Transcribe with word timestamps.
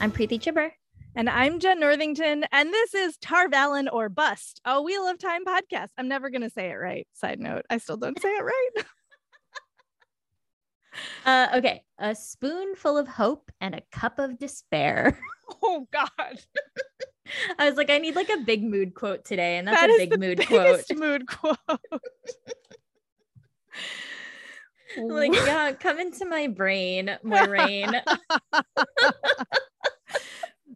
I'm 0.00 0.12
Preeti 0.12 0.40
Chibber. 0.40 0.70
And 1.16 1.28
I'm 1.28 1.58
Jen 1.58 1.80
Northington, 1.80 2.44
and 2.52 2.72
this 2.72 2.94
is 2.94 3.16
Tar 3.16 3.48
Valon 3.48 3.88
or 3.92 4.08
Bust, 4.08 4.60
a 4.64 4.80
Wheel 4.80 5.08
of 5.08 5.18
Time 5.18 5.44
podcast. 5.44 5.88
I'm 5.98 6.06
never 6.06 6.30
going 6.30 6.42
to 6.42 6.50
say 6.50 6.70
it 6.70 6.74
right. 6.74 7.08
Side 7.14 7.40
note, 7.40 7.62
I 7.68 7.78
still 7.78 7.96
don't 7.96 8.20
say 8.22 8.28
it 8.28 8.44
right. 8.44 8.84
uh, 11.26 11.58
okay. 11.58 11.82
A 11.98 12.14
spoonful 12.14 12.96
of 12.96 13.08
hope 13.08 13.50
and 13.60 13.74
a 13.74 13.82
cup 13.90 14.18
of 14.18 14.38
despair. 14.38 15.18
Oh, 15.62 15.88
God. 15.90 16.10
I 17.58 17.70
was 17.70 17.78
like, 17.78 17.88
I 17.88 17.96
need 17.96 18.14
like 18.14 18.28
a 18.28 18.36
big 18.36 18.62
mood 18.62 18.94
quote 18.94 19.24
today, 19.24 19.56
and 19.56 19.66
that's 19.66 19.80
that 19.80 19.88
a 19.88 19.96
big 19.96 20.20
mood 20.20 20.46
quote. 20.46 20.84
Mood 20.94 21.26
quote. 21.26 21.56
like, 24.98 25.32
yeah, 25.32 25.72
come 25.72 25.98
into 25.98 26.26
my 26.26 26.48
brain, 26.48 27.16
Moiraine. 27.24 27.98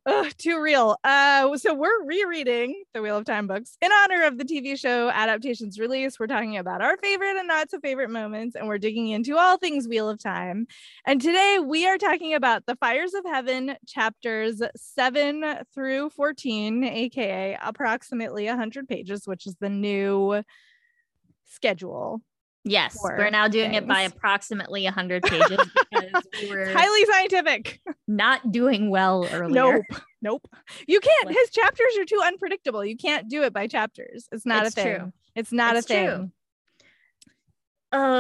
Ugh, 0.05 0.33
too 0.37 0.61
real. 0.61 0.97
Uh, 1.05 1.57
so 1.57 1.75
we're 1.75 2.05
rereading 2.05 2.83
the 2.93 3.01
Wheel 3.01 3.17
of 3.19 3.25
Time 3.25 3.47
books 3.47 3.77
in 3.81 3.93
honor 3.93 4.25
of 4.25 4.37
the 4.37 4.45
TV 4.45 4.75
show 4.75 5.09
adaptation's 5.11 5.79
release. 5.79 6.19
We're 6.19 6.27
talking 6.27 6.57
about 6.57 6.83
our 6.83 6.97
favorite 6.97 7.37
and 7.37 7.47
not 7.47 7.71
so 7.71 7.79
favorite 7.79 8.11
moments, 8.11 8.57
and 8.57 8.67
we're 8.67 8.79
digging 8.79 9.09
into 9.11 9.39
all 9.39 9.59
things 9.59 9.87
Wheel 9.87 10.09
of 10.09 10.21
Time. 10.21 10.67
And 11.07 11.21
today 11.23 11.61
we 11.65 11.87
are 11.87 11.99
talking 11.99 12.35
about 12.35 12.67
the 12.67 12.75
Fires 12.75 13.15
of 13.15 13.25
Heaven 13.25 13.77
chapters 13.87 14.61
seven 14.75 15.45
through 15.73 16.11
14, 16.11 16.83
aka 16.83 17.57
approximately 17.63 18.47
100 18.47 18.89
pages, 18.89 19.29
which 19.29 19.47
is 19.47 19.55
the 19.61 19.69
new 19.71 20.43
schedule 21.45 22.21
Yes, 22.65 22.97
we're 23.03 23.31
now 23.31 23.49
doing 23.49 23.73
things. 23.73 23.83
it 23.83 23.89
by 23.89 24.03
approximately 24.03 24.85
100 24.85 25.23
pages 25.25 25.59
because 25.91 26.25
we 26.41 26.49
were 26.49 26.67
highly 26.67 27.05
scientific. 27.07 27.81
Not 28.07 28.53
doing 28.53 28.89
well 28.89 29.27
earlier. 29.33 29.83
Nope. 29.89 30.03
Nope. 30.21 30.49
You 30.87 31.01
can't. 31.01 31.29
His 31.29 31.51
chapters 31.51 31.99
are 31.99 32.05
too 32.05 32.21
unpredictable. 32.25 32.85
You 32.85 32.97
can't 32.97 33.29
do 33.29 33.43
it 33.43 33.53
by 33.53 33.67
chapters. 33.67 34.29
It's 34.31 34.47
not 34.47 34.67
it's 34.67 34.77
a 34.77 34.83
thing. 34.83 34.97
True. 34.97 35.13
It's 35.35 35.53
not 35.53 35.77
it's 35.77 35.87
a 35.87 35.89
thing. 35.89 36.07
True. 36.07 36.31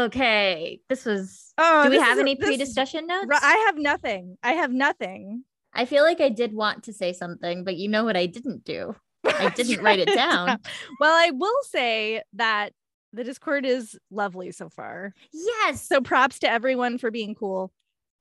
Okay. 0.04 0.80
This 0.88 1.04
was 1.04 1.54
oh, 1.58 1.84
Do 1.84 1.90
we 1.90 2.00
have 2.00 2.18
any 2.18 2.34
pre-discussion 2.34 3.06
notes? 3.06 3.28
I 3.40 3.64
have 3.66 3.78
nothing. 3.78 4.36
I 4.42 4.52
have 4.54 4.72
nothing. 4.72 5.44
I 5.72 5.84
feel 5.84 6.02
like 6.02 6.20
I 6.20 6.28
did 6.28 6.52
want 6.52 6.84
to 6.84 6.92
say 6.92 7.12
something, 7.12 7.64
but 7.64 7.76
you 7.76 7.88
know 7.88 8.04
what 8.04 8.16
I 8.16 8.26
didn't 8.26 8.64
do? 8.64 8.94
I 9.24 9.48
didn't 9.56 9.82
write 9.82 10.00
it 10.00 10.14
down. 10.14 10.58
Well, 11.00 11.12
I 11.12 11.30
will 11.30 11.62
say 11.62 12.22
that 12.34 12.72
the 13.12 13.24
Discord 13.24 13.64
is 13.64 13.98
lovely 14.10 14.52
so 14.52 14.68
far. 14.68 15.14
Yes. 15.32 15.86
So 15.86 16.00
props 16.00 16.38
to 16.40 16.50
everyone 16.50 16.98
for 16.98 17.10
being 17.10 17.34
cool. 17.34 17.72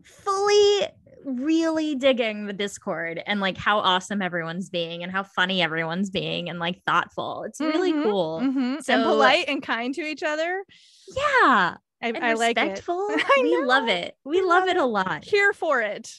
Fully 0.04 0.88
really 1.24 1.96
digging 1.96 2.48
the 2.48 2.54
Discord 2.54 3.22
and 3.26 3.40
like 3.40 3.58
how 3.58 3.80
awesome 3.80 4.22
everyone's 4.22 4.70
being 4.70 5.04
and 5.04 5.12
how 5.12 5.24
funny 5.24 5.62
everyone's 5.62 6.10
being 6.10 6.50
and 6.50 6.60
like 6.60 6.82
thoughtful. 6.86 7.44
It's 7.44 7.60
really 7.60 7.94
mm-hmm, 7.94 8.04
cool. 8.04 8.40
Mm-hmm. 8.42 8.80
So 8.82 8.94
and 8.94 9.04
polite 9.04 9.46
and 9.48 9.62
kind 9.62 9.94
to 9.96 10.02
each 10.02 10.24
other. 10.24 10.64
Yeah. 11.16 11.76
I, 12.04 12.14
I 12.20 12.34
like 12.34 12.58
it. 12.58 12.84
we 13.42 13.64
love 13.64 13.88
it. 13.88 14.16
We 14.24 14.42
love 14.42 14.68
it 14.68 14.78
a 14.78 14.86
lot. 14.86 15.24
Here 15.24 15.54
for 15.54 15.82
it. 15.82 16.12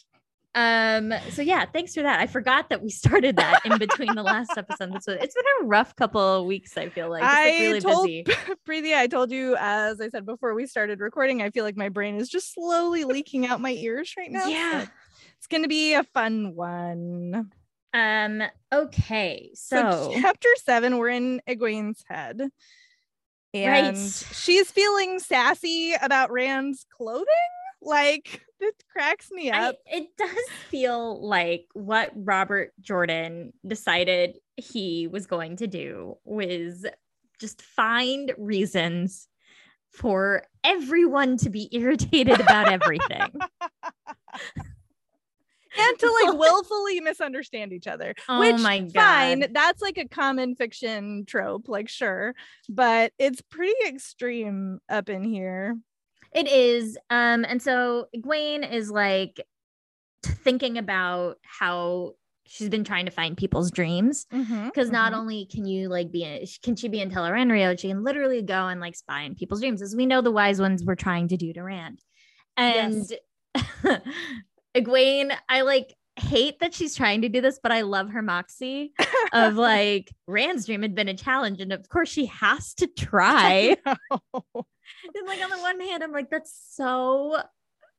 Um, 0.54 1.14
so 1.30 1.40
yeah, 1.40 1.64
thanks 1.64 1.94
for 1.94 2.02
that. 2.02 2.20
I 2.20 2.26
forgot 2.26 2.68
that 2.68 2.82
we 2.82 2.90
started 2.90 3.36
that 3.36 3.60
in 3.64 3.78
between 3.78 4.14
the 4.14 4.22
last 4.22 4.50
episode. 4.56 5.02
So 5.02 5.12
it's 5.12 5.34
been 5.34 5.44
a 5.62 5.64
rough 5.66 5.96
couple 5.96 6.20
of 6.20 6.44
weeks, 6.44 6.76
I 6.76 6.90
feel 6.90 7.08
like. 7.08 7.22
It's 7.22 7.32
I 7.32 7.44
like 7.44 7.60
really 7.60 7.80
told 7.80 8.06
busy. 8.06 8.24
Preeti, 8.68 8.94
I 8.94 9.06
told 9.06 9.32
you 9.32 9.56
as 9.58 10.00
I 10.00 10.08
said 10.08 10.26
before 10.26 10.54
we 10.54 10.66
started 10.66 11.00
recording, 11.00 11.40
I 11.40 11.50
feel 11.50 11.64
like 11.64 11.76
my 11.76 11.88
brain 11.88 12.16
is 12.16 12.28
just 12.28 12.52
slowly 12.52 13.04
leaking 13.04 13.46
out 13.46 13.60
my 13.60 13.72
ears 13.72 14.12
right 14.18 14.30
now. 14.30 14.46
Yeah. 14.46 14.82
So 14.82 14.88
it's 15.38 15.46
gonna 15.46 15.68
be 15.68 15.94
a 15.94 16.04
fun 16.04 16.54
one. 16.54 17.50
Um, 17.94 18.42
okay, 18.72 19.50
so, 19.54 19.76
so 20.12 20.20
chapter 20.20 20.48
seven, 20.64 20.98
we're 20.98 21.10
in 21.10 21.40
Egwene's 21.48 22.04
head. 22.06 22.40
And 23.54 23.96
right. 23.96 24.24
she's 24.32 24.70
feeling 24.70 25.18
sassy 25.18 25.94
about 26.00 26.30
Rand's 26.30 26.86
clothing. 26.90 27.26
Like 27.82 28.42
it 28.62 28.82
cracks 28.90 29.30
me 29.30 29.50
up. 29.50 29.76
I, 29.86 29.96
it 29.96 30.16
does 30.16 30.48
feel 30.68 31.26
like 31.26 31.66
what 31.74 32.10
Robert 32.14 32.72
Jordan 32.80 33.52
decided 33.66 34.38
he 34.56 35.06
was 35.06 35.26
going 35.26 35.56
to 35.56 35.66
do 35.66 36.16
was 36.24 36.86
just 37.40 37.62
find 37.62 38.32
reasons 38.38 39.28
for 39.90 40.44
everyone 40.64 41.36
to 41.38 41.50
be 41.50 41.68
irritated 41.76 42.40
about 42.40 42.72
everything. 42.72 43.20
and 45.78 45.98
to 45.98 46.20
like 46.24 46.34
willfully 46.38 47.00
misunderstand 47.00 47.72
each 47.72 47.86
other. 47.86 48.14
Oh 48.28 48.40
which, 48.40 48.60
my 48.60 48.80
god. 48.80 48.92
Fine, 48.92 49.52
that's 49.52 49.82
like 49.82 49.98
a 49.98 50.08
common 50.08 50.54
fiction 50.54 51.24
trope, 51.26 51.68
like 51.68 51.88
sure, 51.88 52.34
but 52.68 53.12
it's 53.18 53.42
pretty 53.42 53.74
extreme 53.86 54.78
up 54.88 55.08
in 55.08 55.24
here. 55.24 55.76
It 56.34 56.48
is. 56.48 56.96
Um, 57.10 57.44
and 57.44 57.60
so 57.60 58.06
Egwene 58.16 58.70
is 58.70 58.90
like 58.90 59.40
thinking 60.24 60.78
about 60.78 61.38
how 61.42 62.12
she's 62.46 62.68
been 62.68 62.84
trying 62.84 63.06
to 63.06 63.10
find 63.10 63.36
people's 63.36 63.70
dreams 63.70 64.26
because 64.30 64.48
mm-hmm, 64.48 64.92
not 64.92 65.12
mm-hmm. 65.12 65.20
only 65.20 65.46
can 65.46 65.64
you 65.64 65.88
like 65.88 66.10
be 66.10 66.22
in, 66.22 66.44
can 66.62 66.76
she 66.76 66.88
be 66.88 67.00
in 67.00 67.10
Tel'aran'rhiod, 67.10 67.78
she 67.78 67.88
can 67.88 68.04
literally 68.04 68.42
go 68.42 68.66
and 68.68 68.80
like 68.80 68.94
spy 68.94 69.22
in 69.22 69.34
people's 69.34 69.60
dreams, 69.60 69.82
as 69.82 69.96
we 69.96 70.06
know 70.06 70.20
the 70.20 70.30
wise 70.30 70.60
ones 70.60 70.84
were 70.84 70.96
trying 70.96 71.28
to 71.28 71.36
do 71.36 71.52
to 71.52 71.62
Rand. 71.62 72.00
And 72.56 73.10
yes. 73.54 74.00
Egwene, 74.76 75.34
I 75.48 75.62
like 75.62 75.94
hate 76.16 76.60
that 76.60 76.74
she's 76.74 76.94
trying 76.94 77.22
to 77.22 77.28
do 77.28 77.40
this, 77.40 77.58
but 77.62 77.72
I 77.72 77.82
love 77.82 78.10
her 78.10 78.22
moxie 78.22 78.92
of 79.32 79.54
like 79.56 80.12
Rand's 80.26 80.66
dream 80.66 80.82
had 80.82 80.94
been 80.94 81.08
a 81.08 81.14
challenge, 81.14 81.60
and 81.60 81.72
of 81.72 81.88
course 81.88 82.08
she 82.08 82.26
has 82.26 82.74
to 82.74 82.86
try. 82.98 83.76
and 85.14 85.26
like 85.26 85.42
on 85.42 85.50
the 85.50 85.58
one 85.58 85.80
hand, 85.80 86.02
I'm 86.02 86.12
like, 86.12 86.30
that's 86.30 86.52
so 86.70 87.42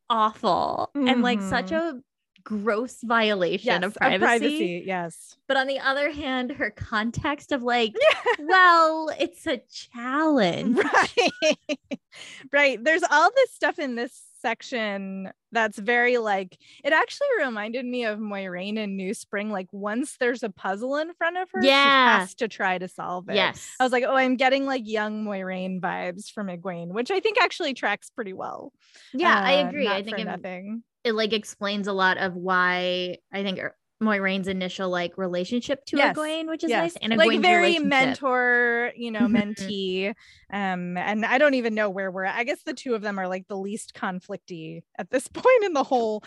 awful 0.09 0.91
mm-hmm. 0.95 1.07
and 1.07 1.21
like 1.21 1.41
such 1.41 1.67
mm-hmm. 1.67 1.97
a 1.97 2.01
gross 2.43 3.01
violation 3.01 3.67
yes, 3.67 3.83
of 3.83 3.95
privacy. 3.95 4.19
privacy. 4.19 4.83
Yes. 4.85 5.37
But 5.47 5.57
on 5.57 5.67
the 5.67 5.79
other 5.79 6.11
hand, 6.11 6.51
her 6.51 6.71
context 6.71 7.51
of 7.51 7.63
like, 7.63 7.95
well, 8.39 9.09
it's 9.19 9.47
a 9.47 9.61
challenge. 9.71 10.77
Right. 10.77 11.59
right. 12.51 12.83
There's 12.83 13.03
all 13.09 13.31
this 13.35 13.51
stuff 13.51 13.79
in 13.79 13.95
this 13.95 14.21
section 14.43 15.31
that's 15.51 15.79
very 15.79 16.17
like 16.17 16.57
it 16.83 16.93
actually 16.93 17.27
reminded 17.39 17.85
me 17.85 18.05
of 18.05 18.19
Moiraine 18.19 18.77
in 18.77 18.95
New 18.95 19.13
Spring. 19.13 19.49
Like 19.49 19.67
once 19.71 20.17
there's 20.19 20.43
a 20.43 20.49
puzzle 20.49 20.97
in 20.97 21.13
front 21.13 21.37
of 21.37 21.49
her, 21.53 21.63
yeah. 21.63 22.17
she 22.17 22.19
has 22.19 22.35
to 22.35 22.47
try 22.47 22.77
to 22.77 22.87
solve 22.87 23.29
it. 23.29 23.35
Yes. 23.35 23.67
I 23.79 23.83
was 23.83 23.91
like, 23.91 24.03
oh, 24.05 24.15
I'm 24.15 24.35
getting 24.35 24.65
like 24.65 24.83
young 24.85 25.23
Moiraine 25.25 25.79
vibes 25.79 26.29
from 26.29 26.47
Egwene, 26.47 26.89
which 26.89 27.09
I 27.09 27.19
think 27.19 27.41
actually 27.41 27.73
tracks 27.73 28.09
pretty 28.09 28.33
well. 28.33 28.73
Yeah, 29.13 29.35
uh, 29.35 29.41
I 29.41 29.51
agree. 29.53 29.87
I 29.87 30.03
think 30.03 30.19
it, 30.19 30.25
nothing. 30.25 30.83
it 31.03 31.13
like 31.13 31.33
explains 31.33 31.87
a 31.87 31.93
lot 31.93 32.17
of 32.17 32.35
why 32.35 33.17
I 33.31 33.43
think 33.43 33.59
er, 33.59 33.75
Moiraine's 34.03 34.47
initial 34.47 34.89
like 34.89 35.17
relationship 35.17 35.85
to 35.85 35.97
yes. 35.97 36.15
Egwene, 36.15 36.47
which 36.47 36.63
is 36.63 36.69
yes. 36.69 36.95
nice, 36.95 36.97
and 37.01 37.17
like 37.17 37.41
very 37.41 37.79
mentor, 37.79 38.91
you 38.95 39.11
know, 39.11 39.21
mentee. 39.27 40.09
um, 40.51 40.97
and 40.97 41.25
I 41.25 41.37
don't 41.37 41.53
even 41.55 41.73
know 41.73 41.89
where 41.89 42.11
we're 42.11 42.25
at. 42.25 42.35
I 42.35 42.43
guess 42.43 42.61
the 42.63 42.73
two 42.73 42.95
of 42.95 43.01
them 43.01 43.19
are 43.19 43.27
like 43.27 43.47
the 43.47 43.57
least 43.57 43.93
conflicty 43.93 44.83
at 44.97 45.09
this 45.09 45.27
point 45.33 45.63
in 45.63 45.73
the 45.73 45.83
whole 45.83 46.23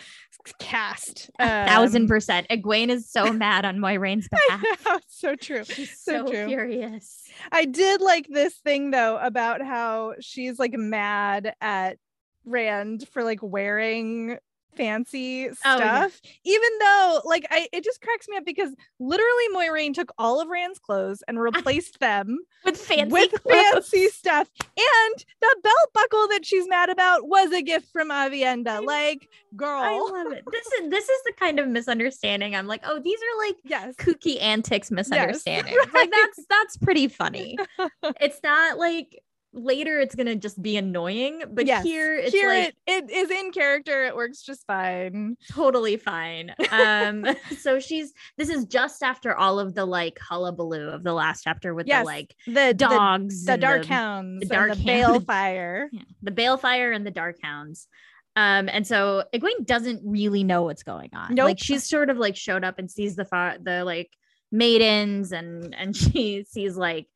cast. 0.59 1.29
Um, 1.39 1.47
A 1.47 1.65
thousand 1.67 2.07
percent. 2.07 2.47
Egwene 2.49 2.89
is 2.89 3.09
so 3.09 3.31
mad 3.33 3.65
on 3.65 3.77
Moiraine's 3.77 4.27
behalf. 4.27 4.63
Know, 4.85 4.99
so 5.07 5.35
true. 5.35 5.63
She's 5.63 5.99
so, 5.99 6.25
so 6.25 6.31
true. 6.31 6.47
furious. 6.47 7.23
I 7.51 7.65
did 7.65 8.01
like 8.01 8.27
this 8.29 8.55
thing 8.55 8.91
though 8.91 9.17
about 9.17 9.61
how 9.61 10.15
she's 10.19 10.59
like 10.59 10.73
mad 10.73 11.53
at 11.61 11.97
Rand 12.45 13.07
for 13.11 13.23
like 13.23 13.39
wearing 13.41 14.37
fancy 14.77 15.49
stuff. 15.53 15.63
Oh, 15.65 15.79
yeah. 15.79 16.07
Even 16.45 16.69
though, 16.79 17.21
like, 17.25 17.47
I 17.49 17.67
it 17.73 17.83
just 17.83 18.01
cracks 18.01 18.27
me 18.29 18.37
up 18.37 18.45
because 18.45 18.73
literally 18.99 19.43
Moiraine 19.55 19.93
took 19.93 20.11
all 20.17 20.39
of 20.39 20.47
Rand's 20.47 20.79
clothes 20.79 21.23
and 21.27 21.37
ah. 21.37 21.41
replaced 21.41 21.99
them 21.99 22.39
with 22.63 22.77
fancy 22.77 23.11
with 23.11 23.31
clothes. 23.43 23.89
fancy 23.89 24.07
stuff. 24.07 24.49
And 24.61 25.25
the 25.41 25.55
belt 25.63 25.89
buckle 25.93 26.27
that 26.29 26.45
she's 26.45 26.67
mad 26.67 26.89
about 26.89 27.27
was 27.27 27.51
a 27.51 27.61
gift 27.61 27.91
from 27.91 28.09
Aviendha. 28.09 28.85
Like, 28.85 29.27
girl, 29.55 29.81
I 29.81 29.97
love 29.97 30.31
it. 30.31 30.43
This 30.51 30.67
is 30.67 30.89
this 30.89 31.09
is 31.09 31.23
the 31.25 31.33
kind 31.33 31.59
of 31.59 31.67
misunderstanding. 31.67 32.55
I'm 32.55 32.67
like, 32.67 32.81
oh, 32.85 32.99
these 32.99 33.19
are 33.19 33.47
like 33.47 33.55
yes. 33.63 33.95
kooky 33.95 34.41
antics 34.41 34.91
misunderstandings. 34.91 35.75
Yes, 35.75 35.93
right. 35.93 35.93
Like 35.93 36.11
that's 36.11 36.45
that's 36.49 36.77
pretty 36.77 37.07
funny. 37.07 37.57
it's 38.21 38.39
not 38.43 38.77
like 38.77 39.21
later 39.57 39.99
it's 39.99 40.15
gonna 40.15 40.35
just 40.35 40.61
be 40.61 40.77
annoying 40.77 41.41
but 41.51 41.65
yes. 41.65 41.83
here 41.83 42.17
it's 42.17 42.33
here 42.33 42.49
like 42.49 42.75
it, 42.85 43.05
it 43.05 43.11
is 43.11 43.31
in 43.31 43.51
character 43.51 44.05
it 44.05 44.15
works 44.15 44.41
just 44.41 44.65
fine 44.67 45.35
totally 45.51 45.97
fine 45.97 46.53
um 46.71 47.25
so 47.57 47.79
she's 47.79 48.13
this 48.37 48.49
is 48.49 48.65
just 48.65 49.03
after 49.03 49.35
all 49.35 49.59
of 49.59 49.73
the 49.73 49.85
like 49.85 50.19
hullabaloo 50.19 50.89
of 50.89 51.03
the 51.03 51.13
last 51.13 51.43
chapter 51.43 51.73
with 51.73 51.87
yes, 51.87 52.01
the 52.01 52.05
like 52.05 52.35
the 52.45 52.73
dogs 52.73 53.45
the, 53.45 53.53
the 53.53 53.57
dark 53.57 53.81
the, 53.81 53.87
hounds 53.87 54.47
the 54.47 54.55
dark 54.55 54.69
the 54.75 54.83
balefire 54.83 55.87
yeah, 55.91 56.01
the 56.21 56.31
balefire 56.31 56.95
and 56.95 57.05
the 57.05 57.11
dark 57.11 57.37
hounds 57.41 57.87
Um, 58.35 58.69
and 58.69 58.85
so 58.85 59.23
Egwene 59.33 59.65
doesn't 59.65 60.01
really 60.05 60.43
know 60.43 60.61
what's 60.61 60.83
going 60.83 61.09
on. 61.13 61.33
Nope. 61.33 61.45
Like 61.45 61.59
she's 61.59 61.89
sort 61.89 62.11
of 62.11 62.17
like 62.17 62.35
showed 62.35 62.63
up 62.63 62.77
and 62.77 62.89
sees 62.89 63.15
the 63.15 63.25
fa- 63.25 63.57
the 63.59 63.83
like 63.83 64.11
maidens 64.51 65.31
and 65.31 65.73
and 65.73 65.95
she 66.03 66.43
sees 66.43 66.77
like 66.77 67.07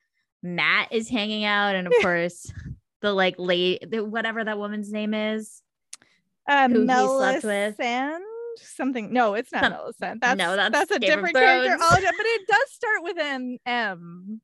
Mat 0.44 0.88
is 0.92 1.10
hanging 1.10 1.44
out 1.44 1.76
and 1.76 1.88
of 1.88 1.94
course 2.02 2.52
the 3.02 3.14
like 3.14 3.36
late 3.38 3.90
the, 3.90 4.04
whatever 4.04 4.44
that 4.44 4.58
woman's 4.58 4.92
name 4.92 5.14
is. 5.14 5.62
Uh, 6.48 6.68
Who 6.70 6.82
he 6.82 6.88
slept 6.88 7.44
with. 7.44 7.76
Something. 8.58 9.14
No, 9.14 9.34
it's 9.36 9.52
not 9.52 9.72
Melisande. 9.72 10.20
That's, 10.22 10.38
No, 10.38 10.56
that's 10.56 10.74
that's 10.74 10.92
a 10.92 11.00
Game 11.00 11.12
different 11.12 11.36
character. 11.36 11.70
Yeah, 11.70 12.12
but 12.18 12.26
it 12.26 12.48
does 12.48 12.72
start 12.72 13.04
with 13.04 13.18
an 13.20 13.58
M. 13.66 14.42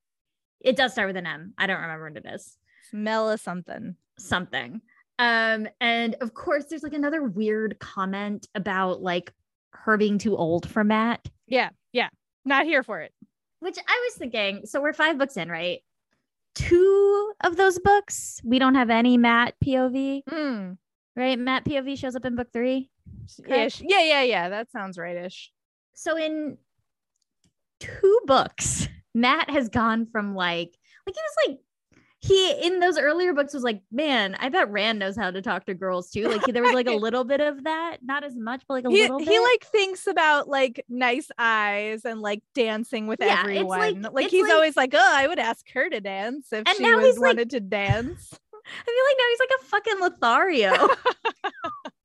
It 0.61 0.75
does 0.77 0.93
start 0.93 1.07
with 1.07 1.17
an 1.17 1.25
M. 1.27 1.53
I 1.57 1.67
don't 1.67 1.81
remember 1.81 2.09
what 2.09 2.25
it 2.25 2.33
is. 2.33 2.57
Mela 2.93 3.37
something. 3.37 3.95
Something. 4.17 4.81
Um, 5.19 5.67
and 5.81 6.15
of 6.21 6.33
course 6.33 6.65
there's 6.65 6.83
like 6.83 6.93
another 6.93 7.23
weird 7.23 7.79
comment 7.79 8.47
about 8.55 9.01
like 9.01 9.33
her 9.71 9.97
being 9.97 10.17
too 10.19 10.37
old 10.37 10.69
for 10.69 10.83
Mat. 10.83 11.27
Yeah, 11.47 11.69
yeah. 11.91 12.09
Not 12.45 12.65
here 12.65 12.83
for 12.83 13.01
it. 13.01 13.11
which 13.59 13.77
I 13.77 14.07
was 14.07 14.17
thinking. 14.17 14.65
So 14.65 14.81
we're 14.81 14.93
five 14.93 15.17
books 15.17 15.35
in, 15.35 15.49
right? 15.49 15.79
Two 16.57 17.33
of 17.43 17.55
those 17.55 17.77
books, 17.79 18.41
we 18.43 18.57
don't 18.59 18.75
have 18.75 18.89
any 18.89 19.15
Mat 19.17 19.53
POV, 19.63 20.23
Mm. 20.25 20.77
right? 21.15 21.37
Mat 21.37 21.63
POV 21.65 21.97
shows 21.97 22.15
up 22.15 22.25
in 22.25 22.35
book 22.35 22.47
three. 22.51 22.89
Correct? 23.45 23.75
Ish. 23.75 23.81
Yeah, 23.85 24.01
yeah, 24.01 24.21
yeah. 24.23 24.49
That 24.49 24.71
sounds 24.71 24.97
right-ish. 24.97 25.51
So 25.93 26.17
in 26.17 26.57
two 27.79 28.19
books, 28.25 28.87
Mat 29.13 29.49
has 29.49 29.69
gone 29.69 30.07
from 30.07 30.33
like, 30.35 30.75
like 31.05 31.15
he 31.15 31.21
was 31.21 31.47
like, 31.47 31.57
he 32.19 32.51
in 32.65 32.79
those 32.79 32.97
earlier 32.97 33.33
books 33.33 33.53
was 33.53 33.61
like, 33.63 33.81
man, 33.91 34.35
I 34.39 34.49
bet 34.49 34.71
Rand 34.71 34.97
knows 34.99 35.15
how 35.15 35.29
to 35.29 35.41
talk 35.41 35.65
to 35.65 35.73
girls 35.75 36.09
too. 36.09 36.27
Like 36.27 36.41
there 36.45 36.63
was 36.63 36.73
like 36.73 36.87
a 36.87 36.95
little 36.95 37.23
bit 37.23 37.41
of 37.41 37.63
that, 37.65 37.97
not 38.01 38.23
as 38.23 38.35
much, 38.35 38.63
but 38.67 38.73
like 38.75 38.85
a 38.85 38.89
He, 38.89 39.01
little 39.03 39.19
bit. 39.19 39.27
he 39.27 39.39
like 39.39 39.65
thinks 39.65 40.07
about 40.07 40.47
like 40.49 40.83
nice 40.89 41.29
eyes 41.37 42.05
and 42.05 42.19
like 42.21 42.41
dancing 42.55 43.05
with 43.07 43.19
Yeah, 43.21 43.39
everyone. 43.41 44.01
like- 44.01 44.13
Like, 44.13 44.27
he's 44.29 44.43
like- 44.43 44.53
always 44.53 44.75
like, 44.75 44.93
"Oh, 44.95 45.11
I 45.15 45.27
would 45.27 45.39
ask 45.39 45.69
her 45.73 45.89
to 45.89 46.01
dance 46.01 46.47
if 46.51 46.67
she 46.75 46.83
was 46.91 47.05
he's, 47.05 47.17
like- 47.19 47.27
wanted 47.27 47.49
to 47.51 47.59
dance." 47.59 48.33
I 48.67 48.83
feel 48.83 49.05
like 49.05 49.17
now 49.17 49.25
he's 49.29 49.39
like 49.39 49.49
a 49.61 49.63
fucking 49.65 49.99
Lothario. 50.01 50.95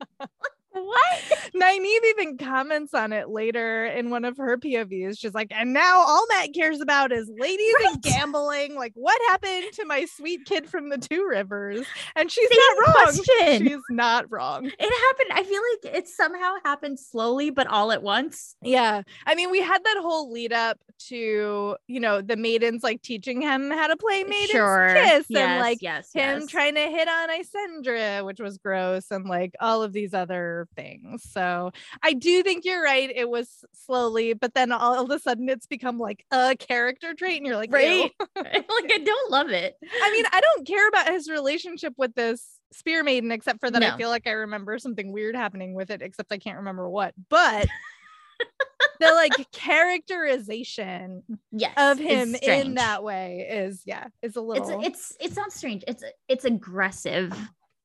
what? 0.73 1.21
Nynaeve 1.55 2.05
even 2.11 2.39
comments 2.39 2.95
on 2.95 3.13
it 3.13 3.29
later 3.29 3.87
in 3.87 4.11
one 4.11 4.25
of 4.25 4.37
her 4.37 4.57
POVs. 4.57 5.19
She's 5.19 5.35
like, 5.35 5.53
and 5.55 5.73
now 5.73 5.99
all 5.99 6.27
Mat 6.31 6.51
cares 6.55 6.81
about 6.81 7.13
is 7.13 7.31
ladies 7.39 7.75
and 7.87 8.03
gambling. 8.03 8.75
Like, 8.75 8.93
what 8.95 9.21
happened 9.29 9.73
to 9.75 9.85
my 9.85 10.07
sweet 10.07 10.45
kid 10.45 10.69
from 10.69 10.89
the 10.89 10.99
Two 10.99 11.27
Rivers? 11.29 11.87
And 12.17 12.31
she's 12.31 12.49
Same 12.49 12.59
not 12.59 12.87
wrong. 12.87 12.95
question. 13.05 13.67
She's 13.67 13.83
not 13.91 14.27
wrong. 14.31 14.67
It 14.67 14.73
happened. 14.81 15.33
I 15.33 15.43
feel 15.45 15.63
like 15.73 15.97
it 15.97 16.09
somehow 16.09 16.55
happened 16.65 16.99
slowly, 16.99 17.51
but 17.51 17.67
all 17.67 17.93
at 17.93 18.03
once. 18.03 18.57
Yeah. 18.63 19.03
I 19.27 19.35
mean, 19.35 19.51
we 19.51 19.61
had 19.61 19.83
that 19.85 19.99
whole 20.01 20.33
lead 20.33 20.53
up 20.53 20.79
to, 21.09 21.77
you 21.87 22.01
know, 22.01 22.21
the 22.21 22.37
maidens 22.37 22.83
like 22.83 23.03
teaching 23.03 23.41
him 23.43 23.71
how 23.71 23.87
to 23.89 23.97
play 23.97 24.25
maiden's 24.25 24.51
kiss 24.53 25.27
Yes, 25.29 25.31
and 25.35 25.61
like 25.61 25.79
yes, 25.81 26.13
him 26.13 26.41
yes. 26.41 26.49
trying 26.49 26.75
to 26.75 26.81
hit 26.83 27.09
on 27.09 27.29
Isendre, 27.31 28.25
which 28.25 28.41
was 28.41 28.59
gross, 28.59 29.11
and 29.11 29.27
like 29.27 29.53
all 29.61 29.83
of 29.83 29.93
these 29.93 30.15
other 30.15 30.62
things. 30.77 31.23
So 31.31 31.73
I 32.03 32.13
do 32.13 32.43
think 32.43 32.65
you're 32.65 32.83
right. 32.83 33.11
It 33.15 33.29
was 33.29 33.65
slowly, 33.73 34.33
but 34.35 34.55
then 34.55 34.73
all 34.73 35.03
of 35.05 35.11
a 35.11 35.19
sudden 35.19 35.49
it's 35.49 35.67
become 35.67 35.99
like 35.99 36.25
a 36.31 36.57
character 36.57 37.15
trait, 37.15 37.39
and 37.39 37.47
you're 37.47 37.57
like, 37.57 37.73
Right. 37.73 38.11
Like 38.37 38.93
I 38.93 39.03
don't 39.05 39.31
love 39.31 39.51
it. 39.51 39.77
I 40.03 40.11
mean, 40.13 40.25
I 40.33 40.41
don't 40.41 40.67
care 40.67 40.89
about 40.89 41.09
his 41.09 41.29
relationship 41.29 41.95
with 41.97 42.15
this 42.15 42.59
spear 42.73 43.03
maiden, 43.05 43.31
except 43.33 43.61
for 43.61 43.71
that 43.71 43.81
No. 43.81 43.89
I 43.89 43.97
feel 43.97 44.09
like 44.09 44.27
I 44.27 44.33
remember 44.33 44.79
something 44.79 45.13
weird 45.13 45.35
happening 45.37 45.75
with 45.75 45.91
it, 45.91 46.03
except 46.03 46.33
I 46.33 46.39
can't 46.39 46.59
remember 46.59 46.89
what. 46.89 47.15
But 47.29 47.69
the 49.01 49.07
like 49.13 49.51
characterization 49.53 51.23
Yes, 51.51 51.73
of 51.77 51.99
him 51.99 52.35
in 52.35 52.75
that 52.75 53.03
way 53.03 53.47
is 53.51 53.83
yeah, 53.85 54.07
is 54.23 54.37
a 54.37 54.41
It's 54.41 54.69
little 54.69 54.81
it's 54.83 55.17
it's 55.21 55.37
not 55.37 55.53
strange. 55.53 55.85
It's 55.87 56.05
it's 56.29 56.45
aggressive. 56.45 57.37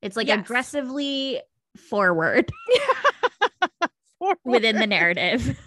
It's 0.02 0.16
like 0.16 0.28
Yes. 0.28 0.40
aggressively 0.42 1.42
forward 1.78 2.52
within 4.44 4.78
the 4.78 4.88
narrative. 4.88 5.48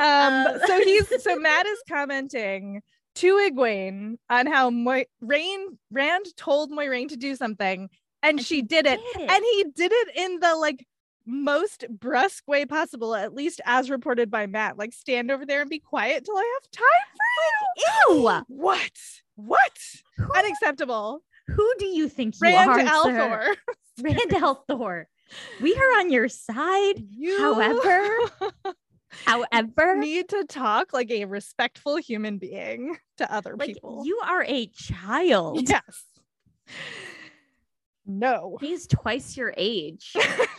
um 0.00 0.46
Uh, 0.46 0.58
so 0.66 0.78
he's 0.84 1.08
so 1.24 1.36
Mat 1.36 1.66
is 1.66 1.78
commenting 1.88 2.82
to 3.16 3.34
Egwene 3.50 4.16
on 4.28 4.46
how 4.46 4.68
Moy- 4.70 5.06
Rain 5.20 5.78
Rand 5.90 6.26
told 6.36 6.70
Moiraine 6.70 7.08
to 7.08 7.16
do 7.16 7.34
something 7.34 7.88
and, 8.22 8.38
And 8.38 8.46
she 8.46 8.60
did 8.62 8.86
it 8.86 9.00
Did 9.14 9.22
it. 9.22 9.30
and 9.30 9.42
he 9.44 9.64
did 9.74 9.92
it 9.92 10.08
in 10.16 10.40
the 10.40 10.54
like 10.56 10.86
most 11.26 11.86
brusque 11.88 12.46
way 12.48 12.66
possible 12.66 13.14
at 13.14 13.34
least 13.34 13.60
as 13.64 13.88
reported 13.90 14.30
by 14.30 14.46
Mat 14.46 14.76
like 14.76 14.92
stand 14.92 15.30
over 15.30 15.46
there 15.46 15.60
and 15.62 15.70
be 15.70 15.78
quiet 15.78 16.24
till 16.24 16.36
I 16.36 16.58
have 16.60 16.70
time 16.70 17.08
for 17.16 18.10
you 18.10 18.14
Ew. 18.16 18.22
what 18.48 18.92
what 19.36 19.78
Who, 20.18 20.32
unacceptable 20.34 21.22
who 21.48 21.72
do 21.78 21.86
you 21.86 22.08
think 22.08 22.34
you 22.42 22.48
Rand 22.48 22.70
are, 22.88 23.04
sir? 23.04 23.56
Althor 24.00 24.56
Thor, 24.68 25.08
We 25.60 25.74
are 25.74 25.98
on 26.00 26.10
your 26.10 26.28
side. 26.28 26.94
you 27.10 27.38
However, 27.38 28.18
However, 29.26 29.96
need 29.96 30.28
to 30.28 30.44
talk 30.44 30.92
like 30.92 31.10
a 31.10 31.24
respectful 31.24 31.96
human 31.96 32.38
being 32.38 32.96
to 33.18 33.32
other 33.32 33.56
like 33.56 33.74
people 33.74 34.02
you 34.06 34.20
are 34.24 34.44
a 34.46 34.66
child. 34.68 35.68
yes 35.68 36.04
no 38.06 38.56
He's 38.60 38.86
twice 38.86 39.36
your 39.36 39.52
age. 39.56 40.14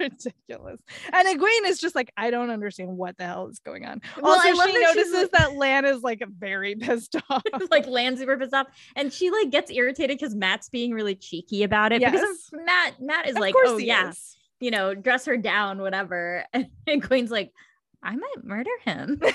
ridiculous. 0.00 0.80
And 1.12 1.28
Egwene 1.28 1.66
is 1.66 1.78
just 1.78 1.94
like, 1.94 2.12
I 2.16 2.30
don't 2.30 2.50
understand 2.50 2.96
what 2.96 3.16
the 3.18 3.24
hell 3.26 3.46
is 3.48 3.58
going 3.60 3.84
on. 3.86 4.00
Well, 4.20 4.32
also, 4.32 4.48
she 4.48 4.72
that 4.72 4.94
notices 4.94 5.12
like- 5.14 5.30
that 5.32 5.54
Lan 5.54 5.84
is 5.84 6.02
like 6.02 6.22
very 6.38 6.74
pissed 6.80 7.16
off. 7.28 7.42
like 7.70 7.86
Lan's 7.86 8.18
super 8.18 8.36
pissed 8.36 8.54
off, 8.54 8.66
and 8.96 9.12
she 9.12 9.30
like 9.30 9.50
gets 9.50 9.70
irritated 9.70 10.18
because 10.18 10.34
Mat's 10.34 10.68
being 10.68 10.92
really 10.92 11.14
cheeky 11.14 11.62
about 11.62 11.92
it. 11.92 12.00
Because 12.00 12.20
Yes. 12.20 12.50
of 12.52 12.64
Mat, 12.64 12.94
Mat 13.00 13.28
is 13.28 13.36
Of 13.36 13.40
like, 13.40 13.54
oh 13.58 13.76
yes, 13.78 14.36
yeah, 14.60 14.64
you 14.66 14.70
know, 14.70 14.94
dress 14.94 15.24
her 15.26 15.36
down, 15.36 15.80
whatever. 15.80 16.44
And 16.54 16.68
Egwene's 16.88 17.30
like, 17.30 17.52
I 18.02 18.16
might 18.16 18.44
murder 18.44 18.70
him. 18.84 19.20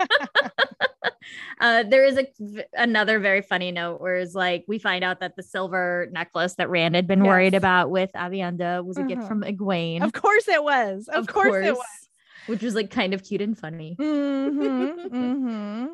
uh, 1.60 1.82
there 1.84 2.04
is 2.04 2.18
a 2.18 2.26
another 2.74 3.18
very 3.18 3.42
funny 3.42 3.70
note 3.70 4.00
where 4.00 4.16
it's 4.16 4.34
like 4.34 4.64
we 4.68 4.78
find 4.78 5.04
out 5.04 5.20
that 5.20 5.36
the 5.36 5.42
silver 5.42 6.08
necklace 6.10 6.54
that 6.54 6.70
Rand 6.70 6.94
had 6.94 7.06
been 7.06 7.24
worried 7.24 7.54
about 7.54 7.90
with 7.90 8.10
Aviendha 8.14 8.84
was 8.84 8.96
a 8.96 9.02
gift 9.02 9.20
Uh-huh. 9.20 9.28
from 9.28 9.42
Egwene. 9.42 10.02
Of 10.02 10.12
course 10.12 10.48
it 10.48 10.62
was. 10.62 11.08
Of, 11.08 11.26
course, 11.26 11.66
it 11.66 11.74
was. 11.74 11.84
which 12.46 12.62
was 12.62 12.74
like 12.74 12.90
kind 12.90 13.12
of 13.14 13.24
cute 13.24 13.40
and 13.42 13.58
funny. 13.58 13.96
Mhm, 13.98 15.08
mhm. 15.10 15.88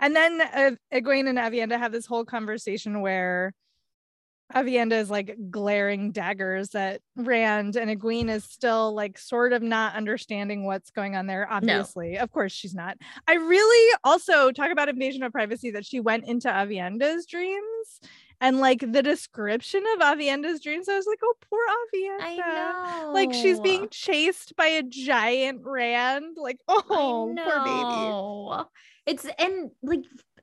And 0.00 0.14
then 0.16 0.40
uh, 0.40 0.70
Egwene 0.92 1.28
and 1.28 1.38
Aviendha 1.38 1.78
have 1.78 1.92
this 1.92 2.06
whole 2.06 2.24
conversation 2.24 3.00
where 3.00 3.52
Aviendha 4.52 4.92
is 4.92 5.10
like 5.10 5.36
glaring 5.50 6.12
daggers 6.12 6.74
at 6.74 7.00
Rand, 7.16 7.76
and 7.76 7.90
Egwene 7.90 8.28
is 8.28 8.44
still 8.44 8.94
like 8.94 9.18
sort 9.18 9.52
of 9.52 9.62
not 9.62 9.94
understanding 9.94 10.64
what's 10.64 10.90
going 10.90 11.16
on 11.16 11.26
there. 11.26 11.48
Obviously, 11.50 12.18
of 12.18 12.30
course, 12.30 12.52
she's 12.52 12.74
not. 12.74 12.96
I 13.26 13.34
really 13.34 13.94
also 14.04 14.50
talk 14.52 14.70
about 14.70 14.88
invasion 14.88 15.22
of 15.22 15.32
privacy 15.32 15.70
that 15.72 15.86
she 15.86 16.00
went 16.00 16.26
into 16.26 16.48
Aviendha's 16.48 17.26
dreams. 17.26 18.00
And 18.40 18.58
like 18.58 18.80
the 18.80 19.02
description 19.02 19.82
of 19.94 20.00
Aviendha's 20.00 20.60
dreams, 20.60 20.88
I 20.88 20.96
was 20.96 21.06
like, 21.06 21.20
oh, 21.24 21.34
poor 21.48 21.60
Aviendha. 21.94 22.20
I 22.20 23.02
know. 23.02 23.12
Like 23.12 23.32
she's 23.32 23.60
being 23.60 23.88
chased 23.90 24.56
by 24.56 24.66
a 24.66 24.82
giant 24.82 25.60
rand. 25.64 26.36
Like, 26.36 26.58
oh, 26.68 26.82
poor 27.36 28.64
baby. 28.64 28.68
It's 29.06 29.26
and 29.38 29.70
like 29.82 30.00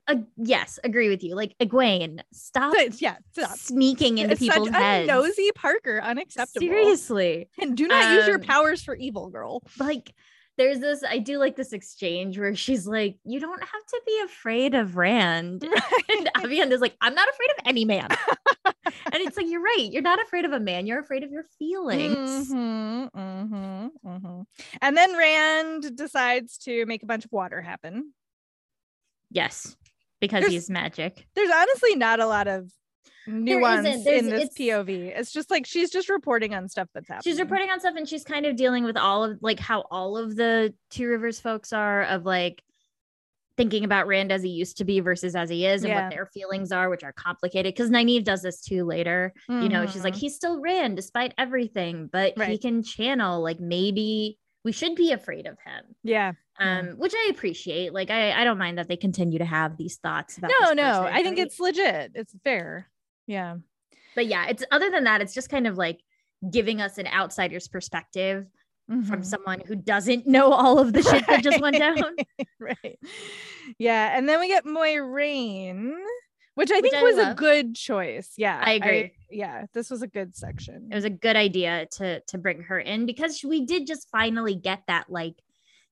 uh, 0.08 0.16
yes, 0.36 0.78
agree 0.84 1.08
with 1.08 1.22
you. 1.22 1.34
Like 1.34 1.54
Egwene, 1.60 2.20
stop 2.32 2.74
So 2.74 2.88
yeah, 2.98 3.16
stop. 3.32 3.56
sneaking 3.56 4.18
into 4.18 4.32
It's 4.32 4.40
people's 4.40 4.68
such 4.68 4.76
heads. 4.76 5.08
a 5.08 5.12
nosy 5.12 5.50
Parker, 5.54 6.00
unacceptable. 6.02 6.66
Seriously, 6.66 7.48
And 7.60 7.76
do 7.76 7.86
not 7.86 8.14
use 8.16 8.26
your 8.26 8.36
Um, 8.36 8.42
powers 8.42 8.82
for 8.82 8.94
evil, 8.96 9.28
girl. 9.30 9.62
like 9.78 10.12
there's 10.58 10.80
this. 10.80 11.02
I 11.02 11.16
do 11.18 11.38
like 11.38 11.56
this 11.56 11.72
exchange 11.72 12.38
where 12.38 12.54
she's 12.54 12.86
like, 12.86 13.16
"You 13.24 13.40
don't 13.40 13.58
have 13.62 13.86
to 13.88 14.00
be 14.06 14.20
afraid 14.26 14.74
of 14.74 14.96
Rand," 14.98 15.62
and 16.10 16.30
Aviendha's 16.36 16.82
like, 16.82 16.94
"I'm 17.00 17.14
not 17.14 17.26
afraid 17.30 17.48
of 17.52 17.56
any 17.64 17.86
man." 17.86 18.08
and 18.66 19.14
it's 19.14 19.38
like 19.38 19.46
you're 19.48 19.62
right. 19.62 19.88
You're 19.90 20.02
not 20.02 20.20
afraid 20.20 20.44
of 20.44 20.52
a 20.52 20.60
man. 20.60 20.86
You're 20.86 21.00
afraid 21.00 21.22
of 21.22 21.30
your 21.30 21.44
feelings. 21.58 22.50
Mhm, 22.52 23.10
mhm, 23.12 23.90
mhm. 24.04 24.44
And 24.82 24.94
then 24.96 25.16
Rand 25.16 25.96
decides 25.96 26.58
to 26.58 26.84
make 26.84 27.02
a 27.02 27.06
bunch 27.06 27.24
of 27.24 27.32
water 27.32 27.62
happen. 27.62 28.12
Yes, 29.30 29.74
because 30.22 30.40
There's- 30.40 30.52
he's 30.52 30.70
magic. 30.70 31.26
There's 31.34 31.50
honestly 31.54 31.96
not 31.96 32.20
a 32.20 32.26
lot 32.26 32.48
of 32.48 32.72
nuance. 33.26 33.86
In 34.06 34.26
this 34.30 34.44
it's- 34.44 34.54
POV. 34.58 35.12
It's 35.16 35.32
just 35.32 35.50
like 35.50 35.66
she's 35.66 35.90
just 35.90 36.08
reporting 36.08 36.54
on 36.54 36.68
stuff 36.68 36.88
that's 36.94 37.08
happening. 37.08 37.30
she's 37.30 37.40
reporting 37.40 37.68
on 37.70 37.78
stuff 37.80 37.94
and 37.96 38.08
she's 38.08 38.24
kind 38.24 38.46
of 38.46 38.56
dealing 38.56 38.84
with 38.84 38.96
all 38.96 39.24
of 39.24 39.38
like 39.42 39.60
how 39.60 39.84
all 39.90 40.16
of 40.16 40.34
the 40.36 40.72
two 40.90 41.06
rivers 41.08 41.38
folks 41.40 41.72
are 41.72 42.04
of 42.04 42.24
like 42.24 42.62
thinking 43.58 43.84
about 43.84 44.06
Rand 44.06 44.32
as 44.32 44.42
he 44.42 44.48
used 44.48 44.78
to 44.78 44.84
be 44.84 45.00
versus 45.00 45.36
as 45.36 45.50
he 45.50 45.66
is 45.66 45.84
and 45.84 45.92
Yeah. 45.92 46.04
what 46.04 46.10
their 46.14 46.24
feelings 46.26 46.72
are, 46.72 46.88
which 46.88 47.04
are 47.04 47.12
complicated. 47.12 47.74
Because 47.74 47.90
Nynaeve 47.90 48.24
does 48.24 48.40
this 48.42 48.62
too 48.62 48.84
later. 48.84 49.34
You 49.48 49.68
know, 49.68 49.84
she's 49.86 50.02
like, 50.04 50.14
Mhm. 50.14 50.20
he's 50.20 50.34
still 50.34 50.58
Rand 50.60 50.96
despite 50.96 51.34
everything, 51.36 52.08
but 52.10 52.32
he 52.48 52.56
can 52.56 52.82
channel, 52.82 53.42
like, 53.42 53.60
maybe 53.60 54.38
we 54.64 54.72
should 54.72 54.94
be 54.94 55.12
afraid 55.12 55.46
of 55.46 55.58
him. 55.64 55.94
yeah. 56.02 56.32
Um, 56.60 56.90
which 56.98 57.14
I 57.16 57.28
appreciate. 57.30 57.92
Like, 57.94 58.10
I, 58.10 58.32
I 58.40 58.44
don't 58.44 58.58
mind 58.58 58.76
that 58.78 58.86
they 58.86 58.96
continue 58.96 59.38
to 59.38 59.44
have 59.44 59.76
these 59.78 59.96
thoughts 59.96 60.36
about 60.38 60.50
No, 60.60 60.66
this 60.68 60.76
no. 60.76 60.82
person, 61.02 61.14
I 61.14 61.22
think 61.22 61.38
right? 61.38 61.46
it's 61.46 61.58
legit. 61.58 62.12
It's 62.14 62.34
fair. 62.44 62.88
Yeah. 63.26 63.56
but 64.14 64.26
yeah, 64.26 64.46
it's 64.48 64.62
other 64.70 64.90
than 64.90 65.04
that, 65.04 65.20
it's 65.22 65.32
just 65.34 65.48
kind 65.48 65.66
of 65.66 65.78
like 65.78 66.00
giving 66.50 66.80
us 66.80 66.98
an 66.98 67.06
outsider's 67.06 67.68
perspective 67.68 68.46
from 68.88 69.02
Mhm. 69.22 69.24
someone 69.24 69.60
who 69.66 69.74
doesn't 69.76 70.26
know 70.26 70.52
all 70.52 70.78
of 70.78 70.92
the 70.92 71.02
shit 71.02 71.26
that 71.26 71.42
just 71.42 71.60
went 71.62 71.78
down. 71.78 72.14
right. 72.60 72.98
Yeah. 73.78 74.16
And 74.16 74.28
then 74.28 74.38
we 74.40 74.48
get 74.48 74.64
Moiraine, 74.66 75.94
which 76.54 76.70
I 76.70 76.80
Which 76.80 76.90
think 76.90 76.94
I 76.94 77.02
was 77.02 77.18
a 77.18 77.34
good 77.34 77.74
choice. 77.74 78.32
Yeah. 78.36 78.60
I 78.64 78.72
agree. 78.72 79.12
yeah. 79.30 79.66
This 79.72 79.90
was 79.90 80.02
a 80.02 80.06
good 80.06 80.36
section. 80.36 80.88
it 80.90 80.94
was 80.94 81.04
a 81.04 81.10
good 81.10 81.36
idea 81.36 81.86
to 81.92 82.20
to 82.20 82.38
bring 82.38 82.62
her 82.62 82.78
in 82.78 83.06
because 83.06 83.42
we 83.42 83.64
did 83.66 83.86
just 83.86 84.08
finally 84.10 84.54
get 84.54 84.82
that 84.88 85.06
like 85.10 85.34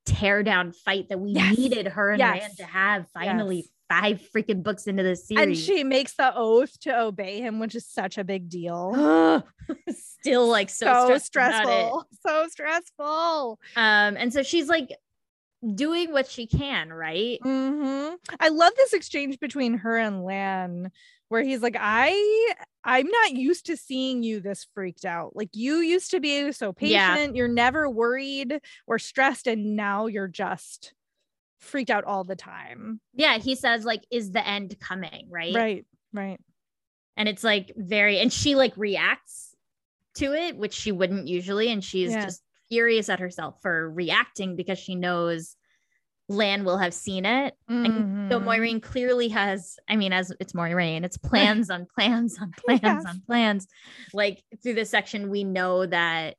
tear 0.06 0.42
down 0.42 0.72
fight 0.72 1.08
that 1.10 1.18
we 1.20 1.30
Yes. 1.32 1.56
needed 1.58 1.88
her 1.88 2.10
and 2.10 2.18
Yes. 2.18 2.40
Rand 2.42 2.56
to 2.58 2.64
have 2.64 3.06
finally 3.12 3.56
Yes. 3.56 3.68
five 3.88 4.28
freaking 4.34 4.62
books 4.62 4.86
into 4.86 5.02
the 5.02 5.16
series. 5.16 5.42
and 5.42 5.56
she 5.56 5.82
makes 5.84 6.14
the 6.14 6.32
oath 6.36 6.78
to 6.80 6.98
obey 6.98 7.40
him, 7.40 7.58
which 7.58 7.74
is 7.74 7.84
such 7.86 8.18
a 8.18 8.24
big 8.24 8.48
deal. 8.48 9.44
still 9.90 10.46
like 10.48 10.70
so, 10.70 11.08
so 11.08 11.18
stressful. 11.18 12.06
So 12.26 12.46
stressful. 12.48 13.58
Um, 13.76 14.16
and 14.16 14.32
so 14.32 14.42
she's 14.42 14.68
like 14.68 14.90
doing 15.74 16.12
what 16.12 16.28
she 16.28 16.46
can, 16.46 16.92
right? 16.92 17.38
hmm 17.42 18.08
I 18.38 18.48
love 18.48 18.72
this 18.76 18.92
exchange 18.92 19.38
between 19.40 19.74
her 19.78 19.96
and 19.96 20.24
Lan, 20.24 20.90
where 21.28 21.42
he's 21.42 21.62
like, 21.62 21.76
I 21.78 22.54
I'm 22.84 23.06
not 23.06 23.32
used 23.32 23.66
to 23.66 23.76
seeing 23.76 24.22
you 24.22 24.40
this 24.40 24.66
freaked 24.74 25.04
out. 25.04 25.36
Like 25.36 25.50
you 25.52 25.76
used 25.76 26.10
to 26.12 26.20
be 26.20 26.50
so 26.52 26.74
Yeah. 26.80 27.14
patient, 27.16 27.36
you're 27.36 27.48
never 27.48 27.88
worried 27.90 28.60
or 28.86 28.98
stressed, 28.98 29.46
and 29.46 29.76
now 29.76 30.06
you're 30.06 30.28
just 30.28 30.94
freaked 31.58 31.90
out 31.90 32.04
all 32.04 32.24
the 32.24 32.36
time. 32.36 33.00
Yeah, 33.14 33.38
he 33.38 33.54
says 33.54 33.84
like, 33.84 34.02
"Is 34.10 34.32
the 34.32 34.46
end 34.46 34.78
coming?" 34.80 35.28
Right? 35.30 35.54
Right, 35.54 35.86
right. 36.12 36.40
And 37.16 37.28
it's 37.28 37.44
like 37.44 37.72
very, 37.76 38.18
and 38.18 38.32
she 38.32 38.54
like 38.54 38.74
reacts 38.78 39.54
to 40.14 40.32
it, 40.32 40.56
which 40.56 40.72
she 40.72 40.90
wouldn't 40.90 41.28
usually, 41.28 41.70
and 41.70 41.84
she's 41.84 42.12
Yeah. 42.12 42.24
just 42.26 42.42
furious 42.70 43.08
at 43.08 43.20
herself 43.20 43.56
for 43.60 43.90
reacting 43.90 44.56
because 44.56 44.78
she 44.78 44.94
knows 44.94 45.56
Lan 46.28 46.64
will 46.64 46.78
have 46.78 46.94
seen 46.94 47.24
it. 47.26 47.54
And 47.68 48.30
so. 48.30 48.38
Moiraine 48.40 48.80
clearly 48.80 49.28
has, 49.30 49.76
I 49.88 49.96
mean, 49.96 50.12
as 50.12 50.32
it's 50.38 50.52
Moiraine, 50.52 51.04
it's 51.04 51.16
plans 51.16 51.70
on 51.70 51.86
plans 51.92 52.38
on 52.40 52.52
plans 52.64 52.80
Yes. 52.84 53.04
on 53.06 53.22
plans. 53.26 53.66
Like 54.14 54.42
through 54.62 54.74
this 54.74 54.90
section, 54.90 55.28
we 55.30 55.42
know 55.42 55.84
that 55.86 56.36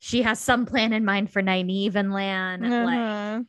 she 0.00 0.22
has 0.22 0.40
some 0.40 0.66
plan 0.66 0.92
in 0.92 1.04
mind 1.04 1.30
for 1.30 1.40
Nynaeve 1.40 1.94
and 1.94 2.12
Lan. 2.12 2.60
Like, 2.62 2.98
Uh-huh. 2.98 3.42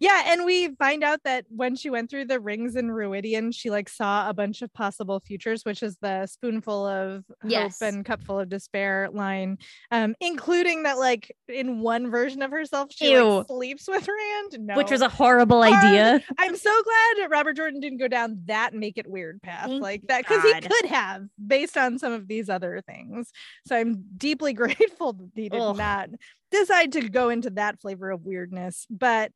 Yeah, 0.00 0.22
and 0.26 0.44
we 0.44 0.74
find 0.76 1.02
out 1.02 1.20
that 1.24 1.44
when 1.48 1.74
she 1.74 1.90
went 1.90 2.08
through 2.10 2.26
the 2.26 2.38
rings 2.40 2.76
in 2.76 2.88
Rhuidean, 2.88 3.54
she 3.54 3.70
like 3.70 3.88
saw 3.88 4.28
a 4.28 4.34
bunch 4.34 4.62
of 4.62 4.72
possible 4.72 5.20
futures, 5.20 5.64
which 5.64 5.82
is 5.82 5.96
the 6.00 6.26
spoonful 6.26 6.86
of 6.86 7.24
Yes. 7.44 7.78
hope 7.80 7.88
and 7.88 8.04
cupful 8.04 8.38
of 8.38 8.48
despair 8.48 9.08
line, 9.12 9.58
um, 9.90 10.14
including 10.20 10.84
that 10.84 10.98
like 10.98 11.34
in 11.48 11.80
one 11.80 12.10
version 12.10 12.42
of 12.42 12.50
herself 12.50 12.90
she 12.92 13.18
like, 13.18 13.46
sleeps 13.46 13.88
with 13.88 14.06
Rand. 14.08 14.66
No, 14.66 14.76
which 14.76 14.90
was 14.90 15.02
a 15.02 15.08
horrible 15.08 15.62
idea. 15.62 16.22
I'm 16.38 16.56
so 16.56 16.82
glad 16.82 17.30
Robert 17.30 17.56
Jordan 17.56 17.80
didn't 17.80 17.98
go 17.98 18.08
down 18.08 18.42
that 18.46 18.74
make 18.74 18.98
it 18.98 19.08
weird 19.08 19.42
path 19.42 19.66
Thank 19.66 19.82
like 19.82 20.02
that 20.08 20.22
because 20.26 20.42
he 20.42 20.60
could 20.60 20.86
have 20.86 21.26
based 21.44 21.76
on 21.76 21.98
some 21.98 22.12
of 22.12 22.28
these 22.28 22.48
other 22.48 22.82
things. 22.86 23.32
So 23.66 23.76
I'm 23.76 24.04
deeply 24.16 24.52
grateful 24.54 25.14
that 25.14 25.30
he 25.34 25.48
did 25.48 25.60
Ugh. 25.60 25.76
not 25.76 26.10
decide 26.50 26.92
to 26.92 27.08
go 27.08 27.28
into 27.28 27.50
that 27.50 27.80
flavor 27.80 28.10
of 28.10 28.24
weirdness. 28.24 28.86
But 28.90 29.32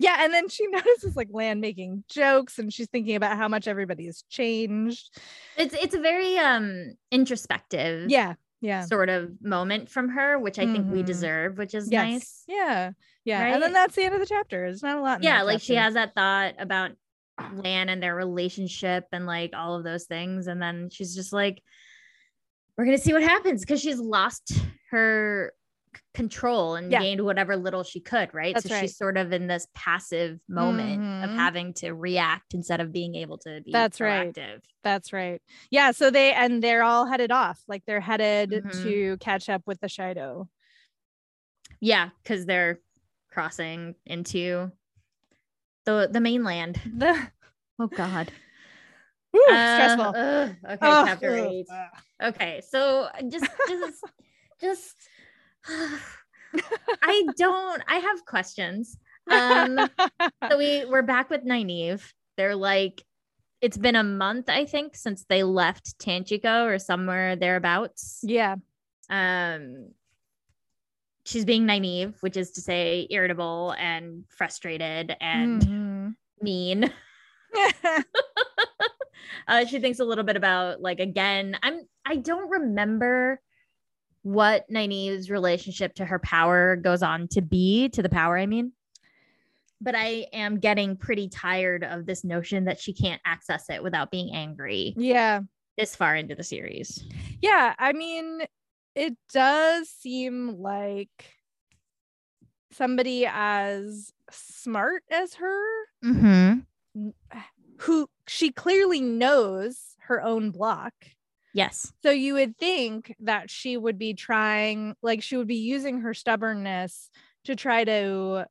yeah, 0.00 0.16
and 0.24 0.32
then 0.32 0.48
she 0.48 0.66
notices 0.70 1.16
like 1.16 1.28
Lan 1.30 1.60
making 1.60 2.04
jokes 2.08 2.58
and 2.58 2.72
she's 2.72 2.88
thinking 2.88 3.16
about 3.16 3.36
how 3.36 3.48
much 3.48 3.66
everybody 3.68 4.06
has 4.06 4.22
changed. 4.28 5.18
It's 5.56 5.74
it's 5.74 5.94
a 5.94 6.00
very 6.00 6.36
um 6.38 6.94
introspective 7.10 8.10
Yeah, 8.10 8.34
yeah. 8.60 8.84
sort 8.84 9.08
of 9.08 9.30
moment 9.42 9.88
from 9.90 10.08
her, 10.10 10.38
which 10.38 10.58
I 10.58 10.66
think 10.66 10.90
we 10.90 11.02
Mhm. 11.02 11.06
deserve, 11.06 11.58
which 11.58 11.74
is 11.74 11.90
Yes. 11.90 12.10
nice. 12.12 12.44
Yeah. 12.48 12.90
Yeah. 13.24 13.46
And 13.54 13.62
then 13.62 13.72
that's 13.72 13.94
the 13.94 14.04
end 14.04 14.14
of 14.14 14.20
the 14.20 14.26
chapter. 14.26 14.64
It's 14.66 14.82
not 14.82 14.96
a 14.98 15.00
lot. 15.02 15.22
Yeah, 15.22 15.42
like 15.42 15.60
she 15.60 15.74
has 15.74 15.94
that 15.94 16.14
thought 16.14 16.54
about 16.58 16.92
Lan 17.52 17.88
and 17.88 18.02
their 18.02 18.14
relationship 18.14 19.04
and 19.12 19.26
like 19.26 19.50
all 19.54 19.76
of 19.76 19.84
those 19.84 20.06
things. 20.06 20.46
And 20.46 20.60
then 20.60 20.88
she's 20.90 21.14
just 21.14 21.32
like, 21.32 21.62
we're 22.76 22.84
gonna 22.84 22.98
see 22.98 23.12
what 23.12 23.22
happens 23.22 23.60
because 23.60 23.80
she's 23.80 23.98
lost 23.98 24.52
her 24.90 25.52
control 26.14 26.74
and 26.76 26.90
Yeah. 26.90 27.00
gained 27.00 27.24
whatever 27.24 27.56
little 27.56 27.82
she 27.84 28.00
could, 28.00 28.32
right? 28.34 28.54
That's 28.54 28.68
so 28.68 28.74
right. 28.74 28.80
she's 28.82 28.96
sort 28.96 29.16
of 29.16 29.32
in 29.32 29.46
this 29.46 29.66
passive 29.74 30.40
moment 30.48 31.02
of 31.24 31.30
Mhm. 31.30 31.36
having 31.36 31.74
to 31.74 31.92
react 31.92 32.54
instead 32.54 32.80
of 32.80 32.92
being 32.92 33.14
able 33.14 33.38
to 33.38 33.60
be 33.64 33.72
That's 33.72 34.00
right. 34.00 34.36
That's 34.82 35.12
right. 35.12 35.40
Yeah. 35.70 35.90
So 35.92 36.10
they 36.10 36.32
and 36.32 36.62
they're 36.62 36.82
all 36.82 37.06
headed 37.06 37.30
off. 37.32 37.62
Like 37.68 37.84
they're 37.86 38.00
headed 38.00 38.50
Mhm. 38.50 38.82
to 38.82 39.16
catch 39.18 39.48
up 39.48 39.62
with 39.66 39.80
the 39.80 39.86
Shaido. 39.88 40.48
Yeah, 41.80 42.10
because 42.22 42.46
they're 42.46 42.80
crossing 43.30 43.94
into 44.06 44.72
the 45.84 46.08
the 46.10 46.20
mainland. 46.20 46.80
The 46.96 47.30
Oh 47.78 47.86
God. 47.86 48.32
Woo, 49.32 49.40
Uh, 49.50 49.74
stressful. 49.76 50.04
ugh, 50.16 50.56
okay, 50.64 50.78
Ugh, 50.80 51.06
chapter 51.06 51.36
ugh, 51.36 51.46
eight. 51.52 51.66
Okay, 52.22 52.60
so 52.66 53.08
just 53.28 53.46
just 53.68 54.04
just 54.60 54.96
I 57.02 57.26
don't 57.36 57.82
I 57.86 57.96
have 57.96 58.24
questions. 58.24 58.96
Um 59.30 59.78
so 60.50 60.56
we 60.58 60.84
we're 60.86 61.02
back 61.02 61.30
with 61.30 61.44
Nynaeve. 61.44 62.02
They're 62.36 62.56
like 62.56 63.02
it's 63.60 63.76
been 63.76 63.96
a 63.96 64.04
month, 64.04 64.48
I 64.48 64.64
think, 64.66 64.94
since 64.94 65.24
they 65.28 65.42
left 65.42 65.98
Tanchico 65.98 66.64
or 66.72 66.78
somewhere 66.78 67.36
thereabouts. 67.36 68.20
yeah. 68.22 68.56
Um 69.10 69.88
she's 71.24 71.44
being 71.44 71.66
Nynaeve, 71.66 72.14
which 72.22 72.36
is 72.38 72.52
to 72.52 72.60
say 72.62 73.06
irritable 73.10 73.74
and 73.78 74.24
frustrated 74.28 75.14
and 75.20 75.62
Mhm. 75.62 76.14
mean. 76.40 76.92
uh, 79.48 79.64
she 79.66 79.80
thinks 79.80 79.98
a 80.00 80.04
little 80.04 80.24
bit 80.24 80.36
about 80.36 80.82
like 80.82 81.00
again 81.00 81.56
i'm 81.62 81.80
i 82.04 82.16
don't 82.16 82.50
remember 82.50 83.40
what 84.32 84.68
Nynaeve's 84.70 85.30
relationship 85.30 85.94
to 85.94 86.04
her 86.04 86.18
power 86.18 86.76
goes 86.76 87.02
on 87.02 87.28
to 87.28 87.40
be 87.40 87.88
to 87.90 88.02
the 88.02 88.08
power 88.08 88.36
i 88.38 88.46
mean 88.46 88.72
but 89.80 89.94
i 89.94 90.26
am 90.32 90.58
getting 90.58 90.96
pretty 90.96 91.28
tired 91.28 91.84
of 91.84 92.06
this 92.06 92.24
notion 92.24 92.64
that 92.64 92.80
she 92.80 92.92
can't 92.92 93.22
access 93.24 93.70
it 93.70 93.82
without 93.82 94.10
being 94.10 94.34
angry 94.34 94.94
yeah. 94.96 95.40
this 95.76 95.94
far 95.96 96.16
into 96.16 96.34
the 96.34 96.42
series 96.42 97.04
Yeah. 97.40 97.74
I 97.78 97.92
mean, 97.92 98.42
it 98.94 99.16
does 99.32 99.88
seem 99.88 100.60
like 100.60 101.34
somebody 102.72 103.26
as 103.26 104.12
smart 104.30 105.02
as 105.10 105.34
her 105.34 105.64
mm-hmm. 106.04 107.08
who 107.78 108.10
she 108.26 108.50
clearly 108.50 109.00
knows 109.00 109.96
her 110.00 110.22
own 110.22 110.50
block. 110.50 110.92
Yes 111.58 111.92
So 112.02 112.10
you 112.10 112.34
would 112.34 112.56
think 112.56 113.14
that 113.20 113.50
she 113.50 113.76
would 113.76 113.98
be 113.98 114.14
trying, 114.14 114.94
like, 115.02 115.22
she 115.22 115.36
would 115.36 115.48
be 115.48 115.56
using 115.56 116.00
her 116.00 116.14
stubbornness 116.14 117.10
to 117.44 117.54
try 117.56 117.84
to 117.84 118.46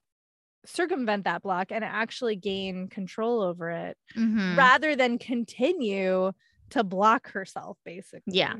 circumvent 0.65 1.23
that 1.23 1.41
block 1.43 1.71
and 1.71 1.83
actually 1.83 2.35
gain 2.35 2.87
control 2.89 3.41
over 3.41 3.69
it 3.71 3.97
Mhm. 4.15 4.57
rather 4.57 4.95
than 4.95 5.17
continue 5.17 6.31
to 6.71 6.83
block 6.83 7.31
herself, 7.31 7.77
basically. 7.85 8.33
Yeah. 8.37 8.55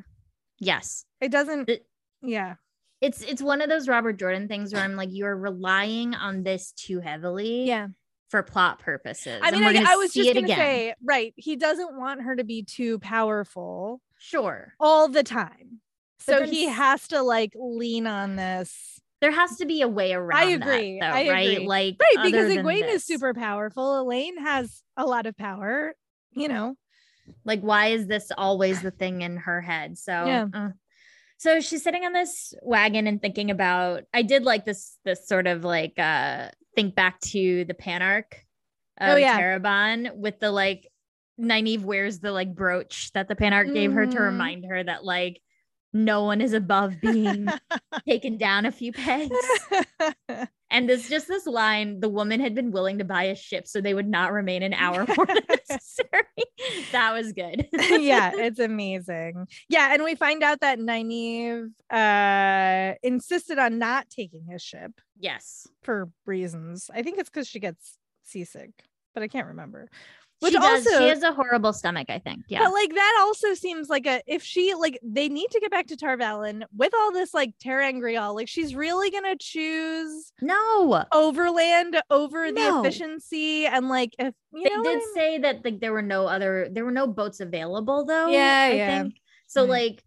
yes 0.60 1.06
It 1.22 1.30
doesn't, 1.32 1.70
It- 1.70 1.86
yeah. 2.22 2.56
it's 3.01 3.22
it's 3.22 3.42
one 3.44 3.62
of 3.62 3.70
those 3.70 3.88
robert 3.88 4.18
jordan 4.18 4.48
things 4.48 4.74
where 4.74 4.82
i'm 4.82 4.96
like 4.96 5.10
you're 5.12 5.36
relying 5.38 6.16
on 6.16 6.42
this 6.42 6.72
too 6.72 7.00
heavily 7.00 7.66
Yeah. 7.68 7.88
for 8.30 8.42
plot 8.42 8.80
purposes 8.80 9.39
I 9.44 9.51
mean, 9.51 9.63
I, 9.63 9.94
I 9.94 9.96
was 9.98 10.13
just 10.13 10.34
going 10.34 10.46
to 10.48 10.51
again. 10.54 10.58
say, 10.58 10.96
right. 11.04 11.32
He 11.36 11.56
doesn't 11.58 11.96
want 11.98 12.24
her 12.24 12.36
to 12.36 12.44
be 12.44 12.63
too 12.63 12.98
powerful 13.00 14.01
sure 14.17 14.74
all 14.79 15.07
the 15.07 15.24
time. 15.24 15.81
But 16.25 16.39
So 16.39 16.45
he 16.45 16.65
has 16.65 17.07
to 17.09 17.21
like 17.21 17.53
lean 17.55 18.07
on 18.07 18.36
this. 18.36 19.00
there 19.21 19.31
has 19.31 19.57
to 19.57 19.65
be 19.65 19.81
a 19.81 19.88
way 19.88 20.13
around 20.13 20.38
I 20.39 20.50
agree, 20.51 21.00
that, 21.00 21.07
though, 21.12 21.17
I 21.17 21.29
right 21.29 21.51
agree. 21.53 21.67
like 21.67 21.95
Right. 22.01 22.25
Because 22.25 22.51
Egwene 22.51 22.89
is 22.93 23.05
super 23.05 23.33
powerful. 23.33 24.03
Elayne 24.05 24.38
has 24.39 24.83
a 24.97 25.05
lot 25.05 25.25
of 25.25 25.38
power, 25.38 25.93
you 26.31 26.47
know. 26.47 26.75
like 27.45 27.62
why 27.62 27.88
is 27.88 28.07
this 28.07 28.31
always 28.38 28.81
the 28.81 28.91
thing 28.91 29.21
in 29.21 29.36
her 29.38 29.59
head 29.62 29.97
so 29.97 30.25
Yeah. 30.25 30.45
uh. 30.53 30.69
so 31.38 31.59
she's 31.59 31.83
sitting 31.83 32.05
on 32.05 32.13
this 32.13 32.53
wagon 32.62 33.05
and 33.05 33.21
thinking 33.21 33.51
about 33.51 34.03
i 34.13 34.21
did 34.21 34.43
like 34.43 34.63
this 34.63 34.97
this 35.03 35.27
sort 35.27 35.45
of 35.45 35.65
like 35.65 36.00
uh 36.00 36.50
think 36.75 36.95
back 36.95 37.19
to 37.19 37.65
the 37.65 37.74
Panarch 37.74 38.31
of 39.00 39.09
Oh, 39.13 39.15
yeah. 39.17 39.38
Tarabon 39.39 40.15
with 40.15 40.39
the 40.39 40.51
like 40.51 40.88
Nynaeve 41.39 41.84
wears 41.84 42.20
the 42.20 42.32
like 42.32 42.53
brooch 42.56 43.12
that 43.13 43.27
the 43.27 43.36
Panarch 43.36 43.74
gave 43.74 43.94
her 43.94 44.06
to 44.06 44.17
Mhm. 44.17 44.22
remind 44.25 44.65
her 44.65 44.84
that 44.84 45.03
like 45.06 45.41
no 45.94 46.24
one 46.24 46.41
is 46.41 46.53
above 46.53 46.96
being 47.01 47.48
taken 48.08 48.38
down 48.38 48.65
a 48.65 48.72
few 48.72 48.91
pegs. 48.91 49.36
And 50.70 50.89
there's 50.89 51.08
just 51.08 51.29
this 51.29 51.48
line 51.48 52.01
the 52.01 52.10
woman 52.10 52.41
had 52.41 52.53
been 52.53 52.72
willing 52.72 52.98
to 52.98 53.06
buy 53.06 53.24
a 53.24 53.36
ship 53.38 53.70
so 53.70 53.79
they 53.79 53.94
would 53.94 54.06
not 54.08 54.34
remain 54.34 54.63
an 54.63 54.74
hour 54.74 55.06
more 55.15 55.25
than 55.25 55.38
necessary. 55.50 56.25
That 56.91 57.13
was 57.13 57.32
good. 57.32 57.70
yeah, 57.72 58.32
it's 58.36 58.60
amazing. 58.60 59.48
Yeah, 59.70 59.94
and 59.94 60.03
we 60.03 60.15
find 60.15 60.44
out 60.44 60.60
that 60.60 60.77
Nynaeve 60.77 61.70
uh 61.89 62.96
insisted 63.01 63.58
on 63.60 63.79
not 63.79 64.10
taking 64.10 64.44
his 64.51 64.62
ship 64.62 64.91
yes. 65.17 65.67
for 65.84 66.10
reasons. 66.25 66.89
I 66.94 67.01
think 67.01 67.17
it's 67.17 67.29
because 67.29 67.48
she 67.48 67.62
gets 67.62 67.98
seasick, 68.25 68.72
but 69.13 69.24
I 69.24 69.29
can't 69.29 69.48
remember. 69.48 69.88
Which 70.39 70.53
she 70.53 70.60
does. 70.60 70.86
also- 70.86 71.00
she 71.00 71.08
has 71.10 71.24
a 71.24 71.34
horrible 71.34 71.74
stomach, 71.74 72.10
I 72.10 72.20
think. 72.20 72.46
Yeah. 72.48 72.60
But 72.63 72.72
like 72.74 72.94
that 72.94 73.17
also 73.22 73.53
seems 73.56 73.89
like 73.89 74.06
a 74.06 74.22
if 74.27 74.44
she 74.44 74.74
like 74.75 75.00
they 75.03 75.29
need 75.29 75.50
to 75.51 75.60
get 75.60 75.72
back 75.72 75.88
to 75.88 75.98
Tar 75.98 76.15
Valon 76.15 76.63
with 76.75 76.94
all 76.96 77.12
this 77.12 77.34
like 77.34 77.53
ter'angreal, 77.63 78.36
like 78.36 78.48
she's 78.48 78.75
really 78.75 79.10
gonna 79.10 79.36
choose 79.39 80.32
no. 80.41 81.03
overland 81.12 82.00
over 82.12 82.51
the 82.51 82.79
efficiency 82.79 83.65
and 83.65 83.89
like 83.89 84.13
if 84.20 84.34
you 84.53 84.63
they 84.63 84.89
did 84.89 85.01
I 85.01 85.12
say 85.15 85.38
that 85.39 85.65
like 85.65 85.79
there 85.79 85.91
were 85.94 86.01
no 86.03 86.27
other 86.27 86.70
there 86.72 86.86
were 86.86 86.91
no 86.91 87.08
boats 87.08 87.39
available 87.39 88.06
though. 88.06 88.27
Yeah, 88.27 88.67
I 88.72 88.74
yeah. 88.75 89.01
think. 89.03 89.15
So 89.48 89.62
Right. 89.63 89.70
like 89.91 90.03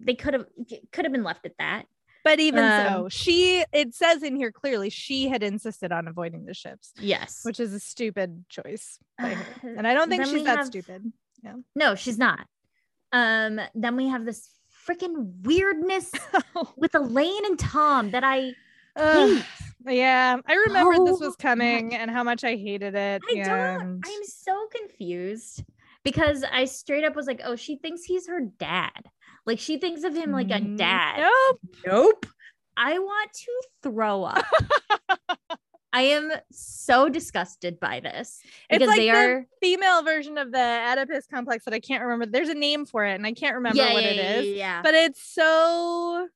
they 0.00 0.14
could 0.14 0.34
have 0.34 0.46
could 0.92 1.04
have 1.06 1.12
been 1.12 1.24
left 1.24 1.44
at 1.46 1.52
that. 1.58 1.86
But 2.24 2.40
even 2.40 2.64
Um, 2.64 2.88
so, 2.88 3.08
she 3.10 3.64
it 3.72 3.94
says 3.94 4.22
in 4.22 4.34
here 4.34 4.50
clearly 4.50 4.88
she 4.90 5.28
had 5.28 5.42
insisted 5.42 5.92
on 5.92 6.08
avoiding 6.08 6.46
the 6.46 6.54
ships, 6.54 6.92
Yes. 6.98 7.40
which 7.44 7.60
is 7.60 7.74
a 7.74 7.80
stupid 7.80 8.44
choice. 8.48 8.98
And 9.62 9.86
I 9.86 9.92
don't 9.94 10.08
think 10.08 10.24
she's 10.26 10.44
that 10.44 10.56
have- 10.58 10.66
stupid. 10.66 11.12
No, 11.76 11.94
she's 11.94 12.18
not. 12.18 12.46
Um, 13.12 13.60
then 13.74 13.96
we 13.96 14.08
have 14.08 14.24
this 14.24 14.48
freaking 14.88 15.32
weirdness 15.42 16.10
with 16.76 16.92
Elayne 16.92 17.44
and 17.44 17.58
Tom 17.58 18.10
that 18.12 18.24
I 18.24 18.52
Ugh. 18.96 19.36
hate. 19.84 19.96
yeah, 19.98 20.36
I 20.46 20.54
remembered 20.54 21.06
this 21.06 21.20
was 21.20 21.36
coming 21.36 21.94
and 21.94 22.10
how 22.10 22.22
much 22.24 22.44
I 22.44 22.56
hated 22.56 22.94
it. 22.94 23.22
I 23.30 23.34
don't. 23.42 24.00
I'm 24.04 24.24
so 24.24 24.66
confused 24.74 25.62
because 26.02 26.44
I 26.50 26.64
straight 26.64 27.04
up 27.04 27.14
was 27.14 27.26
like, 27.26 27.40
oh, 27.44 27.56
she 27.56 27.76
thinks 27.76 28.04
he's 28.04 28.26
her 28.28 28.40
dad. 28.40 28.90
Like 29.46 29.58
she 29.58 29.78
thinks 29.78 30.04
of 30.04 30.14
him 30.14 30.32
like 30.32 30.50
a 30.50 30.54
Mm, 30.60 30.76
dad. 30.78 31.20
Nope. 31.20 31.60
Nope. 31.86 32.26
I 32.76 32.98
want 32.98 33.30
to 33.32 33.62
throw 33.82 34.24
up. 34.24 34.44
I 35.92 36.02
am 36.02 36.32
so 36.50 37.08
disgusted 37.08 37.78
by 37.78 38.00
this 38.00 38.40
It's 38.68 38.78
because 38.80 38.88
like 38.88 38.96
they 38.96 39.10
the 39.12 39.16
are 39.16 39.46
female 39.62 40.02
version 40.02 40.38
of 40.38 40.50
the 40.50 40.58
Oedipus 40.58 41.26
complex 41.28 41.64
that 41.66 41.74
I 41.74 41.78
can't 41.78 42.02
remember. 42.02 42.26
There's 42.26 42.48
a 42.48 42.54
name 42.54 42.84
for 42.84 43.04
it, 43.04 43.14
and 43.14 43.24
I 43.24 43.32
can't 43.32 43.54
remember 43.54 43.78
yeah, 43.78 43.92
what 43.92 44.02
yeah, 44.02 44.08
it 44.08 44.16
yeah, 44.16 44.32
is. 44.34 44.46
yeah, 44.46 44.52
yeah. 44.56 44.82
But 44.82 44.94
it's 44.94 45.22
so 45.22 46.26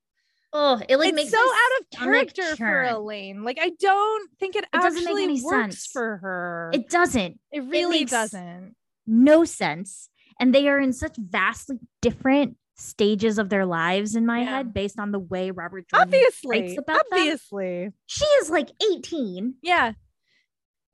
oh, 0.52 0.80
it 0.88 0.96
like 0.96 1.08
it's 1.08 1.16
makes 1.16 1.30
so 1.32 1.38
out 1.40 1.80
of 1.80 1.98
character 1.98 2.54
for. 2.54 2.84
Elayne. 2.84 3.42
Like 3.42 3.58
I 3.60 3.70
don't 3.80 4.30
think 4.38 4.54
it, 4.54 4.64
It 4.72 4.80
doesn't 4.80 4.94
make 4.94 5.02
actually 5.08 5.24
any 5.24 5.42
works 5.42 5.74
sense. 5.76 5.86
for 5.86 6.18
her. 6.18 6.70
It 6.72 6.88
doesn't. 6.88 7.40
it 7.50 7.64
really 7.64 8.00
makes- 8.00 8.12
doesn't. 8.12 8.76
no 9.08 9.44
sense. 9.44 10.08
And 10.38 10.54
they 10.54 10.68
are 10.68 10.78
in 10.78 10.92
such 10.92 11.16
vastly 11.16 11.78
different 12.00 12.56
stages 12.78 13.38
of 13.38 13.48
their 13.48 13.66
lives 13.66 14.14
in 14.14 14.24
my 14.24 14.40
Yeah. 14.40 14.44
head 14.58 14.72
based 14.72 14.98
on 14.98 15.10
the 15.12 15.18
way 15.18 15.50
Robert 15.50 15.88
Jordan 15.88 16.08
Obviously, 16.08 16.60
writes 16.62 16.78
about 16.78 17.02
them. 17.10 17.18
obviously, 17.20 17.90
She 18.06 18.24
is 18.24 18.48
like 18.50 18.70
18. 18.92 19.54
yeah. 19.62 19.92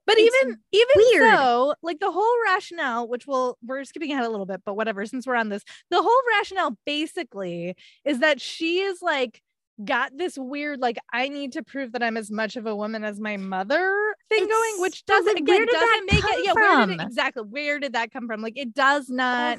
But 0.06 0.16
It's 0.18 0.36
even 0.44 0.58
even 0.72 0.94
weird. 0.96 1.34
so, 1.34 1.74
like 1.82 1.98
the 1.98 2.10
whole 2.10 2.34
rationale, 2.44 3.08
which 3.08 3.26
we'll 3.26 3.56
we're 3.64 3.84
skipping 3.84 4.12
ahead 4.12 4.26
a 4.26 4.28
little 4.30 4.44
bit, 4.44 4.60
but 4.66 4.74
whatever. 4.74 5.06
Since 5.06 5.26
we're 5.26 5.34
on 5.34 5.48
this, 5.48 5.62
the 5.90 6.02
whole 6.02 6.20
rationale 6.38 6.76
basically 6.84 7.74
is 8.04 8.18
that 8.18 8.38
she 8.40 8.80
is 8.80 9.00
like 9.00 9.40
got 9.82 10.12
this 10.16 10.36
weird 10.38 10.78
like 10.80 10.98
I 11.12 11.28
need 11.28 11.52
to 11.52 11.62
prove 11.62 11.92
that 11.92 12.02
I'm 12.02 12.16
as 12.18 12.30
much 12.30 12.56
of 12.56 12.66
a 12.66 12.76
woman 12.76 13.02
as 13.02 13.18
my 13.18 13.36
mother 13.38 14.14
thing 14.28 14.44
It's- 14.44 14.50
going, 14.56 14.80
which 14.82 15.04
doesn't 15.06 15.38
again 15.38 15.56
where 15.56 15.66
did 15.66 15.74
that 15.74 15.80
doesn't 16.06 16.12
make 16.12 16.38
it. 16.38 16.44
Yeah, 16.44 16.52
where 16.52 16.86
did 16.86 17.00
it 17.00 17.02
exactly? 17.02 17.42
Where 17.42 17.78
did 17.78 17.94
that 17.94 18.12
come 18.12 18.26
from? 18.26 18.42
Like 18.42 18.56
it 18.58 18.74
does 18.74 19.08
not 19.08 19.58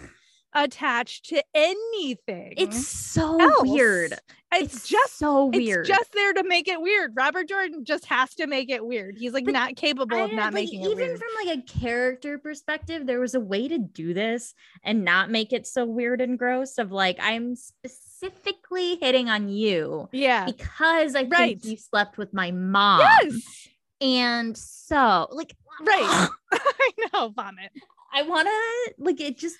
Ugh, 0.55 0.65
attach 0.65 1.21
to 1.23 1.43
anything. 1.53 2.53
it's 2.57 2.87
so 2.87 3.39
else. 3.39 3.61
weird. 3.67 4.13
it's, 4.53 4.87
just 4.87 5.17
so 5.17 5.49
it's 5.49 5.57
weird. 5.57 5.85
just 5.85 6.11
there 6.13 6.33
to 6.33 6.43
make 6.43 6.67
it 6.67 6.81
weird. 6.81 7.11
Robert 7.15 7.47
Jordan 7.49 7.83
just 7.83 8.05
has 8.05 8.33
to 8.35 8.47
make 8.47 8.69
it 8.69 8.85
weird. 8.85 9.17
He's 9.17 9.33
like 9.33 9.45
But 9.45 9.51
not 9.53 9.75
capable 9.75 10.23
of 10.23 10.31
not 10.33 10.53
making 10.53 10.81
it 10.81 10.89
even 10.89 11.17
from 11.17 11.27
like 11.45 11.57
a 11.57 11.61
character 11.61 12.37
perspective, 12.37 13.05
there 13.05 13.19
was 13.19 13.35
a 13.35 13.39
way 13.39 13.67
to 13.67 13.77
do 13.77 14.13
this 14.13 14.53
and 14.83 15.03
not 15.03 15.29
make 15.29 15.51
it 15.53 15.67
so 15.67 15.85
weird 15.85 16.21
and 16.21 16.39
gross. 16.39 16.77
Of 16.77 16.91
like, 16.91 17.17
I'm 17.21 17.55
specifically 17.55 18.95
hitting 18.97 19.29
on 19.29 19.49
you 19.49 20.09
yeah. 20.11 20.45
because 20.45 21.15
I 21.15 21.21
think 21.21 21.33
Right. 21.33 21.65
you 21.65 21.77
slept 21.77 22.17
with 22.17 22.33
my 22.33 22.51
mom. 22.51 23.01
Yes. 23.01 23.67
And 24.01 24.57
so, 24.57 25.27
like, 25.31 25.55
Right. 25.81 26.29
I 26.51 26.91
know, 27.13 27.29
vomit. 27.29 27.71
I 28.13 28.21
want 28.21 28.47
to, 28.47 28.93
like, 29.03 29.19
it 29.19 29.37
just, 29.37 29.57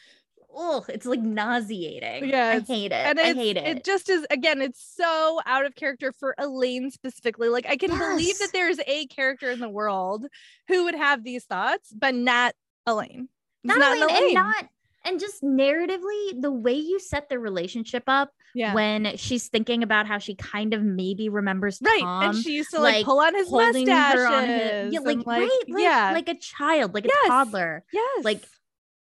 oh, 0.56 0.86
it's 0.90 1.06
like 1.06 1.22
nauseating. 1.22 2.30
Yeah, 2.30 2.54
I 2.56 2.60
hate 2.60 2.92
it. 2.92 2.94
And 2.94 3.20
I 3.20 3.34
hate 3.34 3.58
it. 3.58 3.66
it 3.66 3.84
just 3.84 4.10
is 4.10 4.26
again, 4.30 4.62
it's 4.62 4.96
so 4.96 5.42
out 5.46 5.66
of 5.66 5.76
character 5.76 6.12
for 6.12 6.36
Elayne 6.40 6.92
specifically. 6.92 7.50
Like 7.50 7.66
I 7.68 7.78
can 7.78 7.98
believe 7.98 8.38
that 8.40 8.50
there's 8.54 8.80
a 8.88 9.06
character 9.08 9.52
in 9.52 9.60
the 9.60 9.70
world 9.70 10.26
who 10.68 10.86
would 10.86 10.96
have 10.96 11.24
these 11.24 11.46
thoughts, 11.46 11.94
but 11.94 12.16
not 12.16 12.54
Elayne. 12.88 13.28
It's 13.64 13.78
not, 13.78 13.98
an 13.98 14.04
Elayne, 14.04 14.26
and 14.26 14.34
not, 14.34 14.66
and 15.06 15.20
just 15.20 15.44
narratively, 15.44 16.42
the 16.42 16.52
way 16.52 16.74
you 16.74 17.00
set 17.00 17.30
the 17.30 17.40
relationship 17.40 18.04
up 18.08 18.32
yeah. 18.54 18.74
when 18.74 19.18
she's 19.18 19.48
thinking 19.48 19.84
about 19.84 20.08
how 20.08 20.18
she 20.18 20.36
kind 20.36 20.74
of 20.74 20.82
maybe 20.82 21.30
remembers 21.30 21.80
right. 21.84 22.02
Tom 22.02 22.24
and 22.24 22.38
she 22.38 22.54
used 22.54 22.72
to 22.72 22.80
like, 22.80 22.96
like, 22.96 23.06
pull 23.06 23.20
on 23.20 23.36
his 23.36 23.50
holding 23.50 23.88
mustaches. 23.88 24.22
her 24.22 24.28
on 24.28 24.48
his, 24.48 24.94
yeah, 24.94 25.00
like, 25.02 25.18
and, 25.18 25.28
right, 25.28 25.50
like, 25.68 25.82
yeah. 25.82 26.12
like 26.14 26.30
a 26.30 26.36
child, 26.36 26.94
like 26.94 27.06
a 27.06 27.10
toddler. 27.28 27.84
yes. 27.92 28.24
like, 28.24 28.44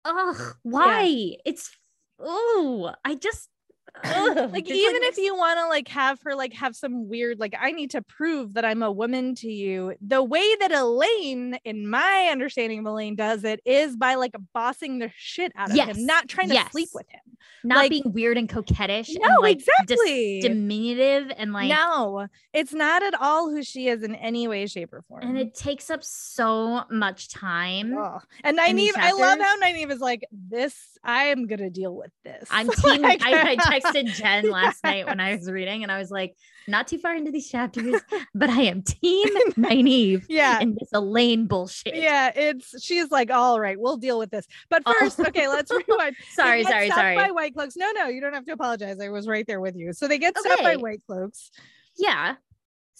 Ugh, 0.04 0.56
why? 0.62 1.36
It's 1.44 1.70
oh, 2.18 2.94
I 3.04 3.14
just 3.14 3.48
like 4.04 4.68
even 4.70 5.02
if 5.04 5.16
you 5.18 5.34
want 5.36 5.58
to 5.58 5.66
like 5.68 5.88
have 5.88 6.20
her 6.22 6.34
like 6.34 6.52
have 6.52 6.76
some 6.76 7.08
weird 7.08 7.38
like 7.40 7.54
i 7.60 7.70
need 7.72 7.90
to 7.90 8.02
prove 8.02 8.54
that 8.54 8.64
i'm 8.64 8.82
a 8.82 8.90
woman 8.92 9.34
to 9.34 9.48
you 9.50 9.94
the 10.00 10.22
way 10.22 10.54
that 10.60 10.70
elayne 10.70 11.58
in 11.64 11.88
my 11.88 12.28
understanding 12.30 12.80
of 12.80 12.84
elayne 12.84 13.16
does 13.16 13.44
it 13.44 13.60
is 13.64 13.96
by 13.96 14.14
like 14.14 14.34
bossing 14.54 14.98
the 14.98 15.10
shit 15.16 15.52
out 15.56 15.70
of 15.70 15.76
Yes, 15.76 15.96
him 15.96 16.06
not 16.06 16.28
trying 16.28 16.48
to 16.48 16.54
yes. 16.54 16.70
sleep 16.70 16.90
with 16.94 17.08
him 17.10 17.20
not 17.64 17.78
like- 17.78 17.90
being 17.90 18.12
weird 18.12 18.38
and 18.38 18.48
coquettish, 18.48 19.10
No, 19.18 19.26
and, 19.28 19.42
like, 19.42 19.58
dis- 19.58 19.68
exactly. 19.80 20.40
diminutive 20.40 21.32
and 21.36 21.52
like 21.52 21.68
no 21.68 22.26
it's 22.52 22.72
not 22.72 23.02
at 23.02 23.14
all 23.20 23.50
who 23.50 23.62
she 23.62 23.88
is 23.88 24.02
in 24.02 24.14
any 24.14 24.46
way 24.48 24.66
shape 24.66 24.92
or 24.92 25.02
form 25.02 25.22
and 25.22 25.36
it 25.38 25.54
takes 25.54 25.90
up 25.90 26.04
so 26.04 26.84
much 26.90 27.28
time. 27.28 27.96
Ugh. 27.96 28.22
and 28.44 28.58
Nynaeve, 28.58 28.92
I 28.96 29.12
love 29.12 29.38
how 29.38 29.58
Nynaeve 29.60 29.90
is 29.90 30.00
like, 30.00 30.26
this, 30.32 30.97
I 31.04 31.24
am 31.24 31.46
gonna 31.46 31.70
deal 31.70 31.94
with 31.94 32.10
this. 32.24 32.48
I'm 32.50 32.68
team. 32.82 33.02
Like- 33.02 33.22
I, 33.24 33.52
I 33.52 33.56
texted 33.80 34.06
Jen 34.14 34.50
last 34.50 34.82
night 34.84 35.06
when 35.06 35.20
I 35.20 35.34
was 35.36 35.50
reading, 35.50 35.82
and 35.82 35.90
I 35.92 35.98
was 35.98 36.10
like, 36.10 36.36
not 36.66 36.86
too 36.86 36.98
far 36.98 37.14
into 37.14 37.30
these 37.30 37.48
chapters, 37.48 38.00
but 38.34 38.50
I 38.50 38.62
am 38.62 38.82
team 38.82 39.26
Nynaeve 39.56 40.24
yeah. 40.28 40.60
in 40.60 40.76
this 40.78 40.90
Elayne 40.92 41.46
bullshit. 41.48 41.94
Yeah, 41.94 42.30
it's 42.34 42.82
she's 42.84 43.10
like, 43.10 43.30
all 43.30 43.58
right, 43.58 43.80
we'll 43.80 43.96
deal 43.96 44.18
with 44.18 44.30
this. 44.30 44.46
But 44.68 44.82
Oh. 44.84 44.94
first, 45.00 45.18
okay, 45.20 45.48
let's 45.48 45.70
rewind. 45.70 46.16
Sorry, 46.34 46.64
sorry, 46.64 46.90
sorry. 46.90 47.16
By 47.16 47.30
White 47.30 47.54
Cloaks. 47.54 47.76
No, 47.76 47.90
no, 47.92 48.08
you 48.08 48.20
don't 48.20 48.34
have 48.34 48.44
to 48.46 48.52
apologize. 48.52 49.00
I 49.00 49.08
was 49.08 49.26
right 49.26 49.46
there 49.46 49.60
with 49.60 49.76
you. 49.76 49.92
So 49.92 50.08
they 50.08 50.18
get 50.18 50.36
stopped 50.38 50.62
by 50.62 50.76
White 50.76 51.00
Cloaks. 51.06 51.50
yeah. 51.96 52.34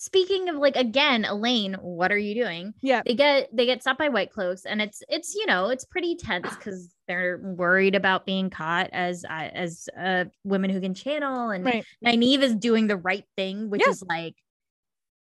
Speaking 0.00 0.48
of 0.48 0.54
like 0.54 0.76
again, 0.76 1.24
Elayne, 1.24 1.74
what 1.82 2.12
are 2.12 2.18
you 2.18 2.32
doing? 2.32 2.72
Yeah. 2.80 3.02
They 3.04 3.14
get 3.16 3.48
they 3.52 3.66
get 3.66 3.82
stopped 3.82 3.98
by 3.98 4.08
white 4.08 4.30
cloaks, 4.30 4.64
and 4.64 4.80
it's 4.80 5.02
it's 5.08 5.34
you 5.34 5.44
know 5.46 5.70
it's 5.70 5.84
pretty 5.84 6.14
tense 6.14 6.48
because 6.54 6.94
they're 7.08 7.38
worried 7.42 7.96
about 7.96 8.24
being 8.24 8.48
caught 8.48 8.90
as 8.92 9.24
uh, 9.24 9.48
as 9.52 9.88
uh, 10.00 10.26
women 10.44 10.70
who 10.70 10.80
can 10.80 10.94
channel, 10.94 11.50
and 11.50 11.64
Right. 11.64 11.84
Nynaeve 12.04 12.42
is 12.42 12.54
doing 12.54 12.86
the 12.86 12.96
right 12.96 13.24
thing, 13.36 13.70
which 13.70 13.82
Yeah. 13.84 13.90
is 13.90 14.04
like 14.08 14.36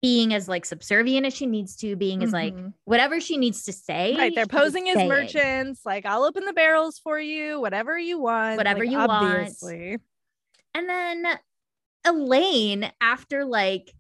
being 0.02 0.34
as 0.34 0.50
like 0.50 0.66
subservient 0.66 1.26
as 1.26 1.34
she 1.34 1.46
needs 1.46 1.78
to, 1.78 1.96
being 1.96 2.22
as 2.22 2.34
like 2.34 2.54
Mhm. 2.54 2.74
whatever 2.84 3.22
she 3.22 3.38
needs 3.38 3.64
to 3.64 3.72
say. 3.72 4.18
Right. 4.18 4.36
They're 4.36 4.48
posing 4.48 4.90
as 4.90 4.98
merchants. 4.98 5.86
Like, 5.86 6.06
I'll 6.06 6.26
open 6.26 6.44
the 6.44 6.52
barrels 6.52 7.00
for 7.00 7.18
you, 7.18 7.62
whatever 7.62 7.98
you 7.98 8.20
want. 8.20 8.58
Whatever 8.58 8.82
like, 8.82 8.92
you 8.92 8.98
want. 8.98 9.54
And 10.74 10.90
then 10.90 11.26
Elayne, 12.06 12.92
after 13.00 13.46
like, 13.46 13.94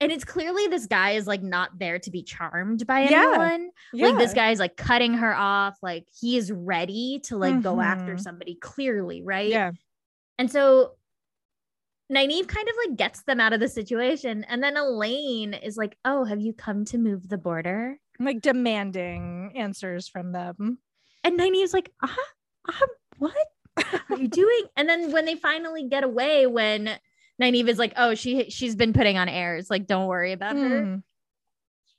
and 0.00 0.12
it's 0.12 0.24
clearly 0.24 0.66
this 0.68 0.86
guy 0.86 1.10
is 1.12 1.26
like 1.26 1.42
not 1.42 1.78
there 1.78 1.98
to 1.98 2.10
be 2.10 2.22
charmed 2.22 2.86
by 2.86 3.02
anyone. 3.02 3.70
Yeah. 3.92 4.08
Like 4.08 4.18
this 4.18 4.32
guy 4.34 4.50
is 4.50 4.58
like 4.60 4.76
cutting 4.76 5.14
her 5.14 5.34
off. 5.34 5.78
Like 5.82 6.06
he 6.20 6.36
is 6.36 6.52
ready 6.52 7.20
to 7.24 7.36
like 7.36 7.62
go 7.62 7.80
after 7.80 8.14
Mhm. 8.14 8.20
somebody 8.20 8.54
clearly, 8.54 9.22
right? 9.22 9.48
Yeah. 9.48 9.72
And 10.38 10.50
so 10.50 10.92
Nynaeve 12.12 12.48
kind 12.48 12.68
of 12.68 12.74
like 12.86 12.96
gets 12.96 13.22
them 13.24 13.40
out 13.40 13.52
of 13.52 13.60
the 13.60 13.68
situation. 13.68 14.44
And 14.44 14.62
then 14.62 14.76
Elayne 14.76 15.52
is 15.62 15.76
like, 15.76 15.98
Oh, 16.04 16.24
have 16.24 16.40
you 16.40 16.52
come 16.52 16.84
to 16.86 16.98
move 16.98 17.28
the 17.28 17.38
border? 17.38 17.98
Like 18.18 18.40
demanding 18.40 19.52
answers 19.56 20.08
from 20.08 20.32
them. 20.32 20.78
And 21.24 21.38
Nynaeve's 21.38 21.74
like, 21.74 21.92
uh-huh, 22.02 22.32
uh 22.68 22.86
what 23.18 23.34
are 24.10 24.16
you 24.16 24.28
doing? 24.28 24.62
And 24.76 24.88
then 24.88 25.12
when 25.12 25.24
they 25.24 25.34
finally 25.34 25.88
get 25.88 26.04
away, 26.04 26.46
when 26.46 26.98
Nynaeve 27.40 27.68
is 27.68 27.78
like, 27.78 27.92
Oh, 27.96 28.14
she 28.14 28.50
she's 28.50 28.76
been 28.76 28.92
putting 28.92 29.18
on 29.18 29.28
airs, 29.28 29.70
like, 29.70 29.86
don't 29.86 30.06
worry 30.06 30.32
about 30.32 30.56
mm. 30.56 30.68
her. 30.70 30.84
Hmm. 30.84 30.96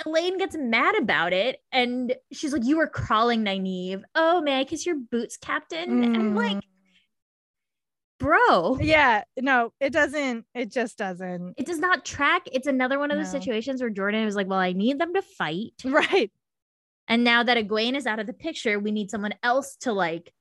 Elayne 0.06 0.38
gets 0.38 0.56
mad 0.58 0.96
about 0.98 1.34
it 1.34 1.60
and 1.72 2.16
she's 2.32 2.54
like, 2.54 2.66
You 2.66 2.78
were 2.78 2.88
crawling, 2.88 3.44
Nynaeve. 3.44 4.04
Oh, 4.16 4.42
may 4.42 4.60
I 4.60 4.64
kiss 4.64 4.86
your 4.86 4.96
boots, 4.96 5.38
Captain? 5.38 5.90
Mm. 5.90 6.04
And 6.04 6.16
I'm 6.16 6.36
like, 6.36 6.54
hmm 6.54 6.60
bro. 8.20 8.78
Yeah, 8.80 9.24
no, 9.40 9.74
it 9.80 9.92
doesn't. 9.92 10.46
It 10.54 10.72
just 10.72 10.98
doesn't. 10.98 11.56
It 11.58 11.66
does 11.66 11.80
not 11.80 12.06
track. 12.06 12.44
It's 12.52 12.68
another 12.68 13.00
one 13.00 13.12
of 13.12 13.18
no. 13.18 13.24
those 13.24 13.32
situations 13.32 13.82
where 13.82 13.90
Jordan 13.90 14.26
was 14.26 14.36
like, 14.36 14.48
well, 14.48 14.60
I 14.60 14.74
need 14.74 15.00
them 15.00 15.14
to 15.14 15.22
fight. 15.22 15.74
Right. 15.86 16.32
And 17.08 17.24
now 17.24 17.42
that 17.42 17.58
Egwene 17.58 17.96
is 17.96 18.06
out 18.06 18.20
of 18.20 18.28
the 18.28 18.34
picture, 18.34 18.78
we 18.78 18.92
need 18.92 19.10
someone 19.10 19.34
else 19.42 19.76
to 19.78 19.92
like 19.92 20.32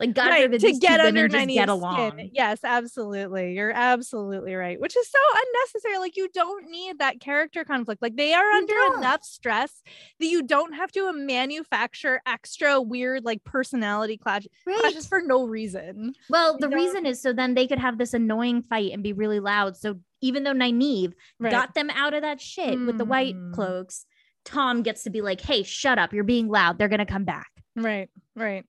like 0.00 0.12
God 0.12 0.28
right, 0.28 0.44
forbid 0.44 0.60
to 0.62 0.72
get 0.72 1.00
under 1.00 1.28
just 1.28 1.48
get 1.48 1.68
along. 1.68 2.12
Skin. 2.12 2.30
Yes, 2.32 2.60
absolutely. 2.64 3.52
You're 3.52 3.70
absolutely 3.70 4.54
right. 4.54 4.80
Which 4.80 4.96
is 4.96 5.08
so 5.08 5.18
unnecessary. 5.34 5.98
Like 5.98 6.16
you 6.16 6.28
don't 6.34 6.68
need 6.68 6.98
that 6.98 7.20
character 7.20 7.64
conflict. 7.64 8.02
Like 8.02 8.16
they 8.16 8.34
are 8.34 8.44
you 8.44 8.58
under 8.58 8.74
don't. 8.74 8.98
enough 8.98 9.22
stress 9.22 9.82
that 10.18 10.26
you 10.26 10.42
don't 10.42 10.72
have 10.72 10.90
to 10.92 11.12
manufacture 11.12 12.20
extra 12.26 12.80
weird 12.80 13.24
like 13.24 13.44
personality 13.44 14.16
clash 14.16 14.46
right. 14.66 14.78
clashes 14.80 15.06
for 15.06 15.22
no 15.22 15.46
reason. 15.46 16.14
Well, 16.28 16.58
the 16.58 16.68
reason 16.68 17.06
is 17.06 17.22
so 17.22 17.32
then 17.32 17.54
they 17.54 17.68
could 17.68 17.78
have 17.78 17.96
this 17.96 18.14
annoying 18.14 18.62
fight 18.62 18.92
and 18.92 19.02
be 19.02 19.12
really 19.12 19.40
loud. 19.40 19.76
So 19.76 20.00
even 20.20 20.42
though 20.42 20.54
Nynaeve 20.54 21.12
right. 21.38 21.52
got 21.52 21.74
them 21.74 21.90
out 21.90 22.14
of 22.14 22.22
that 22.22 22.40
shit 22.40 22.78
mm. 22.78 22.86
with 22.86 22.98
the 22.98 23.04
white 23.04 23.34
hmm. 23.34 23.52
cloaks, 23.52 24.06
Tom 24.44 24.82
gets 24.82 25.04
to 25.04 25.10
be 25.10 25.20
like, 25.20 25.40
"Hey, 25.40 25.62
shut 25.62 25.98
up! 25.98 26.12
You're 26.12 26.24
being 26.24 26.48
loud. 26.48 26.78
They're 26.78 26.88
gonna 26.88 27.06
come 27.06 27.24
back." 27.24 27.50
Right. 27.76 28.08
Right. 28.34 28.64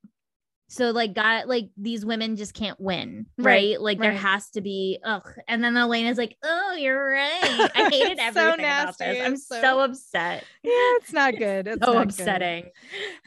So 0.67 0.89
like 0.89 1.13
got 1.13 1.47
like 1.47 1.69
these 1.77 2.03
women 2.03 2.35
just 2.37 2.55
can't 2.55 2.79
win, 2.79 3.27
right? 3.37 3.45
right 3.45 3.81
like 3.81 3.99
right. 3.99 4.09
there 4.09 4.17
has 4.17 4.49
to 4.51 4.61
be 4.61 4.99
ugh. 5.03 5.29
And 5.47 5.63
then 5.63 5.75
Elena's 5.75 6.17
like, 6.17 6.35
oh, 6.43 6.75
you're 6.75 7.11
right. 7.11 7.69
I 7.75 7.89
hated 7.91 8.17
everything 8.17 8.33
so 8.33 8.53
about 8.53 8.97
this. 8.97 9.21
I'm 9.21 9.37
so... 9.37 9.61
so... 9.61 9.79
upset. 9.81 10.43
Yeah, 10.63 10.71
it's 10.97 11.13
not 11.13 11.37
good. 11.37 11.67
It's 11.67 11.85
so 11.85 11.99
upsetting. 11.99 12.63
Good. 12.63 12.71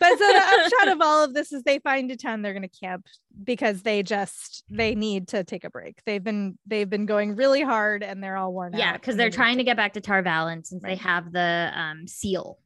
But 0.01 0.19
so 0.19 0.27
the 0.27 0.43
upshot 0.43 0.89
of 0.89 1.01
all 1.03 1.23
of 1.23 1.35
this 1.35 1.53
is 1.53 1.63
they 1.63 1.79
find 1.79 2.11
a 2.11 2.17
town 2.17 2.43
they're 2.43 2.53
gonna 2.53 2.67
camp 2.67 3.07
because 3.45 3.83
they 3.83 4.03
just 4.03 4.65
they 4.69 4.97
need 4.97 5.29
to 5.29 5.45
take 5.45 5.63
a 5.63 5.71
break. 5.71 6.03
They've 6.05 6.23
been 6.23 6.59
they've 6.67 6.91
been 6.91 7.07
going 7.07 7.37
really 7.37 7.63
hard 7.63 8.03
and 8.03 8.23
they're 8.23 8.37
all 8.37 8.53
worn 8.53 8.73
yeah, 8.73 8.79
out. 8.79 8.81
Yeah, 8.81 8.93
because 8.95 9.15
they're 9.15 9.31
trying 9.31 9.59
to 9.59 9.65
get 9.65 9.77
back 9.77 9.93
to 9.93 10.01
Tar 10.01 10.25
Valon 10.25 10.67
since 10.67 10.83
right. 10.83 10.91
they 10.91 10.97
have 10.97 11.31
the 11.31 11.71
um 11.73 12.09
seal 12.09 12.59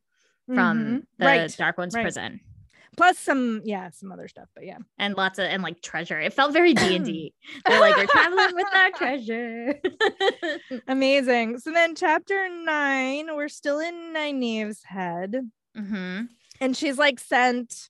from 0.47 0.79
mm-hmm. 0.79 0.97
the. 1.19 1.55
Dark 1.59 1.77
One's 1.77 1.93
prison 1.93 2.41
plus 2.97 3.19
some 3.19 3.63
yeah 3.65 3.91
some 3.91 4.13
other 4.13 4.29
stuff 4.29 4.49
but 4.55 4.65
yeah. 4.65 4.79
And 4.99 5.17
lots 5.17 5.39
of 5.39 5.47
and 5.47 5.63
like 5.63 5.81
treasure. 5.83 6.21
It 6.21 6.33
felt 6.33 6.53
very 6.53 6.75
d&d 6.75 7.35
they're 7.67 7.81
like 7.81 7.97
we're 7.97 8.07
traveling 8.07 8.55
with 8.55 8.75
our 8.75 8.91
treasure. 8.91 9.81
Amazing. 10.89 11.59
So 11.59 11.73
then 11.73 11.95
chapter 11.95 12.49
nine 12.49 13.35
we're 13.35 13.49
still 13.49 13.81
in 13.81 14.13
nynaeve's 14.15 14.83
head. 14.85 15.37
Mm-hmm. 15.77 16.25
and 16.61 16.77
she's 16.77 16.99
like 16.99 17.19
sent 17.19 17.89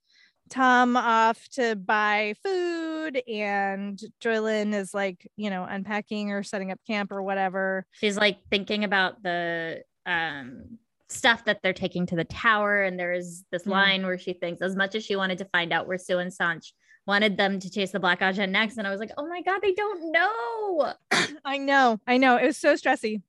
tom 0.49 0.97
off 0.97 1.49
to 1.49 1.75
buy 1.75 2.35
food 2.45 3.21
and 3.27 4.01
juilin 4.23 4.73
is 4.73 4.95
like 4.95 5.27
you 5.37 5.51
know 5.51 5.65
unpacking 5.65 6.31
or 6.31 6.43
setting 6.43 6.71
up 6.71 6.79
camp 6.87 7.11
or 7.11 7.23
whatever. 7.23 7.87
She's 7.93 8.17
like 8.17 8.39
thinking 8.51 8.85
about 8.85 9.23
the 9.23 9.83
um 10.07 10.79
stuff 11.13 11.45
that 11.45 11.61
they're 11.63 11.73
taking 11.73 12.07
to 12.07 12.17
the 12.17 12.25
tower. 12.25 12.83
And 12.83 12.99
there 12.99 13.13
is 13.13 13.45
this 13.51 13.65
mm. 13.65 13.73
line 13.73 14.07
where 14.07 14.19
she 14.19 14.33
thinks, 14.33 14.63
as 14.63 14.77
much 14.77 14.95
as 14.95 15.05
she 15.05 15.17
wanted 15.17 15.39
to 15.39 15.45
find 15.47 15.73
out 15.73 15.87
where 15.87 15.99
Siuan 15.99 16.37
Sanche 16.37 16.73
wanted 17.07 17.37
them 17.37 17.59
to 17.59 17.71
chase 17.71 17.91
the 17.91 18.01
Black 18.01 18.21
Ajah 18.21 18.49
next. 18.49 18.79
And 18.79 18.87
I 18.87 18.91
was 18.91 19.01
like, 19.01 19.11
oh 19.17 19.27
my 19.27 19.43
God, 19.43 19.61
they 19.63 19.73
don't 19.73 20.13
know. 20.13 20.93
I 21.45 21.59
know. 21.59 21.99
I 22.07 22.17
know. 22.17 22.37
It 22.37 22.47
was 22.47 22.59
so 22.59 22.75
stressy. 22.75 23.23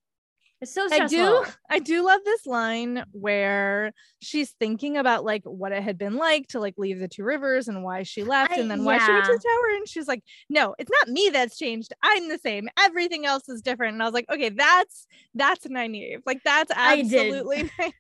It's 0.64 0.74
so 0.74 0.88
stressful. 0.88 1.20
I 1.20 1.44
do 1.44 1.46
I 1.70 1.80
do 1.80 2.06
love 2.06 2.22
this 2.24 2.46
line 2.46 3.04
where 3.12 3.92
she's 4.22 4.52
thinking 4.52 4.96
about 4.96 5.26
like 5.26 5.44
what 5.44 5.74
it 5.74 5.84
had 5.84 5.98
been 5.98 6.16
like 6.16 6.48
to 6.50 6.60
like 6.62 6.76
leave 6.78 7.00
the 7.00 7.10
two 7.10 7.26
rivers 7.26 7.68
and 7.68 7.84
why 7.84 8.04
she 8.04 8.24
left 8.24 8.54
I, 8.54 8.62
and 8.62 8.72
then 8.72 8.80
yeah. 8.80 8.86
why 8.86 8.98
she 9.00 9.12
went 9.12 9.26
to 9.26 9.34
the 9.34 9.40
tower. 9.40 9.76
And 9.76 9.88
she's 9.88 10.08
like 10.08 10.24
no 10.50 10.74
it's 10.80 10.90
not 10.90 11.10
me 11.10 11.30
that's 11.34 11.58
changed. 11.58 11.94
I'm 12.02 12.30
the 12.30 12.38
same. 12.38 12.70
Everything 12.80 13.26
else 13.26 13.50
is 13.50 13.62
different. 13.62 13.94
And 13.94 14.02
I 14.02 14.06
was 14.06 14.14
like 14.14 14.30
okay 14.32 14.50
that's 14.50 15.06
that's 15.36 15.68
Nynaeve 15.68 16.22
like 16.26 16.42
that's 16.46 16.72
absolutely 16.74 17.70
I, 17.80 17.92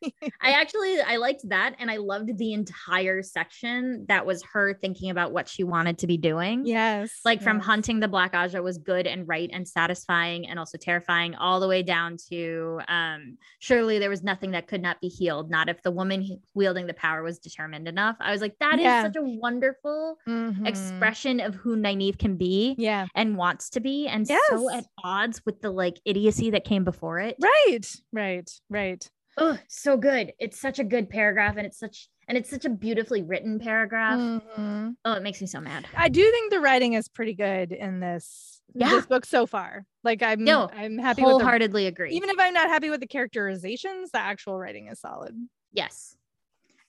I 0.41 0.51
actually 0.51 1.01
I 1.01 1.17
liked 1.17 1.41
that 1.49 1.75
and 1.79 1.91
I 1.91 1.97
loved 1.97 2.37
the 2.37 2.53
entire 2.53 3.23
section 3.23 4.05
that 4.07 4.25
was 4.25 4.41
her 4.53 4.73
thinking 4.73 5.09
about 5.09 5.33
what 5.33 5.49
she 5.49 5.65
wanted 5.65 5.97
to 5.99 6.07
be 6.07 6.15
doing. 6.15 6.65
Yes 6.65 7.19
like 7.25 7.39
yes. 7.39 7.43
from 7.43 7.59
hunting 7.59 7.99
the 7.99 8.07
Black 8.07 8.31
Ajah 8.31 8.63
was 8.63 8.77
good 8.77 9.05
and 9.05 9.27
right 9.27 9.49
and 9.51 9.67
satisfying 9.67 10.47
and 10.47 10.57
also 10.57 10.77
terrifying 10.77 11.35
all 11.35 11.59
the 11.59 11.67
way 11.67 11.83
down 11.83 12.15
to 12.29 12.52
um, 12.87 13.37
surely 13.59 13.99
there 13.99 14.09
was 14.09 14.23
nothing 14.23 14.51
that 14.51 14.67
could 14.67 14.81
not 14.81 14.99
be 15.01 15.07
healed, 15.07 15.49
not 15.49 15.69
if 15.69 15.81
the 15.81 15.91
woman 15.91 16.39
wielding 16.53 16.87
the 16.87 16.93
power 16.93 17.23
was 17.23 17.39
determined 17.39 17.87
enough. 17.87 18.15
I 18.19 18.31
was 18.31 18.41
like, 18.41 18.57
that 18.59 18.79
yeah. 18.79 18.99
is 18.99 19.05
such 19.05 19.15
a 19.15 19.23
wonderful 19.23 20.17
mm-hmm. 20.27 20.65
expression 20.65 21.39
of 21.39 21.55
who 21.55 21.75
Nynaeve 21.75 22.17
can 22.17 22.35
be 22.35 22.75
yeah. 22.77 23.07
and 23.15 23.37
wants 23.37 23.69
to 23.71 23.79
be, 23.79 24.07
and 24.07 24.27
yes. 24.27 24.41
so 24.49 24.69
at 24.71 24.85
odds 25.03 25.41
with 25.45 25.61
the 25.61 25.71
like 25.71 25.99
idiocy 26.05 26.49
that 26.51 26.63
came 26.65 26.83
before 26.83 27.19
it. 27.19 27.35
Right, 27.41 27.85
right, 28.11 28.49
right. 28.69 29.09
Oh, 29.37 29.57
so 29.67 29.97
good. 29.97 30.33
It's 30.39 30.59
such 30.59 30.79
a 30.79 30.83
good 30.83 31.09
paragraph, 31.09 31.57
and 31.57 31.65
it's 31.65 31.79
such 31.79 32.07
and 32.27 32.37
it's 32.37 32.49
such 32.49 32.65
a 32.65 32.69
beautifully 32.69 33.21
written 33.21 33.59
paragraph. 33.59 34.19
Mm-hmm. 34.19 34.89
Oh, 35.05 35.13
it 35.13 35.23
makes 35.23 35.41
me 35.41 35.47
so 35.47 35.59
mad. 35.59 35.87
I 35.95 36.09
do 36.09 36.21
think 36.31 36.51
the 36.51 36.59
writing 36.59 36.93
is 36.93 37.07
pretty 37.07 37.33
good 37.33 37.71
in 37.71 37.99
this 37.99 38.61
yeah. 38.73 38.89
this 38.89 39.05
book 39.05 39.25
so 39.25 39.45
far. 39.45 39.85
Like 40.03 40.23
I'm 40.23 40.43
no, 40.43 40.69
I'm 40.73 40.97
happy 40.97 41.21
wholeheartedly 41.21 41.87
agree. 41.87 42.11
Even 42.13 42.29
if 42.29 42.37
I'm 42.39 42.53
not 42.53 42.69
happy 42.69 42.89
with 42.89 42.99
the 42.99 43.07
characterizations, 43.07 44.11
the 44.11 44.19
actual 44.19 44.57
writing 44.57 44.87
is 44.87 44.99
solid. 44.99 45.35
Yes. 45.71 46.15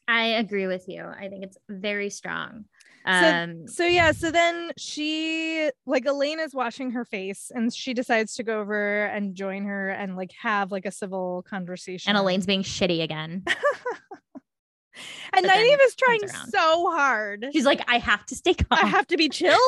I 0.06 0.24
agree 0.24 0.66
with 0.66 0.84
you. 0.86 1.02
I 1.02 1.28
think 1.28 1.44
it's 1.44 1.56
very 1.68 2.10
strong. 2.10 2.66
Um, 3.06 3.66
so, 3.66 3.74
so 3.74 3.86
yeah, 3.86 4.12
so 4.12 4.30
then 4.30 4.72
she 4.78 5.70
like 5.86 6.04
Elayne 6.06 6.40
is 6.40 6.54
washing 6.54 6.92
her 6.92 7.04
face 7.04 7.50
and 7.54 7.72
she 7.72 7.92
decides 7.92 8.34
to 8.36 8.42
go 8.42 8.60
over 8.60 9.04
and 9.06 9.34
join 9.34 9.64
her 9.64 9.90
and 9.90 10.16
like 10.16 10.32
have 10.40 10.72
like 10.72 10.86
a 10.86 10.90
civil 10.90 11.44
conversation. 11.48 12.14
And 12.14 12.18
Elayne's 12.18 12.46
being 12.46 12.62
shitty 12.62 13.02
again. 13.02 13.44
and 15.32 15.46
Nynaeve 15.46 15.78
is 15.82 15.94
trying 15.94 16.28
so 16.48 16.90
hard. 16.90 17.46
She's 17.52 17.66
like, 17.66 17.82
I 17.88 17.98
have 17.98 18.24
to 18.26 18.34
stay 18.34 18.54
calm. 18.54 18.66
I 18.70 18.86
have 18.86 19.06
to 19.08 19.16
be 19.16 19.28
chill. 19.28 19.58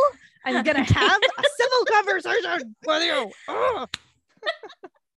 I'm 0.45 0.63
gonna 0.63 0.85
have 0.93 1.21
a 1.39 1.43
civil 1.57 1.85
conversation 1.91 2.77
with 2.87 3.03
you. 3.05 3.87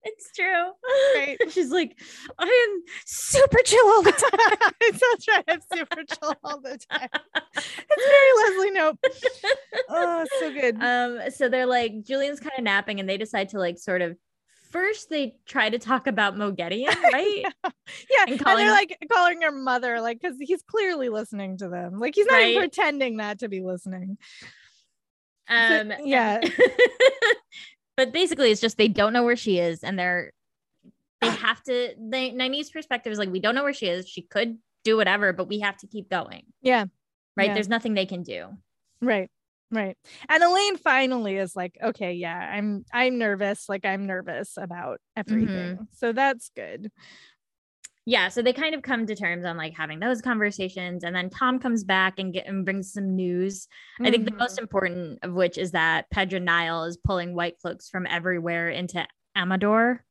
It's 0.08 0.32
true. 0.34 0.72
Right. 1.15 1.38
She's 1.50 1.72
like, 1.72 2.00
I 2.39 2.46
am 2.46 2.84
super 3.06 3.60
chill 3.65 3.86
all 3.88 4.02
the 4.02 4.12
time. 4.12 4.72
I'm 4.82 4.98
so 4.98 5.06
trying 5.22 5.60
to 5.60 5.65
super 5.74 6.04
chill 6.04 6.34
all 6.43 6.62
the 6.62 6.78
time. 6.89 7.10
It's 7.56 8.08
very 8.08 8.32
Leslie 8.38 8.80
Knope. 8.80 8.98
Oh, 9.89 10.26
so 10.39 10.54
good. 10.54 10.82
Um, 10.82 11.30
so 11.32 11.50
they're 11.50 11.65
like, 11.65 12.04
Juilin's 12.04 12.39
kind 12.39 12.54
of 12.58 12.63
napping, 12.63 13.02
and 13.02 13.10
they 13.10 13.17
decide 13.17 13.50
to 13.50 13.60
like 13.60 13.78
sort 13.78 14.02
of 14.02 14.17
first 14.78 15.10
they 15.10 15.34
try 15.48 15.70
to 15.70 15.80
talk 15.80 16.06
about 16.06 16.36
Moghedien, 16.36 16.96
right? 17.13 17.44
yeah, 17.44 17.70
yeah. 18.10 18.26
And, 18.28 18.40
calling... 18.40 18.60
and, 18.62 18.70
they're 18.70 18.72
like 18.72 18.98
calling 19.12 19.42
her 19.42 19.52
mother, 19.52 20.00
like 20.02 20.22
because 20.22 20.38
he's 20.40 20.62
clearly 20.62 21.10
listening 21.10 21.58
to 21.58 21.68
them. 21.68 22.00
Like 22.00 22.13
he's 22.16 22.28
not 22.28 22.36
right? 22.36 22.50
even 22.50 22.62
pretending 22.62 23.18
not 23.18 23.40
to 23.40 23.50
be 23.50 23.62
listening. 23.62 24.18
Um, 25.50 25.90
so, 25.90 25.98
yeah. 26.04 26.42
but 27.98 28.13
basically, 28.13 28.52
it's 28.52 28.62
just 28.62 28.78
they 28.78 28.88
don't 28.88 29.13
know 29.13 29.24
where 29.24 29.36
she 29.36 29.58
is, 29.58 29.84
and 29.84 29.98
they're 29.98 30.32
they 31.22 31.30
have 31.30 31.63
to. 31.63 31.94
The 31.98 32.32
Nynaeve's 32.32 32.70
perspective 32.70 33.12
is 33.12 33.18
like 33.18 33.32
we 33.32 33.40
don't 33.40 33.56
know 33.56 33.63
where 33.63 33.74
she 33.74 33.88
is. 33.88 34.08
She 34.08 34.22
could 34.22 34.58
do 34.84 34.96
whatever, 34.96 35.34
but 35.34 35.48
we 35.48 35.60
have 35.62 35.78
to 35.78 35.88
keep 35.88 36.10
going. 36.10 36.44
Yeah. 36.62 36.86
Right. 37.36 37.48
Yeah. 37.48 37.54
There's 37.56 37.70
nothing 37.70 37.96
they 37.96 38.06
can 38.06 38.24
do. 38.24 38.50
Right. 39.02 39.30
Right. 39.69 39.97
And 40.30 40.41
Elayne 40.41 40.77
finally 40.77 41.38
is 41.38 41.56
like, 41.56 41.77
okay, 41.84 42.13
yeah, 42.13 42.38
I'm 42.38 42.86
I'm 42.93 43.17
nervous. 43.17 43.67
Like 43.67 43.86
I'm 43.86 44.06
nervous 44.06 44.53
about 44.58 44.99
everything. 45.15 45.75
Mm-hmm. 45.75 45.84
So 45.93 46.13
that's 46.13 46.51
good 46.56 46.91
yeah 48.08 48.30
so 48.30 48.41
they 48.41 48.53
kind 48.53 48.73
of 48.73 48.82
come 48.82 49.06
to 49.06 49.13
terms 49.13 49.45
on 49.45 49.58
like 49.58 49.75
having 49.75 49.99
those 49.99 50.21
conversations 50.21 51.03
and 51.03 51.15
then 51.15 51.30
tom 51.30 51.60
comes 51.60 51.84
back 51.84 52.17
and 52.17 52.34
get 52.34 52.47
and 52.47 52.63
brings 52.63 52.91
some 52.91 53.15
news 53.15 53.65
mm-hmm. 53.65 54.06
i 54.06 54.12
think 54.12 54.25
the 54.25 54.32
most 54.32 54.56
mm-hmm. 54.56 54.63
important 54.63 55.19
of 55.21 55.34
which 55.34 55.58
is 55.58 55.71
that 55.71 56.10
pedron 56.10 56.43
niall 56.43 56.86
is 56.86 56.97
pulling 56.97 57.36
white 57.36 57.60
cloaks 57.60 57.89
from 57.89 58.08
everywhere 58.08 58.69
into 58.69 59.06
amador 59.36 60.03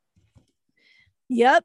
yep 1.28 1.64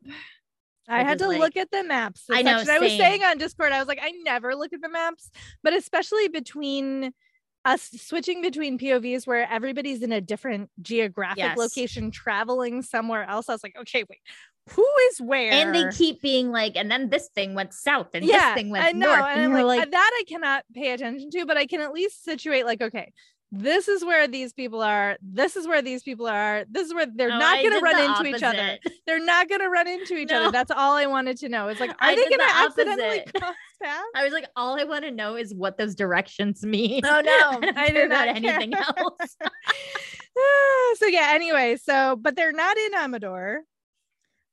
I 0.90 1.04
had 1.04 1.20
to 1.20 1.28
like, 1.28 1.40
look 1.40 1.58
at 1.58 1.72
the 1.72 1.86
maps. 1.86 2.26
I 2.30 2.42
know. 2.42 2.58
I 2.58 2.80
was 2.80 2.92
saying 2.92 3.24
on 3.24 3.38
Discord, 3.38 3.72
I 3.72 3.80
was 3.80 3.88
like, 3.88 4.00
I 4.02 4.12
never 4.26 4.56
look 4.56 4.74
at 4.74 4.82
the 4.82 4.90
maps, 4.90 5.30
but 5.64 5.74
especially 5.74 6.28
between 6.28 7.14
us 7.66 7.90
switching 7.98 8.42
between 8.42 8.78
povs 8.80 9.28
where 9.28 9.50
everybody's 9.52 10.02
in 10.02 10.12
a 10.12 10.22
different 10.22 10.70
geographic 10.82 11.44
Yes. 11.44 11.58
location 11.58 12.10
traveling 12.12 12.82
somewhere 12.82 13.24
else 13.30 13.50
i 13.50 13.54
was 13.54 13.64
like 13.64 13.76
okay 13.80 14.04
wait 14.10 14.20
who 14.70 14.86
is 15.10 15.20
where 15.20 15.52
And 15.52 15.74
they 15.74 15.90
keep 15.90 16.22
being 16.22 16.52
like, 16.52 16.76
and 16.76 16.90
then 16.90 17.10
this 17.10 17.30
thing 17.34 17.56
went 17.56 17.74
south 17.74 18.10
and 18.14 18.24
yeah, 18.24 18.54
this 18.54 18.62
thing 18.64 18.70
went 18.70 18.86
I 18.86 18.92
know, 18.92 19.08
north. 19.08 19.26
and 19.26 19.44
And 19.44 19.46
I'm 19.46 19.66
like, 19.66 19.80
like, 19.80 19.92
that 19.92 20.12
I 20.20 20.24
cannot 20.28 20.64
pay 20.74 20.92
attention 20.92 21.32
to, 21.32 21.46
but 21.48 21.58
I 21.58 21.66
can 21.66 21.82
at 21.82 21.92
least 21.92 22.24
situate 22.24 22.66
like, 22.66 22.80
okay, 22.80 23.12
this 23.54 23.88
is 23.90 24.06
where 24.06 24.28
these 24.28 24.54
people 24.54 24.82
are. 24.82 25.18
This 25.22 25.56
is 25.58 25.68
where 25.68 25.82
these 25.82 26.04
people 26.04 26.26
are. 26.28 26.64
This 26.70 26.88
is 26.88 26.94
where 26.94 27.06
they're 27.06 27.32
"Oh, 27.32 27.38
not 27.38 27.62
going 27.62 27.74
to 27.74 27.80
run 27.84 28.00
into 28.00 28.36
each 28.36 28.44
other. 28.44 28.78
They're 29.06 29.24
not 29.24 29.50
going 29.50 29.60
to 29.62 29.70
run 29.70 29.88
into 29.88 30.16
each 30.16 30.30
No. 30.30 30.44
other. 30.44 30.52
That's 30.52 30.72
all 30.72 30.94
I 30.96 31.06
wanted 31.06 31.38
to 31.40 31.50
know. 31.50 31.68
It's 31.68 31.80
like, 31.82 31.90
are 31.92 31.96
I 32.00 32.16
they 32.16 32.24
going 32.30 32.40
to 32.40 32.56
accidentally 32.56 33.24
cross 33.38 33.56
paths? 33.84 34.04
I 34.16 34.24
was 34.24 34.32
like, 34.32 34.46
all 34.56 34.80
I 34.80 34.86
want 34.86 35.04
to 35.04 35.12
know 35.12 35.36
is 35.36 35.54
what 35.54 35.78
those 35.78 35.96
directions 35.96 36.64
mean. 36.64 37.02
Oh, 37.06 37.22
no, 37.22 37.60
I 37.60 37.60
don't 37.60 37.76
care 37.76 37.94
did 37.94 38.06
about 38.06 38.26
care. 38.28 38.36
anything 38.38 38.74
else. 38.74 39.38
so 40.98 41.08
yeah. 41.08 41.32
Anyway, 41.34 41.76
so 41.76 42.16
but 42.16 42.36
they're 42.36 42.54
not 42.54 42.78
in 42.78 42.94
Amador. 42.96 43.62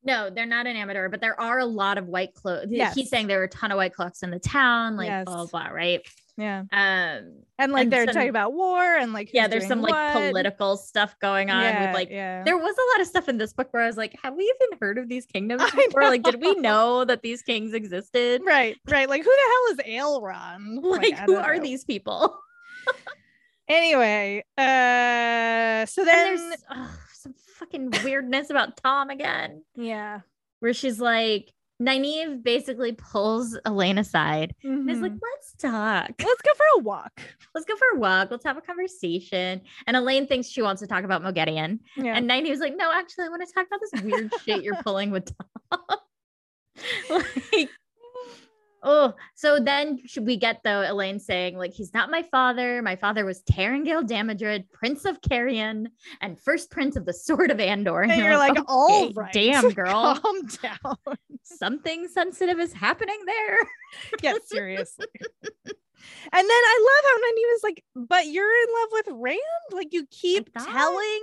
No, 0.05 0.31
they're 0.31 0.47
not 0.47 0.67
in 0.67 0.77
Amador, 0.77 1.09
but 1.09 1.21
there 1.21 1.39
are 1.41 1.59
a 1.59 1.65
lot 1.67 1.99
of 1.99 2.07
white 2.07 2.33
clothes. 2.33 2.67
Yes. 2.71 2.95
He's 2.95 3.11
saying 3.11 3.27
there 3.27 3.41
are 3.41 3.45
a 3.45 3.49
ton 3.49 3.71
of 3.73 3.77
white 3.77 3.93
cloaks 3.93 4.23
in 4.23 4.31
the 4.31 4.39
town, 4.39 4.97
like 4.97 5.09
Yes. 5.09 5.25
blah, 5.25 5.37
blah, 5.37 5.47
blah, 5.47 5.69
right? 5.69 6.01
Yeah, 6.38 6.61
Um, 6.70 7.42
and 7.59 7.72
like 7.72 7.83
And 7.83 7.92
they're 7.92 8.05
some- 8.07 8.14
talking 8.14 8.29
about 8.29 8.53
war 8.53 8.81
and 8.96 9.12
like 9.12 9.35
yeah, 9.35 9.48
there's 9.48 9.66
some 9.66 9.83
like 9.83 10.12
political 10.12 10.77
stuff 10.77 11.16
going 11.20 11.51
on 11.51 11.62
yeah, 11.64 11.87
with 11.87 11.94
like 11.96 12.11
yeah. 12.11 12.44
there 12.44 12.57
was 12.57 12.77
a 12.77 12.87
lot 12.96 13.01
of 13.03 13.09
stuff 13.09 13.29
in 13.29 13.38
this 13.38 13.53
book 13.53 13.66
where 13.72 13.83
I 13.83 13.87
was 13.88 13.96
like, 13.96 14.14
have 14.22 14.37
we 14.37 14.44
even 14.44 14.79
heard 14.81 14.98
of 14.98 15.09
these 15.09 15.27
kingdoms 15.27 15.62
before? 15.74 16.03
Like, 16.05 16.22
did 16.22 16.40
we 16.40 16.55
know. 16.55 17.05
that 17.05 17.22
these 17.22 17.42
kings 17.42 17.74
existed? 17.74 18.42
Right, 18.46 18.77
right. 18.88 19.09
Like, 19.09 19.24
who 19.24 19.31
the 19.31 19.77
hell 19.83 19.96
is 19.96 20.01
Ailron? 20.01 20.81
Like, 20.85 21.14
I 21.14 21.24
who 21.24 21.35
are 21.35 21.57
know. 21.57 21.62
these 21.62 21.85
people? 21.85 22.38
Anyway, 23.68 24.42
uh, 24.57 25.85
so 25.85 26.03
then 26.03 26.37
there's 26.37 26.57
ugh, 26.70 26.88
some 27.12 27.35
fucking 27.59 27.92
weirdness 28.03 28.48
about 28.48 28.79
Tom 28.83 29.11
again, 29.11 29.62
yeah, 29.77 30.20
where 30.61 30.72
she's 30.72 30.98
like, 30.98 31.53
Nynaeve 31.81 32.43
basically 32.43 32.93
pulls 32.93 33.57
Elayne 33.64 33.99
aside 33.99 34.55
and 34.64 34.91
is 34.91 34.99
like, 35.01 35.12
Mhm. 35.12 35.21
let's 35.23 35.53
talk. 35.55 36.11
let's 36.19 36.43
go 36.43 36.53
for 36.57 36.64
a 36.77 36.79
walk. 36.83 37.21
Let's 37.55 37.64
go 37.67 37.77
for 37.77 37.87
a 37.95 37.99
walk. 37.99 38.31
Let's 38.31 38.45
have 38.45 38.57
a 38.57 38.61
conversation. 38.61 39.61
And 39.87 39.97
Elayne 39.97 40.27
thinks 40.29 40.49
she 40.49 40.61
wants 40.62 40.81
to 40.81 40.88
talk 40.88 41.05
about 41.05 41.23
Moghedien. 41.23 41.79
Yeah, 41.97 42.17
And 42.17 42.29
Nynaeve's 42.29 42.59
like, 42.61 42.77
no, 42.77 42.91
actually, 42.93 43.27
I 43.27 43.29
want 43.29 43.47
to 43.47 43.53
talk 43.55 43.67
about 43.69 43.81
this 43.81 44.03
weird 44.03 44.33
shit 44.45 44.62
you're 44.64 44.77
pulling 44.83 45.11
with 45.12 45.31
Tom. 45.71 45.81
like, 47.11 47.71
oh, 48.83 49.14
so 49.35 49.61
then 49.61 50.01
should 50.07 50.27
we 50.27 50.37
get 50.37 50.62
though 50.64 50.83
Elayne 50.83 51.21
saying, 51.21 51.57
like, 51.57 51.73
he's 51.73 51.95
not 51.95 52.11
my 52.11 52.23
father. 52.23 52.83
My 52.83 52.97
father 52.97 53.25
was 53.25 53.43
Taringail 53.43 54.07
Damodred, 54.07 54.71
Prince 54.73 55.05
of 55.05 55.21
Cairhien, 55.21 55.87
and 56.21 56.38
first 56.41 56.71
prince 56.71 56.97
of 56.97 57.05
the 57.07 57.12
Sword 57.12 57.51
of 57.51 57.61
Andor. 57.61 58.03
and 58.03 58.23
you're 58.23 58.38
like, 58.38 58.59
"Okay, 58.59 58.64
all 58.69 59.11
right, 59.12 59.33
damn 59.33 59.71
girl, 59.75 60.17
calm 60.17 60.47
down. 60.62 61.17
something 61.43 62.09
sensitive 62.09 62.59
is 62.59 62.73
happening 62.73 63.19
there. 63.27 63.59
yeah, 64.23 64.35
seriously. 64.45 65.07
And 66.33 66.33
then 66.33 66.51
I 66.51 67.03
love 67.03 67.05
how 67.11 67.19
is 67.55 67.62
like, 67.62 67.85
but 67.95 68.27
you're 68.27 68.45
in 68.45 68.69
love 68.81 68.88
with 68.93 69.09
Rand. 69.11 69.38
Like 69.73 69.93
you 69.93 70.07
keep 70.11 70.51
telling 70.55 71.23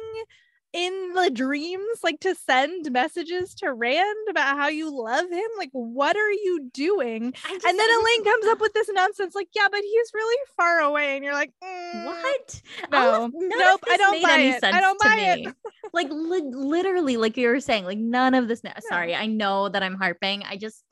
in 0.76 1.14
the 1.14 1.32
dreams, 1.32 2.00
like 2.04 2.20
to 2.20 2.36
send 2.36 2.92
messages 2.92 3.56
to 3.56 3.74
Rand 3.74 4.28
about 4.30 4.58
how 4.58 4.68
you 4.68 4.92
love 4.94 5.32
him. 5.32 5.48
Like, 5.58 5.70
what 5.72 6.18
are 6.18 6.32
you 6.32 6.70
doing? 6.74 7.24
And 7.24 7.80
then 7.80 7.90
Elayne 7.90 8.24
comes 8.26 8.46
up 8.48 8.60
with 8.62 8.74
this 8.74 8.90
nonsense, 8.92 9.34
like, 9.36 9.48
yeah, 9.56 9.68
but 9.72 9.80
he's 9.80 10.12
really 10.14 10.38
far 10.58 10.80
away. 10.80 11.16
And 11.16 11.24
you're 11.24 11.34
like, 11.34 11.54
mm, 11.64 12.06
What? 12.06 12.62
No. 12.92 13.26
Of- 13.26 13.32
Nope, 13.34 13.84
I 13.90 13.98
don't 13.98 14.22
buy 14.22 14.32
any 14.34 14.50
it. 14.50 14.56
I 14.56 14.60
sense 14.60 14.78
don't 14.82 15.00
to 15.00 15.08
buy 15.08 15.16
it. 15.18 15.56
like 15.94 16.10
li- 16.12 16.52
literally, 16.54 17.16
like 17.18 17.38
you 17.38 17.48
were 17.48 17.62
saying, 17.62 17.86
like 17.86 17.98
none 17.98 18.34
of 18.34 18.48
this. 18.50 18.62
Sorry, 18.90 19.16
I 19.16 19.28
know 19.28 19.70
that 19.70 19.82
I'm 19.82 19.96
harping. 19.96 20.44
I 20.44 20.58
just 20.58 20.84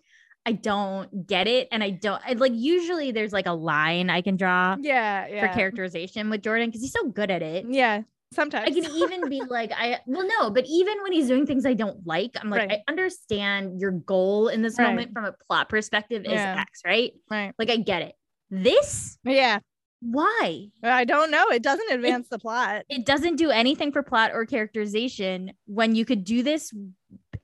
I 0.45 0.51
don't 0.53 1.25
get 1.27 1.47
it, 1.47 1.67
and 1.71 1.83
I 1.83 1.89
don't 1.91 2.21
I, 2.25 2.33
like. 2.33 2.51
Usually, 2.53 3.11
there's 3.11 3.31
like 3.33 3.45
a 3.47 3.53
line 3.53 4.09
I 4.09 4.21
can 4.21 4.35
draw 4.35 4.75
Yeah, 4.79 5.27
yeah. 5.27 5.47
for 5.47 5.53
characterization 5.53 6.29
with 6.29 6.41
Jordan 6.41 6.69
because 6.69 6.81
he's 6.81 6.91
so 6.93 7.07
good 7.09 7.31
at 7.31 7.41
it. 7.41 7.65
Yeah, 7.69 8.01
sometimes. 8.33 8.67
I 8.69 8.71
can 8.71 8.85
even 8.95 9.29
be 9.29 9.43
like, 9.49 9.71
I 9.71 9.99
well, 10.05 10.27
no, 10.39 10.49
but 10.49 10.65
even 10.67 11.01
when 11.03 11.11
he's 11.11 11.27
doing 11.27 11.45
things 11.45 11.65
I 11.65 11.73
don't 11.73 12.05
like, 12.05 12.31
I'm 12.41 12.49
like, 12.49 12.69
Right. 12.69 12.79
I 12.87 12.91
understand 12.91 13.79
your 13.79 13.91
goal 13.91 14.47
in 14.49 14.61
this 14.61 14.77
Right. 14.77 14.89
moment 14.89 15.13
from 15.13 15.25
a 15.25 15.33
plot 15.47 15.69
perspective 15.69 16.23
is 16.25 16.31
Yeah. 16.31 16.59
X, 16.59 16.81
right? 16.85 17.13
right. 17.29 17.53
Like 17.57 17.69
I 17.69 17.77
get 17.77 18.01
it. 18.03 18.15
This, 18.49 19.17
Yeah. 19.23 19.59
Why? 20.05 20.67
I 20.83 21.05
don't 21.05 21.31
know. 21.31 21.45
It 21.49 21.63
doesn't 21.63 21.91
advance 21.91 22.27
the 22.29 22.39
plot. 22.39 22.83
it 22.89 23.05
doesn't 23.05 23.37
do 23.37 23.51
anything 23.51 23.91
for 23.91 24.03
plot 24.03 24.31
or 24.33 24.45
characterization 24.45 25.53
when 25.65 25.95
you 25.95 26.03
could 26.05 26.23
do 26.23 26.43
this 26.43 26.73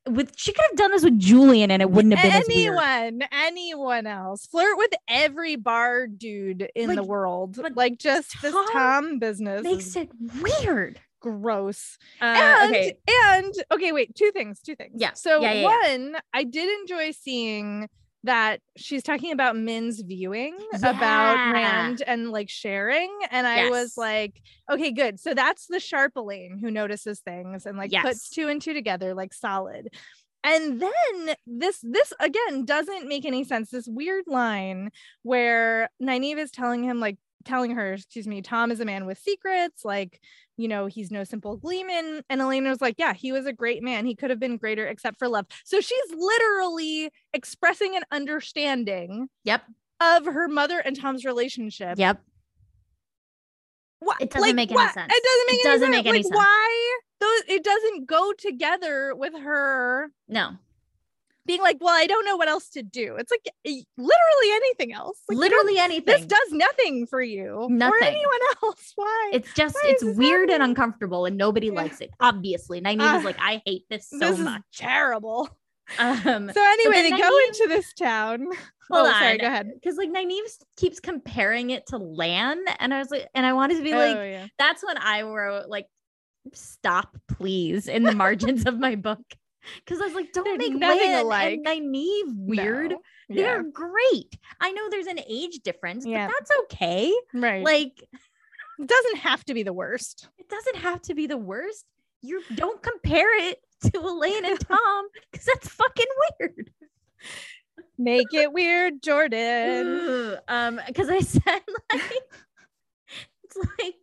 with 0.07 0.33
she 0.35 0.51
could 0.51 0.65
have 0.69 0.77
done 0.77 0.91
this 0.91 1.03
with 1.03 1.19
Juilin 1.19 1.69
and 1.69 1.81
it 1.81 1.89
wouldn't 1.89 2.13
have 2.15 2.23
been 2.23 2.41
as 2.41 2.47
weird. 2.47 2.77
anyone, 2.77 3.27
anyone 3.31 4.07
else. 4.07 4.45
Flirt 4.47 4.77
with 4.77 4.91
every 5.07 5.55
bar 5.55 6.07
dude 6.07 6.69
in 6.75 6.95
the 6.95 7.03
world. 7.03 7.59
Like 7.75 7.97
just 7.97 8.41
this 8.41 8.51
Tom 8.53 8.67
Tom 8.71 9.19
business 9.19 9.63
Makes 9.63 9.95
it 9.95 10.09
weird. 10.41 10.99
gross. 11.21 11.97
Uh, 12.21 12.25
and 12.25 12.69
okay. 12.75 12.97
and 13.07 13.53
okay, 13.71 13.91
wait, 13.91 14.15
two 14.15 14.31
things, 14.31 14.59
two 14.61 14.75
things. 14.75 14.93
Yeah, 14.95 15.13
So 15.13 15.41
yeah, 15.41 15.53
yeah, 15.53 15.63
one, 15.63 16.15
I 16.33 16.43
did 16.43 16.67
enjoy 16.81 17.11
seeing 17.11 17.87
that 18.23 18.59
she's 18.75 19.03
talking 19.03 19.31
about 19.31 19.55
Min's 19.55 20.01
viewing 20.01 20.57
about 20.73 21.35
Yeah. 21.35 21.51
Rand 21.51 22.03
and 22.05 22.31
like 22.31 22.49
sharing. 22.49 23.09
And 23.31 23.47
I 23.47 23.69
was 23.69 23.95
like, 23.97 24.41
okay, 24.69 24.91
good. 24.91 25.19
So 25.19 25.33
that's 25.33 25.67
the 25.67 25.79
sharp 25.79 26.13
Elayne 26.15 26.59
who 26.59 26.69
notices 26.69 27.21
things 27.21 27.65
and 27.65 27.77
like 27.77 27.91
Yes. 27.91 28.03
puts 28.03 28.29
two 28.29 28.47
and 28.49 28.61
two 28.61 28.73
together, 28.73 29.13
like 29.13 29.33
solid. 29.33 29.89
And 30.43 30.81
then 30.81 31.35
this 31.47 31.79
this 31.83 32.13
again 32.19 32.65
doesn't 32.65 33.07
make 33.07 33.25
any 33.25 33.43
sense. 33.43 33.71
This 33.71 33.87
weird 33.87 34.23
line 34.27 34.91
where 35.23 35.89
Nynaeve 36.01 36.37
is 36.37 36.51
telling 36.51 36.83
him 36.83 36.99
like 36.99 37.17
telling 37.45 37.71
her, 37.71 37.93
excuse 37.93 38.27
me, 38.27 38.41
Tom 38.41 38.71
is 38.71 38.79
a 38.79 38.85
man 38.85 39.05
with 39.05 39.17
secrets, 39.17 39.85
like, 39.85 40.19
you 40.57 40.67
know, 40.67 40.87
he's 40.87 41.09
no 41.11 41.23
simple 41.23 41.57
gleeman. 41.57 42.21
And 42.29 42.41
Elena 42.41 42.69
was 42.69 42.81
like, 42.81 42.95
yeah, 42.97 43.13
he 43.13 43.31
was 43.31 43.45
a 43.45 43.53
great 43.53 43.81
man. 43.81 44.05
He 44.05 44.15
could 44.15 44.29
have 44.29 44.39
been 44.39 44.57
greater 44.57 44.85
except 44.87 45.17
for 45.19 45.27
love. 45.29 45.45
So 45.63 45.79
she's 45.79 46.03
literally 46.13 47.11
expressing 47.33 47.95
an 47.95 48.03
understanding 48.11 49.29
Yep. 49.45 49.63
of 50.01 50.25
her 50.25 50.47
mother 50.47 50.79
and 50.79 50.99
Tom's 50.99 51.23
relationship. 51.25 51.97
Yep. 51.97 52.21
What? 54.01 54.21
It 54.21 54.29
doesn't 54.31 54.55
make 54.55 54.69
any 54.71 54.75
what? 54.75 54.93
sense. 54.93 55.11
It 55.13 55.23
doesn't 55.23 55.47
make 55.47 55.59
It 55.59 55.65
any 55.67 55.73
doesn't 55.75 55.93
sense. 55.93 55.97
make 55.97 56.05
any 56.07 56.17
like, 56.19 56.25
sense. 56.25 56.35
Why? 56.35 56.99
Those 57.19 57.41
it 57.49 57.63
doesn't 57.63 58.07
go 58.07 58.31
together 58.37 59.13
with 59.15 59.33
her 59.37 60.11
No. 60.29 60.51
Being 61.49 61.61
like, 61.61 61.77
well, 61.81 61.95
I 61.95 62.05
don't 62.05 62.25
know 62.25 62.37
what 62.37 62.47
else 62.47 62.69
to 62.71 62.83
do. 62.83 63.15
It's 63.17 63.31
like 63.31 63.41
eh, 63.65 63.81
literally 63.97 64.51
anything 64.53 64.93
else. 64.93 65.19
Like, 65.27 65.37
Literally 65.39 65.77
anything. 65.79 66.05
this 66.05 66.25
does 66.25 66.51
nothing 66.51 67.07
for 67.07 67.21
you 67.21 67.47
or 67.53 67.69
Nothing. 67.69 68.03
anyone 68.03 68.39
else. 68.63 68.91
Why? 68.95 69.31
it's 69.33 69.51
just 69.55 69.73
why 69.75 69.81
it's 69.85 70.03
weird 70.03 70.49
and 70.51 70.61
uncomfortable 70.61 71.25
and 71.25 71.35
nobody 71.37 71.67
Yeah. 71.67 71.73
likes 71.73 72.01
it. 72.01 72.11
Obviously. 72.19 72.79
Nynaeve 72.81 72.97
Ah, 73.01 73.17
is 73.17 73.25
like, 73.25 73.37
I 73.41 73.61
hate 73.65 73.83
this 73.89 74.07
so 74.09 74.19
this 74.19 74.37
much. 74.39 74.61
is 74.71 74.79
terrible. 74.79 75.49
Um 75.97 76.15
So 76.53 76.61
anyway, 76.63 77.01
they 77.01 77.09
then 77.09 77.19
go 77.19 77.37
into 77.47 77.65
this 77.67 77.93
town. 77.95 78.45
Hold 78.91 79.07
oh, 79.07 79.11
sorry, 79.11 79.37
go 79.39 79.47
ahead. 79.47 79.71
because 79.73 79.97
like 79.97 80.09
Nynaeve 80.11 80.51
keeps 80.77 80.99
comparing 80.99 81.71
it 81.71 81.87
to 81.87 81.97
Lan, 81.97 82.59
and 82.79 82.93
I 82.93 82.99
was 82.99 83.09
like, 83.09 83.27
and 83.33 83.43
I 83.45 83.53
wanted 83.53 83.77
to 83.77 83.83
be 83.83 83.93
oh, 83.93 83.97
like, 83.97 84.15
yeah. 84.15 84.47
that's 84.59 84.83
when 84.83 84.97
I 84.99 85.23
wrote 85.23 85.67
like, 85.67 85.87
stop, 86.53 87.17
please, 87.27 87.87
in 87.87 88.03
the 88.03 88.13
margins 88.13 88.65
of 88.67 88.77
my 88.79 88.95
book. 88.95 89.19
Because 89.85 90.01
I 90.01 90.05
was 90.05 90.13
like, 90.13 90.31
don't 90.33 90.43
They're 90.45 90.57
make 90.57 90.73
nothing 90.75 91.11
Lan 91.11 91.25
alike. 91.25 91.59
and 91.65 91.65
Nynaeve 91.95 92.35
weird. 92.35 92.91
No. 92.91 92.97
They're 93.29 93.63
great. 93.63 94.37
I 94.59 94.71
know 94.71 94.89
there's 94.89 95.07
an 95.07 95.19
age 95.29 95.59
difference, 95.63 96.05
Yeah. 96.05 96.27
but 96.27 96.33
that's 96.39 96.51
okay. 96.63 97.13
Right. 97.33 97.63
Like, 97.63 98.01
it 98.79 98.87
doesn't 98.87 99.17
have 99.17 99.43
to 99.45 99.53
be 99.53 99.63
the 99.63 99.73
worst. 99.73 100.29
it 100.37 100.47
doesn't 100.49 100.77
have 100.77 101.01
to 101.03 101.13
be 101.13 101.27
the 101.27 101.37
worst. 101.37 101.85
You 102.21 102.41
don't 102.55 102.81
compare 102.81 103.37
it 103.49 103.59
to 103.83 103.91
Elayne 103.91 104.45
and 104.45 104.59
Tom 104.67 105.07
because 105.31 105.45
that's 105.45 105.69
fucking 105.69 106.05
weird. 106.39 106.71
Make 107.97 108.33
it 108.33 108.51
weird, 108.53 109.01
Jordan. 109.03 109.87
Ugh, 109.87 110.39
um 110.47 110.79
because 110.87 111.09
i 111.09 111.19
said 111.19 111.41
like 111.93 112.23
it's 113.43 113.57
like 113.79 113.95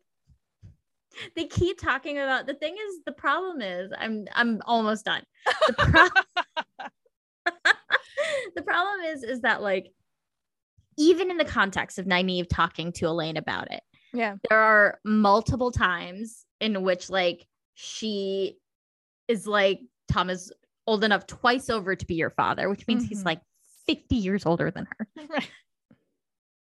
they 1.35 1.44
keep 1.46 1.81
talking 1.81 2.18
about 2.18 2.46
the 2.46 2.55
thing 2.55 2.74
is 2.88 3.00
the 3.07 3.12
problem 3.12 3.61
is 3.61 3.90
i'm 3.98 4.26
i'm 4.35 4.61
almost 4.66 5.05
done 5.05 5.22
the, 5.66 5.74
pro- 5.79 7.55
the 8.57 8.62
problem 8.62 9.00
is 9.07 9.22
is 9.22 9.40
that 9.40 9.62
like 9.62 9.92
even 10.98 11.31
in 11.31 11.37
the 11.37 11.44
context 11.44 11.98
of 11.98 12.07
Nynaeve 12.07 12.46
talking 12.48 12.90
to 12.92 13.05
Elayne 13.07 13.37
about 13.38 13.70
it 13.70 13.83
yeah. 14.14 14.37
there 14.48 14.59
are 14.59 14.98
multiple 15.05 15.70
times 15.70 16.44
in 16.61 16.83
which 16.83 17.11
like 17.11 17.46
she 17.74 18.57
is 19.29 19.46
like 19.46 19.81
Tom 20.11 20.31
is 20.31 20.52
old 20.87 21.05
enough 21.05 21.26
twice 21.26 21.68
over 21.68 21.94
to 21.96 22.07
be 22.07 22.14
your 22.14 22.31
father, 22.31 22.68
which 22.70 22.87
means 22.87 23.05
he's 23.05 23.22
Mhm. 23.22 23.26
like 23.26 23.40
50 23.87 24.14
years 24.16 24.46
older 24.46 24.70
than 24.70 24.87
her. 24.96 25.09
Right. 25.29 25.50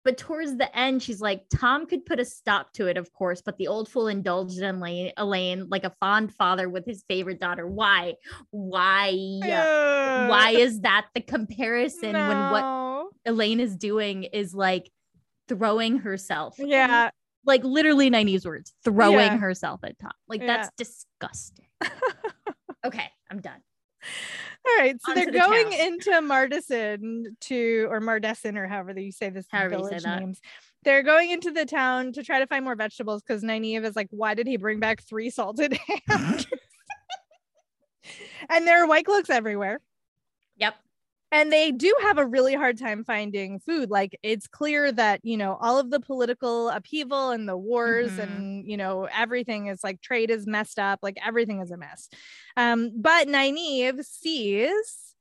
But 0.04 0.18
towards 0.18 0.56
the 0.56 0.76
end, 0.76 1.02
she's 1.02 1.20
like, 1.20 1.44
Tom 1.48 1.86
could 1.86 2.04
put 2.04 2.18
a 2.18 2.24
stop 2.24 2.72
to 2.72 2.88
it, 2.88 2.96
of 2.96 3.12
course, 3.12 3.40
but 3.40 3.56
the 3.56 3.68
old 3.68 3.88
fool 3.88 4.08
indulged 4.08 4.58
in 4.58 4.64
Elayne, 4.80 5.12
Elayne 5.16 5.68
like 5.70 5.84
a 5.84 5.94
fond 6.00 6.34
father 6.34 6.68
with 6.68 6.84
his 6.84 7.04
favorite 7.08 7.38
daughter. 7.38 7.66
Why? 7.66 8.14
Why? 8.50 9.10
Uh, 9.44 10.26
Why 10.26 10.50
is 10.50 10.80
that 10.80 11.06
the 11.14 11.20
comparison 11.20 12.12
when 12.14 12.38
what. 12.50 13.06
Elayne 13.26 13.60
is 13.60 13.76
doing 13.76 14.24
is 14.24 14.54
like 14.54 14.90
throwing 15.48 15.98
herself? 15.98 16.56
Yeah. 16.58 17.10
Like 17.44 17.62
literally 17.62 18.10
Nynaeve's 18.10 18.44
words, 18.46 18.72
throwing 18.84 19.18
Yeah. 19.32 19.36
herself 19.36 19.80
at 19.84 19.98
Tom. 20.00 20.12
Like 20.28 20.40
Yeah. 20.40 20.46
that's 20.48 20.70
disgusting. 20.76 21.66
okay, 22.84 23.08
I'm 23.30 23.40
done. 23.40 23.60
All 24.64 24.76
right. 24.78 24.96
So 25.02 25.14
they're 25.14 25.26
the 25.26 25.32
going 25.32 25.72
into 25.72 26.10
Mardison 26.10 27.38
to, 27.40 27.88
or 27.90 28.00
Mardesson, 28.00 28.56
or 28.56 28.66
however 28.66 28.98
you 28.98 29.12
say 29.12 29.30
this 29.30 29.46
However 29.50 29.74
you 29.74 29.84
say 29.84 29.88
village 29.88 30.02
that. 30.04 30.20
names. 30.20 30.40
They're 30.84 31.02
going 31.02 31.30
into 31.30 31.50
the 31.50 31.64
town 31.64 32.12
to 32.12 32.22
try 32.22 32.38
to 32.38 32.46
find 32.46 32.64
more 32.64 32.74
vegetables 32.74 33.22
because 33.22 33.42
Nynaeve 33.42 33.84
is 33.84 33.96
like, 33.96 34.08
why 34.10 34.34
did 34.34 34.46
he 34.46 34.56
bring 34.56 34.80
back 34.80 35.02
three 35.02 35.30
salted 35.30 35.78
hams? 36.08 36.46
and 38.48 38.66
there 38.66 38.82
are 38.82 38.86
white 38.86 39.04
cloaks 39.04 39.30
everywhere. 39.30 39.80
Yep. 40.56 40.74
And 41.32 41.50
they 41.50 41.72
do 41.72 41.92
have 42.02 42.18
a 42.18 42.26
really 42.26 42.54
hard 42.54 42.78
time 42.78 43.04
finding 43.04 43.58
food 43.58 43.90
like 43.90 44.18
it's 44.22 44.46
clear 44.46 44.92
that 44.92 45.20
you 45.24 45.36
know 45.38 45.56
all 45.60 45.78
of 45.78 45.90
the 45.90 45.98
political 45.98 46.68
upheaval 46.68 47.30
and 47.30 47.48
the 47.48 47.56
wars 47.56 48.12
Mhm. 48.12 48.22
and 48.22 48.70
you 48.70 48.76
know 48.76 49.08
everything 49.12 49.66
is 49.68 49.82
like 49.82 50.00
trade 50.02 50.30
is 50.30 50.46
messed 50.46 50.78
up 50.78 50.98
like 51.02 51.18
everything 51.24 51.60
is 51.60 51.70
a 51.70 51.76
mess 51.78 52.08
um 52.56 52.90
but 52.94 53.26
Nynaeve 53.28 54.04
sees 54.04 55.14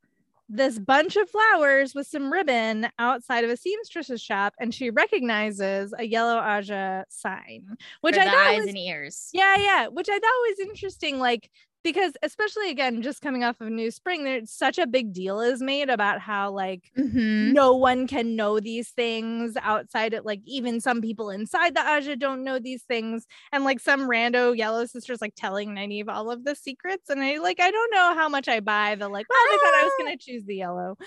this 0.53 0.77
bunch 0.79 1.15
of 1.15 1.29
flowers 1.29 1.95
with 1.95 2.07
some 2.07 2.29
ribbon 2.31 2.89
outside 2.99 3.45
of 3.45 3.49
a 3.49 3.55
seamstress's 3.55 4.21
shop 4.21 4.53
and 4.59 4.73
she 4.73 4.89
recognizes 4.89 5.93
a 5.97 6.03
yellow 6.05 6.35
Ajah 6.41 7.05
sign 7.07 7.77
which 8.01 8.15
For 8.15 8.21
i 8.21 8.25
thought 8.25 8.35
eyes 8.47 8.59
was 8.59 8.67
and 8.67 8.77
ears. 8.77 9.29
yeah, 9.31 9.55
yeah, 9.57 9.87
which 9.87 10.09
I 10.09 10.19
thought 10.19 10.49
was 10.49 10.59
interesting. 10.59 11.19
Like, 11.19 11.49
because 11.83 12.13
especially 12.23 12.69
again, 12.69 13.01
just 13.01 13.21
coming 13.21 13.43
off 13.43 13.59
of 13.61 13.69
New 13.69 13.91
Spring, 13.91 14.23
there's 14.23 14.51
such 14.51 14.77
a 14.77 14.87
big 14.87 15.13
deal 15.13 15.39
is 15.41 15.61
made 15.61 15.89
about 15.89 16.19
how 16.19 16.51
like 16.51 16.91
Mhm. 16.97 17.53
no 17.53 17.75
one 17.75 18.07
can 18.07 18.35
know 18.35 18.59
these 18.59 18.89
things 18.89 19.55
outside 19.61 20.13
it. 20.13 20.25
Like, 20.25 20.41
even 20.45 20.79
some 20.81 21.01
people 21.01 21.29
inside 21.29 21.75
the 21.75 21.81
Ajah 21.81 22.17
don't 22.19 22.43
know 22.43 22.59
these 22.59 22.83
things. 22.83 23.25
And 23.51 23.63
like 23.63 23.79
some 23.79 24.01
rando 24.09 24.55
yellow 24.55 24.85
sisters 24.85 25.21
like 25.21 25.33
telling 25.35 25.69
Nynaeve 25.75 26.07
all 26.09 26.29
of 26.31 26.43
the 26.45 26.55
secrets. 26.55 27.09
And 27.09 27.21
I 27.21 27.37
like, 27.37 27.59
I 27.59 27.71
don't 27.71 27.91
know 27.91 28.13
how 28.15 28.29
much 28.29 28.47
I 28.47 28.59
buy 28.59 28.95
the 28.95 29.09
like, 29.09 29.27
well, 29.29 29.39
they 29.49 29.57
thought 29.57 29.73
I 29.75 29.83
was 29.83 29.91
Ah. 29.99 30.03
gonna 30.03 30.17
choose 30.17 30.43
the 30.45 30.55
yellow. 30.55 30.95
I 30.99 31.05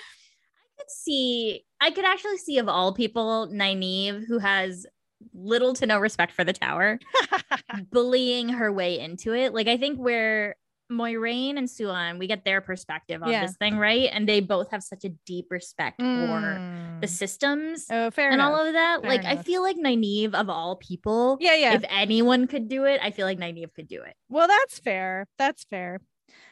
could 0.79 0.91
see 0.91 1.65
I 1.81 1.91
could 1.91 2.05
actually 2.05 2.39
see 2.39 2.59
of 2.59 2.69
all 2.69 2.93
people 2.95 3.49
Nynaeve 3.53 4.25
who 4.27 4.39
has 4.39 4.87
little 5.33 5.73
to 5.75 5.87
no 5.87 5.99
respect 5.99 6.33
for 6.33 6.45
the 6.45 6.53
tower 6.53 6.99
bullying 7.91 8.49
her 8.51 8.73
way 8.73 8.99
into 8.99 9.35
it. 9.35 9.55
Like 9.55 9.69
I 9.69 9.77
think 9.77 9.99
where 9.99 10.57
Moiraine 10.92 11.57
and 11.57 11.66
Siuan, 11.68 12.18
we 12.18 12.27
get 12.27 12.44
their 12.44 12.61
perspective 12.61 13.23
on 13.23 13.31
Yeah. 13.31 13.47
this 13.47 13.57
thing, 13.57 13.77
right? 13.79 14.11
And 14.12 14.29
they 14.29 14.40
both 14.40 14.70
have 14.70 14.83
such 14.83 15.05
a 15.05 15.09
deep 15.27 15.47
respect 15.51 16.01
for 16.01 16.05
Mm. 16.07 17.01
the 17.01 17.09
systems 17.09 17.87
Oh, 17.90 18.11
fair 18.11 18.27
and 18.27 18.35
enough. 18.35 18.53
all 18.53 18.66
of 18.66 18.73
that. 18.75 19.01
Fair 19.01 19.11
like 19.11 19.25
I 19.25 19.37
feel 19.42 19.62
like 19.62 19.77
Nynaeve 19.77 20.35
of 20.35 20.51
all 20.51 20.77
people, 20.77 21.38
yeah, 21.40 21.55
yeah. 21.55 21.75
if 21.75 21.85
anyone 21.88 22.47
could 22.47 22.68
do 22.68 22.85
it, 22.85 23.01
I 23.03 23.11
feel 23.11 23.27
like 23.27 23.38
Nynaeve 23.38 23.73
could 23.75 23.88
do 23.88 24.03
it. 24.03 24.14
well, 24.29 24.47
that's 24.47 24.79
fair. 24.79 25.27
That's 25.38 25.64
fair. 25.64 26.01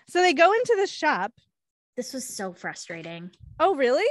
So 0.08 0.20
they 0.20 0.32
go 0.32 0.52
into 0.52 0.74
the 0.78 0.86
shop. 0.86 1.32
This 1.96 2.12
was 2.14 2.26
so 2.26 2.52
frustrating. 2.54 3.30
Oh, 3.60 3.74
really? 3.74 4.08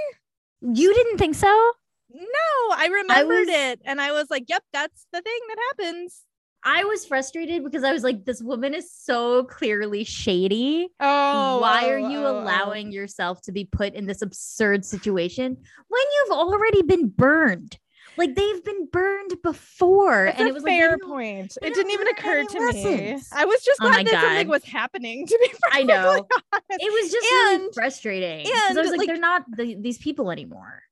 You 0.61 0.93
didn't 0.93 1.17
think 1.17 1.33
so? 1.35 1.71
No, 2.13 2.75
I 2.75 2.87
remembered 2.91 3.47
was- 3.47 3.49
it. 3.49 3.81
And 3.85 3.99
I 3.99 4.11
was 4.11 4.29
like, 4.29 4.45
yep, 4.49 4.63
that's 4.73 5.07
the 5.11 5.21
thing 5.21 5.39
that 5.47 5.57
happens. 5.69 6.25
I 6.63 6.83
was 6.83 7.05
frustrated 7.05 7.63
because 7.63 7.83
I 7.83 7.91
was 7.91 8.03
like, 8.03 8.23
this 8.25 8.41
woman 8.41 8.73
is 8.73 8.91
so 8.91 9.45
clearly 9.45 10.03
shady. 10.03 10.87
Oh, 10.99 11.59
Why 11.59 11.85
oh, 11.85 11.89
are 11.89 11.97
you 11.99 12.19
oh, 12.19 12.25
oh. 12.37 12.39
allowing 12.43 12.91
yourself 12.91 13.41
to 13.43 13.51
be 13.51 13.65
put 13.65 13.93
in 13.95 14.05
this 14.05 14.21
absurd 14.21 14.85
situation 14.85 15.57
when 15.87 16.01
you've 16.15 16.37
already 16.37 16.83
been 16.83 17.07
burned? 17.07 17.77
Like 18.17 18.35
they've 18.35 18.63
been 18.63 18.87
burned 18.91 19.41
before, 19.41 20.25
That's 20.25 20.39
and 20.39 20.47
it 20.49 20.53
was 20.53 20.63
fair 20.63 20.97
don't- 20.97 21.09
point. 21.09 21.57
It 21.61 21.73
didn't 21.73 21.91
even 21.91 22.07
occur 22.09 22.43
to 22.43 22.59
me. 22.73 23.17
I 23.33 23.45
was 23.45 23.63
just 23.63 23.79
Oh 23.81 23.87
glad 23.89 24.05
that 24.05 24.11
something 24.21 24.47
God. 24.47 24.51
was 24.51 24.63
happening. 24.65 25.25
To 25.25 25.39
be 25.41 25.57
I 25.71 25.83
know. 25.83 26.09
honest. 26.53 26.63
It 26.71 26.91
was 27.03 27.11
just 27.11 27.31
really 27.31 27.69
frustrating. 27.73 28.45
And- 28.45 28.77
I 28.77 28.81
was 28.81 28.89
like, 28.91 28.99
like- 28.99 29.07
they're 29.07 29.17
not 29.17 29.43
the, 29.55 29.75
these 29.79 29.97
people 29.97 30.29
anymore. 30.29 30.83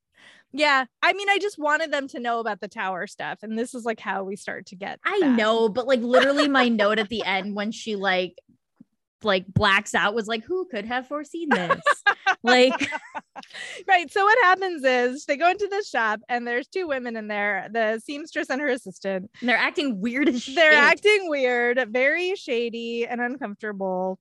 Yeah, 0.51 0.85
I 1.03 1.13
mean, 1.13 1.29
I 1.29 1.37
just 1.37 1.59
wanted 1.59 1.91
them 1.91 2.07
to 2.09 2.19
know 2.19 2.39
about 2.39 2.59
the 2.59 2.67
tower 2.67 3.05
stuff, 3.05 3.39
and 3.43 3.57
this 3.57 3.75
is 3.75 3.85
like 3.85 3.99
how 3.99 4.23
we 4.23 4.35
start 4.35 4.67
to 4.67 4.75
get. 4.75 4.99
I 5.03 5.19
that. 5.21 5.37
know, 5.37 5.69
but 5.69 5.87
like 5.87 6.01
literally, 6.01 6.47
my 6.47 6.69
note 6.69 6.99
at 6.99 7.09
the 7.09 7.23
end 7.23 7.55
when 7.55 7.71
she 7.71 7.95
like 7.95 8.35
like 9.23 9.45
blacks 9.47 9.93
out 9.93 10.13
was 10.13 10.27
like, 10.27 10.43
who 10.43 10.65
could 10.65 10.85
have 10.85 11.07
foreseen 11.07 11.49
this? 11.49 11.81
like, 12.43 12.89
right. 13.87 14.11
So 14.11 14.23
what 14.23 14.37
happens 14.43 14.83
is 14.83 15.25
they 15.25 15.37
go 15.37 15.49
into 15.49 15.67
the 15.69 15.83
shop, 15.83 16.21
and 16.29 16.47
there's 16.47 16.67
two 16.67 16.87
women 16.87 17.15
in 17.15 17.27
there, 17.27 17.67
the 17.71 18.01
seamstress 18.03 18.49
and 18.49 18.61
her 18.61 18.69
assistant. 18.69 19.29
And 19.39 19.49
they're 19.49 19.57
acting 19.57 20.01
weird 20.01 20.29
as 20.29 20.43
shit. 20.43 20.55
They're 20.55 20.73
acting 20.73 21.29
weird, 21.29 21.83
very 21.91 22.35
shady 22.35 23.05
and 23.05 23.21
uncomfortable. 23.21 24.19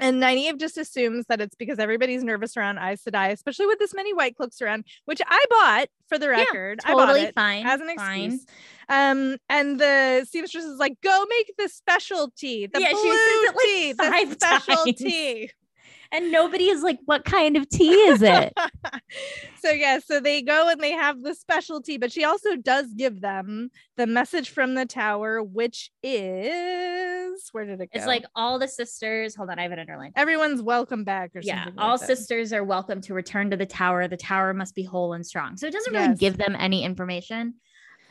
And 0.00 0.22
Nynaeve 0.22 0.58
just 0.58 0.78
assumes 0.78 1.26
that 1.28 1.40
it's 1.40 1.54
because 1.54 1.78
everybody's 1.78 2.24
nervous 2.24 2.56
around 2.56 2.78
Aes 2.78 3.04
Sedai, 3.04 3.30
especially 3.30 3.66
with 3.66 3.78
this 3.78 3.94
many 3.94 4.14
white 4.14 4.36
cloaks 4.36 4.60
around, 4.62 4.84
which 5.04 5.20
I 5.26 5.44
bought 5.50 5.88
for 6.08 6.18
the 6.18 6.28
record. 6.28 6.80
I 6.84 6.94
bought 6.94 7.06
totally 7.06 7.22
it 7.26 7.34
fine 7.34 7.66
as 7.66 7.80
an 7.80 7.94
fine. 7.96 8.24
excuse. 8.24 8.46
Um, 8.88 9.36
and 9.48 9.78
the 9.78 10.26
seamstress 10.28 10.64
is 10.64 10.78
like, 10.78 11.00
"Go 11.02 11.26
make 11.28 11.52
the 11.58 11.68
specialty, 11.68 12.66
the 12.66 12.80
Yeah, 12.80 12.88
she 12.88 12.94
says 12.94 13.04
it, 13.06 13.54
like, 13.54 13.64
tea, 13.64 13.92
the 13.92 14.34
specialty." 14.40 15.50
And 16.12 16.32
nobody 16.32 16.64
is 16.68 16.82
like, 16.82 16.98
what 17.04 17.24
kind 17.24 17.56
of 17.56 17.68
tea 17.68 17.92
is 17.94 18.20
it? 18.22 18.52
so 19.62 19.70
yeah, 19.70 20.00
so 20.04 20.18
they 20.20 20.42
go 20.42 20.68
and 20.68 20.80
they 20.80 20.90
have 20.92 21.22
the 21.22 21.34
specialty, 21.34 21.98
but 21.98 22.10
she 22.10 22.24
also 22.24 22.56
does 22.56 22.92
give 22.94 23.20
them 23.20 23.70
the 23.96 24.06
message 24.08 24.50
from 24.50 24.74
the 24.74 24.86
tower, 24.86 25.40
which 25.42 25.90
is 26.02 27.48
where 27.52 27.64
did 27.64 27.74
it 27.80 27.86
go? 27.92 27.98
it's 27.98 28.06
like 28.06 28.24
all 28.34 28.58
the 28.58 28.68
sisters. 28.68 29.34
Hold 29.36 29.50
on, 29.50 29.58
I 29.58 29.62
have 29.62 29.72
it 29.72 29.78
underlined. 29.78 30.14
everyone's 30.16 30.62
welcome 30.62 31.04
back 31.04 31.30
or 31.36 31.40
Yeah, 31.42 31.64
something. 31.64 31.78
all 31.80 31.96
like 31.96 32.00
sisters 32.06 32.52
are 32.52 32.64
welcome 32.64 33.00
to 33.02 33.14
return 33.14 33.50
to 33.50 33.56
the 33.56 33.66
tower. 33.66 34.08
The 34.08 34.16
tower 34.16 34.52
must 34.54 34.74
be 34.74 34.82
whole 34.84 35.12
and 35.12 35.24
strong. 35.24 35.56
So 35.56 35.66
it 35.66 35.72
doesn't 35.72 35.92
really 35.92 36.06
Yes. 36.08 36.18
give 36.18 36.36
them 36.38 36.56
any 36.58 36.84
information. 36.84 37.54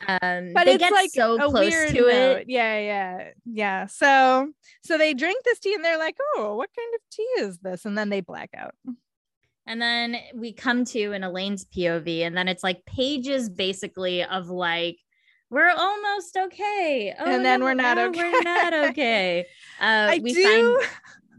Um, 0.08 0.52
But 0.54 0.64
they 0.64 0.74
it's 0.74 0.82
get 0.82 0.92
like 0.92 1.10
so 1.10 1.36
close 1.38 1.72
to 1.74 1.92
note. 1.92 2.08
it. 2.08 2.44
Yeah, 2.48 2.78
yeah, 2.78 3.28
yeah. 3.44 3.86
So 3.86 4.50
so 4.82 4.96
they 4.98 5.14
drink 5.14 5.44
this 5.44 5.58
tea 5.58 5.74
and 5.74 5.84
they're 5.84 5.98
like, 5.98 6.16
oh, 6.36 6.56
what 6.56 6.70
kind 6.76 6.94
of 6.94 7.00
tea 7.10 7.42
is 7.44 7.58
this? 7.58 7.84
And 7.84 7.96
then 7.98 8.08
they 8.08 8.20
black 8.20 8.50
out. 8.56 8.74
And 9.66 9.80
then 9.80 10.16
we 10.34 10.52
come 10.52 10.84
to 10.86 11.12
in 11.12 11.22
Elayne's 11.22 11.64
POV, 11.66 12.20
and 12.22 12.36
then 12.36 12.48
it's 12.48 12.64
like 12.64 12.84
pages 12.86 13.48
basically 13.48 14.24
of 14.24 14.48
like, 14.48 14.98
we're 15.50 15.68
almost 15.70 16.36
okay. 16.36 17.14
Oh, 17.18 17.24
And 17.24 17.44
then 17.44 17.60
no, 17.60 17.66
we're 17.66 17.74
not 17.74 17.98
okay. 17.98 18.18
We're 18.32 18.42
not 18.42 18.72
okay. 18.90 19.46
Uh, 19.80 20.12
I 20.12 20.20
we 20.22 20.32
do. 20.34 20.42
find. 20.78 20.90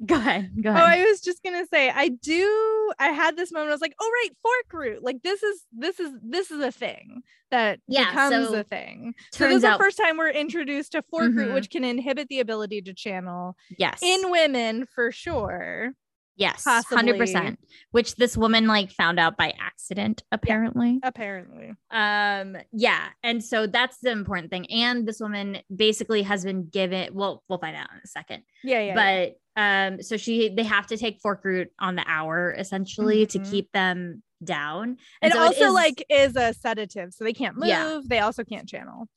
Go 0.06 0.16
ahead. 0.16 0.52
Go 0.64 0.72
ahead. 0.72 0.82
Oh. 0.82 0.86
I 0.86 1.06
was 1.06 1.22
just 1.22 1.44
gonna 1.44 1.66
say, 1.68 1.90
I 1.90 2.10
do. 2.10 2.92
I 3.00 3.10
had 3.10 3.38
this 3.38 3.52
moment. 3.52 3.70
I 3.70 3.74
was 3.74 3.82
like, 3.82 3.96
oh 4.00 4.12
right, 4.24 4.30
fork 4.42 4.82
root. 4.82 5.04
Like 5.04 5.22
this 5.24 5.44
is 5.44 5.64
this 5.72 6.00
is 6.00 6.12
this 6.24 6.50
is 6.52 6.60
a 6.62 6.72
thing 6.72 7.22
that 7.52 7.80
Yeah, 7.88 8.10
becomes 8.10 8.48
so 8.50 8.56
a 8.56 8.64
thing. 8.64 9.14
So 9.32 9.48
this 9.48 9.58
is 9.58 9.62
the 9.62 9.78
first 9.78 9.98
time 9.98 10.18
we're 10.18 10.30
introduced 10.30 10.94
to 10.94 11.04
fork 11.04 11.34
root, 11.36 11.50
Mhm. 11.50 11.54
which 11.54 11.70
can 11.70 11.84
inhibit 11.84 12.30
the 12.30 12.40
ability 12.40 12.82
to 12.84 12.94
channel 12.94 13.56
yes, 13.78 14.00
in 14.02 14.32
women 14.32 14.86
for 14.88 15.12
sure. 15.12 15.94
Yes, 16.36 16.64
hundred 16.66 17.18
percent. 17.18 17.60
Which 17.92 18.16
this 18.16 18.36
woman 18.38 18.68
like 18.68 18.92
found 18.92 19.20
out 19.20 19.38
by 19.38 19.54
accident, 19.60 20.24
apparently. 20.32 21.00
Apparently, 21.04 21.74
um 21.92 22.56
yeah 22.72 23.08
and 23.24 23.44
so 23.44 23.68
that's 23.68 23.98
the 24.00 24.12
important 24.12 24.50
thing 24.50 24.70
and 24.72 25.08
this 25.08 25.20
woman 25.20 25.58
basically 25.76 26.22
has 26.22 26.44
been 26.46 26.68
given 26.70 27.10
well 27.14 27.44
we'll 27.50 27.60
find 27.60 27.76
out 27.76 27.88
in 27.92 28.00
a 28.04 28.08
second 28.08 28.44
yeah, 28.64 28.80
yeah. 28.80 28.86
yeah. 28.96 29.32
but 29.56 29.62
um 29.62 30.02
so 30.02 30.16
she 30.18 30.48
they 30.50 30.64
have 30.64 30.88
to 30.88 30.96
take 30.98 31.20
fork 31.22 31.42
root 31.44 31.68
on 31.80 31.96
the 31.96 32.04
hour 32.08 32.56
essentially 32.58 33.26
to 33.26 33.40
Mhm. 33.40 33.52
keep 33.52 33.72
them 33.74 34.24
down 34.44 34.98
and 35.22 35.34
so 35.34 35.40
it 35.40 35.46
also 35.46 35.66
is- 35.66 35.74
like 35.74 36.06
is 36.10 36.36
a 36.36 36.54
sedative, 36.54 37.14
so 37.14 37.24
they 37.24 37.34
can't 37.34 37.58
move. 37.58 37.68
Yeah. 37.68 38.00
They 38.06 38.20
also 38.20 38.44
can't 38.44 38.68
channel. 38.68 39.08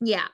yeah 0.00 0.28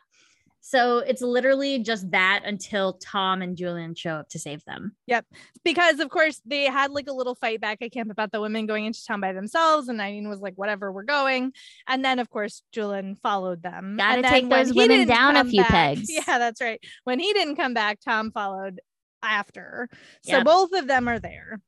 so 0.68 0.98
it's 0.98 1.22
literally 1.22 1.78
just 1.78 2.10
that 2.10 2.40
until 2.44 2.94
tom 2.94 3.40
and 3.40 3.56
Juilin 3.56 3.96
show 3.96 4.14
up 4.14 4.28
to 4.30 4.38
save 4.38 4.64
them 4.64 4.96
Yep. 5.06 5.24
because 5.64 6.00
of 6.00 6.08
course 6.10 6.40
they 6.44 6.64
had 6.64 6.90
like 6.90 7.06
a 7.08 7.12
little 7.12 7.36
fight 7.36 7.60
back 7.60 7.78
at 7.82 7.92
camp 7.92 8.10
about 8.10 8.32
the 8.32 8.40
women 8.40 8.66
going 8.66 8.84
into 8.84 9.04
town 9.06 9.20
by 9.20 9.32
themselves 9.32 9.88
and 9.88 10.00
Irene 10.00 10.28
was 10.28 10.40
like 10.40 10.54
whatever 10.56 10.90
we're 10.90 11.04
going 11.04 11.52
and 11.86 12.04
then 12.04 12.18
of 12.18 12.28
course 12.30 12.62
Juilin 12.74 13.16
followed 13.20 13.62
them 13.62 13.96
Gotta 13.96 14.18
and 14.18 14.26
take 14.26 14.48
those 14.50 14.74
women 14.74 15.06
down 15.06 15.36
a 15.36 15.44
few 15.44 15.62
back- 15.62 15.70
pegs. 15.70 16.06
yeah 16.12 16.38
that's 16.38 16.60
right 16.60 16.80
when 17.04 17.20
he 17.20 17.32
didn't 17.32 17.56
come 17.56 17.72
back 17.74 18.00
Tom 18.04 18.32
followed 18.32 18.80
after 19.22 19.88
so 20.22 20.36
Yep. 20.38 20.44
both 20.44 20.72
of 20.72 20.86
them 20.86 21.08
are 21.08 21.18
there 21.20 21.60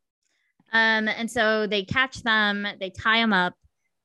um 0.72 1.08
and 1.08 1.30
so 1.30 1.66
they 1.66 1.84
catch 1.84 2.22
them 2.22 2.66
they 2.80 2.90
tie 2.90 3.18
them 3.20 3.32
up 3.32 3.54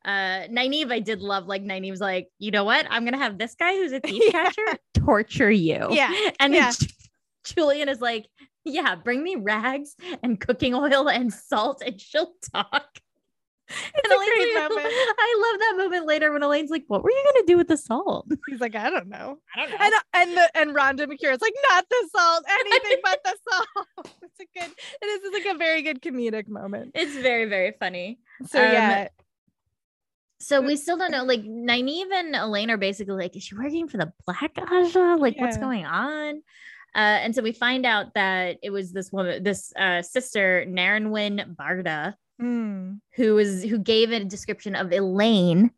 uh 0.06 0.48
Nynaeve, 0.50 0.92
I 0.92 1.00
did 1.00 1.22
love 1.22 1.48
like 1.48 1.64
Nynaeve's 1.64 2.02
like, 2.02 2.28
you 2.40 2.52
know 2.52 2.64
what? 2.66 2.86
I'm 2.90 3.06
gonna 3.06 3.18
have 3.18 3.38
this 3.38 3.56
guy 3.56 3.74
who's 3.76 3.92
a 3.94 4.00
thief 4.02 4.32
catcher 4.32 4.66
torture 4.94 5.52
you. 5.52 5.88
Yeah. 5.92 6.14
And 6.40 6.54
Yeah. 6.54 6.72
Ju- 6.72 6.88
Juilin 7.46 7.88
is 7.90 8.00
like, 8.02 8.28
yeah, 8.66 8.96
bring 8.96 9.22
me 9.24 9.36
rags 9.36 9.96
and 10.22 10.40
cooking 10.40 10.74
oil 10.74 11.10
and 11.10 11.34
salt 11.34 11.82
and 11.86 12.00
she'll 12.00 12.32
talk. 12.54 12.88
It's 13.70 13.80
And 14.04 14.12
a 14.12 14.16
Elayne's 14.16 14.30
great 14.36 14.56
like- 14.56 14.70
moment. 14.70 14.88
I 15.20 15.50
love 15.52 15.60
that 15.60 15.74
moment 15.78 16.06
later 16.06 16.32
when 16.34 16.42
Elayne's 16.42 16.70
like, 16.70 16.84
what 16.88 17.02
were 17.04 17.10
you 17.12 17.24
gonna 17.34 17.46
do 17.48 17.58
with 17.58 17.68
the 17.70 17.78
salt? 17.78 18.28
He's 18.50 18.60
like, 18.60 18.76
I 18.76 18.90
don't 18.90 19.08
know. 19.08 19.40
I 19.56 19.60
don't 19.62 19.72
know. 19.72 19.78
And 19.80 19.94
and 20.14 20.38
the 20.38 20.58
and 20.58 20.76
Ronde 20.76 21.00
Macura's 21.00 21.42
like, 21.42 21.54
not 21.70 21.86
the 21.90 22.10
salt, 22.16 22.44
anything 22.50 22.98
but 23.04 23.20
the 23.24 23.36
salt. 23.50 23.88
It's 24.22 24.40
a 24.42 24.60
good. 24.60 24.72
It 25.02 25.06
is 25.06 25.22
it's 25.24 25.46
like 25.46 25.56
a 25.56 25.58
very 25.58 25.82
good 25.82 26.02
comedic 26.02 26.48
moment. 26.50 26.92
it's 26.94 27.14
very, 27.16 27.46
very 27.46 27.74
funny. 27.80 28.20
So 28.48 28.60
Um, 28.64 28.72
yeah, 28.72 29.08
So 30.44 30.62
we 30.62 30.76
still 30.76 30.98
don't 30.98 31.12
know. 31.12 31.24
Like 31.24 31.42
Nynaeve 31.44 32.12
and 32.14 32.36
Elayne 32.36 32.70
are 32.70 32.78
basically 32.78 33.16
like, 33.16 33.36
is 33.36 33.44
she 33.44 33.56
working 33.56 33.88
for 33.88 33.98
the 33.98 34.12
Black 34.26 34.54
Ajah? 34.56 35.18
Like, 35.20 35.40
what's 35.40 35.58
going 35.58 35.86
on? 35.86 36.42
Uh, 36.96 37.00
and 37.24 37.34
so 37.34 37.42
we 37.42 37.54
find 37.54 37.86
out 37.86 38.14
that 38.14 38.58
it 38.62 38.70
was 38.70 38.92
this 38.92 39.12
woman, 39.12 39.42
this 39.44 39.74
uh, 39.80 40.02
sister, 40.02 40.66
Narenwin 40.68 41.56
Barda, 41.56 42.16
Mm. 42.42 43.00
who 43.16 43.36
was 43.36 43.64
who 43.64 43.78
gave 43.78 44.12
a 44.12 44.24
description 44.26 44.76
of 44.76 44.88
Elayne 44.92 45.70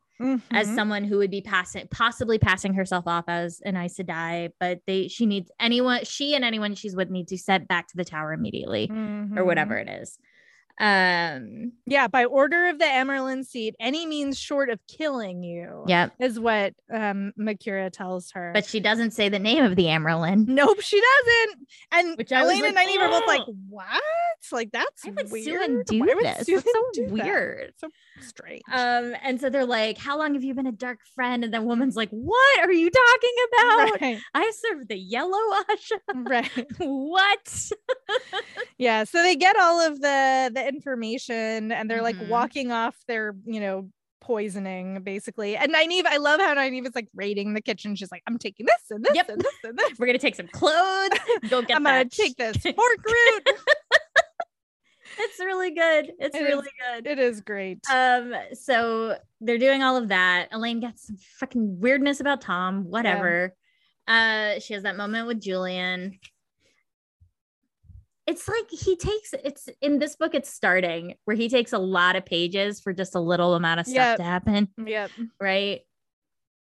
as 0.51 0.67
Mhm. 0.69 0.75
someone 0.75 1.03
who 1.03 1.17
would 1.17 1.29
be 1.29 1.41
passing, 1.41 1.85
possibly 1.91 2.39
passing 2.39 2.73
herself 2.73 3.05
off 3.07 3.25
as 3.27 3.59
an 3.65 3.75
Aes 3.75 3.97
Sedai, 3.97 4.49
but 4.59 4.79
they 4.87 5.09
she 5.09 5.25
needs 5.25 5.51
anyone, 5.59 6.05
she 6.05 6.33
and 6.33 6.45
anyone 6.45 6.73
she's 6.73 6.95
with 6.95 7.09
need 7.09 7.27
to 7.27 7.37
set 7.37 7.67
back 7.67 7.89
to 7.89 7.97
the 7.97 8.05
tower 8.05 8.31
immediately 8.31 8.85
or 8.89 8.95
Mhm. 8.95 9.45
whatever 9.45 9.77
it 9.77 9.89
is. 9.89 10.17
Um, 10.79 11.71
Yeah, 11.85 12.07
by 12.07 12.25
order 12.25 12.67
of 12.67 12.79
the 12.79 12.85
Amyrlin 12.85 13.45
Seat, 13.45 13.75
any 13.79 14.05
means 14.05 14.37
short 14.37 14.69
of 14.69 14.79
killing 14.87 15.43
you. 15.43 15.83
yep. 15.87 16.11
is 16.19 16.39
what 16.39 16.73
um 16.93 17.31
Macura 17.39 17.91
tells 17.91 18.31
her. 18.31 18.51
But 18.53 18.65
she 18.65 18.79
doesn't 18.79 19.11
say 19.11 19.29
the 19.29 19.39
name 19.39 19.63
of 19.63 19.75
the 19.75 19.85
Amyrlin. 19.85 20.47
nope, 20.47 20.81
she 20.81 21.01
doesn't. 21.01 21.67
And 21.91 22.17
Which 22.17 22.31
I 22.31 22.43
was 22.43 22.51
Elayne 22.51 22.65
and 22.65 22.75
like, 22.75 22.87
Nynaeve 22.89 22.99
are 22.99 23.09
both 23.09 23.27
like, 23.27 23.41
"Oh." 23.47 23.55
what? 23.69 24.01
Like 24.51 24.71
that's 24.71 25.03
Why 25.05 25.11
would 25.17 25.31
weird. 25.31 25.85
Do 25.85 25.99
Why 25.99 26.13
this? 26.21 26.45
So 26.47 26.61
do 26.93 27.05
that? 27.07 27.11
weird. 27.11 27.73
So 27.77 27.87
strange. 28.21 28.61
Um, 28.71 29.15
and 29.23 29.39
so 29.41 29.49
they're 29.49 29.65
like, 29.65 29.97
"How 29.97 30.17
long 30.17 30.33
have 30.35 30.43
you 30.43 30.53
been 30.53 30.67
a 30.67 30.71
dark 30.71 30.99
friend?" 31.15 31.43
And 31.43 31.53
the 31.53 31.61
woman's 31.61 31.95
like, 31.95 32.09
"What 32.09 32.59
are 32.59 32.71
you 32.71 32.89
talking 32.91 33.35
about? 33.47 34.01
right, 34.01 34.19
I 34.33 34.51
serve 34.55 34.87
the 34.87 34.97
yellow 34.97 35.39
Ajah. 35.69 36.29
right. 36.29 36.65
what?" 36.79 37.71
Yeah. 38.77 39.03
So 39.05 39.21
they 39.23 39.35
get 39.35 39.55
all 39.57 39.79
of 39.79 40.01
the 40.01 40.51
the 40.53 40.64
information 40.67 41.71
and 41.71 41.89
they're 41.89 42.01
like 42.01 42.15
Mhm. 42.17 42.27
walking 42.29 42.71
off 42.71 42.95
their, 43.07 43.35
you 43.45 43.59
know, 43.59 43.89
poisoning 44.21 45.01
basically. 45.03 45.55
And 45.55 45.71
Nynaeve, 45.73 46.05
I 46.07 46.17
love 46.17 46.39
how 46.39 46.55
Nynaeve 46.55 46.87
is 46.87 46.95
like 46.95 47.07
raiding 47.13 47.53
the 47.53 47.61
kitchen. 47.61 47.95
She's 47.95 48.11
like, 48.11 48.23
I'm 48.27 48.37
taking 48.39 48.65
this 48.65 48.81
and 48.89 49.03
this 49.03 49.15
Yep. 49.15 49.29
and 49.29 49.41
this 49.41 49.53
and 49.63 49.77
this. 49.77 49.99
We're 49.99 50.07
gonna 50.07 50.17
take 50.17 50.35
some 50.35 50.47
clothes. 50.47 51.09
Go 51.49 51.61
get 51.61 51.75
I'm 51.77 51.83
gonna 51.83 52.05
take 52.05 52.35
this 52.37 52.57
fork 52.57 52.75
root. 53.05 53.49
it's 55.19 55.39
really 55.39 55.71
good. 55.71 56.11
It's 56.19 56.35
It 56.35 56.41
really 56.41 56.67
good. 56.93 57.07
it 57.07 57.19
is 57.19 57.41
great. 57.41 57.79
Um, 57.91 58.33
so 58.53 59.17
they're 59.41 59.57
doing 59.59 59.83
all 59.83 59.95
of 59.97 60.07
that. 60.09 60.49
Elayne 60.51 60.81
gets 60.81 61.07
some 61.07 61.17
fucking 61.39 61.79
weirdness 61.79 62.19
about 62.19 62.41
Tom, 62.41 62.85
whatever. 62.89 63.53
Uh, 64.07 64.59
she 64.59 64.73
has 64.73 64.83
that 64.83 64.97
moment 64.97 65.27
with 65.27 65.41
Juilin. 65.41 66.19
It's 68.27 68.47
like 68.47 68.69
he 68.71 68.95
takes 68.95 69.33
it's 69.43 69.69
in 69.81 69.99
this 69.99 70.15
book, 70.15 70.33
it's 70.33 70.51
starting 70.51 71.15
where 71.25 71.35
he 71.35 71.47
takes 71.47 71.73
a 71.73 71.77
lot 71.77 72.15
of 72.15 72.25
pages 72.25 72.79
for 72.79 72.91
just 72.91 73.13
a 73.15 73.19
little 73.19 73.53
amount 73.53 73.81
of 73.81 73.85
stuff 73.85 73.95
Yep. 73.95 74.17
to 74.17 74.23
happen, 74.23 74.67
yep. 74.85 75.11
right? 75.39 75.81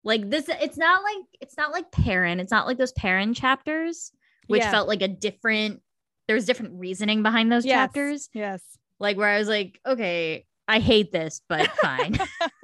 Like 0.02 0.28
this, 0.28 0.46
it's 0.48 0.76
not 0.76 1.02
like 1.02 1.24
it's 1.40 1.56
not 1.56 1.72
like 1.72 1.90
Perrin, 1.90 2.38
it's 2.40 2.52
not 2.52 2.66
like 2.66 2.76
those 2.76 2.92
Perrin 2.92 3.32
chapters, 3.32 4.12
which 4.46 4.60
Yeah. 4.60 4.70
felt 4.70 4.88
like 4.88 5.00
a 5.00 5.08
different 5.08 5.80
there 6.28 6.36
was 6.36 6.44
different 6.46 6.78
reasoning 6.78 7.22
behind 7.22 7.50
those 7.50 7.64
Yes. 7.64 7.74
chapters 7.76 8.28
Yes. 8.34 8.62
like 8.98 9.16
where 9.16 9.28
I 9.28 9.38
was 9.38 9.48
like, 9.48 9.80
okay, 9.86 10.44
I 10.68 10.80
hate 10.80 11.12
this, 11.12 11.40
but 11.48 11.66
fine. 11.78 12.18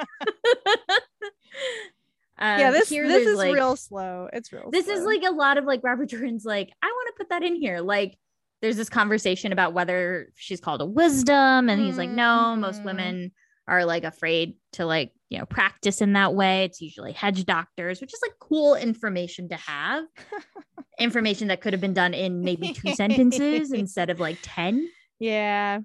yeah, 2.38 2.68
Um, 2.68 2.72
this 2.72 2.88
here 2.88 3.06
this 3.06 3.26
is 3.26 3.36
like- 3.36 3.54
real 3.54 3.76
slow. 3.76 4.28
It's 4.32 4.52
real. 4.52 4.70
This 4.70 4.88
is 4.88 5.04
like 5.04 5.22
a 5.22 5.30
lot 5.30 5.58
of 5.58 5.64
like 5.64 5.80
Robert 5.82 6.06
Jordan's 6.08 6.44
like, 6.44 6.70
I 6.82 6.86
want 6.86 7.08
to 7.08 7.14
put 7.18 7.28
that 7.30 7.42
in 7.42 7.54
here. 7.54 7.80
Like, 7.80 8.16
there's 8.62 8.76
this 8.76 8.88
conversation 8.88 9.52
about 9.52 9.72
whether 9.72 10.28
she's 10.36 10.60
called 10.60 10.80
a 10.82 10.86
wisdom, 10.86 11.68
and 11.68 11.80
he's 11.80 11.96
like, 11.98 12.10
no, 12.10 12.54
most 12.56 12.82
Mhm. 12.82 12.84
women 12.84 13.32
are 13.68 13.84
like 13.84 14.04
afraid 14.04 14.54
to 14.72 14.84
like 14.84 15.12
you 15.28 15.38
know 15.38 15.46
practice 15.46 16.00
in 16.00 16.12
that 16.14 16.34
way. 16.34 16.64
It's 16.64 16.80
usually 16.80 17.12
hedge 17.12 17.44
doctors, 17.44 18.00
which 18.00 18.12
is 18.12 18.20
like 18.22 18.32
cool 18.40 18.74
information 18.74 19.48
to 19.50 19.56
have. 19.56 20.04
information 20.98 21.48
that 21.48 21.60
could 21.60 21.72
have 21.72 21.80
been 21.80 21.94
done 21.94 22.12
in 22.14 22.42
maybe 22.42 22.72
two 22.72 22.94
sentences 22.94 23.72
instead 23.72 24.10
of 24.10 24.20
like 24.20 24.38
ten. 24.42 24.88
yeah. 25.18 25.80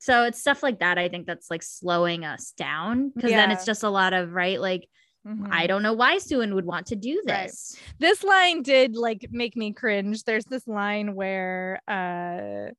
So 0.00 0.24
it's 0.24 0.38
stuff 0.38 0.62
like 0.62 0.80
that. 0.80 0.98
I 0.98 1.08
think 1.08 1.26
that's 1.26 1.50
like 1.50 1.62
slowing 1.62 2.26
us 2.26 2.52
down 2.58 3.10
because 3.14 3.30
then 3.30 3.50
it's 3.50 3.64
just 3.64 3.84
a 3.84 3.88
lot 3.88 4.12
of 4.12 4.32
right. 4.32 4.60
Like 4.60 4.86
Mhm. 5.26 5.48
I 5.50 5.66
don't 5.66 5.82
know 5.82 5.94
why 5.94 6.16
Siuan 6.16 6.54
would 6.54 6.66
want 6.66 6.86
to 6.88 6.96
do 6.96 7.22
Right. 7.26 7.46
this. 7.46 7.76
this 7.98 8.22
line 8.22 8.62
did 8.62 8.94
like 8.96 9.26
make 9.30 9.56
me 9.56 9.72
cringe. 9.72 10.24
There's 10.24 10.44
this 10.44 10.66
line 10.66 11.14
where 11.14 11.80
uh 11.88 12.72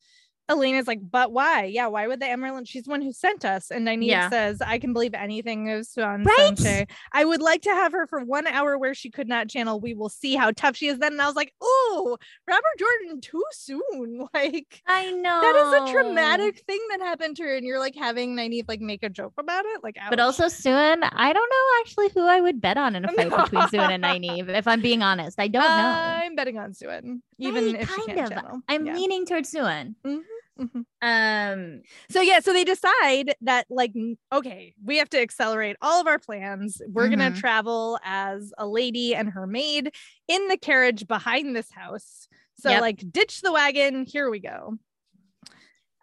Elayne's 0.50 0.88
like, 0.88 1.00
but 1.02 1.32
why? 1.32 1.64
Yeah, 1.66 1.88
why 1.88 2.08
would 2.08 2.20
the 2.20 2.26
Amyrlin? 2.28 2.68
She's 2.68 2.84
the 2.84 2.92
one 2.92 3.02
who 3.02 3.12
sent 3.12 3.44
us. 3.46 3.72
And 3.72 3.88
Nynaeve 3.88 4.06
Yeah. 4.08 4.30
says, 4.30 4.62
I 4.62 4.78
can 4.78 4.94
believe 4.94 5.14
anything 5.16 5.72
of 5.72 5.82
Siuan 5.88 6.24
Right? 6.26 6.52
Sanche. 6.56 6.90
I 7.12 7.26
would 7.26 7.42
like 7.42 7.64
to 7.64 7.72
have 7.72 7.92
her 7.94 8.06
for 8.06 8.24
one 8.24 8.46
hour 8.46 8.78
where 8.78 8.94
she 8.94 9.10
could 9.10 9.28
not 9.28 9.50
channel. 9.50 9.80
We 9.80 9.96
will 9.96 10.10
see 10.10 10.36
how 10.36 10.52
tough 10.52 10.76
she 10.76 10.88
is 10.88 11.00
then. 11.00 11.14
And 11.14 11.22
I 11.22 11.26
was 11.26 11.36
like, 11.36 11.54
oh, 11.62 12.18
Robert 12.48 12.64
Jordan 12.78 13.22
too 13.22 13.44
soon. 13.52 14.28
Like 14.34 14.82
I 14.88 15.12
know 15.12 15.42
that 15.42 15.56
is 15.56 15.90
a 15.90 15.92
traumatic 15.94 16.62
thing 16.68 16.80
that 16.92 17.00
happened 17.00 17.38
to 17.38 17.44
her. 17.44 17.56
And 17.56 17.66
you're 17.66 17.80
like 17.80 17.96
having 17.96 18.36
Nynaeve 18.36 18.66
like 18.68 18.82
make 18.82 19.02
a 19.04 19.10
joke 19.10 19.34
about 19.38 19.66
it. 19.66 19.82
Like, 19.84 19.96
But 20.10 20.20
also 20.20 20.46
Siuan, 20.46 21.08
I 21.12 21.32
don't 21.34 21.50
know 21.50 21.80
actually 21.82 22.10
who 22.10 22.28
I 22.28 22.42
would 22.42 22.60
bet 22.62 22.78
on 22.78 22.96
in 22.96 23.06
a 23.06 23.08
fight 23.08 23.30
No. 23.32 23.38
between 23.44 23.62
Siuan 23.64 23.90
and 23.92 24.04
Nynaeve. 24.04 24.50
If 24.50 24.68
I'm 24.68 24.82
being 24.82 25.02
honest, 25.02 25.40
I 25.40 25.48
don't 25.48 25.64
know. 25.64 25.84
I'm 26.24 26.36
betting 26.36 26.58
on 26.58 26.74
Siuan, 26.74 27.22
even 27.40 27.66
Right, 27.74 27.82
if 27.82 27.90
she 27.90 27.96
kind 27.96 28.18
can't 28.18 28.20
of. 28.34 28.38
channel. 28.44 28.60
I'm 28.68 28.86
Yeah. 28.86 28.94
leaning 28.96 29.26
towards 29.26 29.52
Siuan. 29.52 29.96
Mm-hmm. 30.06 30.20
Mhm. 30.60 30.86
Um, 31.02 31.82
So 32.10 32.22
yeah, 32.22 32.40
so 32.40 32.54
they 32.54 32.64
decide 32.64 33.36
that 33.42 33.66
like 33.70 33.94
okay, 34.32 34.74
we 34.84 34.98
have 34.98 35.10
to 35.10 35.20
accelerate 35.22 35.76
all 35.82 36.00
of 36.00 36.08
our 36.08 36.20
plans. 36.20 36.82
We're 36.88 37.10
gonna 37.10 37.32
Mhm. 37.32 37.36
travel 37.40 38.00
as 38.04 38.54
a 38.58 38.66
lady 38.68 39.14
and 39.16 39.30
her 39.30 39.46
maid 39.48 39.94
in 40.28 40.48
the 40.48 40.58
carriage 40.58 41.08
behind 41.08 41.56
this 41.56 41.72
house. 41.72 42.28
So 42.60 42.70
Yep. 42.72 42.82
like 42.82 43.12
ditch 43.12 43.42
the 43.42 43.52
wagon. 43.52 44.06
Here 44.06 44.30
we 44.30 44.40
go. 44.40 44.78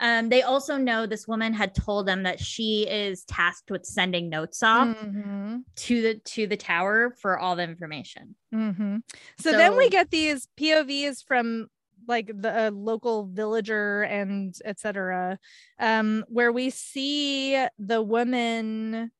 um, 0.00 0.30
they 0.30 0.42
also 0.42 0.76
know 0.78 1.06
this 1.06 1.28
woman 1.28 1.52
had 1.52 1.76
told 1.76 2.06
them 2.08 2.24
that 2.24 2.40
she 2.40 2.88
is 2.88 3.24
tasked 3.24 3.70
with 3.70 3.86
sending 3.86 4.28
notes 4.28 4.60
off 4.60 4.88
Mhm, 4.88 5.62
to 5.76 6.02
the 6.02 6.14
to 6.18 6.48
the 6.48 6.56
tower 6.56 7.14
for 7.20 7.38
all 7.38 7.54
the 7.54 7.62
information. 7.62 8.34
mhm. 8.52 9.02
So, 9.38 9.52
then 9.52 9.76
we 9.78 9.88
get 9.90 10.10
these 10.10 10.48
POVs 10.58 11.22
from 11.24 11.68
like 12.08 12.30
the 12.34 12.66
uh, 12.66 12.70
local 12.70 13.26
villager 13.26 14.02
and 14.02 14.54
etc. 14.64 15.38
Um, 15.78 16.24
where 16.28 16.52
we 16.52 16.70
see 16.70 17.64
the 17.78 18.02
woman 18.02 19.10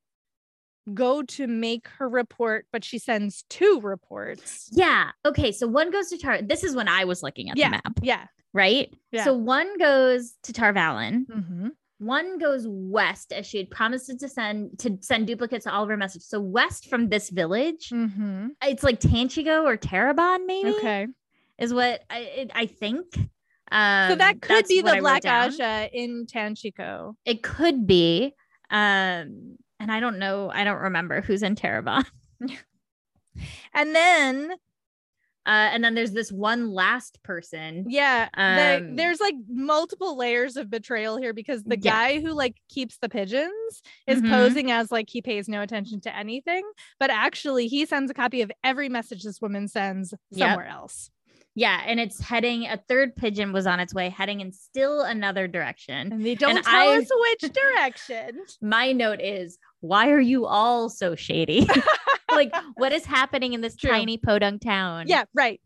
go 0.93 1.23
to 1.23 1.47
make 1.47 1.87
her 1.99 2.09
report, 2.09 2.67
but 2.73 2.85
she 2.85 2.99
sends 2.99 3.45
two 3.49 3.81
reports. 3.83 4.69
Yeah. 4.73 5.11
Okay. 5.25 5.53
So 5.53 5.67
one 5.69 5.91
goes 5.93 6.09
to 6.09 6.19
Tar. 6.19 6.43
This 6.43 6.65
is 6.65 6.75
when 6.75 6.89
I 6.89 7.05
was 7.05 7.23
looking 7.23 7.51
at 7.51 7.57
Yeah. 7.57 7.69
the 7.69 7.71
map, 7.71 7.99
Yeah. 8.03 8.27
right? 8.53 8.93
Yeah. 9.13 9.25
So 9.25 9.35
one 9.37 9.79
goes 9.79 10.35
to 10.43 10.53
Tar 10.53 10.73
Valon. 10.75 11.27
Mm-hmm. 11.27 11.69
One 11.99 12.39
goes 12.39 12.65
west 12.67 13.33
as 13.33 13.47
she 13.47 13.59
had 13.59 13.71
promised 13.71 14.11
to 14.19 14.29
send 14.29 14.77
to 14.81 14.99
send 15.03 15.29
duplicates 15.29 15.67
to 15.67 15.73
all 15.73 15.85
of 15.85 15.89
her 15.89 15.97
messages. 15.97 16.27
So 16.29 16.41
west 16.41 16.89
from 16.89 17.09
this 17.09 17.31
village, 17.31 17.91
Mm-hmm. 17.91 18.49
it's 18.65 18.83
like 18.83 18.99
Tanchico 18.99 19.63
or 19.65 19.77
Tarabon, 19.77 20.47
maybe 20.47 20.71
Okay. 20.71 21.07
Is 21.63 21.73
what 21.73 22.03
I 22.11 22.49
I 22.55 22.67
think. 22.67 23.07
Um, 23.71 24.11
so 24.11 24.17
that 24.17 24.43
could 24.43 24.67
be 24.67 24.83
the 24.83 24.91
I 24.97 25.01
Black. 25.01 25.23
Ajah 25.23 25.89
in 25.93 26.27
Tanchico. 26.27 27.15
It 27.25 27.43
could 27.43 27.87
be. 27.87 28.35
Um, 28.69 29.57
and 29.81 29.91
I 29.91 30.01
don't 30.01 30.19
know. 30.19 30.51
I 30.53 30.65
don't 30.65 30.81
remember 30.83 31.21
who's 31.23 31.43
in 31.43 31.55
Tarabon. 31.55 32.05
And 33.75 33.95
then, 33.95 34.51
Uh, 35.45 35.71
and 35.73 35.83
then 35.83 35.95
there's 35.95 36.13
this 36.13 36.31
one 36.31 36.71
last 36.71 37.21
person. 37.25 37.87
yeah, 37.89 38.29
the- 38.37 38.85
Um, 38.87 38.95
there's 38.97 39.19
like 39.21 39.35
multiple 39.49 40.17
layers 40.19 40.57
of 40.57 40.69
betrayal 40.71 41.17
here 41.17 41.33
because 41.33 41.65
the 41.65 41.79
Yeah. 41.79 41.91
guy 41.93 42.21
who 42.21 42.33
like 42.33 42.57
keeps 42.69 42.99
the 42.99 43.09
pigeons 43.09 43.83
is 44.07 44.21
Mhm. 44.23 44.29
posing 44.31 44.71
as 44.71 44.93
like 44.93 45.09
he 45.11 45.21
pays 45.23 45.49
no 45.49 45.61
attention 45.63 46.01
to 46.03 46.15
anything, 46.15 46.63
but 47.01 47.11
actually 47.11 47.67
he 47.69 47.87
sends 47.87 48.11
a 48.11 48.15
copy 48.15 48.43
of 48.43 48.53
every 48.63 48.89
message 48.89 49.23
this 49.25 49.41
woman 49.41 49.67
sends 49.67 50.13
Yep. 50.31 50.49
somewhere 50.51 50.69
else. 50.69 51.11
Yeah, 51.55 51.83
and 51.87 52.01
it's 52.01 52.19
heading. 52.19 52.65
A 52.67 52.79
third 52.89 53.15
pigeon 53.15 53.53
was 53.53 53.67
on 53.67 53.79
its 53.79 53.93
way, 53.93 54.09
heading 54.09 54.41
in 54.41 54.53
still 54.53 55.03
another 55.03 55.47
direction. 55.47 56.11
And 56.13 56.25
they 56.25 56.35
don't 56.35 56.57
And 56.57 56.65
tell 56.65 56.75
I- 56.91 56.97
us 56.99 57.09
which 57.43 57.53
direction. 57.53 58.41
My 58.63 58.93
note 58.93 59.21
is, 59.21 59.59
why 59.81 60.11
are 60.11 60.21
you 60.21 60.47
all 60.47 60.89
so 60.89 61.15
shady? 61.15 61.69
like, 62.31 62.55
what 62.77 62.93
is 62.93 63.05
happening 63.05 63.53
in 63.53 63.61
this 63.61 63.77
True. 63.77 63.91
tiny 63.91 64.17
podunk 64.17 64.63
town? 64.63 65.09
Yeah, 65.09 65.25
right. 65.35 65.61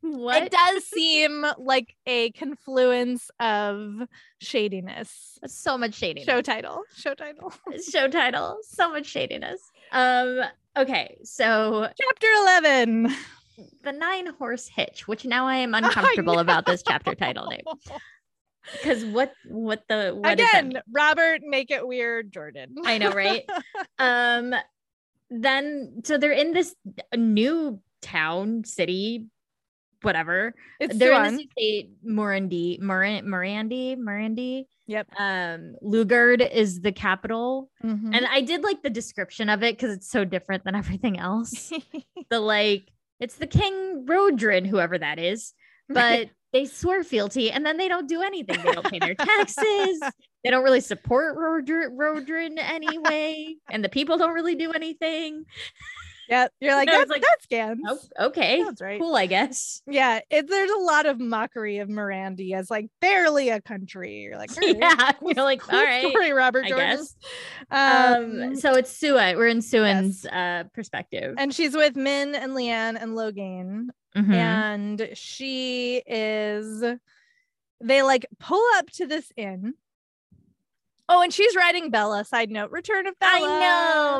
What? 0.00 0.42
It 0.42 0.50
does 0.50 0.84
seem 0.84 1.46
like 1.58 1.94
a 2.06 2.32
confluence 2.32 3.30
of 3.38 4.00
shadiness. 4.40 5.38
so 5.46 5.78
much 5.78 5.94
shadiness. 5.94 6.24
Show 6.26 6.42
title. 6.42 6.82
Show 6.96 7.14
title. 7.14 7.52
Show 7.88 8.08
title. 8.08 8.58
So 8.62 8.90
much 8.90 9.06
shadiness. 9.06 9.60
Um, 9.92 10.40
okay, 10.76 11.18
so 11.22 11.86
Chapter 12.00 12.26
11. 12.40 13.14
The 13.84 13.92
nine 13.92 14.26
horse 14.38 14.66
hitch, 14.68 15.06
which 15.08 15.24
now 15.24 15.46
I 15.46 15.56
am 15.56 15.74
uncomfortable 15.80 16.38
about 16.38 16.66
this 16.66 16.82
chapter 16.86 17.14
title 17.14 17.46
name. 17.46 17.60
Because 18.74 19.04
what 19.04 19.32
what 19.48 19.82
the 19.88 20.12
what 20.16 20.34
Again, 20.34 20.80
Robert, 20.94 21.40
make 21.44 21.72
it 21.72 21.84
weird, 21.84 22.30
Jordan. 22.32 22.76
I 22.84 22.98
know, 22.98 23.10
right? 23.10 23.42
um 23.98 24.54
then 25.30 26.02
so 26.04 26.16
they're 26.16 26.30
in 26.30 26.52
this 26.52 26.72
new 27.16 27.80
town 28.02 28.62
city 28.64 29.26
whatever 30.02 30.54
It's 30.78 30.96
they're 30.96 31.24
in 31.24 31.36
this 31.36 31.46
state 31.52 31.90
Murandy 32.04 32.78
Moran- 32.80 33.24
Murandy 33.26 33.96
Murandy 33.96 34.66
Yep. 34.86 35.08
um 35.18 35.74
lugard 35.82 36.48
is 36.52 36.80
the 36.82 36.90
capital 36.92 37.70
Mhm. 37.84 38.10
and 38.14 38.26
i 38.26 38.40
did 38.42 38.62
like 38.64 38.82
the 38.82 38.90
description 38.90 39.48
of 39.48 39.62
it 39.62 39.76
because 39.76 39.96
it's 39.96 40.10
so 40.10 40.24
different 40.24 40.64
than 40.64 40.74
everything 40.74 41.18
else 41.20 41.72
the 42.30 42.40
like 42.40 42.90
it's 43.22 43.36
the 43.36 43.46
king 43.46 44.04
Roedran 44.04 44.66
whoever 44.66 44.98
that 44.98 45.18
is. 45.18 45.54
But 45.88 46.30
they 46.52 46.64
swear 46.64 47.04
fealty 47.04 47.50
and 47.50 47.64
then 47.64 47.76
they 47.76 47.88
don't 47.88 48.08
do 48.08 48.22
anything. 48.22 48.60
They 48.62 48.72
don't 48.72 48.90
pay 48.90 48.98
their 48.98 49.14
taxes. 49.18 50.00
They 50.42 50.50
don't 50.50 50.64
really 50.64 50.80
support 50.80 51.36
Rodri- 51.36 51.90
Roedran 51.96 52.58
anyway 52.58 53.54
and 53.70 53.84
the 53.84 53.88
people 53.88 54.18
don't 54.18 54.32
really 54.32 54.56
do 54.56 54.72
anything 54.72 55.44
yeah, 56.28 56.46
you're 56.60 56.74
like, 56.74 56.88
that, 56.88 57.08
like- 57.08 57.20
that 57.22 57.42
scans. 57.42 57.80
oh, 57.86 57.98
okay 58.26 58.62
That's 58.62 58.80
right. 58.80 59.00
cool 59.00 59.14
i 59.16 59.26
guess 59.26 59.82
Yeah, 59.86 60.20
it, 60.30 60.48
there's 60.48 60.70
a 60.70 60.78
lot 60.78 61.06
of 61.06 61.18
mockery 61.20 61.78
of 61.78 61.88
Murandy 61.88 62.54
as 62.54 62.70
like 62.70 62.88
barely 63.00 63.48
a 63.50 63.60
country. 63.60 64.20
You're 64.22 64.36
like, 64.38 64.50
"All 64.56 64.66
right, 64.68 64.76
yeah 64.78 65.12
cool- 65.12 65.32
you're 65.32 65.44
like 65.44 65.60
cool 65.60 65.78
all 65.78 65.84
right 65.84 66.06
story, 66.08 66.32
Robert 66.32 66.66
guess 66.66 67.16
Um, 67.70 68.42
um 68.42 68.56
so 68.56 68.74
it's 68.74 68.92
Siuan. 68.98 69.36
we're 69.36 69.48
in 69.48 69.58
Siuan's 69.58 70.24
uh 70.26 70.64
perspective 70.74 71.34
and 71.38 71.52
she's 71.54 71.74
with 71.74 71.96
Min 71.96 72.34
and 72.34 72.54
Leane 72.54 72.96
and 72.96 73.12
Logain, 73.16 73.88
Mhm. 74.16 74.32
and 74.34 75.08
she 75.14 76.02
is. 76.06 76.84
They 77.84 78.02
like 78.02 78.26
pull 78.38 78.62
up 78.76 78.86
to 78.92 79.06
this 79.06 79.32
inn. 79.36 79.74
Oh, 81.08 81.20
and 81.20 81.32
she's 81.32 81.56
riding 81.56 81.90
Bella. 81.90 82.24
Side 82.24 82.50
note: 82.50 82.70
Return 82.70 83.06
of 83.06 83.18
Bella. 83.18 83.32
i 83.32 83.40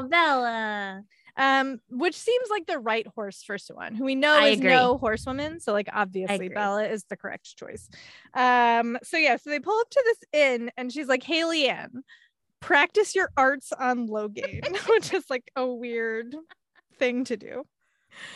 know 0.01 0.09
bella 0.09 1.03
Um, 1.37 1.80
which 1.89 2.14
seems 2.14 2.51
like 2.51 2.66
the 2.66 2.78
right 2.78 3.07
horse 3.14 3.43
for 3.43 3.57
Siuan, 3.57 3.97
who 3.97 4.05
we 4.05 4.14
know 4.14 4.35
I 4.35 4.49
is 4.49 4.59
agree. 4.59 4.70
no 4.70 4.99
horsewoman. 4.99 5.61
So, 5.61 5.72
like, 5.72 5.89
obviously. 5.93 6.49
Bella 6.51 6.85
is 6.85 7.05
the 7.05 7.16
correct 7.16 7.57
choice. 7.57 7.89
Um, 8.35 8.99
so 9.03 9.16
yeah, 9.16 9.37
so 9.37 9.49
they 9.49 9.59
pull 9.59 9.78
up 9.80 9.89
to 9.91 10.03
this 10.05 10.18
inn, 10.33 10.70
and 10.76 10.93
she's 10.93 11.09
like, 11.09 11.22
"Hey, 11.22 11.45
Leane, 11.45 12.03
practice 12.61 13.14
your 13.14 13.30
arts 13.37 13.72
on 13.72 14.09
Logain," 14.09 14.62
which 14.89 15.14
is 15.14 15.24
like 15.30 15.51
a 15.57 15.66
weird 15.66 16.37
thing 16.99 17.24
to 17.24 17.37
do. 17.37 17.64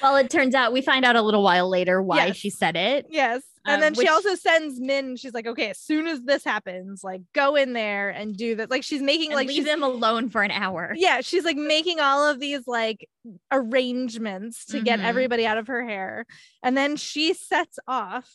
Well 0.03 0.16
it 0.16 0.31
turns 0.31 0.55
out 0.55 0.72
we 0.72 0.81
find 0.83 1.05
out 1.05 1.16
a 1.16 1.22
little 1.22 1.43
while 1.43 1.68
later 1.68 2.03
why 2.03 2.27
Yes. 2.27 2.37
she 2.37 2.51
said 2.51 2.77
it 2.77 3.07
Yes, 3.09 3.43
and 3.64 3.74
Um, 3.77 3.81
then 3.81 3.95
she 3.95 4.07
also 4.09 4.35
sends 4.37 4.79
Min. 4.81 5.16
She's 5.16 5.35
like, 5.35 5.47
"Okay, 5.47 5.70
as 5.70 5.79
soon 5.81 6.07
as 6.07 6.22
this 6.22 6.45
happens, 6.45 7.03
like, 7.03 7.22
go 7.33 7.57
in 7.57 7.72
there 7.72 8.11
and 8.11 8.37
do 8.37 8.55
that." 8.57 8.70
Like, 8.70 8.85
she's 8.85 9.03
making 9.03 9.31
and 9.33 9.37
like 9.37 9.49
leave 9.49 9.57
she's 9.57 9.64
them 9.64 9.83
alone 9.83 10.29
for 10.29 10.43
an 10.43 10.51
hour 10.53 10.93
yeah 10.97 11.20
she's 11.20 11.45
like 11.45 11.57
making 11.57 11.99
all 12.01 12.24
of 12.29 12.39
these 12.41 12.66
like 12.68 13.09
arrangements 13.51 14.64
to 14.66 14.81
get 14.81 15.01
Mhm. 15.01 15.05
everybody 15.05 15.47
out 15.47 15.59
of 15.59 15.66
her 15.66 15.85
hair 15.87 16.27
and 16.62 16.77
then 16.77 16.97
she 16.97 17.35
sets 17.35 17.79
off 17.89 18.31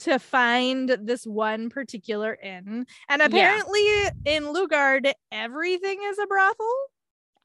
to 0.00 0.18
find 0.18 0.88
this 1.02 1.24
one 1.26 1.68
particular 1.70 2.34
inn 2.42 2.86
and 3.08 3.20
Yeah. 3.20 3.26
apparently 3.26 3.86
in 4.24 4.44
lugard 4.44 5.12
everything 5.30 6.00
is 6.02 6.18
a 6.18 6.26
brothel 6.26 6.74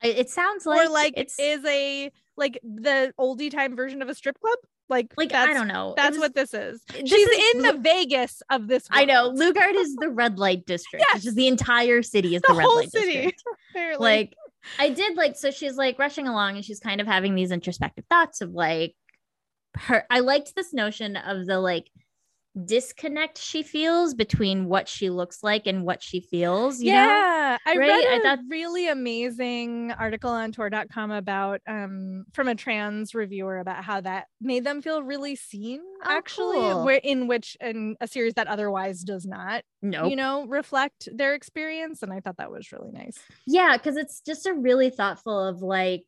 It, 0.02 0.18
it 0.18 0.30
sounds 0.30 0.66
like 0.66 0.88
or 0.88 0.90
like 0.90 1.14
it's 1.18 1.38
is 1.40 1.64
a 1.66 2.12
like 2.38 2.60
the 2.64 3.14
oldie 3.20 3.52
time 3.52 3.76
version 3.76 4.02
of 4.02 4.10
a 4.10 4.16
strip 4.16 4.40
club 4.40 4.58
like 4.90 5.12
like 5.18 5.30
that's, 5.32 5.50
I 5.50 5.54
don't 5.54 5.68
know. 5.68 5.94
That's 5.98 6.12
was- 6.12 6.20
what 6.20 6.36
this 6.36 6.54
is 6.54 6.82
this 6.88 7.10
she's 7.10 7.28
is 7.28 7.56
in 7.56 7.62
the 7.64 7.78
vegas 7.82 8.42
of 8.50 8.68
this 8.68 8.88
I 8.90 9.04
know. 9.06 9.30
world. 9.30 9.40
Lugard 9.40 9.76
is 9.76 9.96
the 10.00 10.10
red 10.10 10.40
light 10.40 10.66
district, 10.66 11.04
Yes. 11.10 11.16
which 11.22 11.28
is 11.28 11.36
the 11.36 11.48
entire 11.48 12.02
city 12.02 12.36
is 12.36 12.42
the 12.44 12.54
the, 12.54 12.60
red 12.60 12.66
whole 12.66 12.76
light 12.78 12.92
city 12.92 13.14
district. 13.14 13.44
apparently. 13.72 14.06
Like 14.06 14.34
I 14.80 14.90
did 14.90 15.18
like 15.18 15.36
so 15.36 15.52
she's 15.52 15.76
like 15.76 16.00
rushing 16.00 16.28
along 16.28 16.56
and 16.56 16.64
she's 16.64 16.80
kind 16.80 17.02
of 17.02 17.08
having 17.08 17.36
these 17.36 17.52
introspective 17.52 18.06
thoughts 18.10 18.40
of 18.42 18.52
like 18.52 18.96
her 19.76 20.06
I 20.10 20.20
liked 20.22 20.56
this 20.56 20.74
notion 20.74 21.18
of 21.18 21.46
the 21.46 21.60
like 21.60 21.90
disconnect 22.66 23.38
she 23.38 23.64
feels 23.64 24.14
between 24.14 24.66
what 24.68 24.88
she 24.90 25.10
looks 25.10 25.44
like 25.44 25.68
and 25.68 25.84
what 25.84 26.02
she 26.04 26.20
feels, 26.22 26.82
you 26.82 26.92
know? 26.92 26.98
yeah, 26.98 27.58
I 27.66 27.70
Right? 27.76 27.88
read 27.88 28.06
I 28.08 28.16
a 28.16 28.22
thought- 28.22 28.40
really 28.50 28.88
amazing 28.88 29.92
article 29.98 30.30
on 30.32 30.52
Tor.com 30.52 31.12
about 31.12 31.62
um 31.68 32.26
from 32.34 32.48
a 32.48 32.56
trans 32.56 33.14
reviewer 33.16 33.60
about 33.60 33.84
how 33.84 34.02
that 34.02 34.28
made 34.42 34.64
them 34.64 34.82
feel 34.82 35.02
really 35.04 35.36
seen 35.36 35.82
Oh, 36.04 36.10
actually 36.10 36.58
cool. 36.58 36.86
where 36.86 37.00
in 37.04 37.28
which 37.28 37.58
in 37.62 37.96
a 38.02 38.08
series 38.08 38.34
that 38.36 38.48
otherwise 38.48 39.02
does 39.02 39.26
not 39.26 39.64
No. 39.82 40.08
you 40.08 40.16
know 40.16 40.46
reflect 40.48 41.08
their 41.14 41.34
experience 41.36 42.02
and 42.04 42.12
I 42.14 42.20
thought 42.20 42.38
that 42.38 42.52
was 42.52 42.72
really 42.72 42.92
nice. 42.92 43.18
Yeah, 43.46 43.78
because 43.78 43.98
it's 43.98 44.22
just 44.22 44.46
a 44.46 44.54
really 44.54 44.90
thoughtful 44.90 45.40
of 45.48 45.62
like 45.62 46.04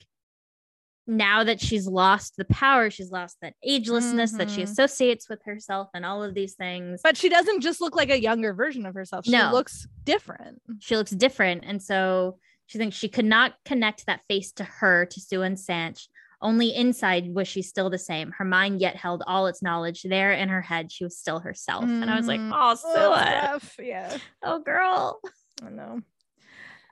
now 1.09 1.43
that 1.43 1.59
she's 1.59 1.87
lost 1.87 2.35
the 2.37 2.45
power, 2.45 2.89
she's 2.89 3.09
lost 3.11 3.37
that 3.41 3.53
agelessness 3.67 4.37
that 4.37 4.49
she 4.49 4.61
Mhm. 4.61 4.65
associates 4.69 5.27
with 5.27 5.41
herself 5.43 5.89
and 5.93 6.05
all 6.05 6.23
of 6.23 6.33
these 6.35 6.53
things. 6.53 7.01
But 7.03 7.17
she 7.17 7.29
doesn't 7.29 7.61
just 7.61 7.81
look 7.81 7.95
like 7.95 8.09
a 8.11 8.21
younger 8.21 8.53
version 8.53 8.85
of 8.85 8.93
herself. 8.93 9.25
She 9.25 9.31
No. 9.31 9.51
looks 9.51 9.87
different. 10.05 10.61
she 10.79 10.95
looks 10.95 11.11
different. 11.11 11.63
And 11.65 11.81
so 11.81 12.37
she 12.67 12.77
thinks 12.77 12.95
she 12.95 13.09
could 13.09 13.25
not 13.25 13.55
connect 13.65 14.05
that 14.05 14.21
face 14.27 14.51
to 14.53 14.63
her, 14.63 15.05
to 15.07 15.19
Siuan 15.19 15.53
Sanche. 15.57 16.07
Only 16.41 16.73
inside 16.73 17.33
was 17.33 17.47
she 17.47 17.61
still 17.63 17.89
the 17.89 17.97
same. 17.97 18.31
Her 18.37 18.45
mind 18.45 18.79
yet 18.79 18.95
held 18.95 19.23
all 19.27 19.47
its 19.47 19.61
knowledge. 19.61 20.03
There 20.03 20.31
in 20.31 20.47
her 20.49 20.61
head, 20.61 20.91
she 20.91 21.03
was 21.03 21.17
still 21.17 21.39
herself. 21.39 21.83
And 21.83 22.09
I 22.09 22.15
was 22.15 22.27
like, 22.27 22.39
oh, 22.39 22.51
Oh, 22.53 22.75
Sue. 22.75 23.21
Steph, 23.25 23.75
yeah, 23.81 24.17
Oh, 24.43 24.59
girl. 24.59 25.19
I 25.63 25.69
know. 25.69 26.01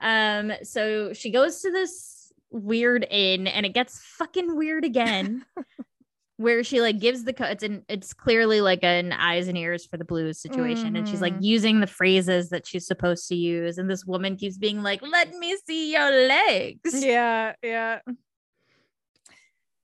Um, 0.00 0.52
so 0.64 1.12
she 1.12 1.30
goes 1.30 1.62
to 1.62 1.70
this 1.70 2.17
weird 2.50 3.06
in 3.10 3.46
and 3.46 3.66
it 3.66 3.74
gets 3.74 4.00
fucking 4.00 4.56
weird 4.56 4.84
again. 4.84 5.44
where 6.40 6.62
she 6.62 6.80
like 6.80 7.00
gives 7.00 7.24
the 7.24 7.32
co- 7.32 7.44
it's 7.46 7.64
an 7.64 7.84
it's 7.88 8.14
clearly 8.14 8.60
like 8.60 8.84
an 8.84 9.12
eyes 9.12 9.48
and 9.48 9.58
ears 9.58 9.84
for 9.84 9.96
the 9.96 10.04
blues 10.04 10.40
situation 10.40 10.94
and 10.94 11.08
she's 11.08 11.20
like 11.20 11.34
Mhm. 11.34 11.42
using 11.42 11.80
the 11.80 11.86
phrases 11.88 12.50
that 12.50 12.64
she's 12.64 12.86
supposed 12.86 13.26
to 13.30 13.34
use 13.34 13.76
and 13.76 13.90
this 13.90 14.04
woman 14.04 14.36
keeps 14.36 14.56
being 14.56 14.84
like 14.84 15.02
let 15.02 15.34
me 15.34 15.56
see 15.66 15.90
your 15.92 16.08
legs 16.28 17.02
Yeah, 17.04 17.54
yeah. 17.60 17.98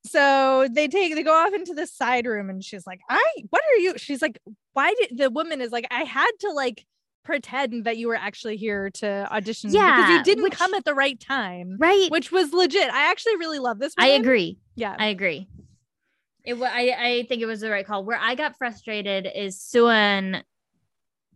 So 0.06 0.68
they 0.70 0.86
take 0.86 1.14
they 1.14 1.22
go 1.22 1.32
off 1.34 1.54
into 1.54 1.74
the 1.74 1.86
side 1.86 2.26
room 2.26 2.50
and 2.50 2.62
she's 2.62 2.86
like, 2.86 3.00
I 3.08 3.24
what 3.50 3.62
are 3.72 3.78
you? 3.78 3.94
She's 3.96 4.20
like, 4.22 4.38
why 4.74 4.94
did 5.00 5.16
the 5.18 5.30
woman 5.30 5.60
is 5.60 5.72
like, 5.72 5.86
I 5.90 6.04
had 6.04 6.30
to 6.40 6.50
like 6.52 6.84
pretend 7.24 7.84
that 7.84 7.96
you 7.96 8.06
were 8.08 8.14
actually 8.16 8.56
here 8.56 8.90
to 8.90 9.26
audition 9.32 9.70
Yeah. 9.72 9.96
because 9.96 10.10
you 10.18 10.22
didn't 10.24 10.44
which- 10.44 10.52
come 10.52 10.74
at 10.74 10.84
the 10.84 10.94
right 10.94 11.18
time. 11.18 11.76
right 11.78 12.10
Which 12.10 12.30
was 12.30 12.52
legit. 12.52 12.90
I 12.92 13.10
actually 13.10 13.36
really 13.36 13.58
love 13.58 13.78
this. 13.78 13.94
One. 13.96 14.06
I 14.06 14.10
agree 14.10 14.58
Yeah. 14.76 14.94
i 14.98 15.06
agree 15.06 15.48
it 16.44 16.54
I, 16.60 16.90
I 16.90 17.22
think 17.28 17.40
it 17.40 17.46
was 17.46 17.60
the 17.62 17.70
right 17.70 17.86
call 17.86 18.04
where 18.04 18.18
i 18.20 18.34
got 18.34 18.56
frustrated 18.58 19.26
is 19.34 19.56
Siuan 19.58 20.42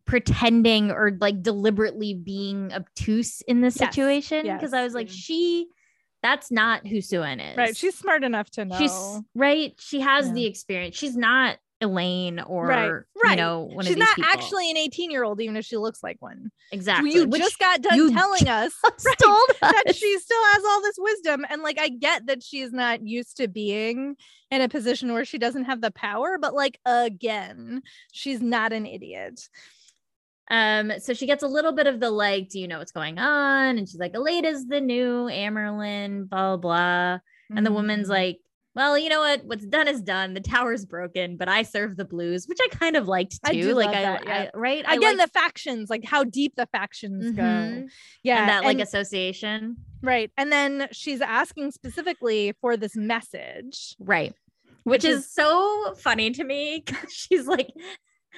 pretending 0.05 0.91
or 0.91 1.17
like 1.21 1.43
deliberately 1.43 2.15
being 2.15 2.73
obtuse 2.73 3.43
in 3.43 3.61
this 3.61 3.79
Yes, 3.79 3.91
situation 3.95 4.47
because 4.47 4.73
i 4.73 4.83
was 4.83 4.95
like 4.95 5.09
she 5.11 5.69
that's 6.23 6.51
not 6.51 6.87
who 6.87 6.97
Siuan 6.99 7.41
is 7.53 7.57
right. 7.57 7.77
She's 7.77 7.97
smart 7.97 8.25
enough 8.25 8.51
to 8.53 8.65
know. 8.65 8.77
she's 8.79 9.21
right 9.35 9.75
she 9.79 10.01
has 10.01 10.29
Yeah. 10.29 10.33
the 10.35 10.47
experience 10.47 10.97
she's 10.97 11.17
not 11.17 11.57
Elayne 11.81 12.41
or 12.47 12.67
Right, 12.67 13.31
you 13.31 13.37
know 13.37 13.61
one 13.63 13.85
She's 13.85 13.93
of 13.93 13.97
these 13.97 14.05
not 14.05 14.17
people. 14.17 14.31
actually 14.33 14.71
an 14.71 14.77
18 14.77 15.11
year 15.11 15.23
old, 15.25 15.41
even 15.41 15.57
if 15.57 15.65
she 15.65 15.77
looks 15.77 16.03
like 16.03 16.17
one. 16.21 16.51
exactly 16.73 17.13
You 17.13 17.27
which 17.29 17.41
just 17.43 17.59
got 17.59 17.81
done 17.83 18.13
telling 18.13 18.49
us 18.49 18.73
just 19.03 19.19
told 19.23 19.49
that 19.61 19.95
she 19.95 20.19
still 20.19 20.45
has 20.55 20.65
all 20.65 20.83
this 20.83 20.97
wisdom 20.99 21.45
and 21.49 21.63
like 21.63 21.79
i 21.79 21.89
get 21.89 22.27
that 22.27 22.43
she's 22.43 22.73
not 22.73 23.07
used 23.07 23.37
to 23.39 23.49
being 23.49 24.17
in 24.51 24.61
a 24.61 24.69
position 24.69 25.13
where 25.13 25.25
she 25.25 25.39
doesn't 25.39 25.65
have 25.65 25.81
the 25.81 25.91
power 25.93 26.37
but 26.41 26.53
like 26.55 26.79
again 26.85 27.83
she's 28.13 28.41
not 28.43 28.73
an 28.73 28.85
idiot 28.87 29.41
um 30.51 30.93
so 30.99 31.13
she 31.15 31.27
gets 31.27 31.43
a 31.43 31.49
little 31.49 31.73
bit 31.73 31.87
of 31.87 32.01
the 32.01 32.11
like 32.11 32.49
do 32.49 32.59
you 32.59 32.67
know 32.69 32.79
what's 32.79 32.93
going 32.93 33.19
on 33.19 33.79
and 33.79 33.89
she's 33.89 34.01
like 34.01 34.15
Aleda's 34.15 34.67
the 34.67 34.81
new 34.81 35.27
Amyrlin 35.27 36.29
blah 36.29 36.57
blah 36.57 37.19
blah 37.19 37.19
and 37.57 37.65
the 37.67 37.73
woman's 37.73 38.09
Mhm. 38.09 38.13
like 38.13 38.39
well, 38.79 38.97
you 38.97 39.09
know 39.09 39.19
what? 39.19 39.45
What's 39.45 39.67
done 39.67 39.89
is 39.89 40.01
done. 40.01 40.35
The 40.35 40.41
tower's 40.41 40.87
broken, 40.87 41.37
but 41.37 41.49
I 41.49 41.63
serve 41.65 41.97
the 41.97 42.05
blues, 42.05 42.47
which 42.47 42.59
I 42.63 42.69
kind 42.69 42.95
of 42.97 43.09
liked 43.09 43.33
too. 43.45 43.51
I 43.51 43.53
do 43.61 43.75
like 43.75 43.87
love 43.89 43.97
I, 43.97 44.03
that, 44.03 44.25
yeah. 44.25 44.51
I 44.55 44.57
right? 44.57 44.85
Again, 44.89 45.19
liked- 45.19 45.35
the 45.35 45.39
factions, 45.41 45.91
like 45.91 46.05
how 46.05 46.23
deep 46.23 46.55
the 46.57 46.67
factions 46.67 47.33
go. 47.33 47.43
Mhm. 47.43 47.89
Yeah. 48.23 48.39
and 48.41 48.49
that 48.49 48.63
like 48.65 48.75
and- 48.79 48.83
association. 48.83 49.77
right. 50.01 50.31
And 50.39 50.53
then 50.53 50.87
she's 50.93 51.21
asking 51.21 51.73
specifically 51.73 52.55
for 52.61 52.77
this 52.77 52.95
message. 52.97 53.97
Right. 53.99 54.33
Which, 54.85 55.03
Which 55.03 55.05
is, 55.05 55.25
is- 55.25 55.33
so 55.35 55.95
funny 55.99 56.31
to 56.31 56.45
me 56.45 56.81
'cause 56.87 57.13
she's 57.13 57.47
like, 57.47 57.69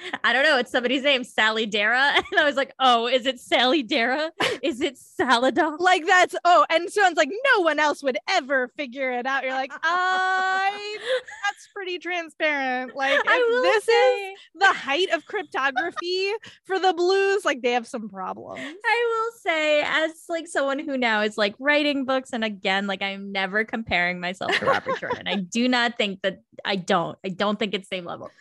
I 0.23 0.33
don't 0.33 0.43
know, 0.43 0.57
it's 0.57 0.71
somebody's 0.71 1.03
name, 1.03 1.23
Sally 1.23 1.65
Dara. 1.65 2.13
And 2.31 2.39
I 2.39 2.45
was 2.45 2.55
like, 2.55 2.73
oh, 2.79 3.07
is 3.07 3.25
it 3.25 3.39
Sally 3.39 3.83
Dara? 3.83 4.31
Is 4.63 4.79
it 4.79 4.95
Saladon? 4.95 5.79
Like 5.79 6.05
that's 6.05 6.35
oh, 6.45 6.65
and 6.69 6.89
someone's 6.89 7.17
like, 7.17 7.29
no 7.55 7.61
one 7.63 7.77
else 7.77 8.01
would 8.03 8.17
ever 8.29 8.69
figure 8.69 9.11
it 9.11 9.25
out. 9.25 9.43
You're 9.43 9.53
like, 9.53 9.73
I 9.83 10.97
that's 11.45 11.67
pretty 11.73 11.99
transparent. 11.99 12.95
Like 12.95 13.19
I 13.27 13.35
if 13.35 13.49
will 13.49 13.61
this 13.63 13.87
is 13.87 14.39
the 14.55 14.73
height 14.73 15.09
of 15.09 15.25
cryptography 15.25 16.31
for 16.63 16.79
the 16.79 16.93
blues, 16.93 17.43
like 17.43 17.61
they 17.61 17.71
have 17.71 17.87
some 17.87 18.07
problems. 18.07 18.61
I 18.61 19.05
will 19.09 19.31
say, 19.41 19.81
as 19.81 20.11
like 20.29 20.47
someone 20.47 20.79
who 20.79 20.97
now 20.97 21.21
is 21.21 21.37
like 21.37 21.55
writing 21.59 22.05
books, 22.05 22.31
and 22.31 22.45
again, 22.45 22.87
like 22.87 23.01
I'm 23.01 23.31
never 23.31 23.65
comparing 23.65 24.21
myself 24.21 24.57
to 24.59 24.65
Robert 24.65 24.99
Jordan. 24.99 25.27
I 25.27 25.35
do 25.35 25.67
not 25.67 25.97
think 25.97 26.21
that 26.21 26.41
I 26.63 26.77
don't. 26.77 27.17
I 27.25 27.29
don't 27.29 27.59
think 27.59 27.73
it's 27.73 27.89
same 27.89 28.05
level. 28.05 28.31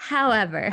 However, 0.00 0.70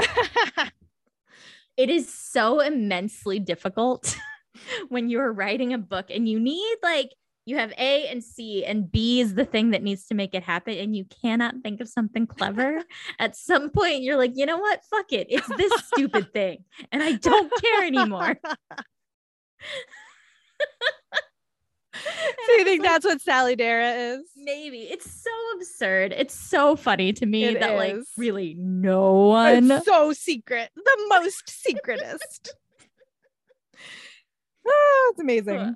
it 1.78 1.89
is 1.89 2.11
so 2.11 2.61
immensely 2.61 3.39
difficult 3.39 4.17
when 4.89 5.09
you're 5.09 5.34
writing 5.34 5.73
a 5.73 5.78
book 5.78 6.05
and 6.09 6.30
you 6.30 6.39
need 6.39 6.78
like 6.82 7.11
you 7.45 7.57
have 7.57 7.73
A 7.78 8.07
and 8.07 8.23
C 8.23 8.63
and 8.63 8.89
B 8.89 9.19
is 9.19 9.36
the 9.36 9.43
thing 9.43 9.71
that 9.71 9.84
needs 9.84 10.07
to 10.07 10.15
make 10.15 10.34
it 10.34 10.43
happen 10.43 10.78
and 10.78 10.95
you 10.95 11.05
cannot 11.21 11.55
think 11.61 11.82
of 11.82 11.89
something 11.89 12.25
clever. 12.25 12.82
At 13.19 13.36
some 13.36 13.69
point 13.69 14.01
you're 14.01 14.15
like, 14.17 14.32
"You 14.36 14.45
know 14.45 14.59
what? 14.59 14.80
Fuck 14.89 15.11
it. 15.11 15.28
It's 15.30 15.47
this 15.57 15.73
stupid 15.93 16.32
thing 16.32 16.63
and 16.93 17.03
I 17.03 17.13
don't 17.13 17.51
care 17.61 17.84
anymore." 17.84 18.39
so 22.45 22.51
you 22.53 22.63
think 22.63 22.83
that's 22.83 23.05
what 23.05 23.21
Sally 23.21 23.55
Dara 23.55 23.91
is? 23.93 24.21
maybe 24.35 24.79
it's 24.79 25.09
so 25.09 25.29
absurd. 25.55 26.13
It's 26.15 26.33
so 26.33 26.75
funny 26.75 27.13
to 27.13 27.25
me 27.25 27.45
It 27.45 27.59
that 27.59 27.75
like 27.75 27.95
really 28.17 28.55
no 28.57 29.13
one 29.25 29.71
It's 29.71 29.85
so 29.85 30.13
secret, 30.13 30.69
the 30.75 30.97
most 31.09 31.49
secretest. 31.49 32.55
oh, 34.65 35.07
it's 35.11 35.19
amazing. 35.21 35.75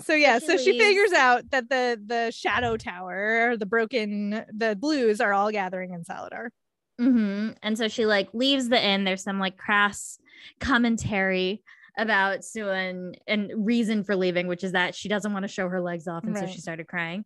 So 0.00 0.14
yeah, 0.14 0.38
so 0.38 0.56
she 0.56 0.78
figures 0.78 1.12
out 1.12 1.50
that 1.50 1.68
the 1.68 2.00
the 2.04 2.30
shadow 2.30 2.76
tower, 2.76 3.56
the 3.56 3.66
broken, 3.66 4.44
the 4.52 4.76
blues 4.76 5.20
are 5.20 5.32
all 5.32 5.50
gathering 5.50 5.92
in 5.92 6.04
Salidar. 6.04 6.50
hmm 6.98 7.50
And 7.62 7.76
so 7.76 7.88
she 7.88 8.06
like 8.06 8.28
leaves 8.32 8.68
the 8.68 8.80
inn. 8.82 9.02
There's 9.04 9.24
some 9.24 9.40
like 9.40 9.56
crass 9.56 10.18
commentary 10.60 11.62
about 11.98 12.40
Siuan 12.40 13.14
and, 13.26 13.52
reason 13.54 14.04
for 14.04 14.16
leaving, 14.16 14.46
which 14.46 14.64
is 14.64 14.72
that 14.72 14.94
she 14.94 15.08
doesn't 15.08 15.32
want 15.32 15.42
to 15.42 15.48
show 15.48 15.68
her 15.68 15.80
legs 15.80 16.08
off, 16.08 16.24
and 16.24 16.36
so 16.36 16.46
she 16.46 16.60
started 16.60 16.86
crying. 16.86 17.24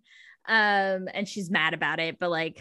Um, 0.49 1.09
and 1.15 1.29
she's 1.29 1.51
mad 1.51 1.75
about 1.75 2.01
it, 2.01 2.19
but 2.19 2.31
like, 2.31 2.61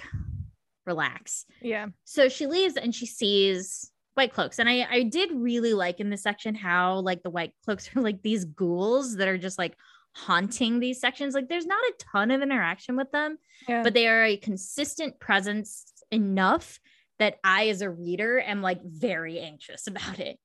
relax. 0.86 1.46
Yeah, 1.62 1.88
So 2.04 2.30
she 2.30 2.46
leaves 2.46 2.76
and 2.78 2.94
she 2.94 3.08
sees 3.08 3.90
white 4.14 4.34
cloaks, 4.34 4.60
and 4.60 4.70
I 4.70 4.86
I 4.90 5.04
did 5.04 5.32
really 5.34 5.74
like 5.74 6.00
in 6.00 6.10
this 6.10 6.22
section 6.22 6.54
how 6.54 7.00
like 7.00 7.24
the 7.24 7.32
white 7.32 7.54
cloaks 7.66 7.90
are 7.96 8.02
like 8.02 8.22
these 8.22 8.46
ghouls 8.46 9.16
that 9.16 9.28
are 9.28 9.38
just 9.38 9.58
like 9.58 9.76
haunting 10.14 10.80
these 10.80 11.00
sections. 11.00 11.34
Like, 11.34 11.48
there's 11.48 11.66
not 11.66 11.82
a 11.82 11.94
ton 12.12 12.32
of 12.32 12.42
interaction 12.42 12.98
with 12.98 13.12
them 13.12 13.38
yeah. 13.68 13.84
but 13.84 13.94
they 13.94 14.08
are 14.08 14.24
a 14.24 14.38
consistent 14.38 15.20
presence 15.20 15.86
enough 16.12 16.80
that 17.20 17.38
I, 17.44 17.68
as 17.70 17.82
a 17.82 17.90
reader, 17.90 18.40
am 18.40 18.62
like 18.62 18.82
very 18.84 19.40
anxious 19.40 19.88
about 19.88 20.20
it. 20.20 20.40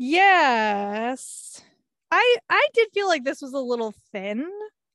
Yes, 0.00 1.60
I 2.10 2.36
I 2.48 2.66
did 2.74 2.88
feel 2.92 3.06
like 3.08 3.24
this 3.24 3.40
was 3.42 3.52
a 3.52 3.58
little 3.58 3.94
thin. 4.12 4.46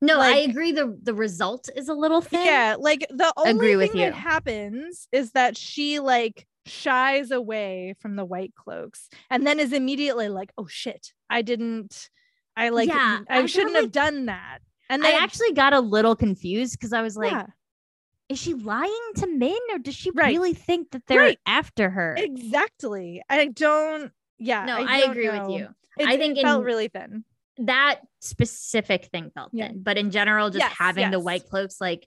No, 0.01 0.19
I 0.19 0.37
agree. 0.37 0.71
the 0.71 0.97
The 1.01 1.13
result 1.13 1.69
is 1.75 1.87
a 1.89 1.93
little 1.93 2.21
thin. 2.21 2.45
Yeah, 2.45 2.75
like 2.77 3.05
the 3.09 3.31
only 3.37 3.51
Agree 3.73 3.87
thing 3.87 4.01
that 4.01 4.13
happens 4.13 5.07
is 5.11 5.31
that 5.31 5.57
she 5.57 5.99
like 5.99 6.45
shies 6.65 7.31
away 7.31 7.93
from 7.99 8.15
the 8.15 8.25
white 8.25 8.53
cloaks 8.55 9.09
and 9.29 9.45
then 9.47 9.59
is 9.59 9.71
immediately 9.73 10.27
like, 10.29 10.51
"Oh 10.57 10.67
shit, 10.67 11.13
I 11.29 11.41
didn't. 11.41 12.09
I 12.57 12.69
like. 12.69 12.89
Yeah, 12.89 13.21
I, 13.29 13.39
I 13.39 13.45
shouldn't 13.45 13.73
like- 13.73 13.83
have 13.83 13.91
done 13.91 14.25
that." 14.25 14.59
And 14.89 15.03
I 15.05 15.11
actually 15.13 15.53
got 15.53 15.73
a 15.73 15.79
little 15.79 16.15
confused 16.15 16.73
because 16.73 16.93
I 16.93 17.01
was 17.01 17.17
like, 17.17 17.31
yeah, 17.31 17.47
is 18.29 18.37
she 18.37 18.53
lying 18.53 18.91
to 19.15 19.25
Min 19.25 19.57
or 19.71 19.79
does 19.79 19.95
she 19.95 20.11
Right. 20.11 20.27
really 20.27 20.53
think 20.53 20.91
that 20.91 21.07
they're 21.07 21.17
Right. 21.19 21.39
after 21.47 21.89
her? 21.89 22.13
exactly. 22.15 23.23
I 23.27 23.47
don't. 23.47 24.11
Yeah, 24.37 24.65
no, 24.65 24.77
I, 24.77 25.01
don't 25.01 25.11
agree 25.11 25.27
know. 25.27 25.47
with 25.47 25.57
you. 25.59 25.67
It, 25.97 26.07
I 26.07 26.17
think 26.17 26.37
it 26.37 26.41
felt 26.43 26.59
in- 26.61 26.65
really 26.65 26.87
thin. 26.89 27.23
That 27.57 28.01
specific 28.19 29.05
thing 29.05 29.31
felt 29.33 29.51
Yeah. 29.53 29.67
thin, 29.69 29.81
but 29.83 29.97
in 29.97 30.11
general, 30.11 30.49
just 30.49 30.59
Yes, 30.65 30.75
having 30.77 31.09
the 31.11 31.19
white 31.19 31.47
cloaks 31.49 31.79
like 31.79 32.05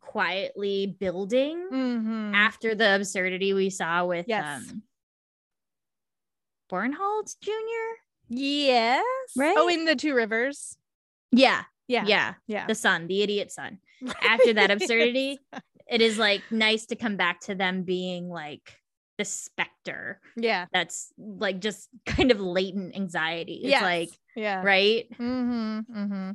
quietly 0.00 0.86
building 0.98 1.68
Mhm. 1.70 2.34
after 2.34 2.74
the 2.74 2.94
absurdity 2.94 3.52
we 3.52 3.68
saw 3.68 4.06
with 4.06 4.24
Yes. 4.28 4.70
um, 4.70 4.82
Bornhald 6.70 7.36
Jr. 7.40 7.52
Yes. 8.28 9.04
Right? 9.36 9.54
Oh, 9.56 9.68
in 9.68 9.84
the 9.84 9.96
two 9.96 10.14
rivers. 10.14 10.76
Yeah, 11.32 11.64
Yeah. 11.86 12.04
yeah, 12.06 12.34
Yeah. 12.46 12.66
the 12.66 12.74
son, 12.74 13.06
the 13.06 13.22
idiot 13.22 13.50
son. 13.52 13.80
After 14.22 14.52
that 14.54 14.70
absurdity, 14.70 15.38
it 15.90 16.00
is 16.00 16.18
like 16.18 16.42
nice 16.50 16.86
to 16.86 16.96
come 16.96 17.16
back 17.16 17.40
to 17.40 17.54
them 17.54 17.82
being 17.82 18.28
like 18.28 18.78
the 19.18 19.24
specter 19.24 20.20
yeah. 20.36 20.66
that's 20.72 21.12
like 21.18 21.60
just 21.60 21.88
kind 22.06 22.30
of 22.30 22.40
latent 22.40 22.94
anxiety. 22.96 23.54
It's 23.64 23.70
Yes. 23.70 23.82
like, 23.82 24.10
Yeah. 24.36 24.62
right? 24.62 25.06
Mm-hmm, 25.18 25.78
mm-hmm. 25.94 26.30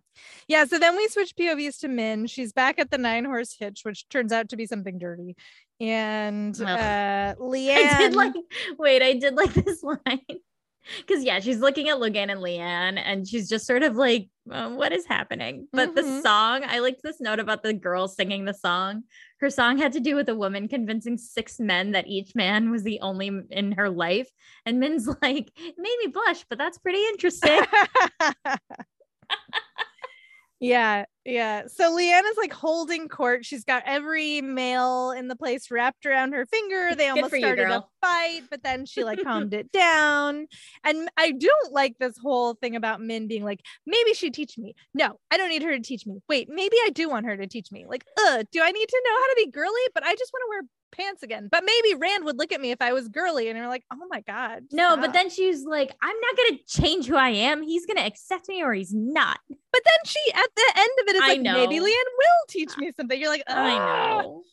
Yeah. 0.48 0.66
So 0.66 0.78
then 0.78 0.96
we 0.98 1.08
switch 1.08 1.34
POVs 1.36 1.80
to 1.80 1.88
Min. 1.88 2.28
She's 2.28 2.52
back 2.54 2.80
at 2.80 2.92
the 2.92 2.98
nine 2.98 3.26
horse 3.26 3.56
hitch, 3.58 3.82
which 3.84 4.08
turns 4.10 4.32
out 4.34 4.50
to 4.50 4.58
be 4.58 4.66
something 4.66 5.00
dirty. 5.00 5.36
And 5.80 6.56
Ugh. 6.62 6.68
uh 6.68 7.36
Leane. 7.40 7.78
I 7.78 7.98
did 7.98 8.16
like, 8.16 8.34
wait, 8.78 9.02
I 9.02 9.14
did 9.14 9.36
like 9.36 9.54
this 9.54 9.82
line. 9.84 10.40
Because, 10.98 11.24
yeah, 11.24 11.40
she's 11.40 11.60
looking 11.60 11.90
at 11.90 11.98
Logain 11.98 12.30
and 12.32 12.42
Leane 12.42 12.98
and 12.98 13.28
she's 13.28 13.48
just 13.50 13.66
sort 13.66 13.84
of 13.84 13.96
like, 13.96 14.30
uh, 14.52 14.70
what 14.70 14.92
is 14.92 15.06
happening? 15.06 15.68
But 15.72 15.96
the 15.96 16.02
Mhm. 16.02 16.22
song, 16.22 16.64
I 16.66 16.80
liked 16.80 17.02
this 17.04 17.22
note 17.22 17.40
about 17.40 17.64
the 17.64 17.74
girl 17.74 18.08
singing 18.08 18.46
the 18.46 18.54
song. 18.54 19.04
Her 19.40 19.50
song 19.50 19.78
had 19.78 19.94
to 19.94 20.00
do 20.00 20.16
with 20.16 20.28
a 20.30 20.36
woman 20.36 20.68
convincing 20.68 21.18
six 21.18 21.60
men 21.60 21.92
that 21.92 22.08
each 22.08 22.36
man 22.36 22.70
was 22.72 22.84
the 22.84 23.00
only 23.00 23.32
in 23.50 23.72
her 23.74 23.90
life. 23.90 24.30
And 24.66 24.80
Min's 24.80 25.08
like, 25.22 25.52
it 25.56 25.76
made 25.78 25.98
me 26.04 26.08
blush, 26.08 26.46
but 26.50 26.58
that's 26.58 26.78
pretty 26.78 27.04
interesting. 27.08 27.60
yeah, 30.64 31.04
yeah. 31.26 31.64
So 31.68 31.94
Leane's 31.94 32.38
like 32.38 32.54
holding 32.54 33.10
court. 33.10 33.46
She's 33.46 33.66
got 33.66 33.84
every 33.86 34.40
male 34.40 35.12
in 35.12 35.28
the 35.28 35.36
place 35.36 35.70
wrapped 35.70 36.06
around 36.06 36.32
her 36.32 36.46
finger. 36.46 36.96
They 36.96 37.10
almost 37.10 37.32
for 37.32 37.36
you, 37.36 37.42
started 37.42 37.70
a 37.70 37.84
fight, 38.00 38.44
but 38.50 38.64
then 38.64 38.86
she 38.86 39.04
like 39.04 39.22
calmed 39.26 39.54
it 39.54 39.74
down. 39.74 40.48
And 40.86 41.10
I 41.18 41.32
don't 41.32 41.74
like 41.74 41.98
this 42.00 42.18
whole 42.18 42.54
thing 42.54 42.78
about 42.78 43.02
Min 43.02 43.28
being 43.28 43.44
like, 43.44 43.60
maybe 43.86 44.14
she'd 44.14 44.34
teach 44.34 44.58
me. 44.58 44.74
No, 44.94 45.20
I 45.30 45.36
don't 45.36 45.50
need 45.50 45.64
her 45.64 45.76
to 45.76 45.84
teach 45.84 46.08
me. 46.08 46.20
Wait, 46.30 46.48
maybe 46.50 46.78
I 46.86 46.92
do 46.92 47.10
want 47.10 47.26
her 47.26 47.36
to 47.36 47.46
teach 47.46 47.70
me. 47.70 47.86
Like, 47.86 48.06
uh, 48.18 48.46
do 48.54 48.62
I 48.64 48.72
need 48.72 48.88
to 48.88 49.02
know 49.06 49.16
how 49.16 49.28
to 49.28 49.36
be 49.36 49.52
girly? 49.52 49.82
But 49.94 50.06
I 50.06 50.16
just 50.16 50.32
want 50.32 50.44
to 50.46 50.50
wear 50.50 50.62
pants 50.94 51.24
again. 51.24 51.50
But 51.52 51.64
maybe 51.66 51.96
Rand 52.00 52.24
would 52.26 52.38
look 52.38 52.52
at 52.52 52.62
me 52.62 52.72
if 52.72 52.82
I 52.82 52.94
was 52.94 53.08
girly 53.10 53.50
and 53.50 53.58
you're 53.58 53.68
like, 53.68 53.84
oh 53.92 54.06
my 54.10 54.22
God. 54.22 54.64
no, 54.72 54.96
but 54.96 55.12
then 55.14 55.30
she's 55.30 55.64
like, 55.66 55.92
I'm 56.02 56.16
not 56.22 56.38
going 56.38 56.58
to 56.58 56.82
change 56.82 57.08
who 57.08 57.16
I 57.18 57.30
am. 57.30 57.62
He's 57.64 57.86
going 57.86 57.98
to 57.98 58.06
accept 58.06 58.48
me 58.48 58.64
or 58.64 58.74
he's 58.74 58.94
not. 58.94 59.40
but 59.50 59.82
then 59.84 60.00
she 60.06 60.20
at 60.34 60.50
the 60.56 60.74
end 60.78 60.90
of 61.02 61.08
it 61.08 61.16
is 61.16 61.22
I 61.24 61.28
like, 61.28 61.42
maybe 61.42 61.80
know. 61.80 61.86
Leane 61.86 61.96
will 62.18 62.46
teach 62.50 62.78
me 62.78 62.92
something. 62.96 63.20
You're 63.20 63.30
like, 63.30 63.44
I 63.48 63.72
"Ah." 63.72 64.22
know. 64.22 64.44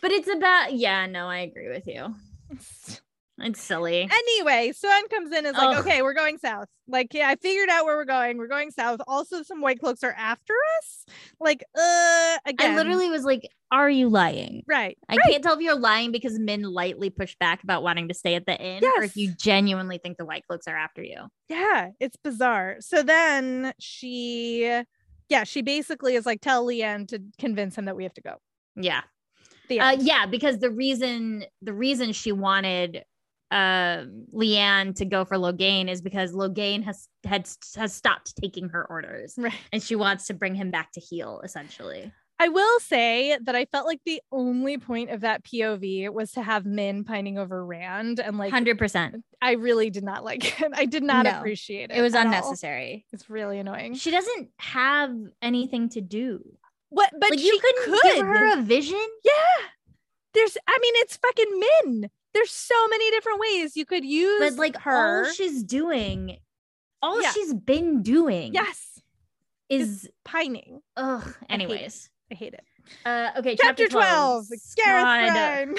But 0.00 0.12
it's 0.12 0.28
about, 0.28 0.74
yeah, 0.74 1.06
no, 1.06 1.26
I 1.28 1.38
agree 1.38 1.68
with 1.68 1.86
you. 1.86 2.14
It's 3.40 3.62
silly. 3.62 4.08
Anyway, 4.10 4.72
Siuan 4.72 5.08
comes 5.10 5.30
in 5.30 5.46
and 5.46 5.48
is 5.48 5.52
like, 5.54 5.78
Ugh. 5.78 5.86
okay, 5.86 6.02
we're 6.02 6.14
going 6.14 6.38
south. 6.38 6.66
Like, 6.88 7.14
yeah, 7.14 7.28
I 7.28 7.36
figured 7.36 7.68
out 7.68 7.84
where 7.84 7.96
we're 7.96 8.04
going. 8.04 8.36
We're 8.38 8.48
going 8.48 8.70
south. 8.70 9.00
Also, 9.06 9.42
some 9.42 9.60
white 9.60 9.78
cloaks 9.78 10.02
are 10.02 10.14
after 10.18 10.54
us. 10.78 11.04
Like, 11.38 11.62
uh, 11.78 12.36
again, 12.46 12.72
I 12.72 12.76
literally 12.76 13.10
was 13.10 13.24
like, 13.24 13.48
Are 13.70 13.88
you 13.88 14.08
lying? 14.08 14.62
right. 14.66 14.98
I 15.08 15.16
can't 15.18 15.42
tell 15.42 15.54
if 15.54 15.60
you're 15.60 15.78
lying 15.78 16.10
because 16.10 16.38
Min 16.38 16.62
lightly 16.62 17.10
pushed 17.10 17.38
back 17.38 17.62
about 17.62 17.82
wanting 17.82 18.08
to 18.08 18.14
stay 18.14 18.34
at 18.34 18.46
the 18.46 18.58
inn 18.58 18.82
or 18.84 19.04
if 19.04 19.16
you 19.16 19.32
genuinely 19.38 19.98
think 19.98 20.16
the 20.18 20.24
White 20.24 20.44
Cloaks 20.48 20.66
are 20.66 20.76
after 20.76 21.02
you. 21.02 21.28
Yeah, 21.48 21.90
it's 22.00 22.16
bizarre. 22.16 22.76
So 22.80 23.02
then 23.02 23.72
she, 23.78 24.82
yeah, 25.28 25.44
she 25.44 25.62
basically 25.62 26.16
is 26.16 26.26
like, 26.26 26.40
tell 26.40 26.64
Leane 26.64 27.06
to 27.08 27.22
convince 27.38 27.76
him 27.76 27.84
that 27.84 27.94
we 27.96 28.02
have 28.02 28.14
to 28.14 28.22
go. 28.22 28.34
Yeah. 28.74 29.02
Uh, 29.70 29.96
yeah, 30.00 30.24
because 30.24 30.58
the 30.60 30.70
reason 30.70 31.44
the 31.60 31.74
reason 31.74 32.12
she 32.14 32.32
wanted 32.32 33.04
uh, 33.50 34.04
Leane 34.32 34.94
to 34.94 35.04
go 35.04 35.24
for 35.24 35.36
Logain 35.36 35.88
is 35.88 36.00
because 36.02 36.32
Logain 36.32 36.82
has 36.84 37.08
had 37.24 37.48
has 37.76 37.94
stopped 37.94 38.36
taking 38.36 38.68
her 38.70 38.84
orders 38.90 39.34
Right. 39.38 39.52
and 39.72 39.82
she 39.82 39.96
wants 39.96 40.26
to 40.26 40.34
bring 40.34 40.54
him 40.54 40.70
back 40.70 40.92
to 40.92 41.00
heel 41.00 41.40
essentially. 41.44 42.12
I 42.40 42.48
will 42.48 42.78
say 42.78 43.36
that 43.42 43.56
I 43.56 43.64
felt 43.64 43.86
like 43.86 44.00
the 44.06 44.20
only 44.30 44.78
point 44.78 45.10
of 45.10 45.22
that 45.22 45.44
POV 45.44 46.12
was 46.12 46.30
to 46.32 46.42
have 46.42 46.64
Min 46.66 47.02
pining 47.02 47.36
over 47.36 47.64
Rand 47.66 48.20
and 48.20 48.38
like 48.38 48.52
100%. 48.52 49.22
I 49.42 49.52
really 49.54 49.90
did 49.90 50.04
not 50.04 50.22
like 50.24 50.60
it. 50.60 50.70
I 50.72 50.84
did 50.84 51.02
not 51.02 51.24
No. 51.24 51.36
appreciate 51.38 51.90
it. 51.90 51.96
It 51.96 52.02
was 52.02 52.14
at 52.14 52.20
all. 52.20 52.26
unnecessary. 52.26 53.06
It's 53.12 53.28
really 53.28 53.58
annoying. 53.58 53.94
She 53.94 54.12
doesn't 54.12 54.50
have 54.58 55.12
anything 55.42 55.88
to 55.90 56.00
do. 56.00 56.44
What 56.90 57.10
but 57.18 57.30
like 57.30 57.40
she 57.40 57.46
you 57.46 57.58
couldn't 57.60 57.84
could. 58.00 58.14
give 58.14 58.26
her 58.26 58.58
a 58.58 58.62
vision. 58.62 59.04
Yeah. 59.24 59.66
There's 60.34 60.56
I 60.68 60.78
mean 60.80 60.92
it's 60.96 61.16
fucking 61.16 61.60
Min. 61.84 62.10
There's 62.34 62.50
so 62.50 62.88
many 62.88 63.10
different 63.10 63.40
ways 63.40 63.76
you 63.76 63.84
could 63.86 64.04
use 64.04 64.40
But 64.40 64.58
like 64.58 64.76
her. 64.78 65.24
all 65.26 65.32
she's 65.32 65.62
doing, 65.62 66.38
all 67.02 67.20
Yeah. 67.22 67.30
she's 67.32 67.54
been 67.54 68.02
doing 68.02 68.52
yes, 68.54 69.00
is 69.68 70.08
pining. 70.24 70.80
ugh. 70.96 71.34
Anyways. 71.48 72.10
I 72.30 72.34
hate 72.34 72.54
it. 72.54 72.64
Uh 73.06 73.30
okay, 73.38 73.56
Chapter 73.56 73.88
12, 73.88 74.46
Gareth 74.76 75.34
God. 75.34 75.34
Bryne. 75.34 75.76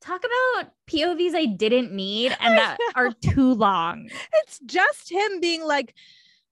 Talk 0.00 0.22
about 0.24 0.72
POVs 0.86 1.34
I 1.34 1.44
didn't 1.46 1.92
need 1.92 2.34
and 2.40 2.56
that 2.56 2.78
are 2.94 3.10
too 3.12 3.52
long. 3.54 4.08
it's 4.42 4.58
just 4.60 5.10
him 5.10 5.40
being 5.40 5.62
like, 5.64 5.94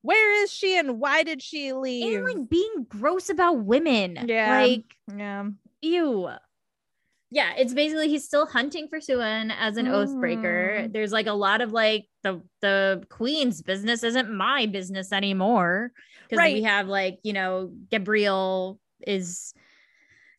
where 0.03 0.43
is 0.43 0.53
she 0.53 0.78
and 0.78 1.01
why 1.01 1.22
did 1.22 1.43
she 1.43 1.72
leave? 1.72 2.18
And 2.18 2.24
like 2.26 2.49
being 2.51 2.86
gross 2.89 3.30
about 3.30 3.64
women. 3.64 4.18
Yeah. 4.28 4.61
Like 4.62 4.84
yeah. 5.16 5.45
ew. 5.80 6.28
Yeah, 7.31 7.53
it's 7.59 7.74
basically 7.74 8.09
he's 8.09 8.24
still 8.24 8.47
hunting 8.47 8.89
for 8.89 9.01
Siuan 9.01 9.53
as 9.59 9.76
an 9.76 9.85
oathbreaker. 9.87 10.87
Mm. 10.87 10.93
There's 10.95 11.12
like 11.12 11.26
a 11.26 11.33
lot 11.35 11.61
of 11.61 11.72
like 11.72 12.07
the 12.22 12.41
the 12.62 13.05
queen's 13.11 13.61
business 13.61 14.03
isn't 14.03 14.33
my 14.33 14.64
business 14.66 15.12
anymore. 15.12 15.93
Because 16.29 16.45
we 16.45 16.62
have 16.62 16.89
like, 16.89 17.18
you 17.22 17.35
know, 17.35 17.70
Gaebril 17.91 18.79
is 19.07 19.53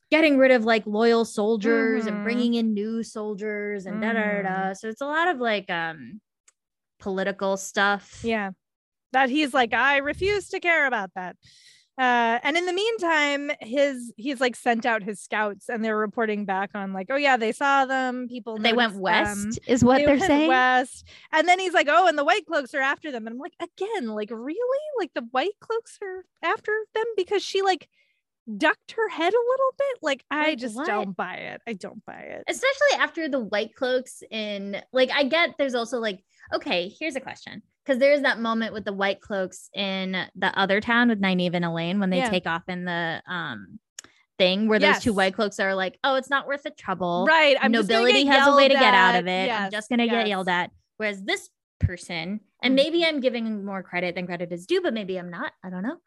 getting 0.10 0.40
rid 0.40 0.50
of 0.50 0.66
like 0.66 0.84
loyal 0.88 1.26
soldiers 1.26 2.06
Mhm. 2.06 2.08
and 2.08 2.24
bringing 2.24 2.54
in 2.56 2.74
new 2.74 3.04
soldiers 3.04 3.86
and 3.86 4.02
da 4.02 4.14
da 4.14 4.20
da. 4.22 4.42
da. 4.42 4.50
Mm-hmm. 4.50 4.74
So 4.74 4.88
it's 4.88 5.02
a 5.02 5.06
lot 5.06 5.28
of 5.28 5.38
like 5.38 5.70
um 5.70 6.22
political 7.00 7.56
stuff. 7.58 8.22
Yeah. 8.24 8.52
That 9.12 9.30
he's 9.30 9.54
like, 9.54 9.74
I 9.74 9.98
refuse 9.98 10.50
to 10.50 10.60
care 10.60 10.86
about 10.88 11.12
that. 11.16 11.36
Uh, 12.00 12.40
and 12.44 12.56
in 12.56 12.66
the 12.66 12.72
meantime, 12.72 13.52
his 13.60 14.14
he's 14.16 14.40
like 14.40 14.56
sent 14.56 14.86
out 14.86 15.04
his 15.04 15.20
scouts 15.20 15.68
and 15.68 15.84
they're 15.84 15.98
reporting 15.98 16.46
back 16.46 16.70
on 16.74 16.94
like, 16.94 17.08
oh 17.10 17.18
yeah, 17.18 17.36
they 17.36 17.52
saw 17.52 17.86
them. 17.86 18.28
People 18.30 18.58
They 18.58 18.72
went 18.72 18.96
west, 18.96 19.36
them. 19.42 19.52
is 19.68 19.84
what 19.84 19.98
They 19.98 20.06
are 20.06 20.10
went 20.12 20.22
saying. 20.24 20.48
west. 20.48 21.06
And 21.34 21.46
then 21.46 21.60
he's 21.60 21.74
like, 21.74 21.88
oh, 21.90 22.08
and 22.08 22.18
the 22.18 22.24
white 22.24 22.46
cloaks 22.46 22.74
are 22.74 22.80
after 22.80 23.12
them. 23.12 23.28
And 23.28 23.34
I'm 23.34 23.40
like, 23.40 23.56
again, 23.62 24.08
like 24.08 24.32
really? 24.32 24.80
Like 24.98 25.12
the 25.14 25.28
white 25.32 25.60
cloaks 25.60 26.00
are 26.02 26.24
after 26.42 26.72
them 26.96 27.04
because 27.18 27.44
she 27.44 27.62
like 27.62 27.90
ducked 28.58 28.94
her 28.94 29.10
head 29.10 29.34
a 29.34 29.46
little 29.50 29.74
bit. 29.78 29.98
Like 30.02 30.24
I 30.32 30.56
just 30.56 30.78
what? 30.78 30.88
don't 30.88 31.18
buy 31.18 31.36
it. 31.36 31.62
I 31.68 31.74
don't 31.74 32.04
buy 32.06 32.22
it. 32.22 32.44
especially 32.48 32.98
after 33.00 33.28
the 33.28 33.42
white 33.42 33.76
cloaks 33.76 34.24
in 34.32 34.82
like 34.94 35.12
i 35.12 35.24
get 35.24 35.52
there's 35.58 35.76
also 35.76 36.00
like 36.00 36.24
okay 36.54 36.92
here's 37.00 37.16
a 37.16 37.20
question 37.22 37.62
because 37.90 38.00
there's 38.00 38.22
that 38.22 38.40
moment 38.40 38.72
with 38.72 38.86
the 38.86 38.94
white 38.94 39.20
cloaks 39.20 39.68
in 39.74 40.12
the 40.36 40.60
other 40.60 40.80
town 40.80 41.10
with 41.10 41.20
Nynaeve 41.20 41.56
and 41.56 41.66
Elayne 41.66 42.00
when 42.00 42.12
they 42.12 42.18
Yeah. 42.20 42.30
take 42.30 42.46
off 42.46 42.62
in 42.68 42.86
the 42.86 43.24
um 43.26 43.80
thing 44.38 44.68
where 44.70 44.78
those 44.80 45.00
two 45.00 45.12
white 45.12 45.34
cloaks 45.34 45.60
are 45.60 45.74
like 45.76 45.98
oh 46.04 46.16
it's 46.16 46.30
not 46.30 46.48
worth 46.48 46.64
the 46.64 46.70
trouble 46.70 47.26
Right. 47.28 47.58
I'm 47.60 47.72
nobility 47.74 48.26
has 48.26 48.48
a 48.48 48.56
way 48.56 48.68
to 48.70 48.74
yelled 48.74 48.84
get 48.84 48.94
out 48.94 49.16
of 49.16 49.28
it 49.28 49.52
i'm 49.52 49.70
just 49.70 49.90
gonna 49.90 50.06
yes. 50.06 50.14
get 50.14 50.28
yelled 50.30 50.48
at 50.48 50.72
whereas 50.96 51.22
this 51.24 51.50
person 51.82 52.40
and 52.64 52.72
Mhm. 52.72 52.76
maybe 52.76 53.04
i'm 53.06 53.20
giving 53.20 53.66
more 53.66 53.84
credit 53.84 54.16
than 54.16 54.26
credit 54.28 54.54
is 54.54 54.66
due 54.66 54.82
but 54.82 54.94
maybe 54.94 55.18
i'm 55.18 55.30
not 55.30 55.52
i 55.62 55.70
don't 55.70 55.84
know 55.84 55.98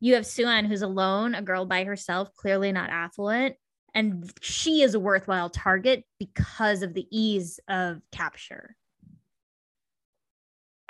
you 0.00 0.14
have 0.14 0.24
Siuan 0.24 0.66
who's 0.66 0.82
alone 0.82 1.36
a 1.36 1.42
girl 1.42 1.66
by 1.66 1.84
herself 1.84 2.34
clearly 2.34 2.72
not 2.72 2.90
affluent 2.90 3.54
and 3.94 4.28
she 4.40 4.82
is 4.82 4.94
a 4.94 5.00
worthwhile 5.00 5.48
target 5.50 6.04
because 6.18 6.82
of 6.82 6.94
the 6.94 7.06
ease 7.16 7.60
of 7.68 8.00
capture 8.10 8.74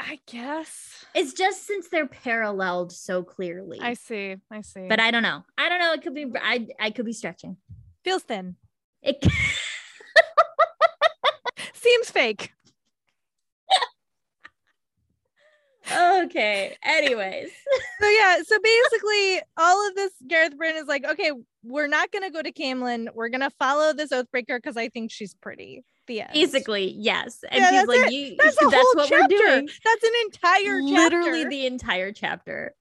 I 0.08 0.20
guess. 0.26 1.04
it's 1.14 1.32
just 1.32 1.66
since 1.66 1.88
they're 1.88 2.06
paralleled 2.06 2.92
so 2.92 3.22
clearly 3.24 3.78
I 3.80 3.94
see. 3.94 4.36
I 4.50 4.60
see. 4.60 4.86
but 4.88 5.00
i 5.00 5.10
don't 5.10 5.22
know 5.24 5.42
i 5.58 5.68
don't 5.68 5.80
know 5.80 5.92
it 5.94 6.02
could 6.02 6.14
be 6.14 6.26
i 6.40 6.66
i 6.78 6.90
could 6.90 7.06
be 7.06 7.12
stretching 7.12 7.56
feels 8.04 8.22
thin. 8.22 8.54
it 9.02 9.24
Seems 11.74 12.10
fake. 12.10 12.52
okay 15.92 16.76
anyways 16.84 17.48
So 18.00 18.08
yeah, 18.10 18.36
so 18.46 18.58
basically 18.62 19.40
all 19.56 19.88
of 19.88 19.94
this 19.94 20.12
Gareth 20.28 20.54
Bryne 20.58 20.76
is 20.76 20.86
like, 20.86 21.06
okay, 21.06 21.32
we're 21.64 21.86
not 21.86 22.12
gonna 22.12 22.30
go 22.30 22.42
to 22.42 22.52
Caemlyn. 22.52 23.08
We're 23.14 23.30
gonna 23.30 23.50
follow 23.58 23.94
this 23.94 24.10
Oathbreaker 24.10 24.58
because 24.58 24.76
I 24.76 24.90
think 24.90 25.10
she's 25.10 25.32
pretty. 25.34 25.82
The 26.06 26.20
end. 26.22 26.30
basically 26.32 26.94
yes 26.98 27.42
and 27.50 27.60
Yeah, 27.60 27.70
he's 27.80 27.86
like 27.88 28.06
it. 28.06 28.12
you 28.12 28.36
That's 28.38 28.56
that's, 28.56 28.72
what 28.94 29.08
chapter. 29.08 29.34
we're 29.34 29.38
doing 29.38 29.68
That's 29.84 30.04
an 30.04 30.10
entire 30.26 30.82
literally 30.82 31.42
chapter. 31.42 31.50
the 31.50 31.66
entire 31.66 32.12
chapter 32.12 32.74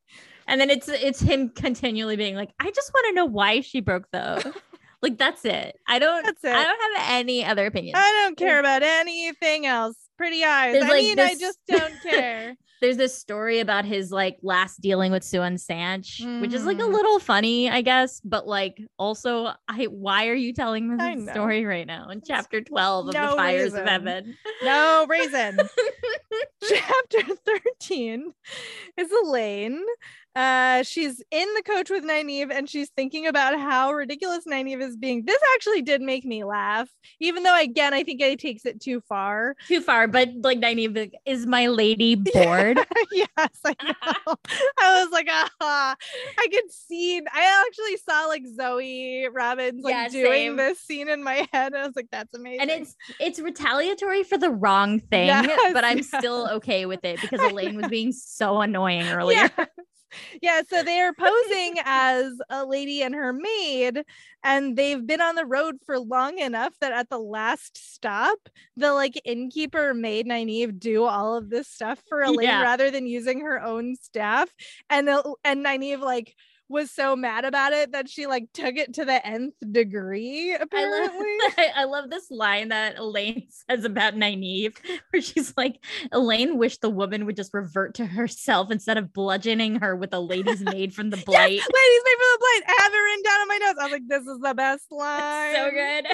and 0.47 0.61
then 0.61 0.69
it's 0.69 0.87
it's 0.87 1.19
him 1.19 1.49
continually 1.49 2.15
being 2.17 2.35
like 2.35 2.51
i 2.59 2.69
just 2.71 2.91
want 2.93 3.07
to 3.07 3.13
know 3.13 3.25
why 3.25 3.61
she 3.61 3.79
broke 3.81 4.05
the 4.11 4.35
oath 4.37 4.57
like 5.01 5.17
that's 5.17 5.43
it 5.45 5.75
i 5.87 5.97
don't 5.99 6.23
That's 6.23 6.43
it. 6.43 6.51
i 6.55 6.63
don't 6.63 6.97
have 6.97 7.11
any 7.11 7.43
other 7.43 7.65
opinions 7.65 7.95
I 7.97 8.11
don't 8.23 8.37
care 8.37 8.59
about 8.59 8.83
anything 8.83 9.65
else. 9.65 9.95
Pretty 10.17 10.43
eyes. 10.45 10.71
There's, 10.73 10.85
I 10.85 10.89
like, 10.89 11.03
mean, 11.03 11.19
I 11.19 11.35
just 11.35 11.59
don't 11.67 11.93
care. 12.01 12.55
There's 12.85 12.97
this 12.97 13.17
story 13.17 13.61
about 13.61 13.83
his 13.83 14.11
like 14.11 14.37
last 14.43 14.79
dealing 14.79 15.11
with 15.11 15.23
Siuan 15.23 15.55
Sanche, 15.55 16.39
which 16.39 16.53
is 16.53 16.65
like 16.65 16.77
a 16.77 16.81
Mhm. 16.83 16.93
little 16.93 17.17
funny, 17.17 17.67
I 17.67 17.81
guess, 17.81 18.21
but 18.23 18.45
like 18.45 18.79
also, 18.99 19.51
I 19.67 19.85
why 19.85 20.27
are 20.27 20.35
you 20.35 20.53
telling 20.53 20.95
I 21.01 21.15
this 21.15 21.31
story 21.31 21.65
right 21.65 21.87
now 21.87 22.09
in 22.09 22.21
chapter 22.23 22.61
12 22.61 23.07
of 23.07 23.13
no 23.15 23.31
the 23.31 23.35
Fires 23.37 23.63
reason. 23.63 23.79
of 23.79 23.87
Heaven? 23.87 24.37
no 24.63 25.07
reason. 25.09 25.57
Chapter 26.69 27.35
13 27.79 28.31
is 28.97 29.09
Elayne. 29.11 29.79
Uh, 30.35 30.83
she's 30.83 31.23
in 31.31 31.47
the 31.53 31.63
coach 31.63 31.89
with 31.89 32.03
Nynaeve 32.03 32.51
and 32.51 32.69
she's 32.69 32.89
thinking 32.89 33.25
about 33.25 33.57
how 33.57 33.93
ridiculous 33.93 34.43
Nynaeve 34.45 34.81
is 34.81 34.97
being. 34.97 35.23
This 35.25 35.41
actually 35.53 35.81
did 35.81 36.01
make 36.01 36.25
me 36.25 36.43
laugh, 36.43 36.89
even 37.21 37.43
though, 37.43 37.57
again, 37.57 37.93
I 37.93 38.03
think 38.03 38.19
it 38.21 38.37
takes 38.39 38.65
it 38.65 38.81
too 38.81 38.99
far. 39.07 39.55
Too 39.67 39.79
far, 39.79 40.07
but 40.09 40.29
like 40.41 40.59
Nynaeve 40.59 41.11
is 41.25 41.45
my 41.45 41.67
lady 41.67 42.15
bored? 42.33 42.77
yes, 43.13 43.59
I 43.63 43.75
know. 43.83 44.35
I 44.79 45.03
was 45.03 45.09
like, 45.13 45.27
ah, 45.61 45.95
I 46.37 46.47
could 46.51 46.69
see. 46.69 47.19
I 47.19 47.65
actually 47.67 47.97
saw 47.97 48.25
like 48.25 48.43
Zoë 48.59 49.27
Robins 49.33 49.83
like 49.83 49.93
Yeah, 49.93 50.07
doing 50.09 50.25
same. 50.49 50.55
this 50.57 50.79
scene 50.81 51.07
in 51.07 51.23
my 51.23 51.47
head. 51.53 51.73
I 51.73 51.85
was 51.85 51.95
like, 51.95 52.07
that's 52.11 52.33
amazing. 52.35 52.59
and 52.59 52.69
it's 52.71 52.95
it's 53.21 53.39
retaliatory 53.39 54.23
for 54.23 54.37
the 54.37 54.49
wrong 54.49 54.99
thing, 54.99 55.27
Yes, 55.27 55.71
but 55.73 55.85
I'm 55.85 55.97
yes. 55.99 56.07
still 56.09 56.49
okay 56.55 56.85
with 56.85 57.05
it 57.05 57.21
because 57.21 57.39
Elayne 57.39 57.77
was 57.77 57.87
being 57.87 58.11
so 58.11 58.59
annoying 58.59 59.07
earlier. 59.07 59.49
Yes. 59.57 59.67
Yeah, 60.41 60.61
so 60.67 60.83
they're 60.83 61.13
posing 61.17 61.75
as 61.83 62.33
a 62.49 62.65
lady 62.65 63.01
and 63.01 63.13
her 63.15 63.33
maid, 63.33 64.03
and 64.43 64.75
they've 64.75 65.05
been 65.05 65.21
on 65.21 65.35
the 65.35 65.45
road 65.45 65.77
for 65.85 65.99
long 65.99 66.39
enough 66.39 66.73
that 66.81 66.91
at 66.91 67.09
the 67.09 67.19
last 67.19 67.77
stop, 67.93 68.37
the 68.77 68.93
like 68.93 69.19
innkeeper 69.25 69.93
made 69.93 70.27
Nynaeve 70.27 70.79
do 70.79 71.03
all 71.03 71.35
of 71.35 71.49
this 71.49 71.67
stuff 71.67 72.01
for 72.07 72.19
Elayne 72.21 72.43
Yeah. 72.43 72.61
rather 72.63 72.91
than 72.91 73.07
using 73.07 73.41
her 73.41 73.61
own 73.61 73.95
staff. 73.95 74.49
And 74.89 75.07
the, 75.07 75.35
and 75.43 75.65
Nynaeve 75.65 76.01
like 76.01 76.35
was 76.67 76.89
so 76.91 77.15
mad 77.15 77.45
about 77.45 77.73
it 77.73 77.91
that 77.91 78.09
she 78.09 78.25
like 78.25 78.47
took 78.53 78.75
it 78.75 78.93
to 78.95 79.05
the 79.05 79.25
nth 79.25 79.53
degree, 79.71 80.53
I 80.53 80.57
love, 80.57 80.61
apparently. 80.63 81.37
I, 81.75 81.83
love 81.83 82.09
this 82.09 82.31
line 82.31 82.69
that 82.69 82.97
Elayne 82.97 83.47
says 83.69 83.83
about 83.85 84.15
Nynaeve, 84.15 84.75
where 85.11 85.21
she's 85.21 85.53
like, 85.57 85.83
Elayne 86.11 86.55
wished 86.57 86.81
the 86.81 86.89
woman 86.89 87.25
would 87.25 87.35
just 87.35 87.53
revert 87.53 87.93
to 87.95 88.05
herself 88.05 88.71
instead 88.71 88.97
of 88.97 89.13
bludgeoning 89.13 89.75
her 89.81 89.95
with 89.95 90.13
a 90.13 90.19
lady's 90.19 90.61
maid 90.73 90.93
from 90.93 91.09
the 91.11 91.17
Yes, 91.17 91.25
blight. 91.25 91.49
ladies 91.49 91.61
made 92.05 92.17
for 92.17 92.31
the 92.33 92.39
blight. 92.39 92.61
I 92.67 92.81
have 92.83 92.93
it 92.93 92.97
written 92.97 93.23
down 93.23 93.41
on 93.41 93.47
my 93.47 93.57
notes. 93.57 93.79
I 93.79 93.83
was 93.83 93.91
like, 93.91 94.07
this 94.07 94.21
is 94.23 94.39
the 94.41 94.53
best 94.55 94.85
line. 94.91 95.55
so 95.55 95.69
good. 95.71 96.05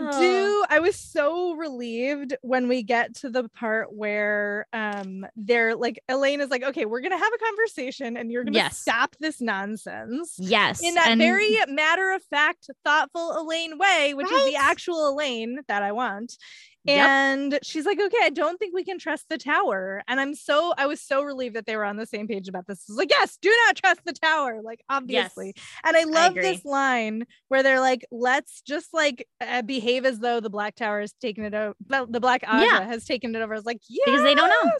Best 0.00 0.02
line. 0.02 0.08
And 0.08 0.08
I 0.14 0.16
Oh. 0.16 0.20
do, 0.20 0.64
I 0.70 0.78
was 0.80 0.96
so 0.96 1.52
relieved 1.54 2.34
when 2.42 2.68
we 2.68 2.82
get 2.82 3.14
to 3.16 3.30
the 3.30 3.48
part 3.48 3.92
where 3.92 4.66
um 4.72 5.26
they're 5.36 5.74
like 5.74 6.00
Elayne 6.08 6.40
is 6.40 6.50
like, 6.50 6.62
okay, 6.62 6.84
we're 6.84 7.00
gonna 7.00 7.18
have 7.18 7.32
a 7.32 7.44
conversation 7.44 8.16
and 8.16 8.30
you're 8.30 8.44
gonna 8.44 8.56
Yes. 8.56 8.78
stop 8.78 9.16
this 9.20 9.40
nonsense. 9.40 10.34
Yes. 10.38 10.82
In 10.82 10.94
that 10.94 11.08
and- 11.08 11.20
very 11.20 11.56
matter 11.68 12.12
of 12.12 12.22
fact, 12.24 12.70
thoughtful 12.84 13.32
Elayne 13.32 13.78
way, 13.78 14.14
which 14.14 14.30
is 14.30 14.44
the 14.46 14.56
actual 14.56 15.12
Elayne 15.16 15.58
that 15.68 15.82
I 15.82 15.92
want. 15.92 16.36
Yep. 16.84 17.08
And 17.08 17.58
she's 17.62 17.86
like, 17.86 18.00
okay, 18.00 18.16
I 18.22 18.30
don't 18.30 18.58
think 18.58 18.74
we 18.74 18.82
can 18.84 18.98
trust 18.98 19.28
the 19.28 19.38
tower. 19.38 20.02
And 20.08 20.20
I'm 20.20 20.34
so, 20.34 20.74
I 20.76 20.86
was 20.86 21.00
so 21.00 21.22
relieved 21.22 21.54
that 21.54 21.64
they 21.64 21.76
were 21.76 21.84
on 21.84 21.96
the 21.96 22.06
same 22.06 22.26
page 22.26 22.48
about 22.48 22.66
this. 22.66 22.80
It's 22.88 22.98
like, 22.98 23.10
yes, 23.10 23.38
do 23.40 23.54
not 23.66 23.76
trust 23.76 24.00
the 24.04 24.12
tower, 24.12 24.60
like 24.64 24.80
obviously. 24.88 25.52
Yes. 25.54 25.64
And 25.84 25.96
I 25.96 26.04
love 26.04 26.34
this 26.34 26.64
line 26.64 27.24
where 27.48 27.62
they're 27.62 27.78
like, 27.80 28.04
let's 28.10 28.62
just 28.62 28.92
like 28.92 29.28
uh, 29.40 29.62
behave 29.62 30.04
as 30.04 30.18
though 30.18 30.40
the 30.40 30.50
Black 30.50 30.74
Tower 30.74 31.00
has 31.00 31.12
taken 31.12 31.44
it 31.44 31.54
over. 31.54 31.74
The 32.08 32.20
Black 32.20 32.42
Ajah 32.42 32.64
Yeah. 32.64 32.84
has 32.84 33.04
taken 33.04 33.34
it 33.36 33.42
over. 33.42 33.54
It's 33.54 33.64
like, 33.66 33.80
yes, 33.88 34.02
Because 34.06 34.22
they 34.22 34.34
don't 34.34 34.48
know. 34.48 34.70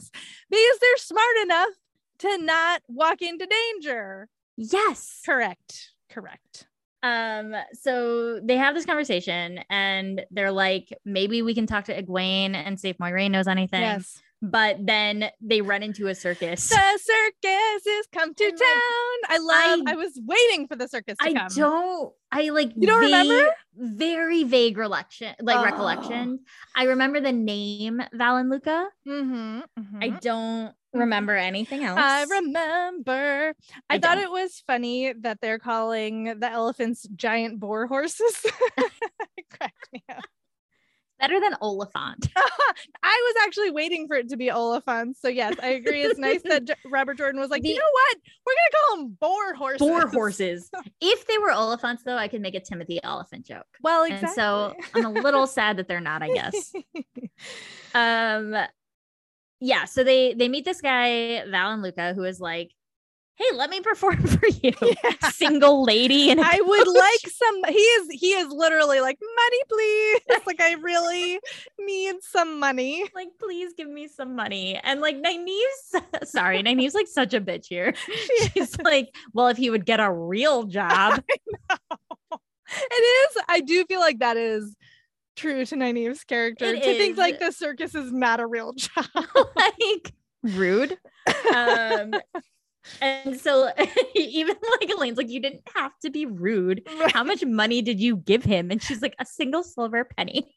because 0.50 0.78
they're 0.80 0.96
smart 0.96 1.36
enough 1.44 1.68
to 2.18 2.38
not 2.38 2.82
walk 2.88 3.22
into 3.22 3.46
danger. 3.46 4.28
Yes. 4.56 5.20
Correct. 5.24 5.90
Correct. 6.10 6.66
Um, 7.02 7.54
so 7.72 8.38
they 8.42 8.56
have 8.56 8.74
this 8.74 8.86
conversation 8.86 9.60
and 9.68 10.22
they're 10.30 10.52
like, 10.52 10.88
maybe 11.04 11.42
we 11.42 11.54
can 11.54 11.66
talk 11.66 11.84
to 11.86 12.02
Egwene 12.02 12.54
and 12.54 12.78
see 12.78 12.90
if 12.90 12.98
Moiraine 12.98 13.30
knows 13.32 13.48
anything. 13.48 13.80
Yes. 13.82 14.20
But 14.44 14.78
then 14.84 15.30
they 15.40 15.60
run 15.60 15.84
into 15.84 16.08
a 16.08 16.16
circus. 16.16 16.68
The 16.68 16.74
circus 16.76 17.86
is 17.86 18.06
come 18.12 18.34
to 18.34 18.44
And, 18.44 18.52
like, 18.52 18.60
town. 18.60 19.18
I 19.28 19.38
love. 19.38 19.80
I, 19.86 19.92
I- 19.92 19.94
was 19.94 20.20
waiting 20.26 20.66
for 20.66 20.74
the 20.74 20.88
circus 20.88 21.16
to 21.18 21.24
I 21.24 21.32
come. 21.32 21.48
don't. 21.54 22.12
I 22.32 22.48
like. 22.50 22.72
You 22.76 22.88
don't 22.88 23.00
remember? 23.02 23.54
Very 23.76 24.42
vague 24.42 24.78
recollection, 24.78 25.34
like 25.40 25.58
Oh. 25.58 25.64
recollection. 25.64 26.40
I 26.74 26.84
remember 26.84 27.20
the 27.20 27.30
name 27.30 28.02
Valan 28.16 28.50
Luca. 28.50 28.88
Mm-hmm, 29.08 29.60
I 30.02 30.08
don't 30.08 30.74
remember 30.92 31.34
anything 31.36 31.84
else. 31.84 31.98
I 32.00 32.24
remember. 32.24 33.54
I, 33.90 33.94
I 33.94 33.98
thought 33.98 34.16
don't. 34.16 34.24
it 34.24 34.30
was 34.30 34.62
funny 34.66 35.12
that 35.20 35.38
they're 35.40 35.58
calling 35.58 36.38
the 36.38 36.50
elephants 36.50 37.06
giant 37.16 37.60
boar 37.60 37.86
horses. 37.86 38.44
cracked 39.50 39.88
me 39.92 40.02
up. 40.10 40.22
Better 41.20 41.38
than 41.38 41.54
Oliphant. 41.60 42.26
I 42.36 43.32
was 43.34 43.44
actually 43.46 43.70
waiting 43.70 44.08
for 44.08 44.16
it 44.16 44.28
to 44.30 44.36
be 44.36 44.50
Oliphant. 44.50 45.16
So 45.16 45.28
yes, 45.28 45.54
I 45.62 45.68
agree. 45.68 46.02
It's 46.02 46.18
nice 46.18 46.42
that 46.46 46.64
J- 46.66 46.74
Robert 46.90 47.16
Jordan 47.16 47.40
was 47.40 47.48
like, 47.48 47.64
you 47.64 47.76
know 47.76 47.80
what? 47.92 48.16
We're 48.44 48.54
gonna 48.54 48.86
call 48.88 48.96
them 48.96 49.16
boar 49.20 49.54
horses. 49.54 49.78
Boar 49.86 50.08
horses. 50.08 50.68
if 51.00 51.24
they 51.28 51.38
were 51.38 51.50
Oliphants, 51.50 52.02
though, 52.04 52.16
I 52.16 52.26
could 52.26 52.40
make 52.40 52.56
a 52.56 52.60
Timothy 52.60 52.98
Olyphant 53.04 53.46
joke. 53.46 53.66
Well, 53.84 54.02
And 54.02 54.14
exactly. 54.14 54.34
so 54.34 54.74
I'm 54.96 55.04
a 55.04 55.10
little 55.10 55.46
sad 55.46 55.76
that 55.76 55.86
they're 55.86 56.00
not. 56.00 56.22
I 56.24 56.28
guess. 56.34 56.72
um 57.94 58.56
yeah 59.62 59.84
so 59.84 60.02
they 60.02 60.34
they 60.34 60.48
meet 60.48 60.64
this 60.64 60.80
guy 60.80 61.42
Valan 61.46 61.82
Luca 61.82 62.14
who 62.14 62.24
is 62.24 62.40
like 62.40 62.72
hey 63.36 63.44
let 63.54 63.70
me 63.70 63.80
perform 63.80 64.16
for 64.26 64.46
you 64.48 64.72
Yeah. 65.04 65.30
single 65.30 65.84
lady 65.84 66.30
and 66.30 66.40
I 66.40 66.60
would 66.60 66.88
like 66.88 67.20
some. 67.28 67.62
He 67.68 67.78
is. 67.78 68.08
He 68.20 68.32
is 68.32 68.48
literally 68.48 69.00
like 69.00 69.18
money, 69.20 69.62
please. 69.68 70.20
like 70.46 70.60
I 70.60 70.72
really 70.74 71.38
need 71.78 72.16
some 72.22 72.58
money. 72.60 73.04
like 73.14 73.28
please 73.40 73.72
give 73.76 73.88
me 73.88 74.08
some 74.08 74.34
money 74.36 74.78
and 74.82 75.00
like 75.00 75.16
Nynaeve's 75.16 76.30
sorry 76.30 76.62
Nynaeve's 76.62 76.94
like 76.94 77.08
such 77.08 77.32
a 77.32 77.40
bitch 77.40 77.66
here 77.68 77.94
she's 78.52 78.76
like 78.80 79.14
well 79.32 79.46
if 79.48 79.56
he 79.56 79.70
would 79.70 79.86
get 79.86 80.00
a 80.00 80.12
real 80.12 80.64
job 80.64 81.22
It 82.74 83.02
is. 83.30 83.42
I 83.48 83.60
do 83.60 83.84
feel 83.84 84.00
like 84.00 84.18
that 84.20 84.36
is 84.36 84.74
true 85.36 85.64
to 85.64 85.76
Nynaeve's 85.76 86.24
character. 86.24 86.66
It 86.66 86.82
to 86.82 86.98
think 86.98 87.16
like 87.16 87.38
the 87.38 87.52
circus 87.52 87.94
is 87.94 88.12
not 88.12 88.40
a 88.40 88.46
real 88.46 88.72
job. 88.76 89.06
like 89.56 90.12
rude 90.42 90.98
um 91.54 92.12
and 93.00 93.40
so 93.40 93.70
even 94.16 94.56
like 94.80 94.90
Elayne's 94.90 95.16
like 95.16 95.28
you 95.30 95.38
didn't 95.38 95.62
have 95.76 95.92
to 96.00 96.10
be 96.10 96.26
rude 96.26 96.82
how 97.12 97.22
much 97.22 97.44
money 97.44 97.80
did 97.80 98.00
you 98.00 98.16
give 98.16 98.42
him 98.42 98.72
and 98.72 98.82
she's 98.82 99.00
like 99.02 99.14
a 99.20 99.24
single 99.24 99.62
silver 99.62 100.04
penny 100.04 100.52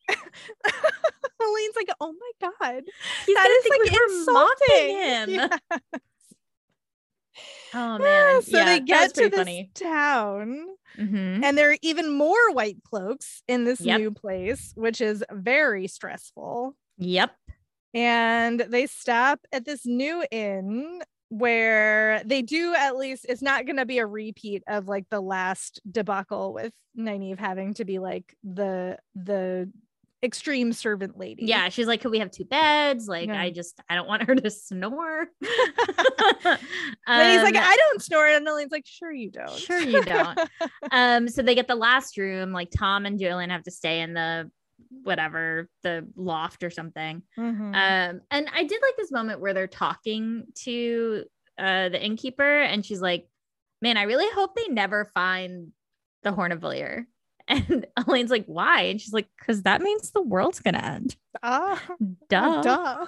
Elayne's 1.41 1.75
like, 1.75 1.89
oh 2.01 2.13
my 2.13 2.49
god, 2.59 2.83
He's 3.25 3.35
that 3.35 3.43
gonna 3.43 3.61
think 3.61 3.75
like 3.75 3.91
we 3.91 3.97
were 3.99 4.19
insulting. 4.19 4.33
mocking 4.33 4.97
him. 4.97 5.29
Yeah. 5.29 5.94
Oh 7.75 7.97
man. 7.99 8.41
so 8.41 8.57
Yeah, 8.57 8.65
they 8.65 8.79
get 8.79 9.13
to 9.15 9.29
this 9.29 9.37
funny. 9.37 9.69
town, 9.75 10.65
Mhm. 10.97 11.43
and 11.43 11.57
there 11.57 11.71
are 11.71 11.77
even 11.81 12.11
more 12.13 12.51
white 12.51 12.77
cloaks 12.83 13.43
in 13.47 13.65
this 13.65 13.81
Yep. 13.81 13.99
new 13.99 14.11
place, 14.11 14.71
which 14.75 15.01
is 15.01 15.23
very 15.31 15.87
stressful. 15.87 16.75
Yep. 16.97 17.31
and 17.93 18.59
they 18.59 18.85
stop 18.87 19.39
at 19.53 19.63
this 19.65 19.85
new 19.85 20.23
inn 20.31 21.01
where 21.29 22.21
they 22.25 22.41
do 22.41 22.73
at 22.75 22.97
least 22.97 23.25
it's 23.29 23.41
not 23.41 23.65
going 23.65 23.77
to 23.77 23.85
be 23.85 23.99
a 23.99 24.05
repeat 24.05 24.63
of 24.67 24.87
like 24.89 25.05
the 25.09 25.21
last 25.21 25.79
debacle 25.89 26.53
with 26.53 26.73
Nynaeve 26.97 27.39
having 27.39 27.73
to 27.75 27.85
be 27.85 27.99
like 27.99 28.35
the 28.43 28.97
the 29.15 29.71
extreme 30.25 30.73
servant 30.73 31.17
lady. 31.17 31.45
Yeah. 31.45 31.69
She's 31.69 31.87
like, 31.87 32.01
could 32.01 32.11
we 32.11 32.19
have 32.19 32.31
two 32.31 32.43
beds? 32.45 33.07
Like, 33.07 33.27
Yeah. 33.27 33.39
I 33.41 33.51
just 33.51 33.79
I 33.89 33.95
don't 33.95 34.07
want 34.07 34.23
her 34.23 34.35
to 34.35 34.49
snore. 34.49 35.27
And 37.07 37.31
he's 37.31 37.43
like, 37.43 37.55
Um, 37.55 37.63
I 37.63 37.75
don't 37.77 38.01
snore. 38.01 38.25
And 38.27 38.45
Elayne's 38.47 38.71
like, 38.71 38.85
sure 38.85 39.11
you 39.11 39.29
don't. 39.31 39.51
Sure 39.51 39.79
you 39.79 40.01
don't. 40.03 40.39
um, 40.91 41.27
so 41.27 41.41
they 41.41 41.55
get 41.55 41.67
the 41.67 41.75
last 41.75 42.17
room, 42.17 42.51
like 42.51 42.69
Tom 42.75 43.05
and 43.05 43.19
Juilin 43.19 43.49
have 43.51 43.63
to 43.63 43.71
stay 43.71 44.01
in 44.01 44.13
the 44.13 44.49
whatever, 45.03 45.69
the 45.83 46.07
loft 46.15 46.63
or 46.63 46.69
something. 46.69 47.21
Mhm. 47.37 47.59
Um, 47.75 48.21
and 48.31 48.49
I 48.53 48.63
did 48.63 48.81
like 48.81 48.95
this 48.97 49.11
moment 49.11 49.39
where 49.39 49.53
they're 49.53 49.67
talking 49.67 50.45
to 50.63 51.25
uh 51.57 51.89
the 51.89 52.03
innkeeper, 52.03 52.61
and 52.61 52.85
she's 52.85 53.01
like, 53.01 53.27
"Man, 53.81 53.97
I 53.97 54.03
really 54.03 54.29
hope 54.33 54.55
they 54.55 54.67
never 54.67 55.05
find 55.13 55.71
the 56.23 56.31
Horn 56.31 56.51
of 56.51 56.59
Valere." 56.61 57.07
And 57.67 57.85
Elayne's 57.97 58.31
like, 58.31 58.45
"Why?" 58.47 58.83
And 58.83 58.99
she's 58.99 59.13
like, 59.13 59.27
"Cause 59.45 59.61
that 59.63 59.81
means 59.81 60.11
the 60.11 60.21
world's 60.21 60.59
gonna 60.59 60.79
end." 60.79 61.15
Ah, 61.43 61.81
Duh. 62.29 62.61
duh. 62.61 63.05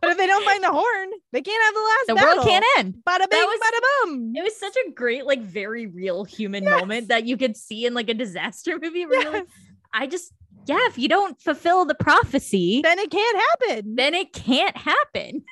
but 0.00 0.10
if 0.10 0.16
they 0.18 0.26
don't 0.26 0.44
find 0.44 0.62
the 0.62 0.70
horn, 0.70 1.08
they 1.32 1.40
can't 1.42 1.64
have 1.64 1.74
the 1.74 1.80
last 1.80 2.06
The 2.06 2.14
battle. 2.14 2.36
world 2.36 2.46
can't 2.48 2.64
end. 2.78 2.94
Bada 3.06 3.28
bing, 3.30 3.40
was- 3.44 3.60
bada 3.60 3.80
boom. 4.04 4.32
It 4.36 4.42
was 4.44 4.56
such 4.56 4.76
a 4.86 4.90
great, 4.92 5.26
like, 5.26 5.40
very 5.40 5.86
real 5.86 6.22
human 6.24 6.64
Yes. 6.64 6.78
moment 6.80 7.08
that 7.08 7.24
you 7.26 7.36
could 7.36 7.56
see 7.56 7.86
in 7.86 7.94
like 7.94 8.08
a 8.10 8.14
disaster 8.14 8.78
movie. 8.82 9.06
Where 9.06 9.32
like, 9.32 9.44
Yes. 9.48 9.56
I 9.92 10.06
just, 10.06 10.32
yeah, 10.66 10.78
if 10.86 10.96
you 10.98 11.08
don't 11.08 11.40
fulfill 11.40 11.86
the 11.86 11.94
prophecy, 11.94 12.82
Then 12.82 12.98
it 12.98 13.10
can't 13.10 13.38
happen. 13.38 13.96
then 13.96 14.14
it 14.14 14.32
can't 14.32 14.76
happen. 14.76 15.42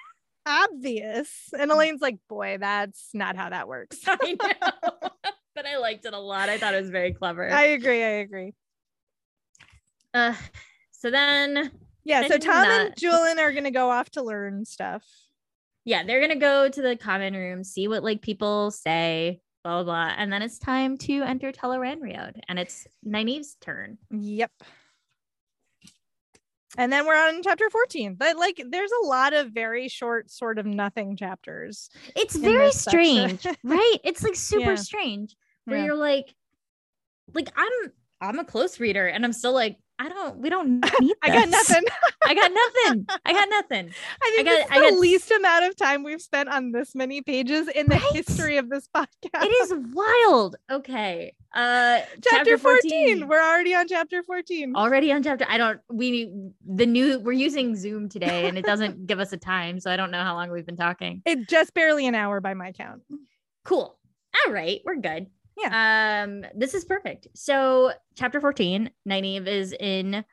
Obvious. 0.46 1.48
And 1.58 1.70
Elayne's 1.70 2.02
like, 2.02 2.18
boy, 2.28 2.58
that's 2.60 3.08
not 3.14 3.34
how 3.36 3.48
that 3.50 3.66
works. 3.66 3.98
I 4.06 4.36
know. 4.40 5.08
But 5.54 5.66
I 5.66 5.76
liked 5.78 6.04
it 6.04 6.14
a 6.14 6.18
lot. 6.18 6.48
I 6.48 6.58
thought 6.58 6.74
it 6.74 6.80
was 6.80 6.90
very 6.90 7.12
clever. 7.12 7.48
I 7.50 7.64
agree. 7.66 8.02
I 8.02 8.08
agree. 8.20 8.54
uh, 10.12 10.34
so 10.90 11.10
then, 11.10 11.70
Yeah. 12.04 12.26
So 12.28 12.38
Tom 12.38 12.64
and 12.66 12.94
Juilin 12.96 13.38
are 13.38 13.52
gonna 13.52 13.70
go 13.70 13.90
off 13.90 14.10
to 14.10 14.22
learn 14.22 14.64
stuff. 14.64 15.04
yeah, 15.84 16.02
they're 16.04 16.20
gonna 16.20 16.36
go 16.36 16.68
to 16.68 16.82
the 16.82 16.96
common 16.96 17.34
room, 17.34 17.62
see 17.64 17.88
what 17.88 18.02
like 18.02 18.20
people 18.22 18.70
say, 18.70 19.40
blah 19.62 19.82
blah 19.82 19.84
blah, 19.84 20.14
and 20.16 20.32
then 20.32 20.42
it's 20.42 20.58
time 20.58 20.96
to 20.98 21.22
enter 21.22 21.52
Tel'aran'rhiod, 21.52 22.40
and 22.48 22.58
it's 22.58 22.86
Nynaeve's 23.06 23.56
turn. 23.60 23.98
Yep. 24.10 24.50
And 26.76 26.92
then 26.92 27.06
we're 27.06 27.14
on 27.16 27.40
chapter 27.44 27.70
14. 27.70 28.16
But 28.16 28.36
like 28.36 28.60
there's 28.68 28.90
a 29.02 29.06
lot 29.06 29.32
of 29.32 29.52
very 29.52 29.86
short, 29.88 30.28
sort 30.30 30.58
of 30.58 30.66
nothing 30.66 31.16
chapters. 31.16 31.88
It's 32.16 32.34
very 32.34 32.72
strange, 32.72 33.46
right? 33.62 33.96
It's 34.02 34.24
like 34.24 34.34
super 34.52 34.70
Yeah. 34.70 34.74
strange 34.74 35.36
where 35.64 35.78
Yeah. 35.78 35.84
you're 35.86 35.96
like, 35.96 36.34
like 37.34 37.48
I'm 37.56 37.92
I'm 38.20 38.38
a 38.38 38.44
close 38.44 38.80
reader, 38.80 39.06
and 39.06 39.24
I'm 39.24 39.32
still 39.34 39.52
like, 39.52 39.76
I 39.98 40.08
don't, 40.08 40.38
we 40.38 40.48
don't 40.48 40.80
need. 41.00 41.14
I 41.22 41.28
got 41.28 41.48
nothing. 41.48 41.82
I 42.26 42.34
got 42.34 42.50
nothing. 42.52 43.06
I 43.26 43.32
got 43.32 43.48
nothing. 43.50 43.90
I 44.22 44.32
think 44.34 44.46
got- 44.48 44.52
this 44.56 44.64
is 44.64 44.70
I 44.70 44.80
the 44.80 44.90
got- 44.92 44.98
least 45.00 45.30
amount 45.30 45.64
of 45.66 45.76
time 45.76 46.02
we've 46.04 46.22
spent 46.22 46.48
on 46.48 46.72
this 46.72 46.94
many 46.94 47.20
pages 47.20 47.68
in 47.68 47.86
the 47.88 47.96
Right? 47.96 48.12
history 48.14 48.56
of 48.56 48.70
this 48.70 48.88
podcast. 48.94 49.42
It 49.44 49.48
is 49.62 49.74
wild. 49.92 50.56
Okay. 50.70 51.34
Uh 51.54 52.00
chapter 52.22 52.56
14. 52.58 53.28
We're 53.28 53.42
already 53.42 53.74
on 53.74 53.86
chapter 53.88 54.22
14. 54.22 54.74
already 54.74 55.12
on 55.12 55.22
chapter. 55.22 55.44
I 55.48 55.58
don't 55.58 55.80
we 55.90 56.32
the 56.66 56.86
new 56.86 57.20
we're 57.20 57.32
using 57.32 57.76
Zoom 57.76 58.08
today 58.08 58.46
and 58.48 58.56
it 58.58 58.64
doesn't 58.64 59.06
give 59.06 59.20
us 59.20 59.32
a 59.32 59.36
time, 59.36 59.78
so 59.80 59.90
I 59.90 59.96
don't 59.96 60.10
know 60.10 60.22
how 60.22 60.34
long 60.34 60.50
we've 60.50 60.66
been 60.66 60.76
talking. 60.76 61.20
It 61.26 61.48
just 61.48 61.74
barely 61.74 62.06
an 62.06 62.14
hour 62.14 62.40
by 62.40 62.54
my 62.54 62.72
count. 62.72 63.02
Cool. 63.64 63.96
All 64.46 64.52
right, 64.52 64.80
we're 64.84 64.96
good. 64.96 65.26
Yeah. 65.56 66.24
Um, 66.24 66.44
this 66.54 66.74
is 66.74 66.84
perfect. 66.84 67.28
So 67.34 67.92
chapter 68.16 68.40
14, 68.40 68.90
Nynaeve 69.08 69.46
is 69.46 69.72
in 69.72 70.24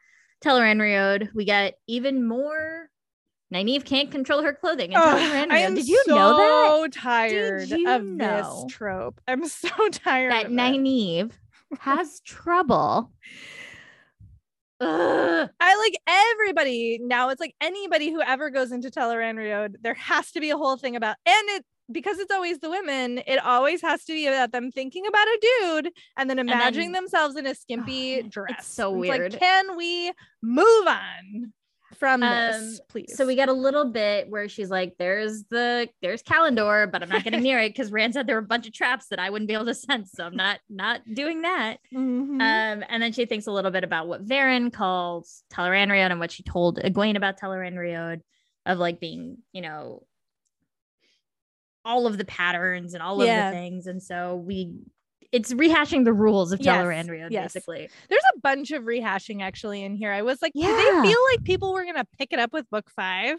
Tel'aran'rhiod. 0.43 1.29
We 1.35 1.45
get 1.45 1.75
even 1.87 2.27
more 2.27 2.89
Nynaeve 3.53 3.83
can't 3.83 4.11
control 4.11 4.41
her 4.43 4.53
clothing 4.53 4.93
in 4.93 4.97
Ugh, 4.97 5.05
I 5.05 5.59
am 5.59 5.75
Did 5.75 5.87
you 5.87 6.01
know 6.07 6.37
that? 6.37 6.69
so 6.69 6.87
tired 6.87 7.71
of 7.71 8.03
know 8.05 8.63
this 8.63 8.73
trope. 8.73 9.19
I'm 9.27 9.45
so 9.45 9.69
tired 9.91 10.31
That 10.31 10.45
of. 10.45 10.51
Nynaeve 10.53 11.31
has 11.79 12.21
trouble. 12.25 13.11
Ugh. 14.79 15.49
I 15.59 15.75
like 15.75 15.95
everybody 16.07 16.99
now. 17.03 17.29
It's 17.29 17.41
like 17.41 17.53
anybody 17.61 18.09
who 18.09 18.21
ever 18.21 18.49
goes 18.49 18.71
into 18.71 18.89
Tel'aran'rhiod, 18.89 19.75
there 19.81 19.93
has 19.95 20.31
to 20.31 20.39
be 20.39 20.49
a 20.49 20.57
whole 20.57 20.77
thing 20.77 20.95
about, 20.95 21.17
and 21.25 21.49
it 21.49 21.65
because 21.91 22.19
it's 22.19 22.31
always 22.31 22.59
the 22.59 22.69
women. 22.69 23.21
It 23.25 23.37
always 23.43 23.81
has 23.81 24.03
to 24.05 24.13
be 24.13 24.27
about 24.27 24.51
them 24.51 24.71
thinking 24.71 25.07
about 25.07 25.27
a 25.27 25.39
dude 25.41 25.93
and 26.17 26.29
then 26.29 26.39
imagining 26.39 26.91
then- 26.91 27.03
themselves 27.03 27.35
in 27.37 27.45
a 27.47 27.55
skimpy 27.55 28.15
it's 28.15 28.29
dress. 28.29 28.67
so 28.67 28.91
like, 28.91 29.09
weird. 29.19 29.39
can 29.39 29.77
we 29.77 30.11
move 30.41 30.87
on 30.87 31.53
from 31.99 32.21
this, 32.21 32.79
Um, 32.79 32.85
please? 32.87 33.15
So 33.17 33.27
we 33.27 33.35
get 33.35 33.49
a 33.49 33.53
little 33.53 33.85
bit 33.85 34.29
where 34.29 34.47
she's 34.47 34.69
like, 34.69 34.95
"There's 34.97 35.43
the 35.51 35.89
there's 36.01 36.23
Callandor, 36.23 36.89
but 36.89 37.03
I'm 37.03 37.09
not 37.09 37.23
getting 37.25 37.41
near 37.43 37.59
it 37.59 37.69
because 37.69 37.91
Rand 37.91 38.13
said 38.13 38.25
there 38.25 38.37
were 38.37 38.41
a 38.41 38.47
bunch 38.47 38.65
of 38.65 38.73
traps 38.73 39.07
that 39.09 39.19
I 39.19 39.29
wouldn't 39.29 39.49
be 39.49 39.53
able 39.53 39.65
to 39.65 39.75
sense, 39.75 40.11
so 40.13 40.25
I'm 40.25 40.35
not 40.35 40.59
not 40.69 41.01
doing 41.13 41.41
that." 41.41 41.77
Mhm. 41.93 42.41
Um, 42.41 42.83
and 42.87 43.03
then 43.03 43.11
she 43.11 43.25
thinks 43.25 43.45
a 43.45 43.51
little 43.51 43.71
bit 43.71 43.83
about 43.83 44.07
what 44.07 44.25
Verin 44.25 44.71
calls 44.71 45.43
Tel'aran'rhiod 45.51 46.11
and 46.11 46.19
what 46.19 46.31
she 46.31 46.43
told 46.43 46.79
Egwene 46.79 47.17
about 47.17 47.37
Tel'aran'rhiod, 47.39 48.21
of 48.65 48.77
like 48.79 48.99
being, 49.01 49.39
you 49.51 49.61
know, 49.61 50.03
all 51.85 52.07
of 52.07 52.17
the 52.17 52.25
patterns 52.25 52.93
and 52.93 53.01
all 53.03 53.21
of 53.21 53.27
the 53.27 53.51
things. 53.51 53.87
And 53.87 54.01
so 54.01 54.35
we 54.35 54.71
it's 55.31 55.53
rehashing 55.53 56.03
the 56.03 56.11
rules 56.13 56.51
of 56.51 56.59
Yes, 56.59 56.75
Tel'aran'rhiod, 56.83 57.31
yes. 57.31 57.53
basically. 57.53 57.89
There's 58.09 58.21
a 58.35 58.39
bunch 58.41 58.71
of 58.71 58.83
rehashing 58.83 59.41
actually 59.41 59.81
in 59.83 59.95
here. 59.95 60.11
I 60.11 60.23
was 60.23 60.41
like, 60.41 60.51
did 60.53 60.63
Yeah. 60.63 60.75
they 60.75 61.07
feel 61.09 61.19
like 61.31 61.43
people 61.45 61.71
were 61.73 61.85
gonna 61.85 62.05
pick 62.17 62.33
it 62.33 62.39
up 62.39 62.51
with 62.51 62.69
book 62.69 62.89
five? 62.93 63.37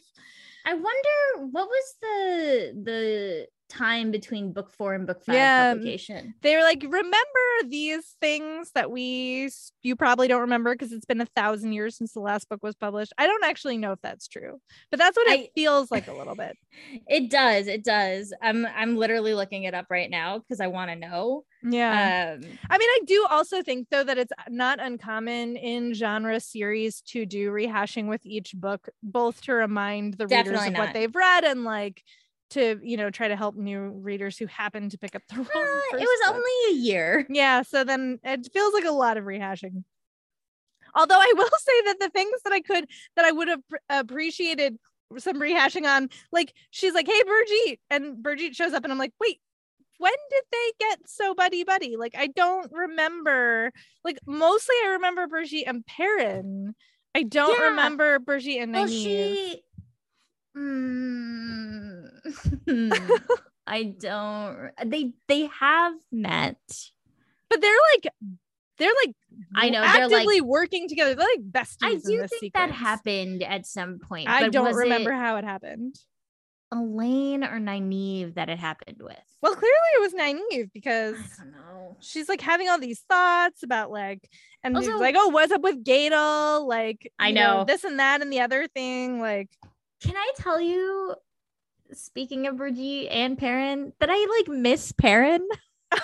I 0.65 0.73
wonder 0.75 1.47
what 1.51 1.69
was 1.69 1.95
the 2.01 2.83
the 2.83 3.47
time 3.73 4.11
between 4.11 4.53
book 4.53 4.71
four 4.71 4.95
and 4.95 5.07
book 5.07 5.25
five 5.25 5.35
Yeah. 5.35 5.73
publication. 5.75 6.35
They 6.43 6.55
were 6.57 6.63
like, 6.63 6.83
remember 6.83 7.17
these 7.69 8.17
things 8.21 8.71
that 8.75 8.91
we 8.91 9.51
you 9.83 9.97
probably 9.97 10.29
don't 10.29 10.43
remember 10.43 10.75
because 10.75 10.93
it's 10.93 11.07
been 11.07 11.21
a 11.21 11.27
thousand 11.35 11.73
years 11.73 11.97
since 11.97 12.13
the 12.13 12.21
last 12.21 12.49
book 12.49 12.63
was 12.63 12.75
published. 12.77 13.13
I 13.19 13.27
don't 13.27 13.45
actually 13.45 13.79
know 13.79 13.93
if 13.93 14.01
that's 14.03 14.29
true, 14.29 14.61
but 14.91 14.99
that's 14.99 15.17
what 15.17 15.27
it 15.29 15.41
I- 15.41 15.49
feels 15.55 15.91
like 15.91 16.09
a 16.09 16.13
little 16.13 16.35
bit. 16.37 16.57
It 17.07 17.31
does, 17.31 17.67
it 17.67 17.85
does. 17.85 18.33
I'm 18.41 18.65
I'm 18.65 18.97
literally 18.97 19.35
looking 19.35 19.65
it 19.65 19.75
up 19.75 19.87
right 19.91 20.09
now 20.09 20.39
because 20.39 20.59
I 20.61 20.69
want 20.69 20.91
to 20.91 20.97
know. 20.97 21.45
Yeah. 21.63 22.37
Um 22.39 22.49
I 22.71 22.79
mean, 22.79 22.89
I 22.89 23.01
do 23.07 23.27
also 23.31 23.63
think 23.63 23.89
though 23.91 24.03
that 24.05 24.17
it's 24.19 24.33
not 24.49 24.81
uncommon 24.81 25.57
in 25.57 25.93
genre 25.93 26.41
series 26.41 27.03
to 27.09 27.27
do 27.27 27.51
rehashing 27.51 28.09
with 28.09 28.25
each 28.25 28.55
book, 28.55 28.89
both 29.03 29.43
to 29.43 29.53
remind 29.53 30.15
the 30.15 30.27
readers 30.27 30.67
of 30.67 30.75
what 30.75 30.95
they've 30.95 31.15
read 31.15 31.45
and 31.45 31.65
like 31.65 32.03
to 32.53 32.79
you 32.83 32.97
know 32.97 33.11
try 33.11 33.29
to 33.29 33.37
help 33.37 33.55
new 33.57 33.81
readers 33.91 34.39
who 34.39 34.47
happen 34.47 34.89
to 34.91 34.99
pick 34.99 35.15
up 35.15 35.23
the 35.29 35.37
wrong. 35.37 35.47
uh, 35.55 35.97
it 35.97 36.01
was 36.01 36.21
book. 36.27 36.35
only 36.37 36.51
a 36.71 36.75
year. 36.83 37.27
yeah. 37.29 37.63
So 37.63 37.85
then 37.85 38.19
it 38.25 38.49
feels 38.53 38.73
like 38.75 38.85
a 38.85 38.91
lot 38.93 39.17
of 39.17 39.25
rehashing. 39.25 39.85
Although 40.95 41.19
I 41.21 41.33
will 41.37 41.49
say 41.59 41.83
that 41.87 41.97
the 42.01 42.11
things 42.11 42.41
that 42.45 42.53
I 42.53 42.61
could 42.61 42.87
that 43.17 43.25
I 43.25 43.33
would 43.33 43.49
have 43.49 43.61
appreciated 43.89 44.79
some 45.19 45.37
rehashing 45.41 45.85
on, 45.87 46.09
like 46.33 46.53
she's 46.71 46.95
like, 46.95 47.07
"Hey, 47.07 47.23
Birgitte," 47.23 47.79
and 47.91 48.17
Birgitte 48.25 48.55
shows 48.57 48.73
up, 48.73 48.85
and 48.85 48.93
I'm 48.93 48.99
like, 48.99 49.13
"Wait, 49.21 49.41
when 49.99 50.13
did 50.31 50.45
they 50.51 50.73
get 50.81 50.99
so 51.09 51.35
buddy 51.35 51.65
buddy? 51.65 51.97
Like, 51.97 52.15
I 52.17 52.27
don't 52.29 52.71
remember. 52.73 53.73
Like, 54.05 54.19
mostly 54.27 54.75
I 54.85 54.89
remember 54.93 55.27
Birgitte 55.27 55.65
and 55.67 55.85
Perrin. 55.87 56.75
I 57.15 57.25
don't 57.25 57.59
Yeah. 57.59 57.67
remember 57.69 58.19
Birgitte 58.21 58.63
and 58.63 58.73
Well, 58.73 58.87
Nynaeve. 58.87 59.03
she. 59.03 59.63
Mm, 60.57 62.09
I 63.67 63.83
don't. 63.99 64.71
They 64.85 65.13
they 65.29 65.47
have 65.61 65.95
met. 66.11 66.59
but 67.49 67.61
they're 67.61 67.77
like, 67.95 68.13
they're 68.79 68.93
like, 69.05 69.15
I 69.55 69.71
know, 69.71 69.81
they're, 69.81 69.91
like- 70.09 70.13
actively 70.13 70.41
working 70.41 70.89
together. 70.89 71.15
They're 71.15 71.27
like 71.37 71.51
besties. 71.51 71.77
I 71.83 71.91
in 71.93 72.01
do 72.01 72.27
think 72.29 72.55
that 72.55 72.71
happened 72.71 73.43
at 73.43 73.67
some 73.67 73.99
point. 73.99 74.29
I 74.29 74.49
don't 74.49 74.75
remember 74.75 75.13
how 75.13 75.37
it 75.37 75.45
happened. 75.45 75.97
Elayne 76.73 77.45
or 77.45 77.59
Nynaeve 77.61 78.35
that 78.35 78.49
it 78.49 78.59
happened 78.59 78.97
with. 79.03 79.19
Well, 79.43 79.55
clearly 79.55 79.77
it 79.97 80.01
was 80.01 80.15
Nynaeve 80.15 80.71
because 80.73 81.17
I 81.39 81.43
don't 81.45 81.53
know. 81.53 81.97
she's 82.01 82.31
like 82.31 82.41
having 82.41 82.71
all 82.71 82.79
these 82.79 83.01
thoughts 83.01 83.63
about 83.63 83.91
like, 83.91 84.27
and 84.65 84.75
Also- 84.75 84.97
like, 84.99 85.15
oh, 85.19 85.29
what's 85.29 85.53
up 85.53 85.61
with 85.61 85.85
Gaidal? 85.85 86.67
Like, 86.67 87.13
I 87.19 87.29
you 87.29 87.35
know. 87.35 87.65
this 87.67 87.85
and 87.85 87.99
that 87.99 88.23
and 88.23 88.33
the 88.33 88.41
other 88.41 88.67
thing. 88.69 89.21
Like, 89.21 89.51
Can 90.03 90.17
I 90.17 90.33
tell 90.37 90.61
you? 90.61 91.15
Speaking 91.93 92.47
of 92.47 92.57
Birgitte 92.57 93.09
and 93.11 93.39
Perrin, 93.39 93.93
that 94.01 94.09
I 94.11 94.27
like 94.39 94.49
miss 94.49 94.93
Perrin. 94.93 95.47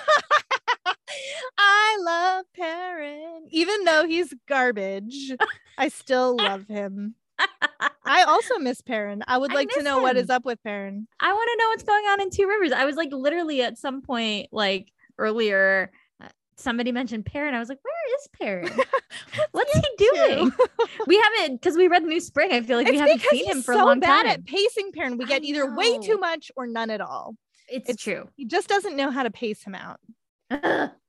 I 1.58 1.98
love 2.00 2.44
Perrin, 2.54 3.46
even 3.50 3.84
though 3.84 4.06
he's 4.06 4.34
garbage. 4.46 5.32
I 5.78 5.88
still 5.88 6.36
love 6.36 6.68
him. 6.68 7.14
I 8.04 8.22
also 8.22 8.58
miss 8.58 8.80
Perrin. 8.82 9.24
I 9.26 9.38
would 9.38 9.50
I 9.52 9.54
like 9.54 9.70
to 9.70 9.76
miss 9.78 9.84
know 9.84 10.00
what 10.00 10.16
is 10.16 10.30
up 10.30 10.44
with 10.44 10.62
Perrin. 10.62 11.08
I 11.18 11.32
want 11.32 11.50
to 11.52 11.56
know 11.58 11.68
what's 11.70 11.82
going 11.82 12.04
on 12.04 12.20
in 12.20 12.30
Two 12.30 12.46
Rivers. 12.46 12.72
I 12.72 12.84
was 12.84 12.96
like 12.96 13.12
literally 13.12 13.62
at 13.62 13.78
some 13.78 14.02
point, 14.02 14.48
like 14.52 14.92
earlier, 15.18 15.90
somebody 16.58 16.92
mentioned 16.92 17.24
Perrin. 17.26 17.54
I 17.54 17.58
was 17.58 17.68
like, 17.68 17.78
where 17.82 18.16
is 18.18 18.28
Perrin? 18.38 18.84
What's 19.52 19.72
he 19.74 19.82
doing? 19.96 20.52
we 21.06 21.16
haven't 21.38 21.60
because 21.60 21.76
we 21.76 21.88
read 21.88 22.02
New 22.04 22.20
Spring. 22.20 22.52
I 22.52 22.60
feel 22.62 22.76
like 22.76 22.88
we 22.88 22.98
haven't 22.98 23.22
seen 23.22 23.46
him 23.46 23.62
for 23.62 23.74
so 23.74 23.84
a 23.84 23.86
long 23.86 24.00
bad 24.00 24.24
time. 24.24 24.32
at 24.32 24.44
pacing 24.44 24.92
Perrin. 24.92 25.16
We 25.18 25.24
get 25.26 25.42
either 25.44 25.74
way 25.74 25.98
too 25.98 26.18
much 26.18 26.50
or 26.56 26.66
none 26.66 26.90
at 26.90 27.00
all. 27.00 27.36
it's, 27.68 27.88
it's- 27.90 28.02
true. 28.02 28.28
He 28.36 28.44
just 28.44 28.68
doesn't 28.68 28.96
know 28.96 29.10
how 29.10 29.22
to 29.22 29.30
pace 29.30 29.62
him 29.62 29.74
out. 29.74 30.00
Ugh. 30.50 30.90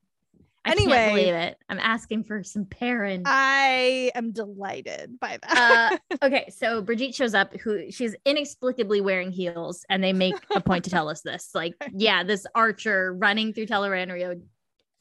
I 0.62 0.72
Anyway. 0.72 0.92
can't 0.92 1.14
believe 1.14 1.34
it. 1.34 1.56
I'm 1.70 1.78
asking 1.78 2.24
for 2.24 2.42
some 2.44 2.66
Perrin. 2.66 3.22
I 3.24 4.10
am 4.14 4.30
delighted 4.32 5.18
by 5.18 5.38
that. 5.42 5.98
uh, 6.20 6.26
okay, 6.26 6.50
so 6.54 6.82
Birgitte 6.82 7.14
shows 7.14 7.32
up, 7.32 7.56
who 7.56 7.90
she's 7.90 8.14
inexplicably 8.26 9.00
wearing 9.00 9.32
heels, 9.32 9.86
and 9.88 10.04
they 10.04 10.12
make 10.12 10.34
a 10.54 10.60
point 10.60 10.84
to 10.84 10.90
tell 10.90 11.08
us 11.08 11.22
this. 11.22 11.48
Like, 11.54 11.76
yeah, 11.94 12.24
this 12.24 12.46
archer 12.54 13.14
running 13.14 13.54
through 13.54 13.68
Tel'aran'rhiod 13.68 14.42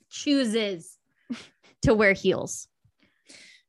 chooses 0.09 0.97
to 1.83 1.93
wear 1.93 2.13
heels. 2.13 2.67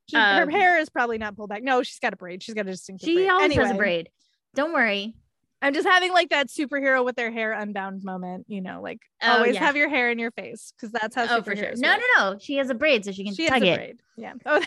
She- 0.09 0.17
her 0.17 0.43
um, 0.43 0.49
hair 0.49 0.79
is 0.79 0.89
probably 0.89 1.19
not 1.19 1.37
pulled 1.37 1.51
back. 1.51 1.63
No, 1.63 1.83
she's 1.83 1.99
got 2.01 2.13
a 2.13 2.17
braid. 2.17 2.43
She's 2.43 2.55
got 2.55 2.67
a 2.67 2.71
distinctive 2.71 3.07
She 3.07 3.15
braid. 3.15 3.31
always 3.31 3.55
has 3.55 3.71
a 3.71 3.75
braid. 3.75 4.09
Don't 4.55 4.73
worry. 4.73 5.15
I'm 5.63 5.75
just 5.75 5.87
having 5.87 6.11
like 6.15 6.31
that 6.31 6.49
superhero 6.49 7.05
with 7.05 7.17
their 7.17 7.31
hair 7.31 7.53
unbound 7.53 8.03
moment. 8.03 8.47
You 8.49 8.63
know, 8.63 8.81
like 8.83 8.99
Oh, 9.23 9.37
always 9.37 9.55
yeah. 9.57 9.61
have 9.67 9.77
your 9.77 9.91
hair 9.91 10.11
in 10.11 10.19
your 10.19 10.31
face 10.31 10.73
because 10.75 10.91
that's 10.91 11.15
how 11.15 11.27
Oh, 11.29 11.43
for 11.43 11.55
sure. 11.55 11.67
superheroes 11.67 11.79
No, 11.79 11.91
work. 11.91 12.01
no, 12.17 12.31
no. 12.33 12.39
She 12.41 12.57
has 12.57 12.71
a 12.71 12.75
braid, 12.75 13.05
so 13.05 13.13
she 13.13 13.25
can 13.25 13.35
She 13.35 13.43
has 13.45 13.53
tug 13.53 13.63
a 13.63 13.67
it. 13.73 13.77
braid. 13.77 14.01
Yeah. 14.17 14.33
Oh. 14.47 14.63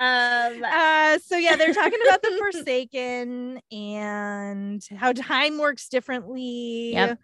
Um, 0.00 0.64
uh, 0.64 1.18
so 1.18 1.36
yeah, 1.36 1.56
they're 1.56 1.74
talking 1.74 1.98
about 2.08 2.22
the 2.22 2.30
Forsaken 2.38 3.60
and 3.70 4.82
how 4.96 5.12
time 5.12 5.58
works 5.58 5.88
differently. 5.90 6.92
Yep. 6.92 7.18